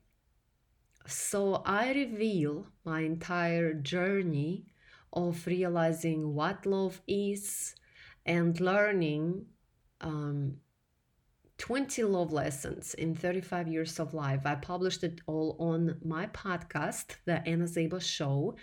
So 1.07 1.63
I 1.67 1.93
reveal 1.93 2.67
my 2.85 3.01
entire 3.01 3.75
journey 3.75 4.67
of 5.13 5.47
realizing 5.47 6.35
what 6.35 6.67
love 6.67 7.01
is 7.07 7.75
and 8.27 8.59
learning 8.61 9.47
um, 10.01 10.57
20 11.59 12.05
love 12.05 12.33
lessons 12.33 12.95
in 12.95 13.15
35 13.15 13.69
years 13.69 14.01
of 14.01 14.13
life. 14.13 14.43
I 14.45 14.57
published 14.57 15.05
it 15.05 15.21
all 15.27 15.57
on 15.59 15.97
my 16.05 16.27
podcast, 16.27 17.17
The 17.27 17.47
Anna 17.47 17.65
Szabo 17.65 18.03
Show, 18.03 18.57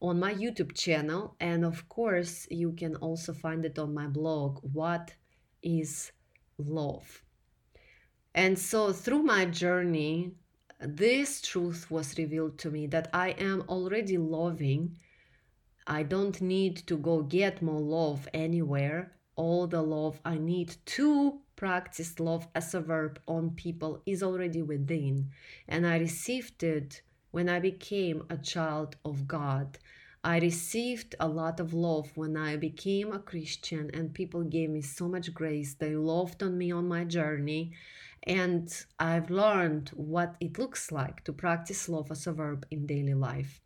on 0.00 0.18
my 0.18 0.34
YouTube 0.34 0.74
channel. 0.74 1.36
And 1.40 1.64
of 1.64 1.88
course, 1.88 2.46
you 2.50 2.72
can 2.72 2.96
also 2.96 3.32
find 3.32 3.64
it 3.64 3.78
on 3.78 3.94
my 3.94 4.06
blog, 4.06 4.58
What 4.72 5.14
is 5.62 6.12
Love? 6.58 7.22
And 8.34 8.58
so 8.58 8.92
through 8.92 9.22
my 9.22 9.44
journey, 9.44 10.32
this 10.78 11.40
truth 11.42 11.90
was 11.90 12.16
revealed 12.16 12.58
to 12.58 12.70
me 12.70 12.86
that 12.86 13.08
I 13.12 13.30
am 13.30 13.64
already 13.68 14.16
loving. 14.16 14.96
I 15.86 16.04
don't 16.04 16.40
need 16.40 16.76
to 16.86 16.96
go 16.96 17.22
get 17.22 17.60
more 17.60 17.80
love 17.80 18.28
anywhere. 18.32 19.12
All 19.36 19.66
the 19.66 19.82
love 19.82 20.20
I 20.24 20.38
need 20.38 20.76
to 20.86 21.40
practice 21.56 22.20
love 22.20 22.46
as 22.54 22.74
a 22.74 22.80
verb 22.80 23.20
on 23.26 23.50
people 23.50 24.02
is 24.06 24.22
already 24.22 24.62
within. 24.62 25.30
And 25.68 25.86
I 25.86 25.98
received 25.98 26.62
it 26.62 27.02
when 27.30 27.48
I 27.48 27.60
became 27.60 28.24
a 28.28 28.36
child 28.36 28.96
of 29.04 29.26
God. 29.26 29.78
I 30.22 30.38
received 30.38 31.14
a 31.18 31.28
lot 31.28 31.60
of 31.60 31.72
love 31.72 32.10
when 32.14 32.36
I 32.36 32.56
became 32.56 33.10
a 33.12 33.18
Christian, 33.18 33.90
and 33.94 34.12
people 34.12 34.42
gave 34.42 34.70
me 34.70 34.82
so 34.82 35.08
much 35.08 35.32
grace. 35.32 35.74
They 35.74 35.96
loved 35.96 36.42
on 36.42 36.58
me 36.58 36.70
on 36.70 36.86
my 36.88 37.04
journey, 37.04 37.72
and 38.24 38.70
I've 38.98 39.30
learned 39.30 39.90
what 39.94 40.36
it 40.40 40.58
looks 40.58 40.92
like 40.92 41.24
to 41.24 41.32
practice 41.32 41.88
love 41.88 42.10
as 42.10 42.26
a 42.26 42.32
verb 42.32 42.66
in 42.70 42.86
daily 42.86 43.14
life. 43.14 43.60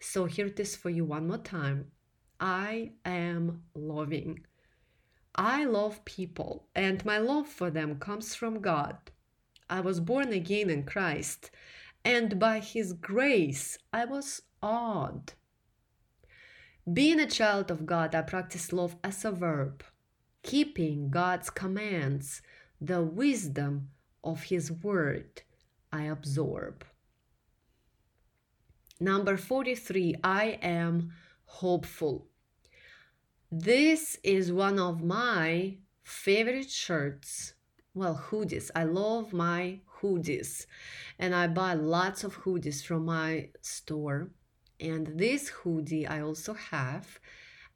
So 0.00 0.24
here 0.24 0.46
it 0.46 0.58
is 0.58 0.74
for 0.74 0.90
you 0.90 1.04
one 1.04 1.28
more 1.28 1.38
time. 1.38 1.92
I 2.40 2.92
am 3.04 3.62
loving. 3.74 4.40
I 5.36 5.64
love 5.64 6.04
people, 6.04 6.66
and 6.74 7.04
my 7.04 7.18
love 7.18 7.46
for 7.46 7.70
them 7.70 8.00
comes 8.00 8.34
from 8.34 8.60
God. 8.60 8.96
I 9.68 9.80
was 9.80 10.00
born 10.00 10.32
again 10.32 10.70
in 10.70 10.82
Christ, 10.82 11.52
and 12.04 12.38
by 12.38 12.60
His 12.60 12.92
grace, 12.92 13.78
I 13.92 14.04
was 14.04 14.42
awed 14.62 15.34
being 16.90 17.20
a 17.20 17.26
child 17.26 17.70
of 17.70 17.86
God, 17.86 18.14
I 18.14 18.22
practice 18.22 18.72
love 18.72 18.96
as 19.04 19.24
a 19.24 19.30
verb, 19.30 19.84
keeping 20.42 21.10
God's 21.10 21.50
commands, 21.50 22.42
the 22.80 23.02
wisdom 23.02 23.90
of 24.24 24.44
His 24.44 24.72
word 24.72 25.42
I 25.92 26.04
absorb. 26.04 26.84
Number 28.98 29.36
43, 29.36 30.16
I 30.24 30.58
am 30.62 31.12
hopeful. 31.44 32.26
This 33.52 34.18
is 34.24 34.52
one 34.52 34.78
of 34.78 35.02
my 35.02 35.76
favorite 36.02 36.70
shirts. 36.70 37.54
Well, 37.94 38.26
hoodies. 38.30 38.70
I 38.74 38.84
love 38.84 39.32
my 39.32 39.80
hoodies, 40.00 40.66
and 41.18 41.34
I 41.34 41.46
buy 41.46 41.74
lots 41.74 42.24
of 42.24 42.38
hoodies 42.42 42.84
from 42.84 43.04
my 43.04 43.48
store 43.60 44.30
and 44.80 45.06
this 45.18 45.48
hoodie 45.48 46.06
I 46.06 46.22
also 46.22 46.54
have. 46.54 47.18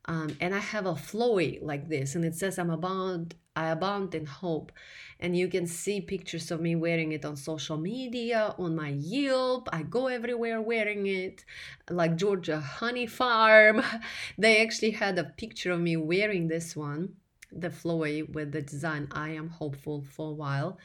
Um, 0.06 0.36
and 0.40 0.54
I 0.54 0.58
have 0.58 0.84
a 0.84 0.92
flowy 0.92 1.62
like 1.62 1.88
this, 1.88 2.14
and 2.14 2.26
it 2.26 2.34
says 2.34 2.58
I'm 2.58 2.68
abound, 2.68 3.36
I 3.56 3.70
abound 3.70 4.14
in 4.14 4.26
hope. 4.26 4.70
And 5.18 5.34
you 5.34 5.48
can 5.48 5.66
see 5.66 6.02
pictures 6.02 6.50
of 6.50 6.60
me 6.60 6.76
wearing 6.76 7.12
it 7.12 7.24
on 7.24 7.36
social 7.36 7.78
media, 7.78 8.54
on 8.58 8.76
my 8.76 8.90
Yelp. 8.90 9.68
I 9.72 9.82
go 9.82 10.08
everywhere 10.08 10.60
wearing 10.60 11.06
it, 11.06 11.44
like 11.88 12.16
Georgia 12.16 12.60
Honey 12.60 13.06
Farm. 13.06 13.82
They 14.38 14.62
actually 14.62 14.90
had 14.90 15.18
a 15.18 15.24
picture 15.24 15.72
of 15.72 15.80
me 15.80 15.96
wearing 15.96 16.48
this 16.48 16.76
one, 16.76 17.14
the 17.50 17.70
flowy 17.70 18.28
with 18.28 18.52
the 18.52 18.60
design 18.60 19.08
I 19.10 19.30
am 19.30 19.48
hopeful 19.48 20.04
for 20.10 20.30
a 20.30 20.34
while. 20.34 20.78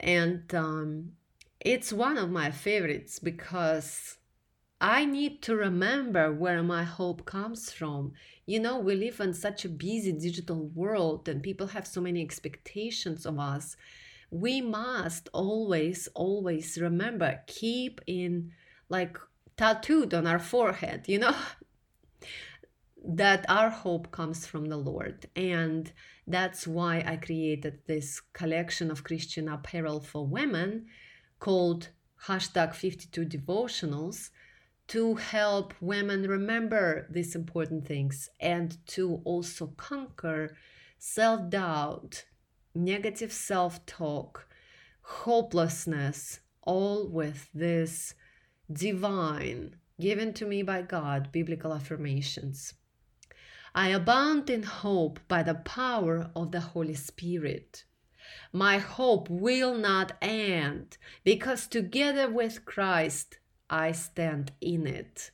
And 0.00 0.54
um, 0.54 1.12
it's 1.60 1.92
one 1.92 2.18
of 2.18 2.30
my 2.30 2.50
favorites 2.50 3.18
because 3.18 4.18
I 4.80 5.04
need 5.04 5.42
to 5.42 5.56
remember 5.56 6.32
where 6.32 6.62
my 6.62 6.84
hope 6.84 7.24
comes 7.24 7.72
from. 7.72 8.12
You 8.46 8.60
know, 8.60 8.78
we 8.78 8.94
live 8.94 9.20
in 9.20 9.34
such 9.34 9.64
a 9.64 9.68
busy 9.68 10.12
digital 10.12 10.68
world 10.68 11.28
and 11.28 11.42
people 11.42 11.68
have 11.68 11.86
so 11.86 12.00
many 12.00 12.22
expectations 12.22 13.26
of 13.26 13.40
us. 13.40 13.76
We 14.30 14.60
must 14.60 15.28
always, 15.32 16.08
always 16.14 16.78
remember, 16.78 17.40
keep 17.46 18.00
in 18.06 18.52
like 18.88 19.18
tattooed 19.56 20.14
on 20.14 20.26
our 20.26 20.38
forehead, 20.38 21.06
you 21.08 21.18
know, 21.18 21.34
that 23.04 23.44
our 23.48 23.70
hope 23.70 24.10
comes 24.10 24.46
from 24.46 24.66
the 24.66 24.76
Lord. 24.76 25.26
And 25.36 25.90
that's 26.26 26.66
why 26.66 27.02
I 27.06 27.16
created 27.16 27.80
this 27.86 28.20
collection 28.32 28.90
of 28.90 29.04
Christian 29.04 29.48
apparel 29.48 30.00
for 30.00 30.26
women 30.26 30.86
called 31.38 31.88
hashtag 32.26 32.74
52 32.74 33.24
devotionals 33.24 34.30
to 34.88 35.14
help 35.16 35.74
women 35.80 36.26
remember 36.26 37.06
these 37.10 37.34
important 37.34 37.86
things 37.86 38.28
and 38.40 38.76
to 38.88 39.20
also 39.24 39.68
conquer 39.76 40.56
self 40.98 41.48
doubt, 41.50 42.24
negative 42.74 43.32
self 43.32 43.84
talk, 43.86 44.48
hopelessness, 45.02 46.40
all 46.62 47.06
with 47.06 47.48
this 47.54 48.14
divine, 48.72 49.76
given 50.00 50.32
to 50.34 50.46
me 50.46 50.62
by 50.62 50.82
God, 50.82 51.30
biblical 51.32 51.72
affirmations. 51.72 52.74
I 53.78 53.90
abound 53.90 54.50
in 54.50 54.64
hope 54.64 55.20
by 55.28 55.44
the 55.44 55.54
power 55.54 56.32
of 56.34 56.50
the 56.50 56.58
Holy 56.58 56.94
Spirit. 56.94 57.84
My 58.52 58.78
hope 58.78 59.30
will 59.30 59.78
not 59.78 60.16
end 60.20 60.98
because 61.22 61.68
together 61.68 62.28
with 62.28 62.64
Christ, 62.64 63.38
I 63.70 63.92
stand 63.92 64.50
in 64.60 64.88
it. 64.88 65.30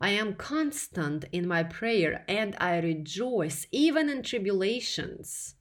I 0.00 0.10
am 0.10 0.34
constant 0.34 1.26
in 1.30 1.46
my 1.46 1.62
prayer 1.62 2.24
and 2.26 2.56
I 2.58 2.80
rejoice 2.80 3.68
even 3.70 4.08
in 4.08 4.24
tribulations. 4.24 5.54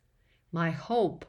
My 0.52 0.72
hope 0.72 1.26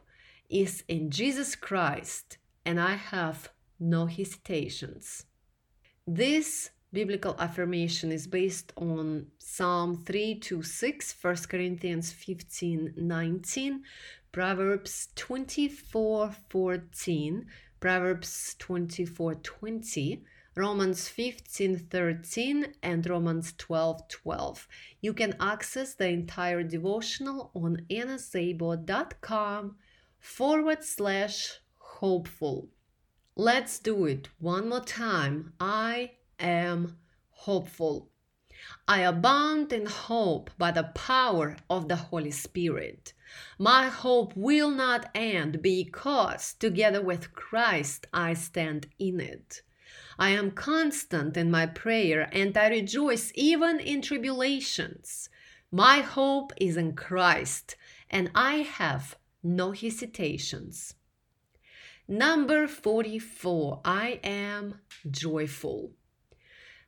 is 0.49 0.83
in 0.87 1.11
Jesus 1.11 1.55
Christ 1.55 2.39
and 2.65 2.81
I 2.81 2.95
have 2.95 3.51
no 3.79 4.07
hesitations. 4.07 5.27
This 6.07 6.71
biblical 6.93 7.35
affirmation 7.39 8.11
is 8.11 8.27
based 8.27 8.73
on 8.75 9.27
Psalm 9.37 10.03
3 10.05 10.35
to 10.39 10.61
6, 10.61 11.15
1 11.21 11.35
Corinthians 11.49 12.11
15 12.11 12.93
19, 12.97 13.83
Proverbs 14.31 15.07
24 15.15 16.31
14, 16.49 17.45
Proverbs 17.79 18.55
24 18.59 19.35
20, 19.35 20.23
Romans 20.55 21.07
15 21.07 21.77
13 21.77 22.73
and 22.83 23.09
Romans 23.09 23.53
12 23.57 24.07
12. 24.09 24.67
You 24.99 25.13
can 25.13 25.35
access 25.39 25.93
the 25.93 26.09
entire 26.09 26.63
devotional 26.63 27.51
on 27.53 27.85
annaszabo.com 27.89 29.75
forward 30.19 30.83
slash 30.83 31.59
hopeful. 31.77 32.67
Let's 33.37 33.79
do 33.79 34.05
it 34.05 34.27
one 34.39 34.67
more 34.67 34.81
time. 34.81 35.53
I 35.59 36.11
am 36.41 36.97
hopeful. 37.29 38.09
I 38.87 39.01
abound 39.01 39.71
in 39.73 39.85
hope 39.85 40.51
by 40.57 40.71
the 40.71 40.91
power 40.93 41.57
of 41.69 41.87
the 41.87 41.95
Holy 41.95 42.31
Spirit. 42.31 43.13
My 43.57 43.87
hope 43.87 44.35
will 44.35 44.69
not 44.69 45.09
end 45.15 45.61
because, 45.61 46.53
together 46.53 47.01
with 47.01 47.33
Christ, 47.33 48.05
I 48.13 48.33
stand 48.33 48.87
in 48.99 49.19
it. 49.19 49.61
I 50.19 50.29
am 50.29 50.51
constant 50.51 51.37
in 51.37 51.49
my 51.49 51.65
prayer 51.65 52.29
and 52.31 52.55
I 52.57 52.67
rejoice 52.67 53.31
even 53.33 53.79
in 53.79 54.01
tribulations. 54.01 55.29
My 55.71 56.01
hope 56.01 56.53
is 56.57 56.77
in 56.77 56.93
Christ 56.93 57.75
and 58.09 58.29
I 58.35 58.57
have 58.57 59.17
no 59.41 59.71
hesitations. 59.71 60.95
Number 62.07 62.67
44 62.67 63.81
I 63.85 64.19
am 64.23 64.81
joyful. 65.09 65.93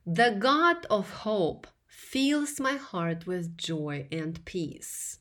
The 0.05 0.35
God 0.38 0.85
of 0.89 1.09
hope 1.09 1.65
fills 1.88 2.59
my 2.59 2.73
heart 2.73 3.25
with 3.25 3.57
joy 3.57 4.07
and 4.11 4.43
peace. 4.43 5.19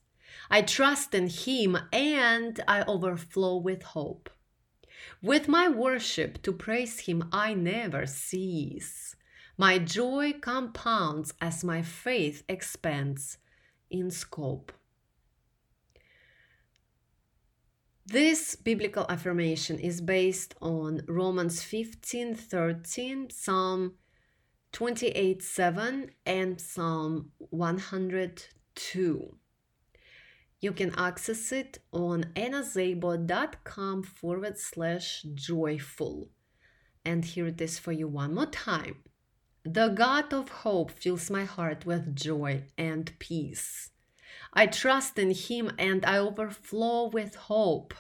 I 0.50 0.62
trust 0.62 1.14
in 1.14 1.28
Him 1.28 1.78
and 1.92 2.58
I 2.66 2.82
overflow 2.82 3.58
with 3.58 3.84
hope. 3.84 4.28
With 5.22 5.46
my 5.46 5.68
worship 5.68 6.42
to 6.42 6.52
praise 6.52 7.00
Him, 7.00 7.28
I 7.32 7.54
never 7.54 8.06
cease. 8.06 9.14
My 9.56 9.78
joy 9.78 10.32
compounds 10.40 11.32
as 11.40 11.62
my 11.62 11.82
faith 11.82 12.42
expands 12.48 13.38
in 13.88 14.10
scope. 14.10 14.72
This 18.04 18.56
biblical 18.56 19.06
affirmation 19.08 19.78
is 19.78 20.00
based 20.00 20.56
on 20.60 21.02
Romans 21.06 21.62
15 21.62 22.34
13, 22.34 23.30
Psalm 23.30 23.94
28 24.72 25.42
7, 25.42 26.10
and 26.24 26.60
Psalm 26.60 27.30
102. 27.38 29.36
You 30.60 30.72
can 30.72 30.94
access 30.96 31.52
it 31.52 31.78
on 31.92 32.24
annaszabo.com 32.34 34.02
forward 34.04 34.58
slash 34.58 35.26
joyful. 35.34 36.30
And 37.04 37.24
here 37.24 37.48
it 37.48 37.60
is 37.60 37.78
for 37.78 37.92
you 37.92 38.08
one 38.08 38.34
more 38.34 38.46
time. 38.46 39.02
The 39.64 39.88
God 39.88 40.32
of 40.32 40.48
hope 40.48 40.90
fills 40.90 41.30
my 41.30 41.44
heart 41.44 41.84
with 41.84 42.16
joy 42.16 42.64
and 42.78 43.12
peace. 43.18 43.90
I 44.54 44.66
trust 44.66 45.18
in 45.18 45.32
Him 45.32 45.72
and 45.78 46.04
I 46.06 46.18
overflow 46.18 47.08
with 47.08 47.34
hope. 47.34 47.92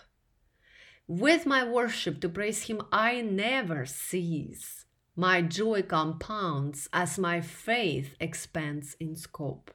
With 1.06 1.44
my 1.44 1.64
worship 1.64 2.20
to 2.20 2.28
praise 2.28 2.62
Him, 2.62 2.80
I 2.90 3.20
never 3.20 3.84
cease. 3.86 4.81
My 5.16 5.42
joy 5.42 5.82
compounds 5.82 6.88
as 6.92 7.18
my 7.18 7.42
faith 7.42 8.16
expands 8.18 8.96
in 8.98 9.14
scope. 9.14 9.70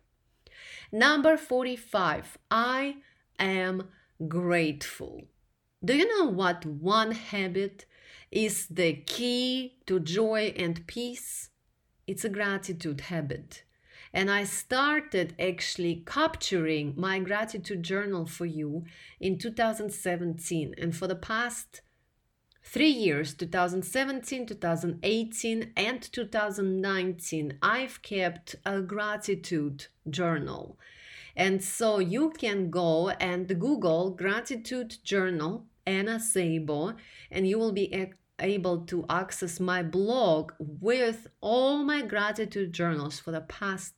Number 0.91 1.37
45, 1.37 2.39
I 2.49 2.97
am 3.37 3.89
grateful. 4.27 5.27
Do 5.85 5.95
you 5.95 6.07
know 6.17 6.31
what 6.31 6.65
one 6.65 7.11
habit 7.11 7.85
is 8.31 8.65
the 8.67 8.93
key 8.93 9.77
to 9.85 9.99
joy 9.99 10.53
and 10.57 10.87
peace? 10.87 11.49
It's 12.07 12.25
a 12.25 12.29
gratitude 12.29 13.01
habit. 13.01 13.63
And 14.13 14.31
I 14.31 14.45
started 14.45 15.35
actually 15.39 16.03
capturing 16.07 16.95
my 16.97 17.19
gratitude 17.19 17.83
journal 17.83 18.25
for 18.25 18.45
you 18.47 18.85
in 19.19 19.37
2017. 19.37 20.73
And 20.79 20.95
for 20.95 21.05
the 21.05 21.15
past 21.15 21.81
three 22.69 22.89
years 22.89 23.33
2017, 23.33 24.45
2018, 24.45 25.71
and 25.77 26.01
2019 26.01 27.57
I've 27.61 28.01
kept 28.01 28.55
a 28.65 28.81
gratitude 28.81 29.87
journal. 30.09 30.77
And 31.35 31.63
so 31.63 31.99
you 31.99 32.31
can 32.31 32.69
go 32.69 33.09
and 33.09 33.47
Google 33.59 34.09
gratitude 34.11 34.97
journal 35.03 35.65
Anna 35.85 36.19
Szabo, 36.19 36.95
and 37.31 37.47
you 37.47 37.57
will 37.57 37.71
be 37.71 38.09
able 38.39 38.79
to 38.87 39.05
access 39.09 39.59
my 39.59 39.81
blog 39.81 40.51
with 40.59 41.27
all 41.39 41.77
my 41.77 42.01
gratitude 42.01 42.73
journals 42.73 43.17
for 43.19 43.31
the 43.31 43.41
past 43.41 43.93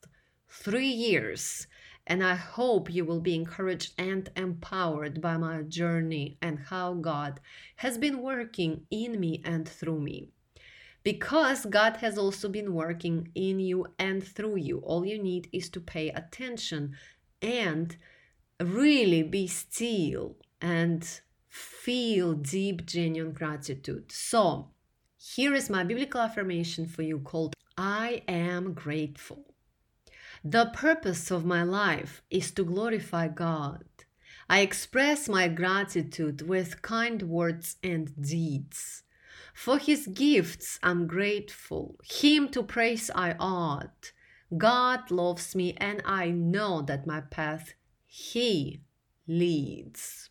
three 0.48 0.88
years. 0.88 1.66
And 2.10 2.24
I 2.24 2.34
hope 2.34 2.92
you 2.92 3.06
will 3.06 3.22
be 3.22 3.36
encouraged 3.36 3.94
and 4.00 4.30
empowered 4.36 5.22
by 5.22 5.38
my 5.38 5.62
journey 5.62 6.40
and 6.42 6.58
how 6.58 6.96
God 6.96 7.40
has 7.78 8.00
been 8.00 8.24
working 8.24 8.88
in 8.90 9.20
me 9.20 9.44
and 9.46 9.70
through 9.70 10.02
me. 10.02 10.32
Because 11.04 11.66
God 11.66 11.98
has 11.98 12.18
also 12.18 12.50
been 12.50 12.74
working 12.74 13.30
in 13.36 13.60
you 13.60 13.86
and 14.00 14.24
through 14.24 14.58
you, 14.58 14.80
all 14.80 15.06
you 15.06 15.22
need 15.22 15.50
is 15.54 15.70
to 15.70 15.80
pay 15.80 16.10
attention 16.10 16.96
and 17.42 17.96
really 18.60 19.24
be 19.24 19.46
still 19.48 20.36
and 20.60 21.22
feel 21.48 22.34
deep, 22.34 22.86
genuine 22.86 23.34
gratitude. 23.34 24.12
So, 24.12 24.72
here 25.18 25.54
is 25.54 25.70
my 25.70 25.84
biblical 25.84 26.22
affirmation 26.22 26.86
for 26.86 27.04
you 27.04 27.20
called 27.20 27.54
I 27.78 28.24
am 28.28 28.74
grateful. 28.74 29.49
The 30.44 30.68
purpose 30.68 31.32
of 31.32 31.46
my 31.46 31.64
life 31.64 32.22
is 32.30 32.52
to 32.52 32.64
glorify 32.64 33.28
God. 33.28 33.84
I 34.50 34.62
express 34.62 35.28
my 35.28 35.48
gratitude 35.48 36.48
with 36.48 36.82
kind 36.82 37.22
words 37.24 37.76
and 37.84 38.10
deeds. 38.22 39.04
For 39.54 39.78
his 39.78 40.08
gifts 40.08 40.80
I'm 40.82 41.06
grateful, 41.06 42.00
him 42.04 42.48
to 42.50 42.64
praise 42.64 43.12
I 43.14 43.36
ought. 43.40 44.14
God 44.58 45.12
loves 45.12 45.56
me, 45.56 45.76
and 45.78 46.02
I 46.06 46.32
know 46.32 46.82
that 46.82 47.06
my 47.06 47.22
path 47.22 47.74
he 48.06 48.82
leads. 49.28 50.30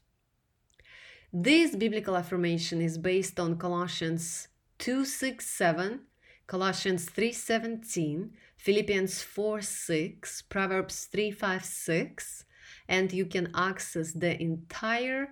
This 1.32 1.76
biblical 1.76 2.16
affirmation 2.16 2.80
is 2.80 2.98
based 2.98 3.39
on 3.39 3.59
Colossians 3.59 4.48
2 4.78 5.05
6 5.05 5.47
7, 5.47 6.01
Colossians 6.47 7.05
3 7.05 7.32
17, 7.32 8.32
Philippians 8.59 9.22
4 9.22 9.62
6, 9.62 10.43
Proverbs 10.43 11.05
3 11.05 11.30
5 11.30 11.64
6, 11.64 12.44
and 12.89 13.12
you 13.12 13.24
can 13.24 13.51
access 13.55 14.12
the 14.12 14.40
entire 14.43 15.28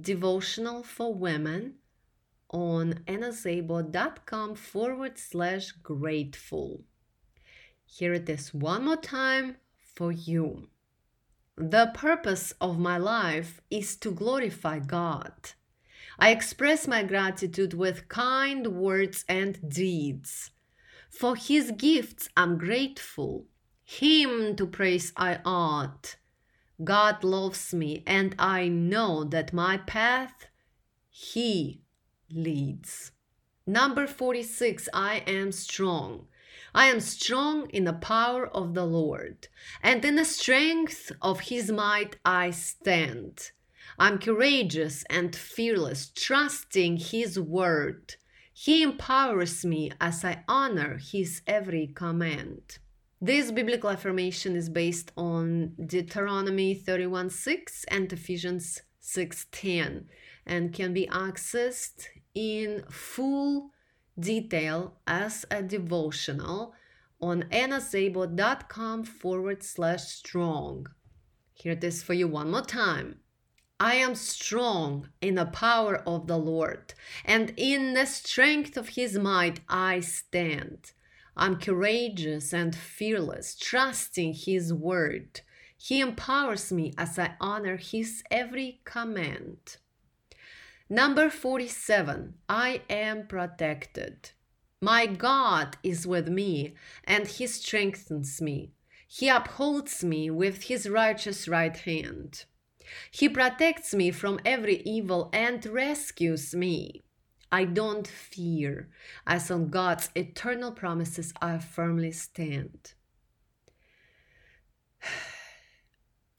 devotional 0.00 0.82
for 0.82 1.14
women 1.14 1.74
on 2.48 2.94
annaszabo.com 3.06 4.54
forward 4.54 5.18
slash 5.18 5.72
grateful. 5.72 6.84
Here 7.84 8.14
it 8.14 8.28
is 8.30 8.54
one 8.54 8.86
more 8.86 8.96
time 8.96 9.56
for 9.94 10.10
you. 10.10 10.68
The 11.56 11.92
purpose 11.94 12.54
of 12.60 12.78
my 12.78 12.96
life 12.96 13.60
is 13.70 13.94
to 13.96 14.10
glorify 14.10 14.78
God. 14.78 15.34
I 16.18 16.30
express 16.30 16.88
my 16.88 17.02
gratitude 17.02 17.74
with 17.74 18.08
kind 18.08 18.68
words 18.68 19.24
and 19.28 19.58
deeds. 19.68 20.50
For 21.18 21.36
his 21.36 21.70
gifts 21.70 22.28
I'm 22.36 22.58
grateful. 22.58 23.46
Him 23.84 24.56
to 24.56 24.66
praise 24.66 25.12
I 25.16 25.38
ought. 25.44 26.16
God 26.82 27.22
loves 27.22 27.72
me, 27.72 28.02
and 28.06 28.34
I 28.38 28.66
know 28.68 29.22
that 29.24 29.52
my 29.52 29.76
path 29.76 30.46
he 31.08 31.82
leads. 32.30 33.12
Number 33.66 34.08
46 34.08 34.88
I 34.92 35.18
am 35.26 35.52
strong. 35.52 36.26
I 36.74 36.86
am 36.86 36.98
strong 36.98 37.70
in 37.70 37.84
the 37.84 37.92
power 37.92 38.48
of 38.48 38.74
the 38.74 38.84
Lord, 38.84 39.46
and 39.82 40.04
in 40.04 40.16
the 40.16 40.24
strength 40.24 41.12
of 41.22 41.40
his 41.40 41.70
might 41.70 42.16
I 42.24 42.50
stand. 42.50 43.52
I'm 43.98 44.18
courageous 44.18 45.04
and 45.08 45.36
fearless, 45.36 46.10
trusting 46.12 46.96
his 46.96 47.38
word. 47.38 48.16
He 48.56 48.84
empowers 48.84 49.64
me 49.64 49.90
as 50.00 50.24
I 50.24 50.44
honor 50.46 50.98
his 50.98 51.42
every 51.44 51.88
command. 51.88 52.78
This 53.20 53.50
biblical 53.50 53.90
affirmation 53.90 54.54
is 54.54 54.68
based 54.68 55.10
on 55.16 55.74
Deuteronomy 55.84 56.76
31:6 56.76 57.84
and 57.88 58.12
Ephesians 58.12 58.82
6:10 59.00 60.06
and 60.46 60.72
can 60.72 60.94
be 60.94 61.08
accessed 61.08 62.06
in 62.32 62.84
full 62.88 63.70
detail 64.16 65.00
as 65.04 65.44
a 65.50 65.60
devotional 65.60 66.74
on 67.20 67.42
annaszabo.com 67.50 69.02
forward 69.02 69.64
slash 69.64 70.04
strong. 70.04 70.86
Here 71.54 71.72
it 71.72 71.82
is 71.82 72.04
for 72.04 72.14
you 72.14 72.28
one 72.28 72.52
more 72.52 72.62
time. 72.62 73.18
I 73.80 73.96
am 73.96 74.14
strong 74.14 75.08
in 75.20 75.34
the 75.34 75.46
power 75.46 75.96
of 76.06 76.26
the 76.26 76.38
Lord, 76.38 76.94
and 77.24 77.52
in 77.56 77.94
the 77.94 78.06
strength 78.06 78.76
of 78.76 78.90
his 78.90 79.18
might 79.18 79.60
I 79.68 80.00
stand. 80.00 80.92
I'm 81.36 81.56
courageous 81.56 82.52
and 82.52 82.74
fearless, 82.74 83.56
trusting 83.56 84.34
his 84.34 84.72
word. 84.72 85.40
He 85.76 86.00
empowers 86.00 86.72
me 86.72 86.94
as 86.96 87.18
I 87.18 87.34
honor 87.40 87.76
his 87.76 88.22
every 88.30 88.80
command. 88.84 89.76
Number 90.88 91.28
47 91.28 92.34
I 92.48 92.82
am 92.88 93.26
protected. 93.26 94.30
My 94.80 95.06
God 95.06 95.78
is 95.82 96.06
with 96.06 96.28
me, 96.28 96.74
and 97.04 97.26
He 97.26 97.46
strengthens 97.46 98.42
me. 98.42 98.72
He 99.08 99.30
upholds 99.30 100.04
me 100.04 100.28
with 100.28 100.64
His 100.64 100.88
righteous 100.88 101.48
right 101.48 101.74
hand. 101.74 102.44
He 103.10 103.28
protects 103.28 103.94
me 103.94 104.10
from 104.10 104.40
every 104.44 104.82
evil 104.82 105.30
and 105.32 105.64
rescues 105.66 106.54
me. 106.54 107.04
I 107.50 107.64
don't 107.64 108.08
fear, 108.08 108.88
as 109.26 109.50
on 109.50 109.68
God's 109.70 110.10
eternal 110.14 110.72
promises 110.72 111.32
I 111.40 111.58
firmly 111.58 112.12
stand. 112.12 112.94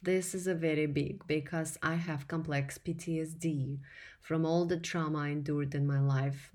This 0.03 0.35
is 0.35 0.45
a 0.45 0.53
very 0.53 0.85
big 0.85 1.25
because 1.25 1.79
I 1.81 1.95
have 1.95 2.27
complex 2.27 2.77
PTSD 2.77 3.79
from 4.21 4.45
all 4.45 4.65
the 4.65 4.77
trauma 4.77 5.19
I 5.19 5.29
endured 5.29 5.73
in 5.73 5.87
my 5.87 5.99
life. 5.99 6.51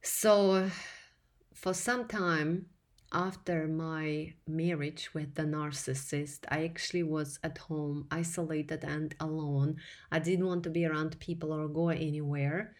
So, 0.00 0.70
for 1.54 1.74
some 1.74 2.08
time 2.08 2.66
after 3.12 3.66
my 3.66 4.34
marriage 4.46 5.10
with 5.14 5.34
the 5.34 5.42
narcissist, 5.42 6.40
I 6.48 6.64
actually 6.64 7.02
was 7.02 7.38
at 7.42 7.58
home, 7.58 8.06
isolated 8.10 8.84
and 8.84 9.14
alone. 9.20 9.76
I 10.12 10.18
didn't 10.18 10.46
want 10.46 10.64
to 10.64 10.70
be 10.70 10.84
around 10.84 11.18
people 11.18 11.52
or 11.52 11.68
go 11.68 11.88
anywhere. 11.88 12.74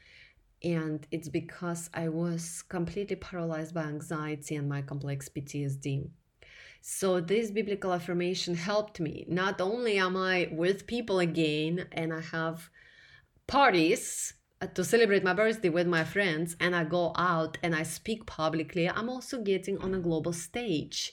And 0.63 1.07
it's 1.11 1.29
because 1.29 1.89
I 1.95 2.09
was 2.09 2.63
completely 2.69 3.17
paralyzed 3.17 3.75
by 3.75 3.85
anxiety 3.85 4.57
and 4.57 4.69
my 4.69 4.83
complex 4.83 5.29
PTSD. 5.29 6.11
So 6.81 7.21
this 7.21 7.51
biblical 7.51 7.93
affirmation 7.93 8.55
helped 8.55 9.01
me. 9.01 9.25
Not 9.29 9.61
only 9.61 9.99
am 9.99 10.17
I 10.17 10.49
with 10.53 10.87
people 10.87 11.21
again 11.21 11.87
and 11.93 12.13
I 12.13 12.21
have 12.21 12.69
parties 13.47 14.35
Uh, 14.61 14.67
to 14.67 14.85
celebrate 14.85 15.23
my 15.23 15.33
birthday 15.33 15.69
with 15.69 15.87
my 15.87 16.03
friends 16.03 16.57
and 16.59 16.75
I 16.75 16.83
go 16.83 17.13
out 17.17 17.59
and 17.63 17.77
I 17.77 17.85
speak 17.85 18.27
publicly, 18.27 18.89
I'm 18.89 19.09
also 19.09 19.41
getting 19.41 19.79
on 19.79 19.95
a 19.95 20.01
global 20.01 20.33
stage 20.33 21.13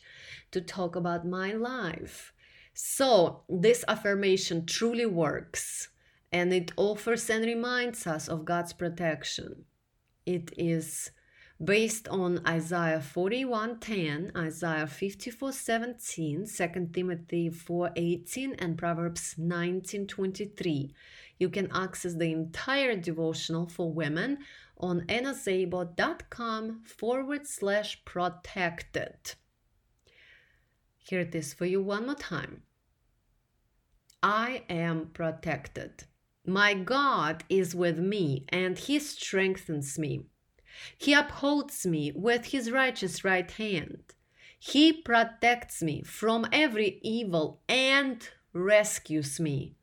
to 0.50 0.62
talk 0.62 0.96
about 0.96 1.28
my 1.28 1.54
life. 1.54 2.34
So, 2.74 3.44
this 3.48 3.86
affirmation 3.88 4.66
truly 4.66 5.06
works 5.06 5.90
and 6.32 6.52
it 6.54 6.72
offers 6.76 7.30
and 7.30 7.46
reminds 7.46 8.08
us 8.08 8.28
of 8.28 8.46
God's 8.46 8.74
protection. 8.74 9.66
It 10.26 10.52
is 10.58 11.12
based 11.64 12.08
on 12.10 12.46
Isaiah 12.46 13.00
41:10, 13.00 14.36
Isaiah 14.36 14.88
54:17, 14.88 16.46
2 16.46 16.92
Timothy 16.92 17.50
4:18 17.50 18.56
and 18.60 18.78
Proverbs 18.78 19.36
19:23. 19.38 20.94
You 21.38 21.49
can 21.49 21.70
access 21.72 22.14
the 22.16 22.32
entire 22.32 22.95
devotional 22.95 23.68
for 23.68 23.91
women 23.91 24.40
on 24.78 25.02
annaszabo.com 25.02 26.84
forward 26.86 27.48
slash 27.48 28.03
protected. 28.06 29.36
Here 30.98 31.20
it 31.20 31.36
is 31.36 31.53
for 31.53 31.66
you 31.66 31.82
one 31.82 32.06
more 32.07 32.16
time. 32.16 32.64
I 34.24 34.64
am 34.70 35.12
protected. 35.14 36.06
My 36.48 36.74
God 36.74 37.44
is 37.49 37.76
with 37.76 37.99
me 37.99 38.45
and 38.49 38.78
he 38.78 38.99
strengthens 38.99 39.99
me. 39.99 40.26
He 40.98 41.14
upholds 41.14 41.86
me 41.86 42.12
with 42.16 42.45
his 42.48 42.72
righteous 42.72 43.24
right 43.24 43.49
hand. 43.49 44.14
He 44.60 44.91
protects 44.94 45.82
me 45.82 46.02
from 46.03 46.48
every 46.52 46.99
evil 47.03 47.62
and 47.70 48.28
rescues 48.52 49.40
me. 49.40 49.76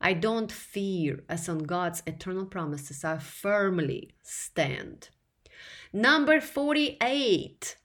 I 0.00 0.12
don't 0.12 0.52
fear, 0.52 1.24
as 1.28 1.48
on 1.48 1.58
God's 1.58 2.02
eternal 2.06 2.46
promises 2.46 3.04
I 3.04 3.18
firmly 3.18 4.14
stand. 4.22 5.08
Number 5.92 6.40
48. 6.40 7.76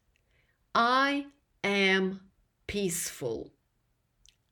I 0.76 1.26
am 1.64 2.22
peaceful. 2.68 3.52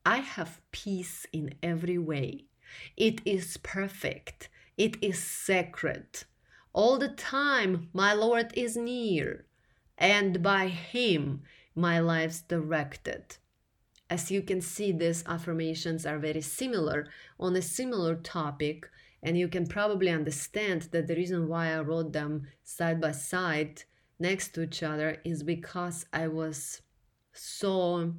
I 0.05 0.17
have 0.17 0.61
peace 0.71 1.27
in 1.31 1.53
every 1.61 1.97
way. 1.97 2.45
It 2.97 3.21
is 3.25 3.57
perfect. 3.57 4.49
It 4.77 4.97
is 5.01 5.21
sacred. 5.21 6.23
All 6.73 6.97
the 6.97 7.09
time, 7.09 7.89
my 7.93 8.13
Lord 8.13 8.53
is 8.55 8.77
near, 8.77 9.45
and 9.97 10.41
by 10.41 10.69
Him, 10.69 11.43
my 11.75 11.99
life's 11.99 12.41
directed. 12.41 13.37
As 14.11 14.29
you 14.29 14.41
can 14.41 14.59
see, 14.59 14.91
these 14.91 15.23
affirmations 15.25 16.05
are 16.05 16.19
very 16.19 16.41
similar 16.41 17.07
on 17.39 17.55
a 17.55 17.61
similar 17.61 18.15
topic, 18.15 18.89
and 19.23 19.37
you 19.37 19.47
can 19.47 19.65
probably 19.65 20.09
understand 20.09 20.89
that 20.91 21.07
the 21.07 21.15
reason 21.15 21.47
why 21.47 21.69
I 21.69 21.79
wrote 21.79 22.11
them 22.11 22.47
side 22.61 22.99
by 22.99 23.13
side 23.13 23.83
next 24.19 24.49
to 24.49 24.63
each 24.63 24.83
other 24.83 25.21
is 25.23 25.43
because 25.43 26.05
I 26.11 26.27
was 26.27 26.81
so 27.31 28.13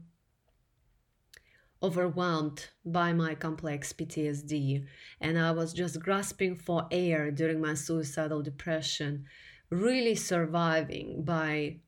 overwhelmed 1.82 2.70
by 2.86 3.12
my 3.12 3.34
complex 3.34 3.92
PTSD, 3.92 4.86
and 5.20 5.38
I 5.38 5.50
was 5.50 5.74
just 5.74 6.00
grasping 6.00 6.56
for 6.56 6.88
air 6.90 7.30
during 7.30 7.60
my 7.60 7.74
suicidal 7.74 8.40
depression, 8.40 9.26
really 9.68 10.14
surviving 10.14 11.22
by 11.22 11.80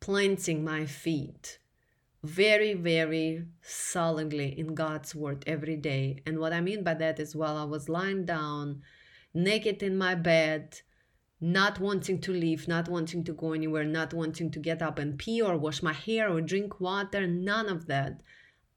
planting 0.00 0.64
my 0.64 0.84
feet 0.84 1.60
very, 2.22 2.74
very 2.74 3.44
solidly 3.62 4.58
in 4.58 4.74
God's 4.74 5.14
word 5.14 5.44
every 5.46 5.76
day. 5.76 6.22
And 6.26 6.38
what 6.38 6.52
I 6.52 6.60
mean 6.60 6.82
by 6.82 6.94
that 6.94 7.20
is 7.20 7.36
while 7.36 7.56
I 7.56 7.64
was 7.64 7.88
lying 7.88 8.24
down, 8.24 8.82
naked 9.34 9.82
in 9.82 9.96
my 9.96 10.14
bed, 10.14 10.80
not 11.40 11.78
wanting 11.78 12.20
to 12.22 12.32
leave, 12.32 12.66
not 12.66 12.88
wanting 12.88 13.22
to 13.24 13.32
go 13.32 13.52
anywhere, 13.52 13.84
not 13.84 14.14
wanting 14.14 14.50
to 14.50 14.58
get 14.58 14.82
up 14.82 14.98
and 14.98 15.18
pee 15.18 15.42
or 15.42 15.56
wash 15.58 15.82
my 15.82 15.92
hair 15.92 16.30
or 16.30 16.40
drink 16.40 16.80
water, 16.80 17.26
none 17.26 17.68
of 17.68 17.86
that. 17.86 18.22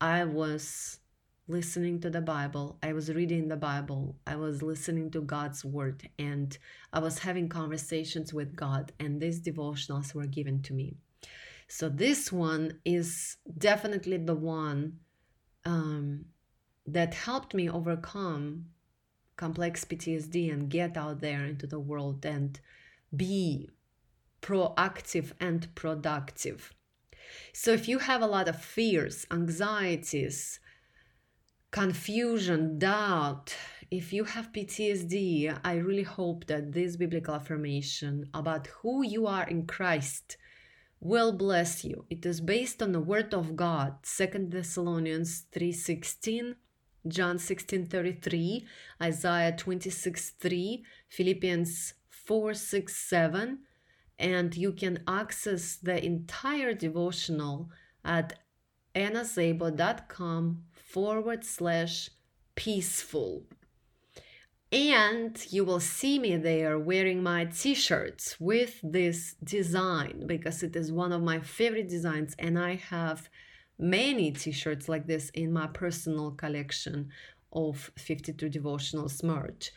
I 0.02 0.26
was 0.26 1.00
listening 1.48 2.00
to 2.02 2.10
the 2.10 2.22
Bible, 2.22 2.78
I 2.84 2.94
was 2.94 3.12
reading 3.12 3.48
the 3.48 3.58
Bible, 3.58 4.16
I 4.28 4.36
was 4.36 4.62
listening 4.62 5.10
to 5.12 5.22
God's 5.22 5.66
word, 5.66 6.08
and 6.20 6.56
I 6.94 7.00
was 7.00 7.20
having 7.20 7.50
conversations 7.50 8.34
with 8.34 8.56
God, 8.56 8.92
and 9.00 9.20
these 9.20 9.42
devotionals 9.42 10.14
were 10.14 10.28
given 10.28 10.62
to 10.64 10.74
me. 10.74 10.98
So, 11.72 11.88
this 11.88 12.32
one 12.32 12.80
is 12.84 13.38
definitely 13.56 14.18
the 14.18 14.34
one 14.34 15.02
um, 15.66 16.26
that 16.88 17.14
helped 17.14 17.54
me 17.54 17.70
overcome 17.70 18.66
complex 19.38 19.86
PTSD 19.86 20.52
and 20.52 20.68
get 20.68 20.98
out 20.98 21.22
there 21.22 21.46
into 21.46 21.68
the 21.68 21.80
world 21.80 22.26
and 22.26 22.60
be 23.16 23.70
proactive 24.42 25.34
and 25.40 25.74
productive. 25.76 26.74
So, 27.54 27.72
if 27.72 27.88
you 27.88 28.00
have 28.00 28.24
a 28.24 28.28
lot 28.28 28.48
of 28.48 28.60
fears, 28.60 29.28
anxieties, 29.30 30.60
confusion, 31.70 32.80
doubt, 32.80 33.56
if 33.92 34.12
you 34.12 34.24
have 34.24 34.52
PTSD, 34.52 35.60
I 35.64 35.76
really 35.76 36.04
hope 36.04 36.48
that 36.48 36.72
this 36.72 36.96
biblical 36.96 37.36
affirmation 37.36 38.28
about 38.34 38.66
who 38.82 39.06
you 39.06 39.28
are 39.28 39.48
in 39.48 39.68
Christ 39.68 40.38
will 41.00 41.32
bless 41.32 41.84
you. 41.84 42.06
It 42.10 42.26
is 42.26 42.42
based 42.42 42.82
on 42.82 42.92
the 42.92 43.00
word 43.00 43.34
of 43.34 43.56
God, 43.56 44.04
2 44.04 44.50
Thessalonians 44.50 45.46
3:16, 45.52 46.56
John 47.08 47.38
16:33, 47.38 48.66
Isaiah 49.02 49.54
26:3, 49.54 50.84
Philippians 51.08 51.94
4:6-7, 52.10 53.60
and 54.18 54.56
you 54.56 54.74
can 54.74 55.04
access 55.08 55.78
the 55.78 56.04
entire 56.04 56.74
devotional 56.74 57.70
at 58.04 58.40
annaszabo.com 58.96 60.64
forward 60.74 61.46
slash 61.46 62.10
peaceful. 62.56 63.46
And 64.72 65.44
you 65.50 65.66
will 65.66 65.80
see 65.80 66.20
me 66.20 66.38
there 66.38 66.78
wearing 66.78 67.24
my 67.24 67.46
t 67.46 67.74
shirts 67.74 68.40
with 68.40 68.80
this 68.84 69.36
design 69.44 70.26
because 70.28 70.62
it 70.62 70.76
is 70.76 70.92
one 70.92 71.12
of 71.12 71.24
my 71.24 71.40
favorite 71.40 71.90
designs, 71.90 72.36
and 72.38 72.58
I 72.60 72.76
have 72.76 73.30
many 73.80 74.32
t 74.32 74.52
shirts 74.52 74.88
like 74.88 75.08
this 75.08 75.30
in 75.32 75.52
my 75.52 75.68
personal 75.68 76.32
collection 76.32 77.10
of 77.52 77.92
52 77.98 78.48
devotionals 78.48 79.24
merch 79.24 79.72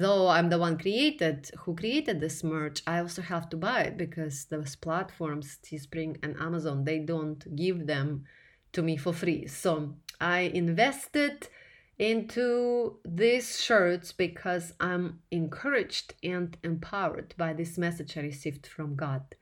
though 0.00 0.28
I'm 0.28 0.50
the 0.50 0.58
one 0.58 0.78
created 0.78 1.50
who 1.60 1.74
created 1.74 2.20
this 2.20 2.44
merch, 2.44 2.82
I 2.86 2.98
also 3.00 3.22
have 3.22 3.48
to 3.50 3.56
buy 3.56 3.82
it 3.82 3.96
because 3.96 4.46
those 4.46 4.76
platforms, 4.76 5.58
Teespring 5.62 6.18
and 6.22 6.36
Amazon, 6.38 6.84
they 6.84 6.98
don't 6.98 7.56
give 7.56 7.86
them 7.86 8.24
to 8.72 8.82
me 8.82 8.96
for 8.96 9.12
free. 9.12 9.46
So 9.46 9.94
I 10.20 10.40
invested 10.40 11.48
into 11.98 12.98
these 13.04 13.60
shirts 13.60 14.12
because 14.12 14.74
I'm 14.78 15.20
encouraged 15.30 16.14
and 16.22 16.56
empowered 16.62 17.34
by 17.38 17.52
this 17.54 17.78
message 17.78 18.16
I 18.16 18.20
received 18.20 18.66
from 18.66 18.96
God 18.96 19.34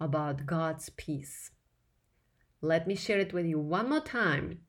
about 0.00 0.46
God's 0.46 0.90
peace. 0.90 1.50
Let 2.60 2.86
me 2.86 2.94
share 2.94 3.18
it 3.18 3.32
with 3.32 3.46
you 3.46 3.58
one 3.58 3.88
more 3.88 4.00
time. 4.00 4.60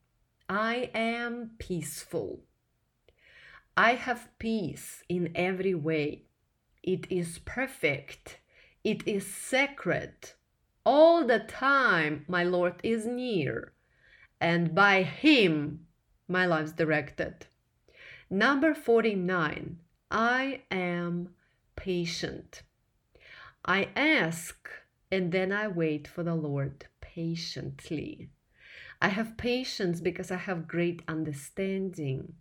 I 0.48 0.90
am 0.94 1.52
peaceful. 1.58 2.40
I 3.76 3.94
have 3.94 4.30
peace 4.38 5.04
in 5.08 5.30
every 5.34 5.74
way. 5.74 6.24
It 6.82 7.06
is 7.10 7.38
perfect. 7.40 8.40
It 8.82 9.06
is 9.06 9.26
sacred. 9.26 10.32
All 10.84 11.26
the 11.26 11.40
time, 11.40 12.24
my 12.28 12.44
Lord 12.44 12.80
is 12.82 13.04
near, 13.04 13.74
and 14.40 14.74
by 14.74 15.02
Him, 15.02 15.86
my 16.28 16.46
life's 16.46 16.72
directed. 16.72 17.46
Number 18.30 18.74
49 18.74 19.78
I 20.10 20.62
am 20.70 21.34
patient. 21.76 22.62
I 23.64 23.88
ask 23.96 24.68
and 25.10 25.32
then 25.32 25.52
I 25.52 25.68
wait 25.68 26.06
for 26.06 26.22
the 26.22 26.34
Lord 26.34 26.86
patiently. 27.00 28.28
I 29.00 29.08
have 29.08 29.36
patience 29.36 30.00
because 30.00 30.30
I 30.30 30.36
have 30.36 30.68
great 30.68 31.02
understanding. 31.08 32.34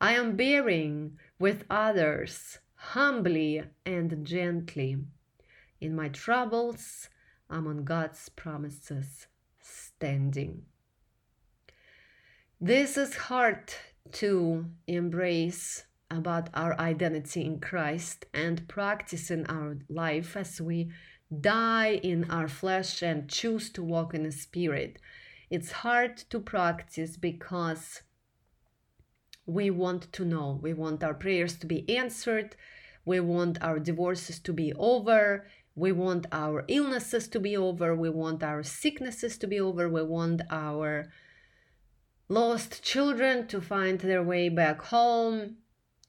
I 0.00 0.14
am 0.14 0.36
bearing 0.36 1.18
with 1.38 1.64
others 1.68 2.58
humbly 2.74 3.64
and 3.84 4.24
gently. 4.24 4.98
In 5.80 5.96
my 5.96 6.08
troubles, 6.08 7.08
I'm 7.50 7.66
on 7.66 7.84
God's 7.84 8.28
promises 8.28 9.26
standing. 9.60 10.67
This 12.60 12.96
is 12.96 13.14
hard 13.14 13.72
to 14.14 14.66
embrace 14.88 15.84
about 16.10 16.50
our 16.54 16.76
identity 16.80 17.44
in 17.44 17.60
Christ 17.60 18.26
and 18.34 18.66
practice 18.66 19.30
in 19.30 19.46
our 19.46 19.78
life 19.88 20.36
as 20.36 20.60
we 20.60 20.90
die 21.40 22.00
in 22.02 22.28
our 22.28 22.48
flesh 22.48 23.00
and 23.00 23.28
choose 23.28 23.70
to 23.70 23.82
walk 23.84 24.12
in 24.12 24.24
the 24.24 24.32
Spirit. 24.32 24.98
It's 25.50 25.70
hard 25.70 26.16
to 26.30 26.40
practice 26.40 27.16
because 27.16 28.02
we 29.46 29.70
want 29.70 30.12
to 30.14 30.24
know. 30.24 30.58
We 30.60 30.74
want 30.74 31.04
our 31.04 31.14
prayers 31.14 31.56
to 31.58 31.66
be 31.66 31.88
answered. 31.88 32.56
We 33.04 33.20
want 33.20 33.62
our 33.62 33.78
divorces 33.78 34.40
to 34.40 34.52
be 34.52 34.72
over. 34.72 35.46
We 35.76 35.92
want 35.92 36.26
our 36.32 36.64
illnesses 36.66 37.28
to 37.28 37.38
be 37.38 37.56
over. 37.56 37.94
We 37.94 38.10
want 38.10 38.42
our 38.42 38.64
sicknesses 38.64 39.38
to 39.38 39.46
be 39.46 39.60
over. 39.60 39.88
We 39.88 40.02
want 40.02 40.42
our 40.50 41.08
lost 42.28 42.82
children 42.82 43.46
to 43.48 43.60
find 43.60 43.98
their 44.00 44.22
way 44.22 44.48
back 44.48 44.82
home. 44.82 45.56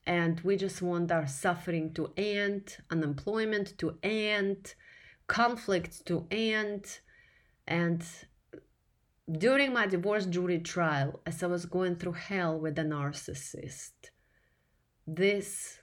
And 0.06 0.40
we 0.42 0.58
just 0.58 0.82
want 0.82 1.12
our 1.12 1.28
suffering 1.28 1.94
to 1.94 2.12
end, 2.18 2.78
unemployment 2.90 3.78
to 3.78 3.98
end, 4.02 4.74
conflict 5.28 6.06
to 6.08 6.26
end. 6.32 7.00
And 7.68 8.04
during 9.32 9.72
my 9.72 9.86
divorce 9.86 10.26
jury 10.26 10.60
trial, 10.60 11.22
as 11.26 11.44
I 11.44 11.48
was 11.48 11.66
going 11.66 11.96
through 11.96 12.14
hell 12.14 12.60
with 12.60 12.80
a 12.80 12.84
narcissist, 12.84 13.92
this 15.06 15.80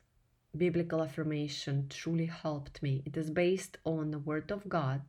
biblical 0.56 1.02
affirmation 1.02 1.86
truly 1.88 2.26
helped 2.26 2.82
me. 2.82 3.02
It 3.06 3.16
is 3.16 3.30
based 3.30 3.78
on 3.84 4.10
the 4.10 4.18
Word 4.18 4.50
of 4.50 4.68
God, 4.68 5.02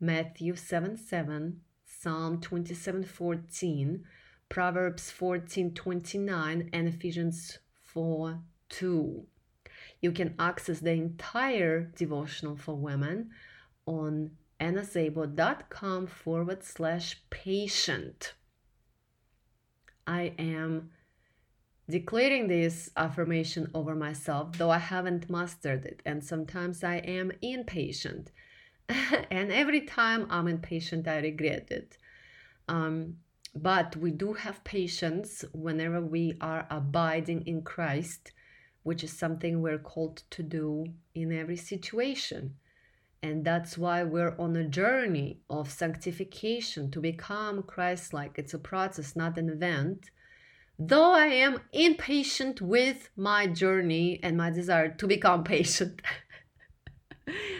Matthew 0.00 0.56
7 0.56 0.96
7, 0.96 1.60
Psalm 1.84 2.40
27 2.40 3.04
14, 3.04 4.04
Proverbs 4.50 5.12
14 5.12 5.74
29, 5.74 6.70
and 6.72 6.88
Ephesians 6.88 7.58
4 7.84 8.40
2. 8.68 9.26
You 10.02 10.12
can 10.12 10.34
access 10.40 10.80
the 10.80 10.90
entire 10.90 11.82
devotional 11.96 12.56
for 12.56 12.74
women 12.74 13.30
on 13.86 14.32
annaszabo.com 14.60 16.08
forward 16.08 16.64
slash 16.64 17.22
patient. 17.30 18.34
I 20.04 20.34
am 20.36 20.90
declaring 21.88 22.48
this 22.48 22.90
affirmation 22.96 23.70
over 23.72 23.94
myself, 23.94 24.58
though 24.58 24.70
I 24.70 24.78
haven't 24.78 25.30
mastered 25.30 25.84
it, 25.84 26.02
and 26.04 26.24
sometimes 26.24 26.82
I 26.82 26.96
am 26.96 27.30
impatient. 27.40 28.32
and 29.30 29.52
every 29.52 29.82
time 29.82 30.26
I'm 30.28 30.48
impatient, 30.48 31.06
I 31.06 31.18
regret 31.18 31.68
it. 31.70 31.96
Um, 32.66 33.18
but 33.54 33.96
we 33.96 34.10
do 34.10 34.32
have 34.32 34.64
patience 34.64 35.44
whenever 35.52 36.00
we 36.00 36.36
are 36.40 36.66
abiding 36.70 37.46
in 37.46 37.62
Christ, 37.62 38.32
which 38.82 39.02
is 39.02 39.12
something 39.12 39.60
we're 39.60 39.78
called 39.78 40.22
to 40.30 40.42
do 40.42 40.86
in 41.14 41.32
every 41.32 41.56
situation. 41.56 42.54
And 43.22 43.44
that's 43.44 43.76
why 43.76 44.02
we're 44.02 44.34
on 44.38 44.56
a 44.56 44.64
journey 44.64 45.40
of 45.50 45.70
sanctification 45.70 46.90
to 46.92 47.00
become 47.00 47.62
Christ 47.62 48.14
like. 48.14 48.38
It's 48.38 48.54
a 48.54 48.58
process, 48.58 49.14
not 49.14 49.36
an 49.36 49.50
event. 49.50 50.10
Though 50.78 51.12
I 51.12 51.26
am 51.26 51.60
impatient 51.72 52.62
with 52.62 53.10
my 53.16 53.46
journey 53.46 54.20
and 54.22 54.38
my 54.38 54.50
desire 54.50 54.88
to 54.94 55.06
become 55.06 55.44
patient. 55.44 56.00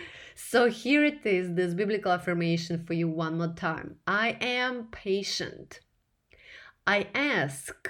so 0.50 0.68
here 0.68 1.04
it 1.04 1.24
is 1.24 1.54
this 1.54 1.74
biblical 1.74 2.10
affirmation 2.10 2.84
for 2.84 2.92
you 2.92 3.06
one 3.06 3.38
more 3.38 3.54
time 3.54 3.94
I 4.04 4.36
am 4.40 4.88
patient. 4.90 5.78
I 6.84 7.06
ask 7.14 7.88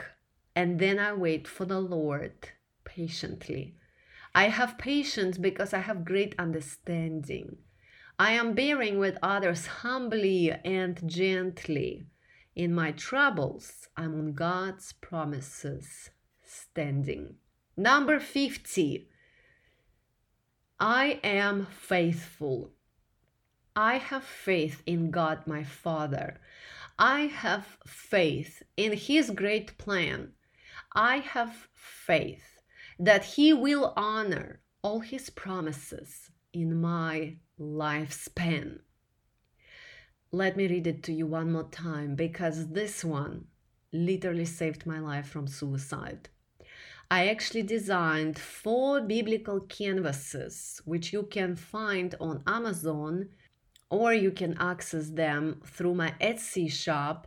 and 0.54 0.78
then 0.78 0.98
I 0.98 1.14
wait 1.14 1.48
for 1.48 1.64
the 1.64 1.80
Lord 1.80 2.50
patiently. 2.84 3.76
I 4.34 4.48
have 4.48 4.76
patience 4.76 5.38
because 5.38 5.72
I 5.72 5.78
have 5.78 6.04
great 6.04 6.34
understanding. 6.38 7.56
I 8.18 8.32
am 8.32 8.52
bearing 8.52 8.98
with 8.98 9.16
others 9.22 9.66
humbly 9.66 10.52
and 10.62 11.00
gently. 11.08 12.08
In 12.54 12.74
my 12.74 12.92
troubles, 12.92 13.88
I'm 13.96 14.12
on 14.18 14.34
God's 14.34 14.92
promises 14.92 16.10
standing. 16.44 17.36
Number 17.74 18.20
50. 18.20 19.08
I 20.80 21.20
am 21.22 21.66
faithful. 21.66 22.70
I 23.76 23.98
have 23.98 24.24
faith 24.24 24.82
in 24.86 25.10
God 25.10 25.46
my 25.46 25.62
Father. 25.62 26.40
I 26.98 27.26
have 27.26 27.76
faith 27.86 28.62
in 28.78 28.94
His 28.94 29.30
great 29.30 29.76
plan. 29.76 30.32
I 30.94 31.18
have 31.18 31.68
faith 31.74 32.58
that 32.98 33.24
He 33.24 33.52
will 33.52 33.92
honor 33.94 34.60
all 34.80 35.00
His 35.00 35.28
promises 35.28 36.30
in 36.54 36.80
my 36.80 37.36
lifespan. 37.60 38.78
Let 40.32 40.56
me 40.56 40.66
read 40.66 40.86
it 40.86 41.02
to 41.04 41.12
you 41.12 41.26
one 41.26 41.52
more 41.52 41.68
time 41.70 42.14
because 42.14 42.68
this 42.68 43.04
one 43.04 43.48
literally 43.92 44.46
saved 44.46 44.86
my 44.86 44.98
life 44.98 45.28
from 45.28 45.46
suicide. 45.46 46.30
I 47.10 47.28
actually 47.28 47.64
designed 47.64 48.38
four 48.38 49.00
biblical 49.00 49.60
canvases, 49.60 50.80
which 50.84 51.12
you 51.12 51.24
can 51.24 51.56
find 51.56 52.14
on 52.20 52.44
Amazon 52.46 53.30
or 53.90 54.14
you 54.14 54.30
can 54.30 54.56
access 54.58 55.10
them 55.10 55.60
through 55.66 55.94
my 55.94 56.14
Etsy 56.20 56.70
shop 56.70 57.26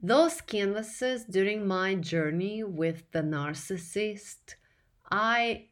Those 0.00 0.40
canvases 0.40 1.24
during 1.24 1.66
my 1.66 1.96
journey 1.96 2.62
with 2.64 3.10
the 3.12 3.22
narcissist, 3.22 4.54
I 5.10 5.66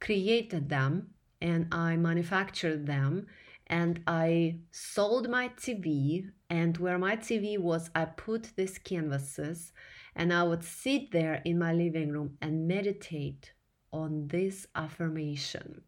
created 0.00 0.68
them 0.68 1.14
and 1.46 1.72
I 1.72 1.96
manufactured 1.96 2.86
them 2.86 3.28
and 3.68 4.00
I 4.06 4.56
sold 4.72 5.30
my 5.30 5.48
TV. 5.50 6.30
And 6.50 6.76
where 6.78 6.98
my 6.98 7.16
TV 7.16 7.56
was, 7.56 7.88
I 7.94 8.04
put 8.04 8.50
these 8.56 8.78
canvases 8.78 9.72
and 10.16 10.32
I 10.32 10.42
would 10.42 10.64
sit 10.64 11.12
there 11.12 11.40
in 11.44 11.58
my 11.58 11.72
living 11.72 12.10
room 12.10 12.36
and 12.42 12.66
meditate 12.66 13.52
on 13.92 14.26
this 14.28 14.66
affirmation 14.74 15.82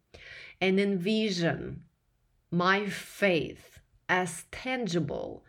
and 0.61 0.79
envision 0.79 1.83
my 2.51 2.87
faith 2.87 3.79
as 4.07 4.45
tangible, 4.51 5.43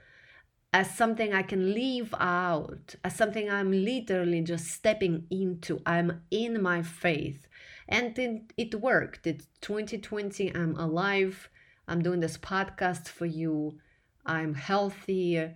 as 0.72 0.94
something 0.94 1.32
I 1.32 1.42
can 1.42 1.72
live 1.72 2.14
out, 2.18 2.96
as 3.04 3.14
something 3.14 3.48
I'm 3.48 3.72
literally 3.72 4.42
just 4.42 4.66
stepping 4.66 5.26
into. 5.30 5.80
I'm 5.86 6.22
in 6.30 6.60
my 6.62 6.82
faith. 6.82 7.46
And 7.90 8.16
it, 8.16 8.52
it 8.56 8.74
worked. 8.76 9.26
It's 9.26 9.48
2020. 9.62 10.54
I'm 10.54 10.76
alive. 10.76 11.50
I'm 11.88 12.00
doing 12.00 12.20
this 12.20 12.38
podcast 12.38 13.08
for 13.08 13.26
you. 13.26 13.78
I'm 14.24 14.54
healthy 14.54 15.50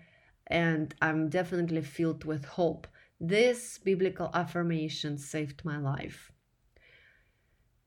and 0.48 0.94
I'm 1.00 1.28
definitely 1.28 1.82
filled 1.82 2.24
with 2.24 2.44
hope. 2.44 2.88
This 3.20 3.78
biblical 3.78 4.30
affirmation 4.34 5.16
saved 5.16 5.64
my 5.64 5.78
life. 5.78 6.32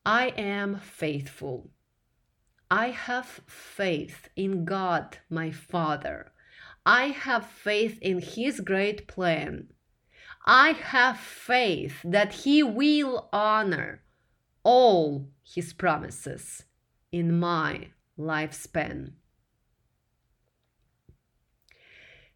I 0.06 0.30
am 0.38 0.80
faithful. 0.80 1.70
I 2.72 2.92
have 2.92 3.42
faith 3.48 4.30
in 4.38 4.64
God, 4.64 5.18
my 5.30 5.52
Father. 5.52 6.32
I 6.86 7.08
have 7.08 7.46
faith 7.46 8.00
in 8.02 8.20
His 8.22 8.62
great 8.62 9.08
plan. 9.08 9.68
I 10.46 10.72
have 10.72 11.20
faith 11.20 12.00
that 12.06 12.32
He 12.32 12.64
will 12.64 13.28
honor 13.34 14.04
all 14.68 15.30
His 15.46 15.72
promises 15.72 16.66
in 17.10 17.40
my 17.40 17.88
lifespan. 18.20 19.14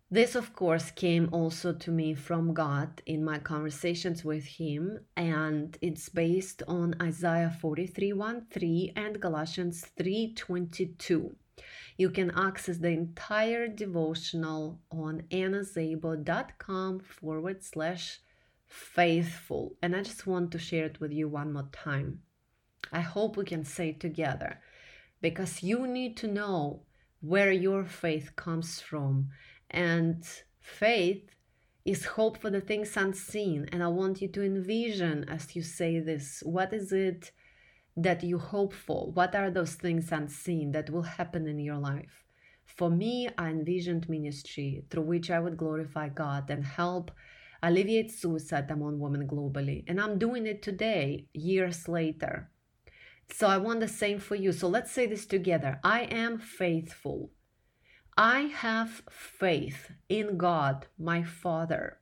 This, 0.10 0.34
of 0.36 0.54
course, 0.54 0.92
came 0.92 1.28
also 1.34 1.74
to 1.74 1.92
me 1.92 2.14
from 2.14 2.54
God 2.54 3.02
in 3.06 3.22
my 3.22 3.38
conversations 3.38 4.24
with 4.24 4.46
Him, 4.46 5.00
and 5.18 5.78
it's 5.82 6.08
based 6.08 6.64
on 6.70 6.96
Isaiah 7.02 7.54
43 7.60 8.14
1 8.14 8.46
3 8.50 8.94
and 8.96 9.20
Galatians 9.20 9.86
3 9.98 10.34
22. 10.34 11.36
You 11.98 12.10
can 12.10 12.32
access 12.32 12.78
the 12.78 12.92
entire 12.92 13.68
devotional 13.68 14.80
on 14.90 15.24
annaszabo.com 15.32 17.00
forward 17.02 17.62
slash 17.62 18.22
faithful. 18.72 19.76
And 19.82 19.96
I 19.96 20.02
just 20.02 20.26
want 20.26 20.52
to 20.52 20.60
share 20.60 20.86
it 20.86 21.00
with 21.02 21.12
you 21.12 21.28
one 21.28 21.52
more 21.54 21.68
time. 21.74 22.20
I 22.92 23.02
hope 23.02 23.36
we 23.36 23.44
can 23.44 23.66
say 23.66 23.90
it 23.90 24.00
together 24.00 24.60
because 25.22 25.62
you 25.62 25.86
need 25.86 26.18
to 26.18 26.28
know 26.28 26.84
where 27.20 27.52
your 27.52 27.84
faith 27.84 28.36
comes 28.36 28.80
from 28.80 29.30
and 29.70 30.24
faith 30.60 31.30
is 31.84 32.06
hope 32.06 32.38
for 32.42 32.50
the 32.50 32.62
things 32.62 32.96
unseen. 32.96 33.68
And 33.72 33.84
I 33.84 33.88
want 33.90 34.22
you 34.22 34.30
to 34.30 34.44
envision 34.44 35.26
as 35.28 35.56
you 35.56 35.62
say 35.62 36.00
this 36.00 36.42
what 36.46 36.74
is 36.74 36.92
it 36.94 37.32
that 37.98 38.24
you 38.24 38.38
hope 38.40 38.74
for? 38.74 39.12
What 39.12 39.36
are 39.36 39.52
those 39.52 39.76
things 39.76 40.12
unseen 40.12 40.72
that 40.72 40.90
will 40.90 41.04
happen 41.04 41.46
in 41.46 41.60
your 41.60 41.78
life? 41.78 42.24
For 42.66 42.90
me, 42.90 43.28
I 43.38 43.50
envisioned 43.50 44.08
ministry 44.08 44.86
through 44.90 45.04
which 45.04 45.30
I 45.30 45.40
would 45.40 45.58
glorify 45.58 46.08
God 46.08 46.50
and 46.50 46.64
help 46.64 47.12
alleviate 47.64 48.12
suicide 48.12 48.70
among 48.72 49.00
women 49.00 49.28
globally. 49.28 49.84
And 49.88 50.00
I'm 50.00 50.18
doing 50.18 50.46
it 50.46 50.62
today, 50.62 51.28
years 51.34 51.88
later. 51.88 52.50
So 53.32 53.48
I 53.48 53.58
want 53.58 53.80
the 53.80 53.88
same 53.88 54.20
for 54.20 54.36
you. 54.36 54.52
So 54.52 54.68
let's 54.68 54.92
say 54.92 55.06
this 55.06 55.26
together 55.26 55.80
I 55.84 56.02
am 56.02 56.38
faithful 56.40 57.32
I 58.18 58.42
have 58.42 59.04
faith 59.10 59.92
in 60.10 60.38
God, 60.38 60.88
my 61.00 61.24
Father. 61.24 62.00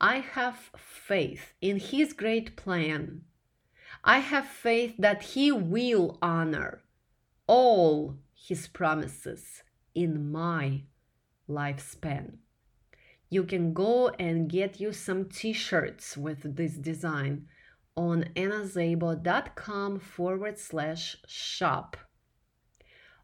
I 0.00 0.18
have 0.18 0.70
faith 0.76 1.54
in 1.60 1.78
His 1.78 2.12
great 2.12 2.54
plan. 2.54 3.22
I 4.04 4.18
have 4.18 4.46
faith 4.46 4.94
that 4.98 5.22
He 5.22 5.50
will 5.50 6.18
honor 6.20 6.82
all 7.46 8.18
His 8.34 8.68
promises 8.68 9.62
in 9.94 10.30
my 10.30 10.82
lifespan. 11.48 12.38
You 13.28 13.44
can 13.44 13.72
go 13.72 14.08
and 14.18 14.48
get 14.48 14.80
you 14.80 14.92
some 14.92 15.28
t 15.28 15.52
shirts 15.52 16.16
with 16.16 16.56
this 16.56 16.74
design 16.74 17.48
on 17.96 18.24
annaszabo.com 18.36 19.98
forward 20.00 20.58
slash 20.58 21.16
shop. 21.26 21.96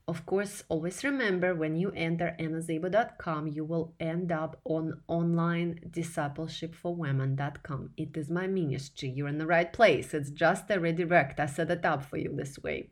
of 0.08 0.26
course, 0.26 0.64
always 0.68 1.04
remember 1.04 1.54
when 1.54 1.76
you 1.76 1.92
enter 1.94 2.34
annaszabo.com, 2.38 3.46
you 3.46 3.64
will 3.64 3.94
end 4.00 4.32
up 4.32 4.60
on 4.64 5.00
online 5.06 5.78
discipleship 5.88 6.74
for 6.74 6.94
women.com. 6.94 7.90
It 7.96 8.16
is 8.16 8.28
my 8.28 8.46
ministry. 8.48 9.10
You're 9.10 9.28
in 9.28 9.38
the 9.38 9.46
right 9.46 9.72
place. 9.72 10.12
It's 10.12 10.30
just 10.30 10.70
a 10.70 10.80
redirect. 10.80 11.38
I 11.38 11.46
set 11.46 11.70
it 11.70 11.84
up 11.84 12.02
for 12.02 12.16
you 12.16 12.34
this 12.34 12.58
way. 12.58 12.90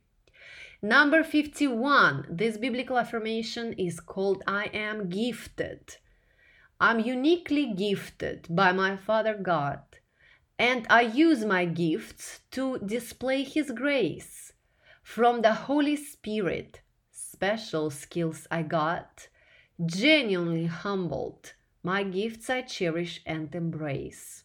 Number 0.81 1.25
51. 1.25 2.27
This 2.31 2.57
biblical 2.57 2.97
affirmation 2.97 3.73
is 3.75 3.99
called 3.99 4.43
I 4.47 4.67
am 4.73 5.09
gifted. 5.09 5.97
I'm 6.83 6.99
uniquely 6.99 7.75
gifted 7.75 8.47
by 8.49 8.73
my 8.73 8.97
Father 8.97 9.35
God, 9.35 9.83
and 10.59 10.87
I 10.89 11.03
use 11.03 11.45
my 11.45 11.67
gifts 11.67 12.41
to 12.53 12.79
display 12.79 13.43
His 13.43 13.71
grace. 13.71 14.55
From 15.03 15.43
the 15.43 15.53
Holy 15.53 15.95
Spirit, 15.95 16.81
special 17.11 17.91
skills 17.91 18.47
I 18.51 18.63
got, 18.63 19.29
genuinely 19.85 20.67
humbled. 20.67 21.53
My 21.83 22.03
gifts 22.03 22.49
I 22.49 22.63
cherish 22.63 23.21
and 23.27 23.55
embrace. 23.55 24.45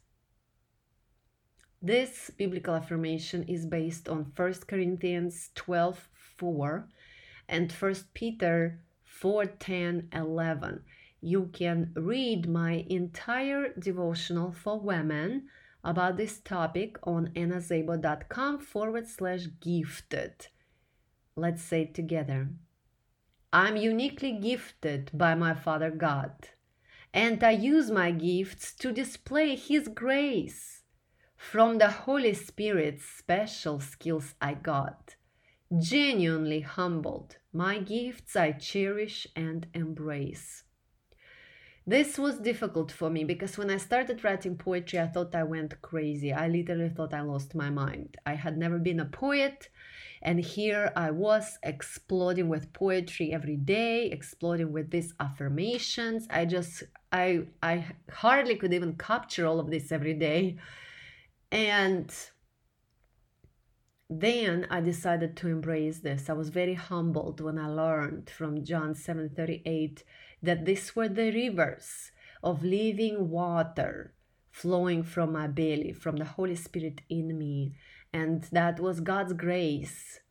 This 1.82 2.32
biblical 2.38 2.76
affirmation 2.76 3.44
is 3.44 3.66
based 3.66 4.10
on 4.10 4.34
1 4.36 4.54
Corinthians 4.68 5.52
12 5.56 6.10
4 6.38 6.90
and 7.48 7.72
1 7.72 7.96
Peter 8.14 8.82
4 9.06 9.46
10 9.46 10.10
11. 10.12 10.84
You 11.26 11.50
can 11.52 11.92
read 11.96 12.48
my 12.48 12.86
entire 12.88 13.74
devotional 13.80 14.52
for 14.52 14.80
women 14.80 15.48
about 15.84 16.18
this 16.18 16.40
topic 16.40 16.98
on 17.02 17.30
annaszabo.com 17.30 18.60
forward 18.60 19.08
slash 19.08 19.48
gifted. 19.60 20.50
Let's 21.36 21.64
say 21.64 21.82
it 21.82 21.96
together. 21.96 22.50
I'm 23.52 23.76
uniquely 23.76 24.34
gifted 24.34 25.10
by 25.16 25.34
my 25.34 25.56
Father 25.56 25.90
God, 25.90 26.50
and 27.12 27.44
I 27.44 27.52
use 27.52 27.90
my 27.90 28.12
gifts 28.12 28.76
to 28.76 28.92
display 28.92 29.56
His 29.56 29.88
grace. 29.88 30.84
From 31.36 31.80
the 31.80 31.90
Holy 31.90 32.36
Spirit's 32.36 33.04
special 33.04 33.80
skills 33.80 34.36
I 34.40 34.54
got, 34.54 35.16
genuinely 35.76 36.60
humbled, 36.60 37.38
my 37.52 37.80
gifts 37.80 38.36
I 38.36 38.52
cherish 38.52 39.26
and 39.36 39.66
embrace. 39.74 40.65
This 41.88 42.18
was 42.18 42.40
difficult 42.40 42.92
for 42.92 43.12
me 43.12 43.24
because 43.24 43.60
when 43.60 43.70
I 43.70 43.78
started 43.78 44.24
writing 44.24 44.58
poetry, 44.58 45.00
I 45.00 45.08
thought 45.08 45.36
I 45.36 45.44
went 45.44 45.80
crazy. 45.84 46.34
I 46.34 46.48
literally 46.48 46.90
thought 46.90 47.14
I 47.14 47.22
lost 47.22 47.54
my 47.54 47.70
mind. 47.70 48.18
I 48.26 48.34
had 48.34 48.58
never 48.58 48.80
been 48.80 49.00
a 49.00 49.06
poet 49.06 49.70
and 50.24 50.40
here 50.40 50.92
I 50.96 51.12
was 51.12 51.60
exploding 51.62 52.50
with 52.50 52.74
poetry 52.74 53.32
every 53.32 53.56
day, 53.58 54.08
exploding 54.08 54.72
with 54.72 54.90
these 54.90 55.14
affirmations. 55.20 56.26
I 56.32 56.46
just 56.46 56.84
I 57.12 57.46
I 57.62 57.86
hardly 58.12 58.56
could 58.56 58.74
even 58.74 58.96
capture 58.96 59.46
all 59.46 59.60
of 59.60 59.70
this 59.70 59.92
every 59.92 60.16
day. 60.16 60.58
And 61.52 62.12
then 64.10 64.66
I 64.72 64.82
decided 64.82 65.38
to 65.38 65.50
embrace 65.50 66.00
this. 66.00 66.30
I 66.30 66.34
was 66.34 66.50
very 66.50 66.74
humbled 66.74 67.42
when 67.42 67.60
I 67.60 67.68
learned 67.68 68.32
from 68.32 68.64
John 68.64 68.96
7:38 68.96 70.02
that 70.46 70.66
these 70.66 70.96
were 70.96 71.10
the 71.10 71.32
rivers 71.32 72.12
of 72.44 72.64
living 72.64 73.30
water 73.30 74.14
flowing 74.52 75.04
from 75.04 75.34
my 75.34 75.48
belly, 75.48 75.92
from 75.92 76.16
the 76.18 76.26
Holy 76.26 76.56
Spirit 76.56 77.02
in 77.10 77.38
me, 77.38 77.76
and 78.14 78.44
that 78.52 78.80
was 78.80 79.02
God's 79.02 79.34
grace 79.34 80.22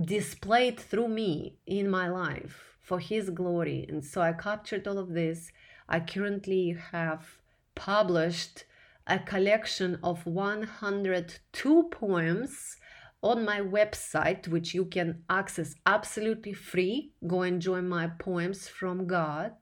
displayed 0.00 0.78
through 0.78 1.08
me 1.08 1.58
in 1.66 1.90
my 1.90 2.08
life 2.08 2.76
for 2.80 3.00
His 3.00 3.30
glory. 3.30 3.84
And 3.88 4.04
so 4.04 4.20
I 4.20 4.32
captured 4.32 4.86
all 4.86 4.98
of 4.98 5.12
this. 5.12 5.50
I 5.88 6.00
currently 6.00 6.76
have 6.92 7.38
published 7.74 8.64
a 9.06 9.18
collection 9.18 9.98
of 10.02 10.26
102 10.26 11.88
poems 11.90 12.76
on 13.22 13.44
my 13.44 13.60
website, 13.60 14.46
which 14.48 14.74
you 14.74 14.84
can 14.84 15.22
access 15.28 15.74
absolutely 15.86 16.52
free. 16.52 17.12
Go 17.26 17.42
and 17.42 17.60
join 17.60 17.88
my 17.88 18.08
poems 18.18 18.68
from 18.68 19.06
God 19.06 19.52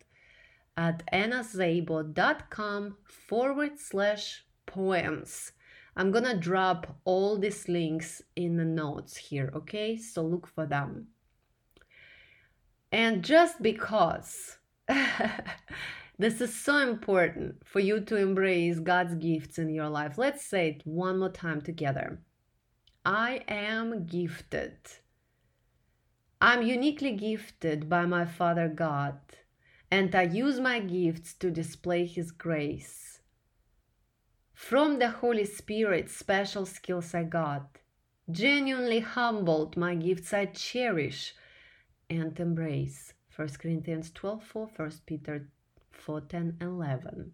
at 0.77 1.03
annaszabo.com 1.13 2.97
forward 3.05 3.79
slash 3.79 4.45
poems. 4.67 5.53
I'm 5.97 6.11
gonna 6.11 6.37
drop 6.37 6.99
all 7.05 7.39
these 7.39 7.69
links 7.69 8.21
in 8.37 8.57
the 8.57 8.65
notes 8.65 9.17
here, 9.17 9.51
okay? 9.55 9.97
So 9.97 10.23
look 10.23 10.47
for 10.47 10.67
them. 10.67 11.09
And 12.93 13.25
just 13.25 13.63
because 13.63 14.59
this 16.19 16.41
is 16.43 16.55
so 16.55 16.79
important 16.79 17.57
for 17.65 17.81
you 17.81 18.01
to 18.01 18.17
embrace 18.17 18.79
God's 18.79 19.15
gifts 19.15 19.59
in 19.59 19.71
your 19.71 19.89
life, 19.89 20.19
let's 20.19 20.45
say 20.45 20.69
it 20.69 20.83
one 20.85 21.19
more 21.19 21.31
time 21.31 21.63
together. 21.63 22.21
I 23.07 23.45
am 23.47 24.05
gifted. 24.07 24.79
I'm 26.41 26.63
uniquely 26.63 27.13
gifted 27.13 27.89
by 27.89 28.05
my 28.05 28.25
Father 28.25 28.67
God, 28.67 29.21
and 29.93 30.13
I 30.13 30.23
use 30.23 30.59
my 30.59 30.81
gifts 30.81 31.33
to 31.35 31.53
display 31.53 32.05
His 32.05 32.33
grace 32.33 33.21
from 34.53 34.99
the 34.99 35.11
Holy 35.11 35.45
Spirit, 35.45 36.11
special 36.11 36.67
skills 36.67 37.15
I 37.15 37.23
got. 37.23 37.79
Genuinely 38.29 38.99
humbled, 38.99 39.77
my 39.77 39.95
gifts 39.95 40.33
I 40.33 40.47
cherish 40.47 41.33
and 42.11 42.39
embrace. 42.41 43.13
1 43.37 43.49
Corinthians 43.61 44.11
12 44.11 44.43
4, 44.43 44.71
1 44.75 44.93
Peter 45.07 45.49
4 45.93 46.23
10 46.23 46.57
11. 46.61 47.33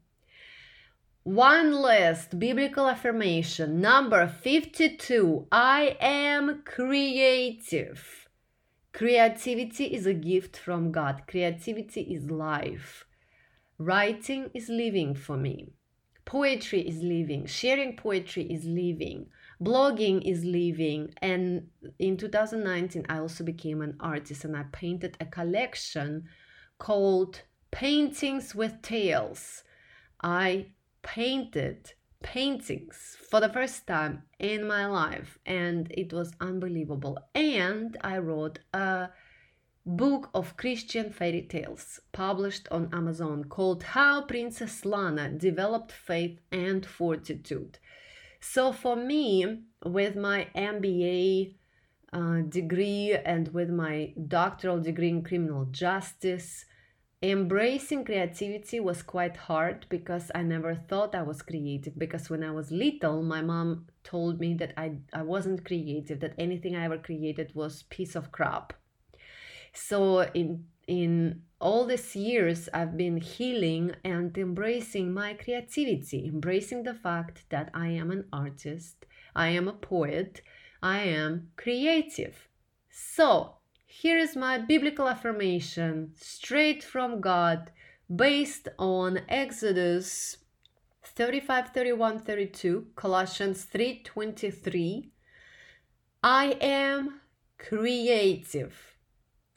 One 1.25 1.71
last 1.71 2.41
biblical 2.41 2.89
affirmation, 2.89 3.81
number 3.81 4.27
52 4.27 5.47
I 5.53 5.97
am 6.01 6.65
creative. 6.65 8.29
Creativity 8.93 9.85
is 9.85 10.05
a 10.05 10.15
gift 10.15 10.57
from 10.57 10.91
God, 10.91 11.23
creativity 11.29 12.01
is 12.01 12.29
life. 12.29 13.07
Writing 13.79 14.51
is 14.53 14.69
living 14.69 15.15
for 15.15 15.37
me. 15.37 15.75
Poetry 16.25 16.81
is 16.81 17.01
living, 17.05 17.47
sharing 17.47 17.97
poetry 17.97 18.43
is 18.53 18.65
living, 18.65 19.27
blogging 19.63 20.29
is 20.29 20.45
living. 20.45 21.15
And 21.23 21.69
in 22.01 22.17
2019, 22.17 23.07
I 23.09 23.21
also 23.21 23.45
became 23.45 23.81
an 23.81 23.97
artist 24.01 24.45
and 24.45 24.57
I 24.57 24.65
painted 24.73 25.17
a 25.21 25.27
collection 25.27 26.25
called 26.79 27.43
Paintings 27.71 28.57
with 28.57 28.83
Tales. 28.83 29.63
I 30.21 30.67
painted 31.03 31.93
paintings 32.23 33.17
for 33.29 33.41
the 33.41 33.49
first 33.49 33.87
time 33.87 34.23
in 34.39 34.67
my 34.67 34.87
life 34.87 35.39
and 35.45 35.91
it 35.91 36.13
was 36.13 36.33
unbelievable. 36.41 37.19
And 37.35 37.97
I 38.01 38.19
wrote 38.19 38.61
a 38.73 39.09
book 39.85 40.31
of 40.33 40.57
Christian 40.57 41.11
fairy 41.11 41.43
tales 41.43 42.01
published 42.13 42.69
on 42.71 42.89
Amazon 42.93 43.45
called 43.45 43.83
How 43.83 44.23
Princess 44.23 44.85
Lana 44.85 45.31
Developed 45.31 45.93
Faith 45.93 46.39
and 46.53 46.87
Fortitude. 46.87 47.79
So, 48.41 48.73
for 48.73 48.97
me, 48.97 49.63
with 49.85 50.17
my 50.17 50.49
MBA 50.55 51.55
uh, 52.13 52.41
degree 52.49 53.17
and 53.25 53.49
with 53.49 53.71
my 53.71 54.13
doctoral 54.29 54.81
degree 54.81 55.09
in 55.11 55.23
criminal 55.23 55.67
justice, 55.67 56.65
embracing 57.23 58.05
creativity 58.05 58.81
was 58.81 59.03
quite 59.03 59.37
hard 59.37 59.87
because 59.89 60.31
I 60.35 60.43
never 60.43 60.75
thought 60.75 61.15
I 61.15 61.23
was 61.23 61.43
creative. 61.43 61.99
Because 61.99 62.29
when 62.29 62.43
I 62.43 62.51
was 62.51 62.71
little, 62.71 63.23
my 63.23 63.43
mom 63.43 63.87
told 64.05 64.41
me 64.41 64.55
that 64.55 64.75
I, 64.77 64.99
I 65.13 65.23
wasn't 65.23 65.65
creative, 65.65 66.21
that 66.21 66.35
anything 66.39 66.77
I 66.77 66.85
ever 66.85 66.99
created 66.99 67.53
was 67.55 67.85
piece 67.85 68.15
of 68.17 68.33
crap 68.33 68.73
so 69.73 70.23
in 70.35 70.65
in 70.87 71.43
all 71.61 71.87
these 71.87 72.17
years 72.17 72.69
I've 72.75 72.97
been 72.97 73.19
healing 73.19 73.93
and 74.05 74.37
embracing 74.37 75.13
my 75.15 75.35
creativity, 75.35 76.27
embracing 76.27 76.83
the 76.83 76.95
fact 76.95 77.45
that 77.51 77.71
I 77.73 77.89
am 77.89 78.11
an 78.11 78.25
artist, 78.33 79.07
I 79.35 79.49
am 79.51 79.69
a 79.69 79.73
poet, 79.73 80.43
I 80.83 81.01
am 81.03 81.51
creative. 81.57 82.49
So, 82.91 83.59
here 83.95 84.17
is 84.17 84.35
my 84.35 84.57
biblical 84.57 85.07
affirmation 85.07 86.13
straight 86.17 86.83
from 86.83 87.21
God 87.21 87.71
based 88.15 88.69
on 88.79 89.21
Exodus 89.29 90.39
35 91.05 91.69
31 91.69 92.21
32 92.21 92.87
Colossians 92.97 93.65
3 93.65 94.03
23 94.03 95.11
I 96.23 96.57
am 96.63 97.21
creative 97.59 98.97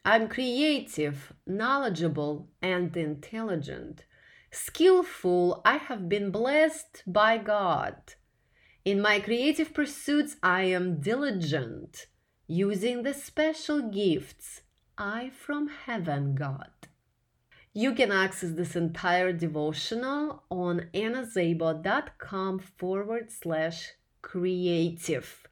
I'm 0.03 0.27
creative, 0.27 1.33
knowledgeable, 1.47 2.49
and 2.61 2.95
intelligent. 2.95 4.05
Skillful, 4.51 5.63
I 5.65 5.77
have 5.77 6.07
been 6.07 6.29
blessed 6.29 7.01
by 7.07 7.39
God. 7.39 7.95
In 8.83 9.01
my 9.01 9.19
creative 9.19 9.73
pursuits, 9.73 10.35
I 10.43 10.65
am 10.65 11.01
diligent. 11.01 12.05
Using 12.47 13.01
the 13.01 13.13
special 13.15 13.81
gifts 13.81 14.61
I 14.99 15.31
from 15.31 15.67
heaven 15.67 16.35
got. 16.35 16.85
You 17.73 17.95
can 17.95 18.11
access 18.11 18.51
this 18.51 18.76
entire 18.76 19.34
devotional 19.34 20.43
on 20.51 20.89
annaszabo.com 20.93 22.59
forward 22.59 23.31
slash 23.31 23.93
creative. 24.22 25.47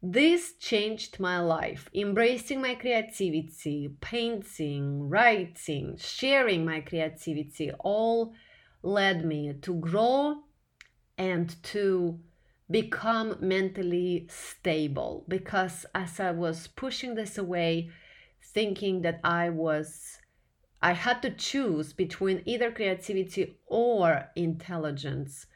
This 0.00 0.54
changed 0.54 1.18
my 1.18 1.40
life. 1.40 1.90
Embracing 1.92 2.62
my 2.62 2.76
creativity, 2.76 3.96
painting, 4.00 5.08
writing, 5.08 5.96
sharing 5.98 6.64
my 6.64 6.80
creativity 6.80 7.72
all 7.80 8.34
led 8.84 9.24
me 9.24 9.52
to 9.62 9.74
grow 9.74 10.44
and 11.18 11.60
to 11.64 12.20
become 12.70 13.36
mentally 13.40 14.26
stable 14.28 15.24
because 15.28 15.86
as 15.94 16.20
I 16.20 16.30
was 16.30 16.68
pushing 16.68 17.14
this 17.14 17.36
away, 17.36 17.90
thinking 18.42 19.02
that 19.02 19.20
I 19.24 19.48
was 19.50 20.18
I 20.82 20.92
had 20.92 21.20
to 21.22 21.30
choose 21.30 21.92
between 21.92 22.42
either 22.46 22.70
creativity 22.72 23.58
or 23.66 24.30
intelligence. 24.34 25.46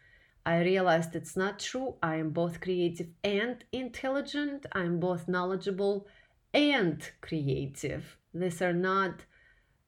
I 0.45 0.61
realized 0.61 1.17
it's 1.17 1.35
not 1.35 1.59
true. 1.59 1.95
I 2.03 2.17
am 2.17 2.31
both 2.31 2.61
creative 2.61 3.09
and 3.23 3.65
intelligent. 3.73 4.67
I'm 4.73 5.01
both 5.01 5.27
knowledgeable 5.27 6.07
and 6.53 7.11
creative. 7.23 8.19
These 8.35 8.61
are 8.61 8.75
not 8.75 9.25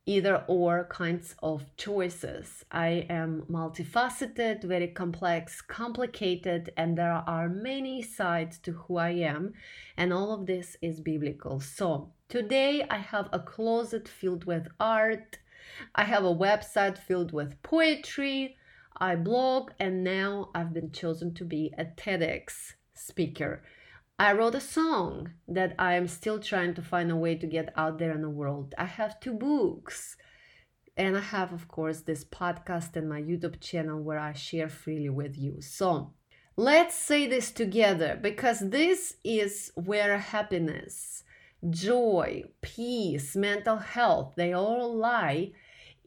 either 0.06 0.44
or 0.46 0.84
kinds 0.84 1.34
of 1.42 1.64
choices. 1.76 2.64
I 2.70 3.06
am 3.10 3.42
multifaceted, 3.50 4.62
very 4.62 4.86
complex, 4.86 5.60
complicated, 5.60 6.70
and 6.76 6.96
there 6.96 7.24
are 7.26 7.48
many 7.48 8.02
sides 8.02 8.58
to 8.60 8.72
who 8.72 8.96
I 8.96 9.10
am, 9.10 9.52
and 9.96 10.12
all 10.12 10.32
of 10.32 10.46
this 10.46 10.76
is 10.80 11.00
biblical. 11.00 11.58
So, 11.58 12.12
today 12.28 12.86
I 12.88 12.98
have 12.98 13.28
a 13.32 13.40
closet 13.40 14.08
filled 14.08 14.44
with 14.44 14.68
art, 14.78 15.38
I 15.94 16.04
have 16.04 16.24
a 16.24 16.34
website 16.34 16.96
filled 16.96 17.32
with 17.32 17.60
poetry, 17.64 18.56
I 18.96 19.16
blog, 19.16 19.72
and 19.80 20.04
now 20.04 20.50
I've 20.54 20.72
been 20.72 20.92
chosen 20.92 21.34
to 21.34 21.44
be 21.44 21.74
a 21.76 21.84
TEDx 21.84 22.74
speaker. 22.94 23.62
I 24.18 24.32
wrote 24.32 24.54
a 24.54 24.62
song 24.62 25.32
that 25.46 25.74
I 25.78 25.94
am 25.94 26.08
still 26.08 26.38
trying 26.38 26.72
to 26.74 26.82
find 26.82 27.10
a 27.10 27.16
way 27.16 27.34
to 27.34 27.46
get 27.46 27.70
out 27.76 27.98
there 27.98 28.12
in 28.12 28.22
the 28.22 28.30
world. 28.30 28.74
I 28.78 28.86
have 28.86 29.20
two 29.20 29.34
books. 29.34 30.16
And 30.96 31.18
I 31.18 31.20
have, 31.20 31.52
of 31.52 31.68
course, 31.68 32.00
this 32.00 32.24
podcast 32.24 32.96
and 32.96 33.10
my 33.10 33.20
YouTube 33.20 33.60
channel 33.60 34.02
where 34.02 34.18
I 34.18 34.32
share 34.32 34.70
freely 34.70 35.10
with 35.10 35.36
you. 35.36 35.60
So 35.60 36.14
let's 36.56 36.94
say 36.94 37.26
this 37.26 37.52
together 37.52 38.18
because 38.18 38.70
this 38.70 39.16
is 39.22 39.70
where 39.74 40.16
happiness, 40.16 41.22
joy, 41.68 42.44
peace, 42.62 43.36
mental 43.36 43.76
health, 43.76 44.32
they 44.36 44.54
all 44.54 44.96
lie 44.96 45.52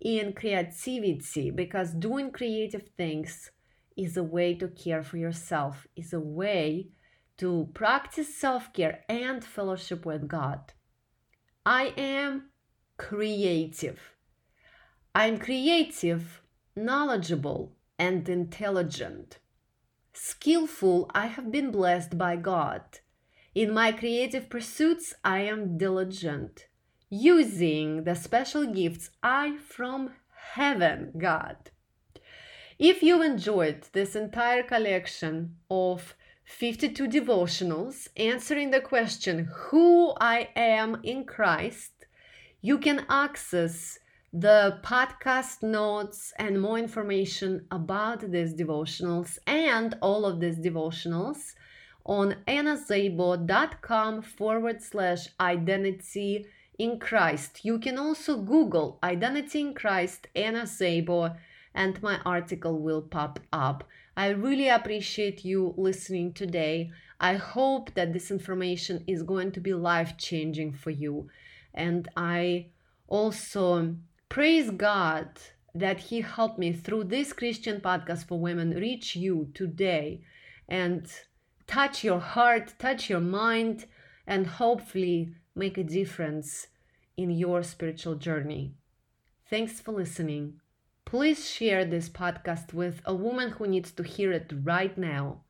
in 0.02 0.34
creativity 0.34 1.52
because 1.52 1.92
doing 1.92 2.32
creative 2.32 2.90
things 2.98 3.52
is 3.96 4.18
a 4.18 4.24
way 4.24 4.56
to 4.56 4.68
care 4.68 5.04
for 5.04 5.18
yourself, 5.18 5.86
is 5.96 6.14
a 6.14 6.20
way 6.20 6.88
to 7.40 7.70
practice 7.74 8.36
self 8.36 8.72
care 8.74 9.04
and 9.08 9.44
fellowship 9.44 10.06
with 10.06 10.28
God. 10.28 10.74
I 11.66 11.94
am 11.98 12.50
creative. 12.98 14.00
I'm 15.16 15.38
creative, 15.40 16.42
knowledgeable, 16.76 17.76
and 17.98 18.28
intelligent. 18.28 19.40
Skillful, 20.14 21.10
I 21.16 21.28
have 21.28 21.50
been 21.50 21.72
blessed 21.72 22.18
by 22.18 22.36
God. 22.36 22.82
In 23.56 23.74
my 23.74 23.94
creative 23.94 24.50
pursuits, 24.50 25.14
I 25.24 25.40
am 25.40 25.78
diligent, 25.78 26.68
using 27.10 28.04
the 28.04 28.16
special 28.16 28.66
gifts 28.66 29.12
I 29.24 29.58
from 29.58 30.12
heaven 30.54 31.14
got. 31.18 31.72
If 32.78 33.02
you 33.02 33.22
enjoyed 33.22 33.88
this 33.94 34.16
entire 34.16 34.64
collection 34.64 35.56
of 35.70 36.16
52 36.50 37.08
devotionals 37.08 38.08
answering 38.18 38.72
the 38.72 38.82
question 38.82 39.48
who 39.56 40.14
I 40.20 40.50
am 40.56 41.00
in 41.04 41.24
Christ, 41.24 41.92
you 42.60 42.80
can 42.80 43.06
access 43.08 44.00
the 44.34 44.80
podcast 44.84 45.62
notes 45.62 46.34
and 46.40 46.60
more 46.60 46.80
information 46.80 47.68
about 47.70 48.32
these 48.32 48.56
devotionals 48.56 49.38
and 49.46 49.96
all 50.02 50.26
of 50.26 50.40
these 50.40 50.58
devotionals 50.58 51.54
on 52.04 52.36
annaszabo.com 52.48 54.24
forward 54.24 54.82
slash 54.82 55.28
identity 55.40 56.48
in 56.80 57.00
Christ. 57.00 57.64
You 57.64 57.78
can 57.78 58.00
also 58.00 58.42
Google 58.42 58.98
identity 59.04 59.62
in 59.62 59.76
Christ 59.76 60.28
Anna 60.36 60.64
Szabo 60.64 61.38
and 61.76 62.02
my 62.02 62.20
article 62.26 62.80
will 62.80 63.04
pop 63.04 63.40
up. 63.54 63.84
I 64.20 64.32
really 64.32 64.68
appreciate 64.68 65.46
you 65.46 65.74
listening 65.78 66.34
today. 66.34 66.92
I 67.22 67.36
hope 67.36 67.94
that 67.94 68.12
this 68.12 68.32
information 68.32 69.06
is 69.08 69.24
going 69.24 69.54
to 69.54 69.62
be 69.62 69.74
life 69.74 70.18
changing 70.18 70.74
for 70.74 70.90
you. 70.90 71.30
And 71.74 72.10
I 72.18 72.66
also 73.08 73.96
praise 74.28 74.72
God 74.72 75.30
that 75.74 76.00
He 76.02 76.20
helped 76.20 76.60
me 76.60 76.74
through 76.74 77.06
this 77.06 77.32
Christian 77.32 77.80
podcast 77.80 78.28
for 78.28 78.38
women 78.38 78.72
reach 78.72 79.16
you 79.16 79.52
today 79.54 80.20
and 80.68 81.08
touch 81.66 82.04
your 82.04 82.20
heart, 82.20 82.74
touch 82.78 83.10
your 83.10 83.22
mind, 83.22 83.86
and 84.28 84.46
hopefully 84.46 85.34
make 85.56 85.78
a 85.78 85.84
difference 85.86 86.68
in 87.16 87.32
your 87.32 87.64
spiritual 87.64 88.16
journey. 88.16 88.74
Thanks 89.50 89.80
for 89.80 89.94
listening. 89.94 90.60
Please 91.10 91.50
share 91.50 91.86
this 91.86 92.08
podcast 92.08 92.72
with 92.72 93.02
a 93.04 93.16
woman 93.16 93.50
who 93.50 93.66
needs 93.66 93.92
to 93.94 94.04
hear 94.04 94.32
it 94.32 94.54
right 94.62 94.96
now. 94.96 95.42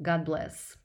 God 0.00 0.24
bless. 0.24 0.76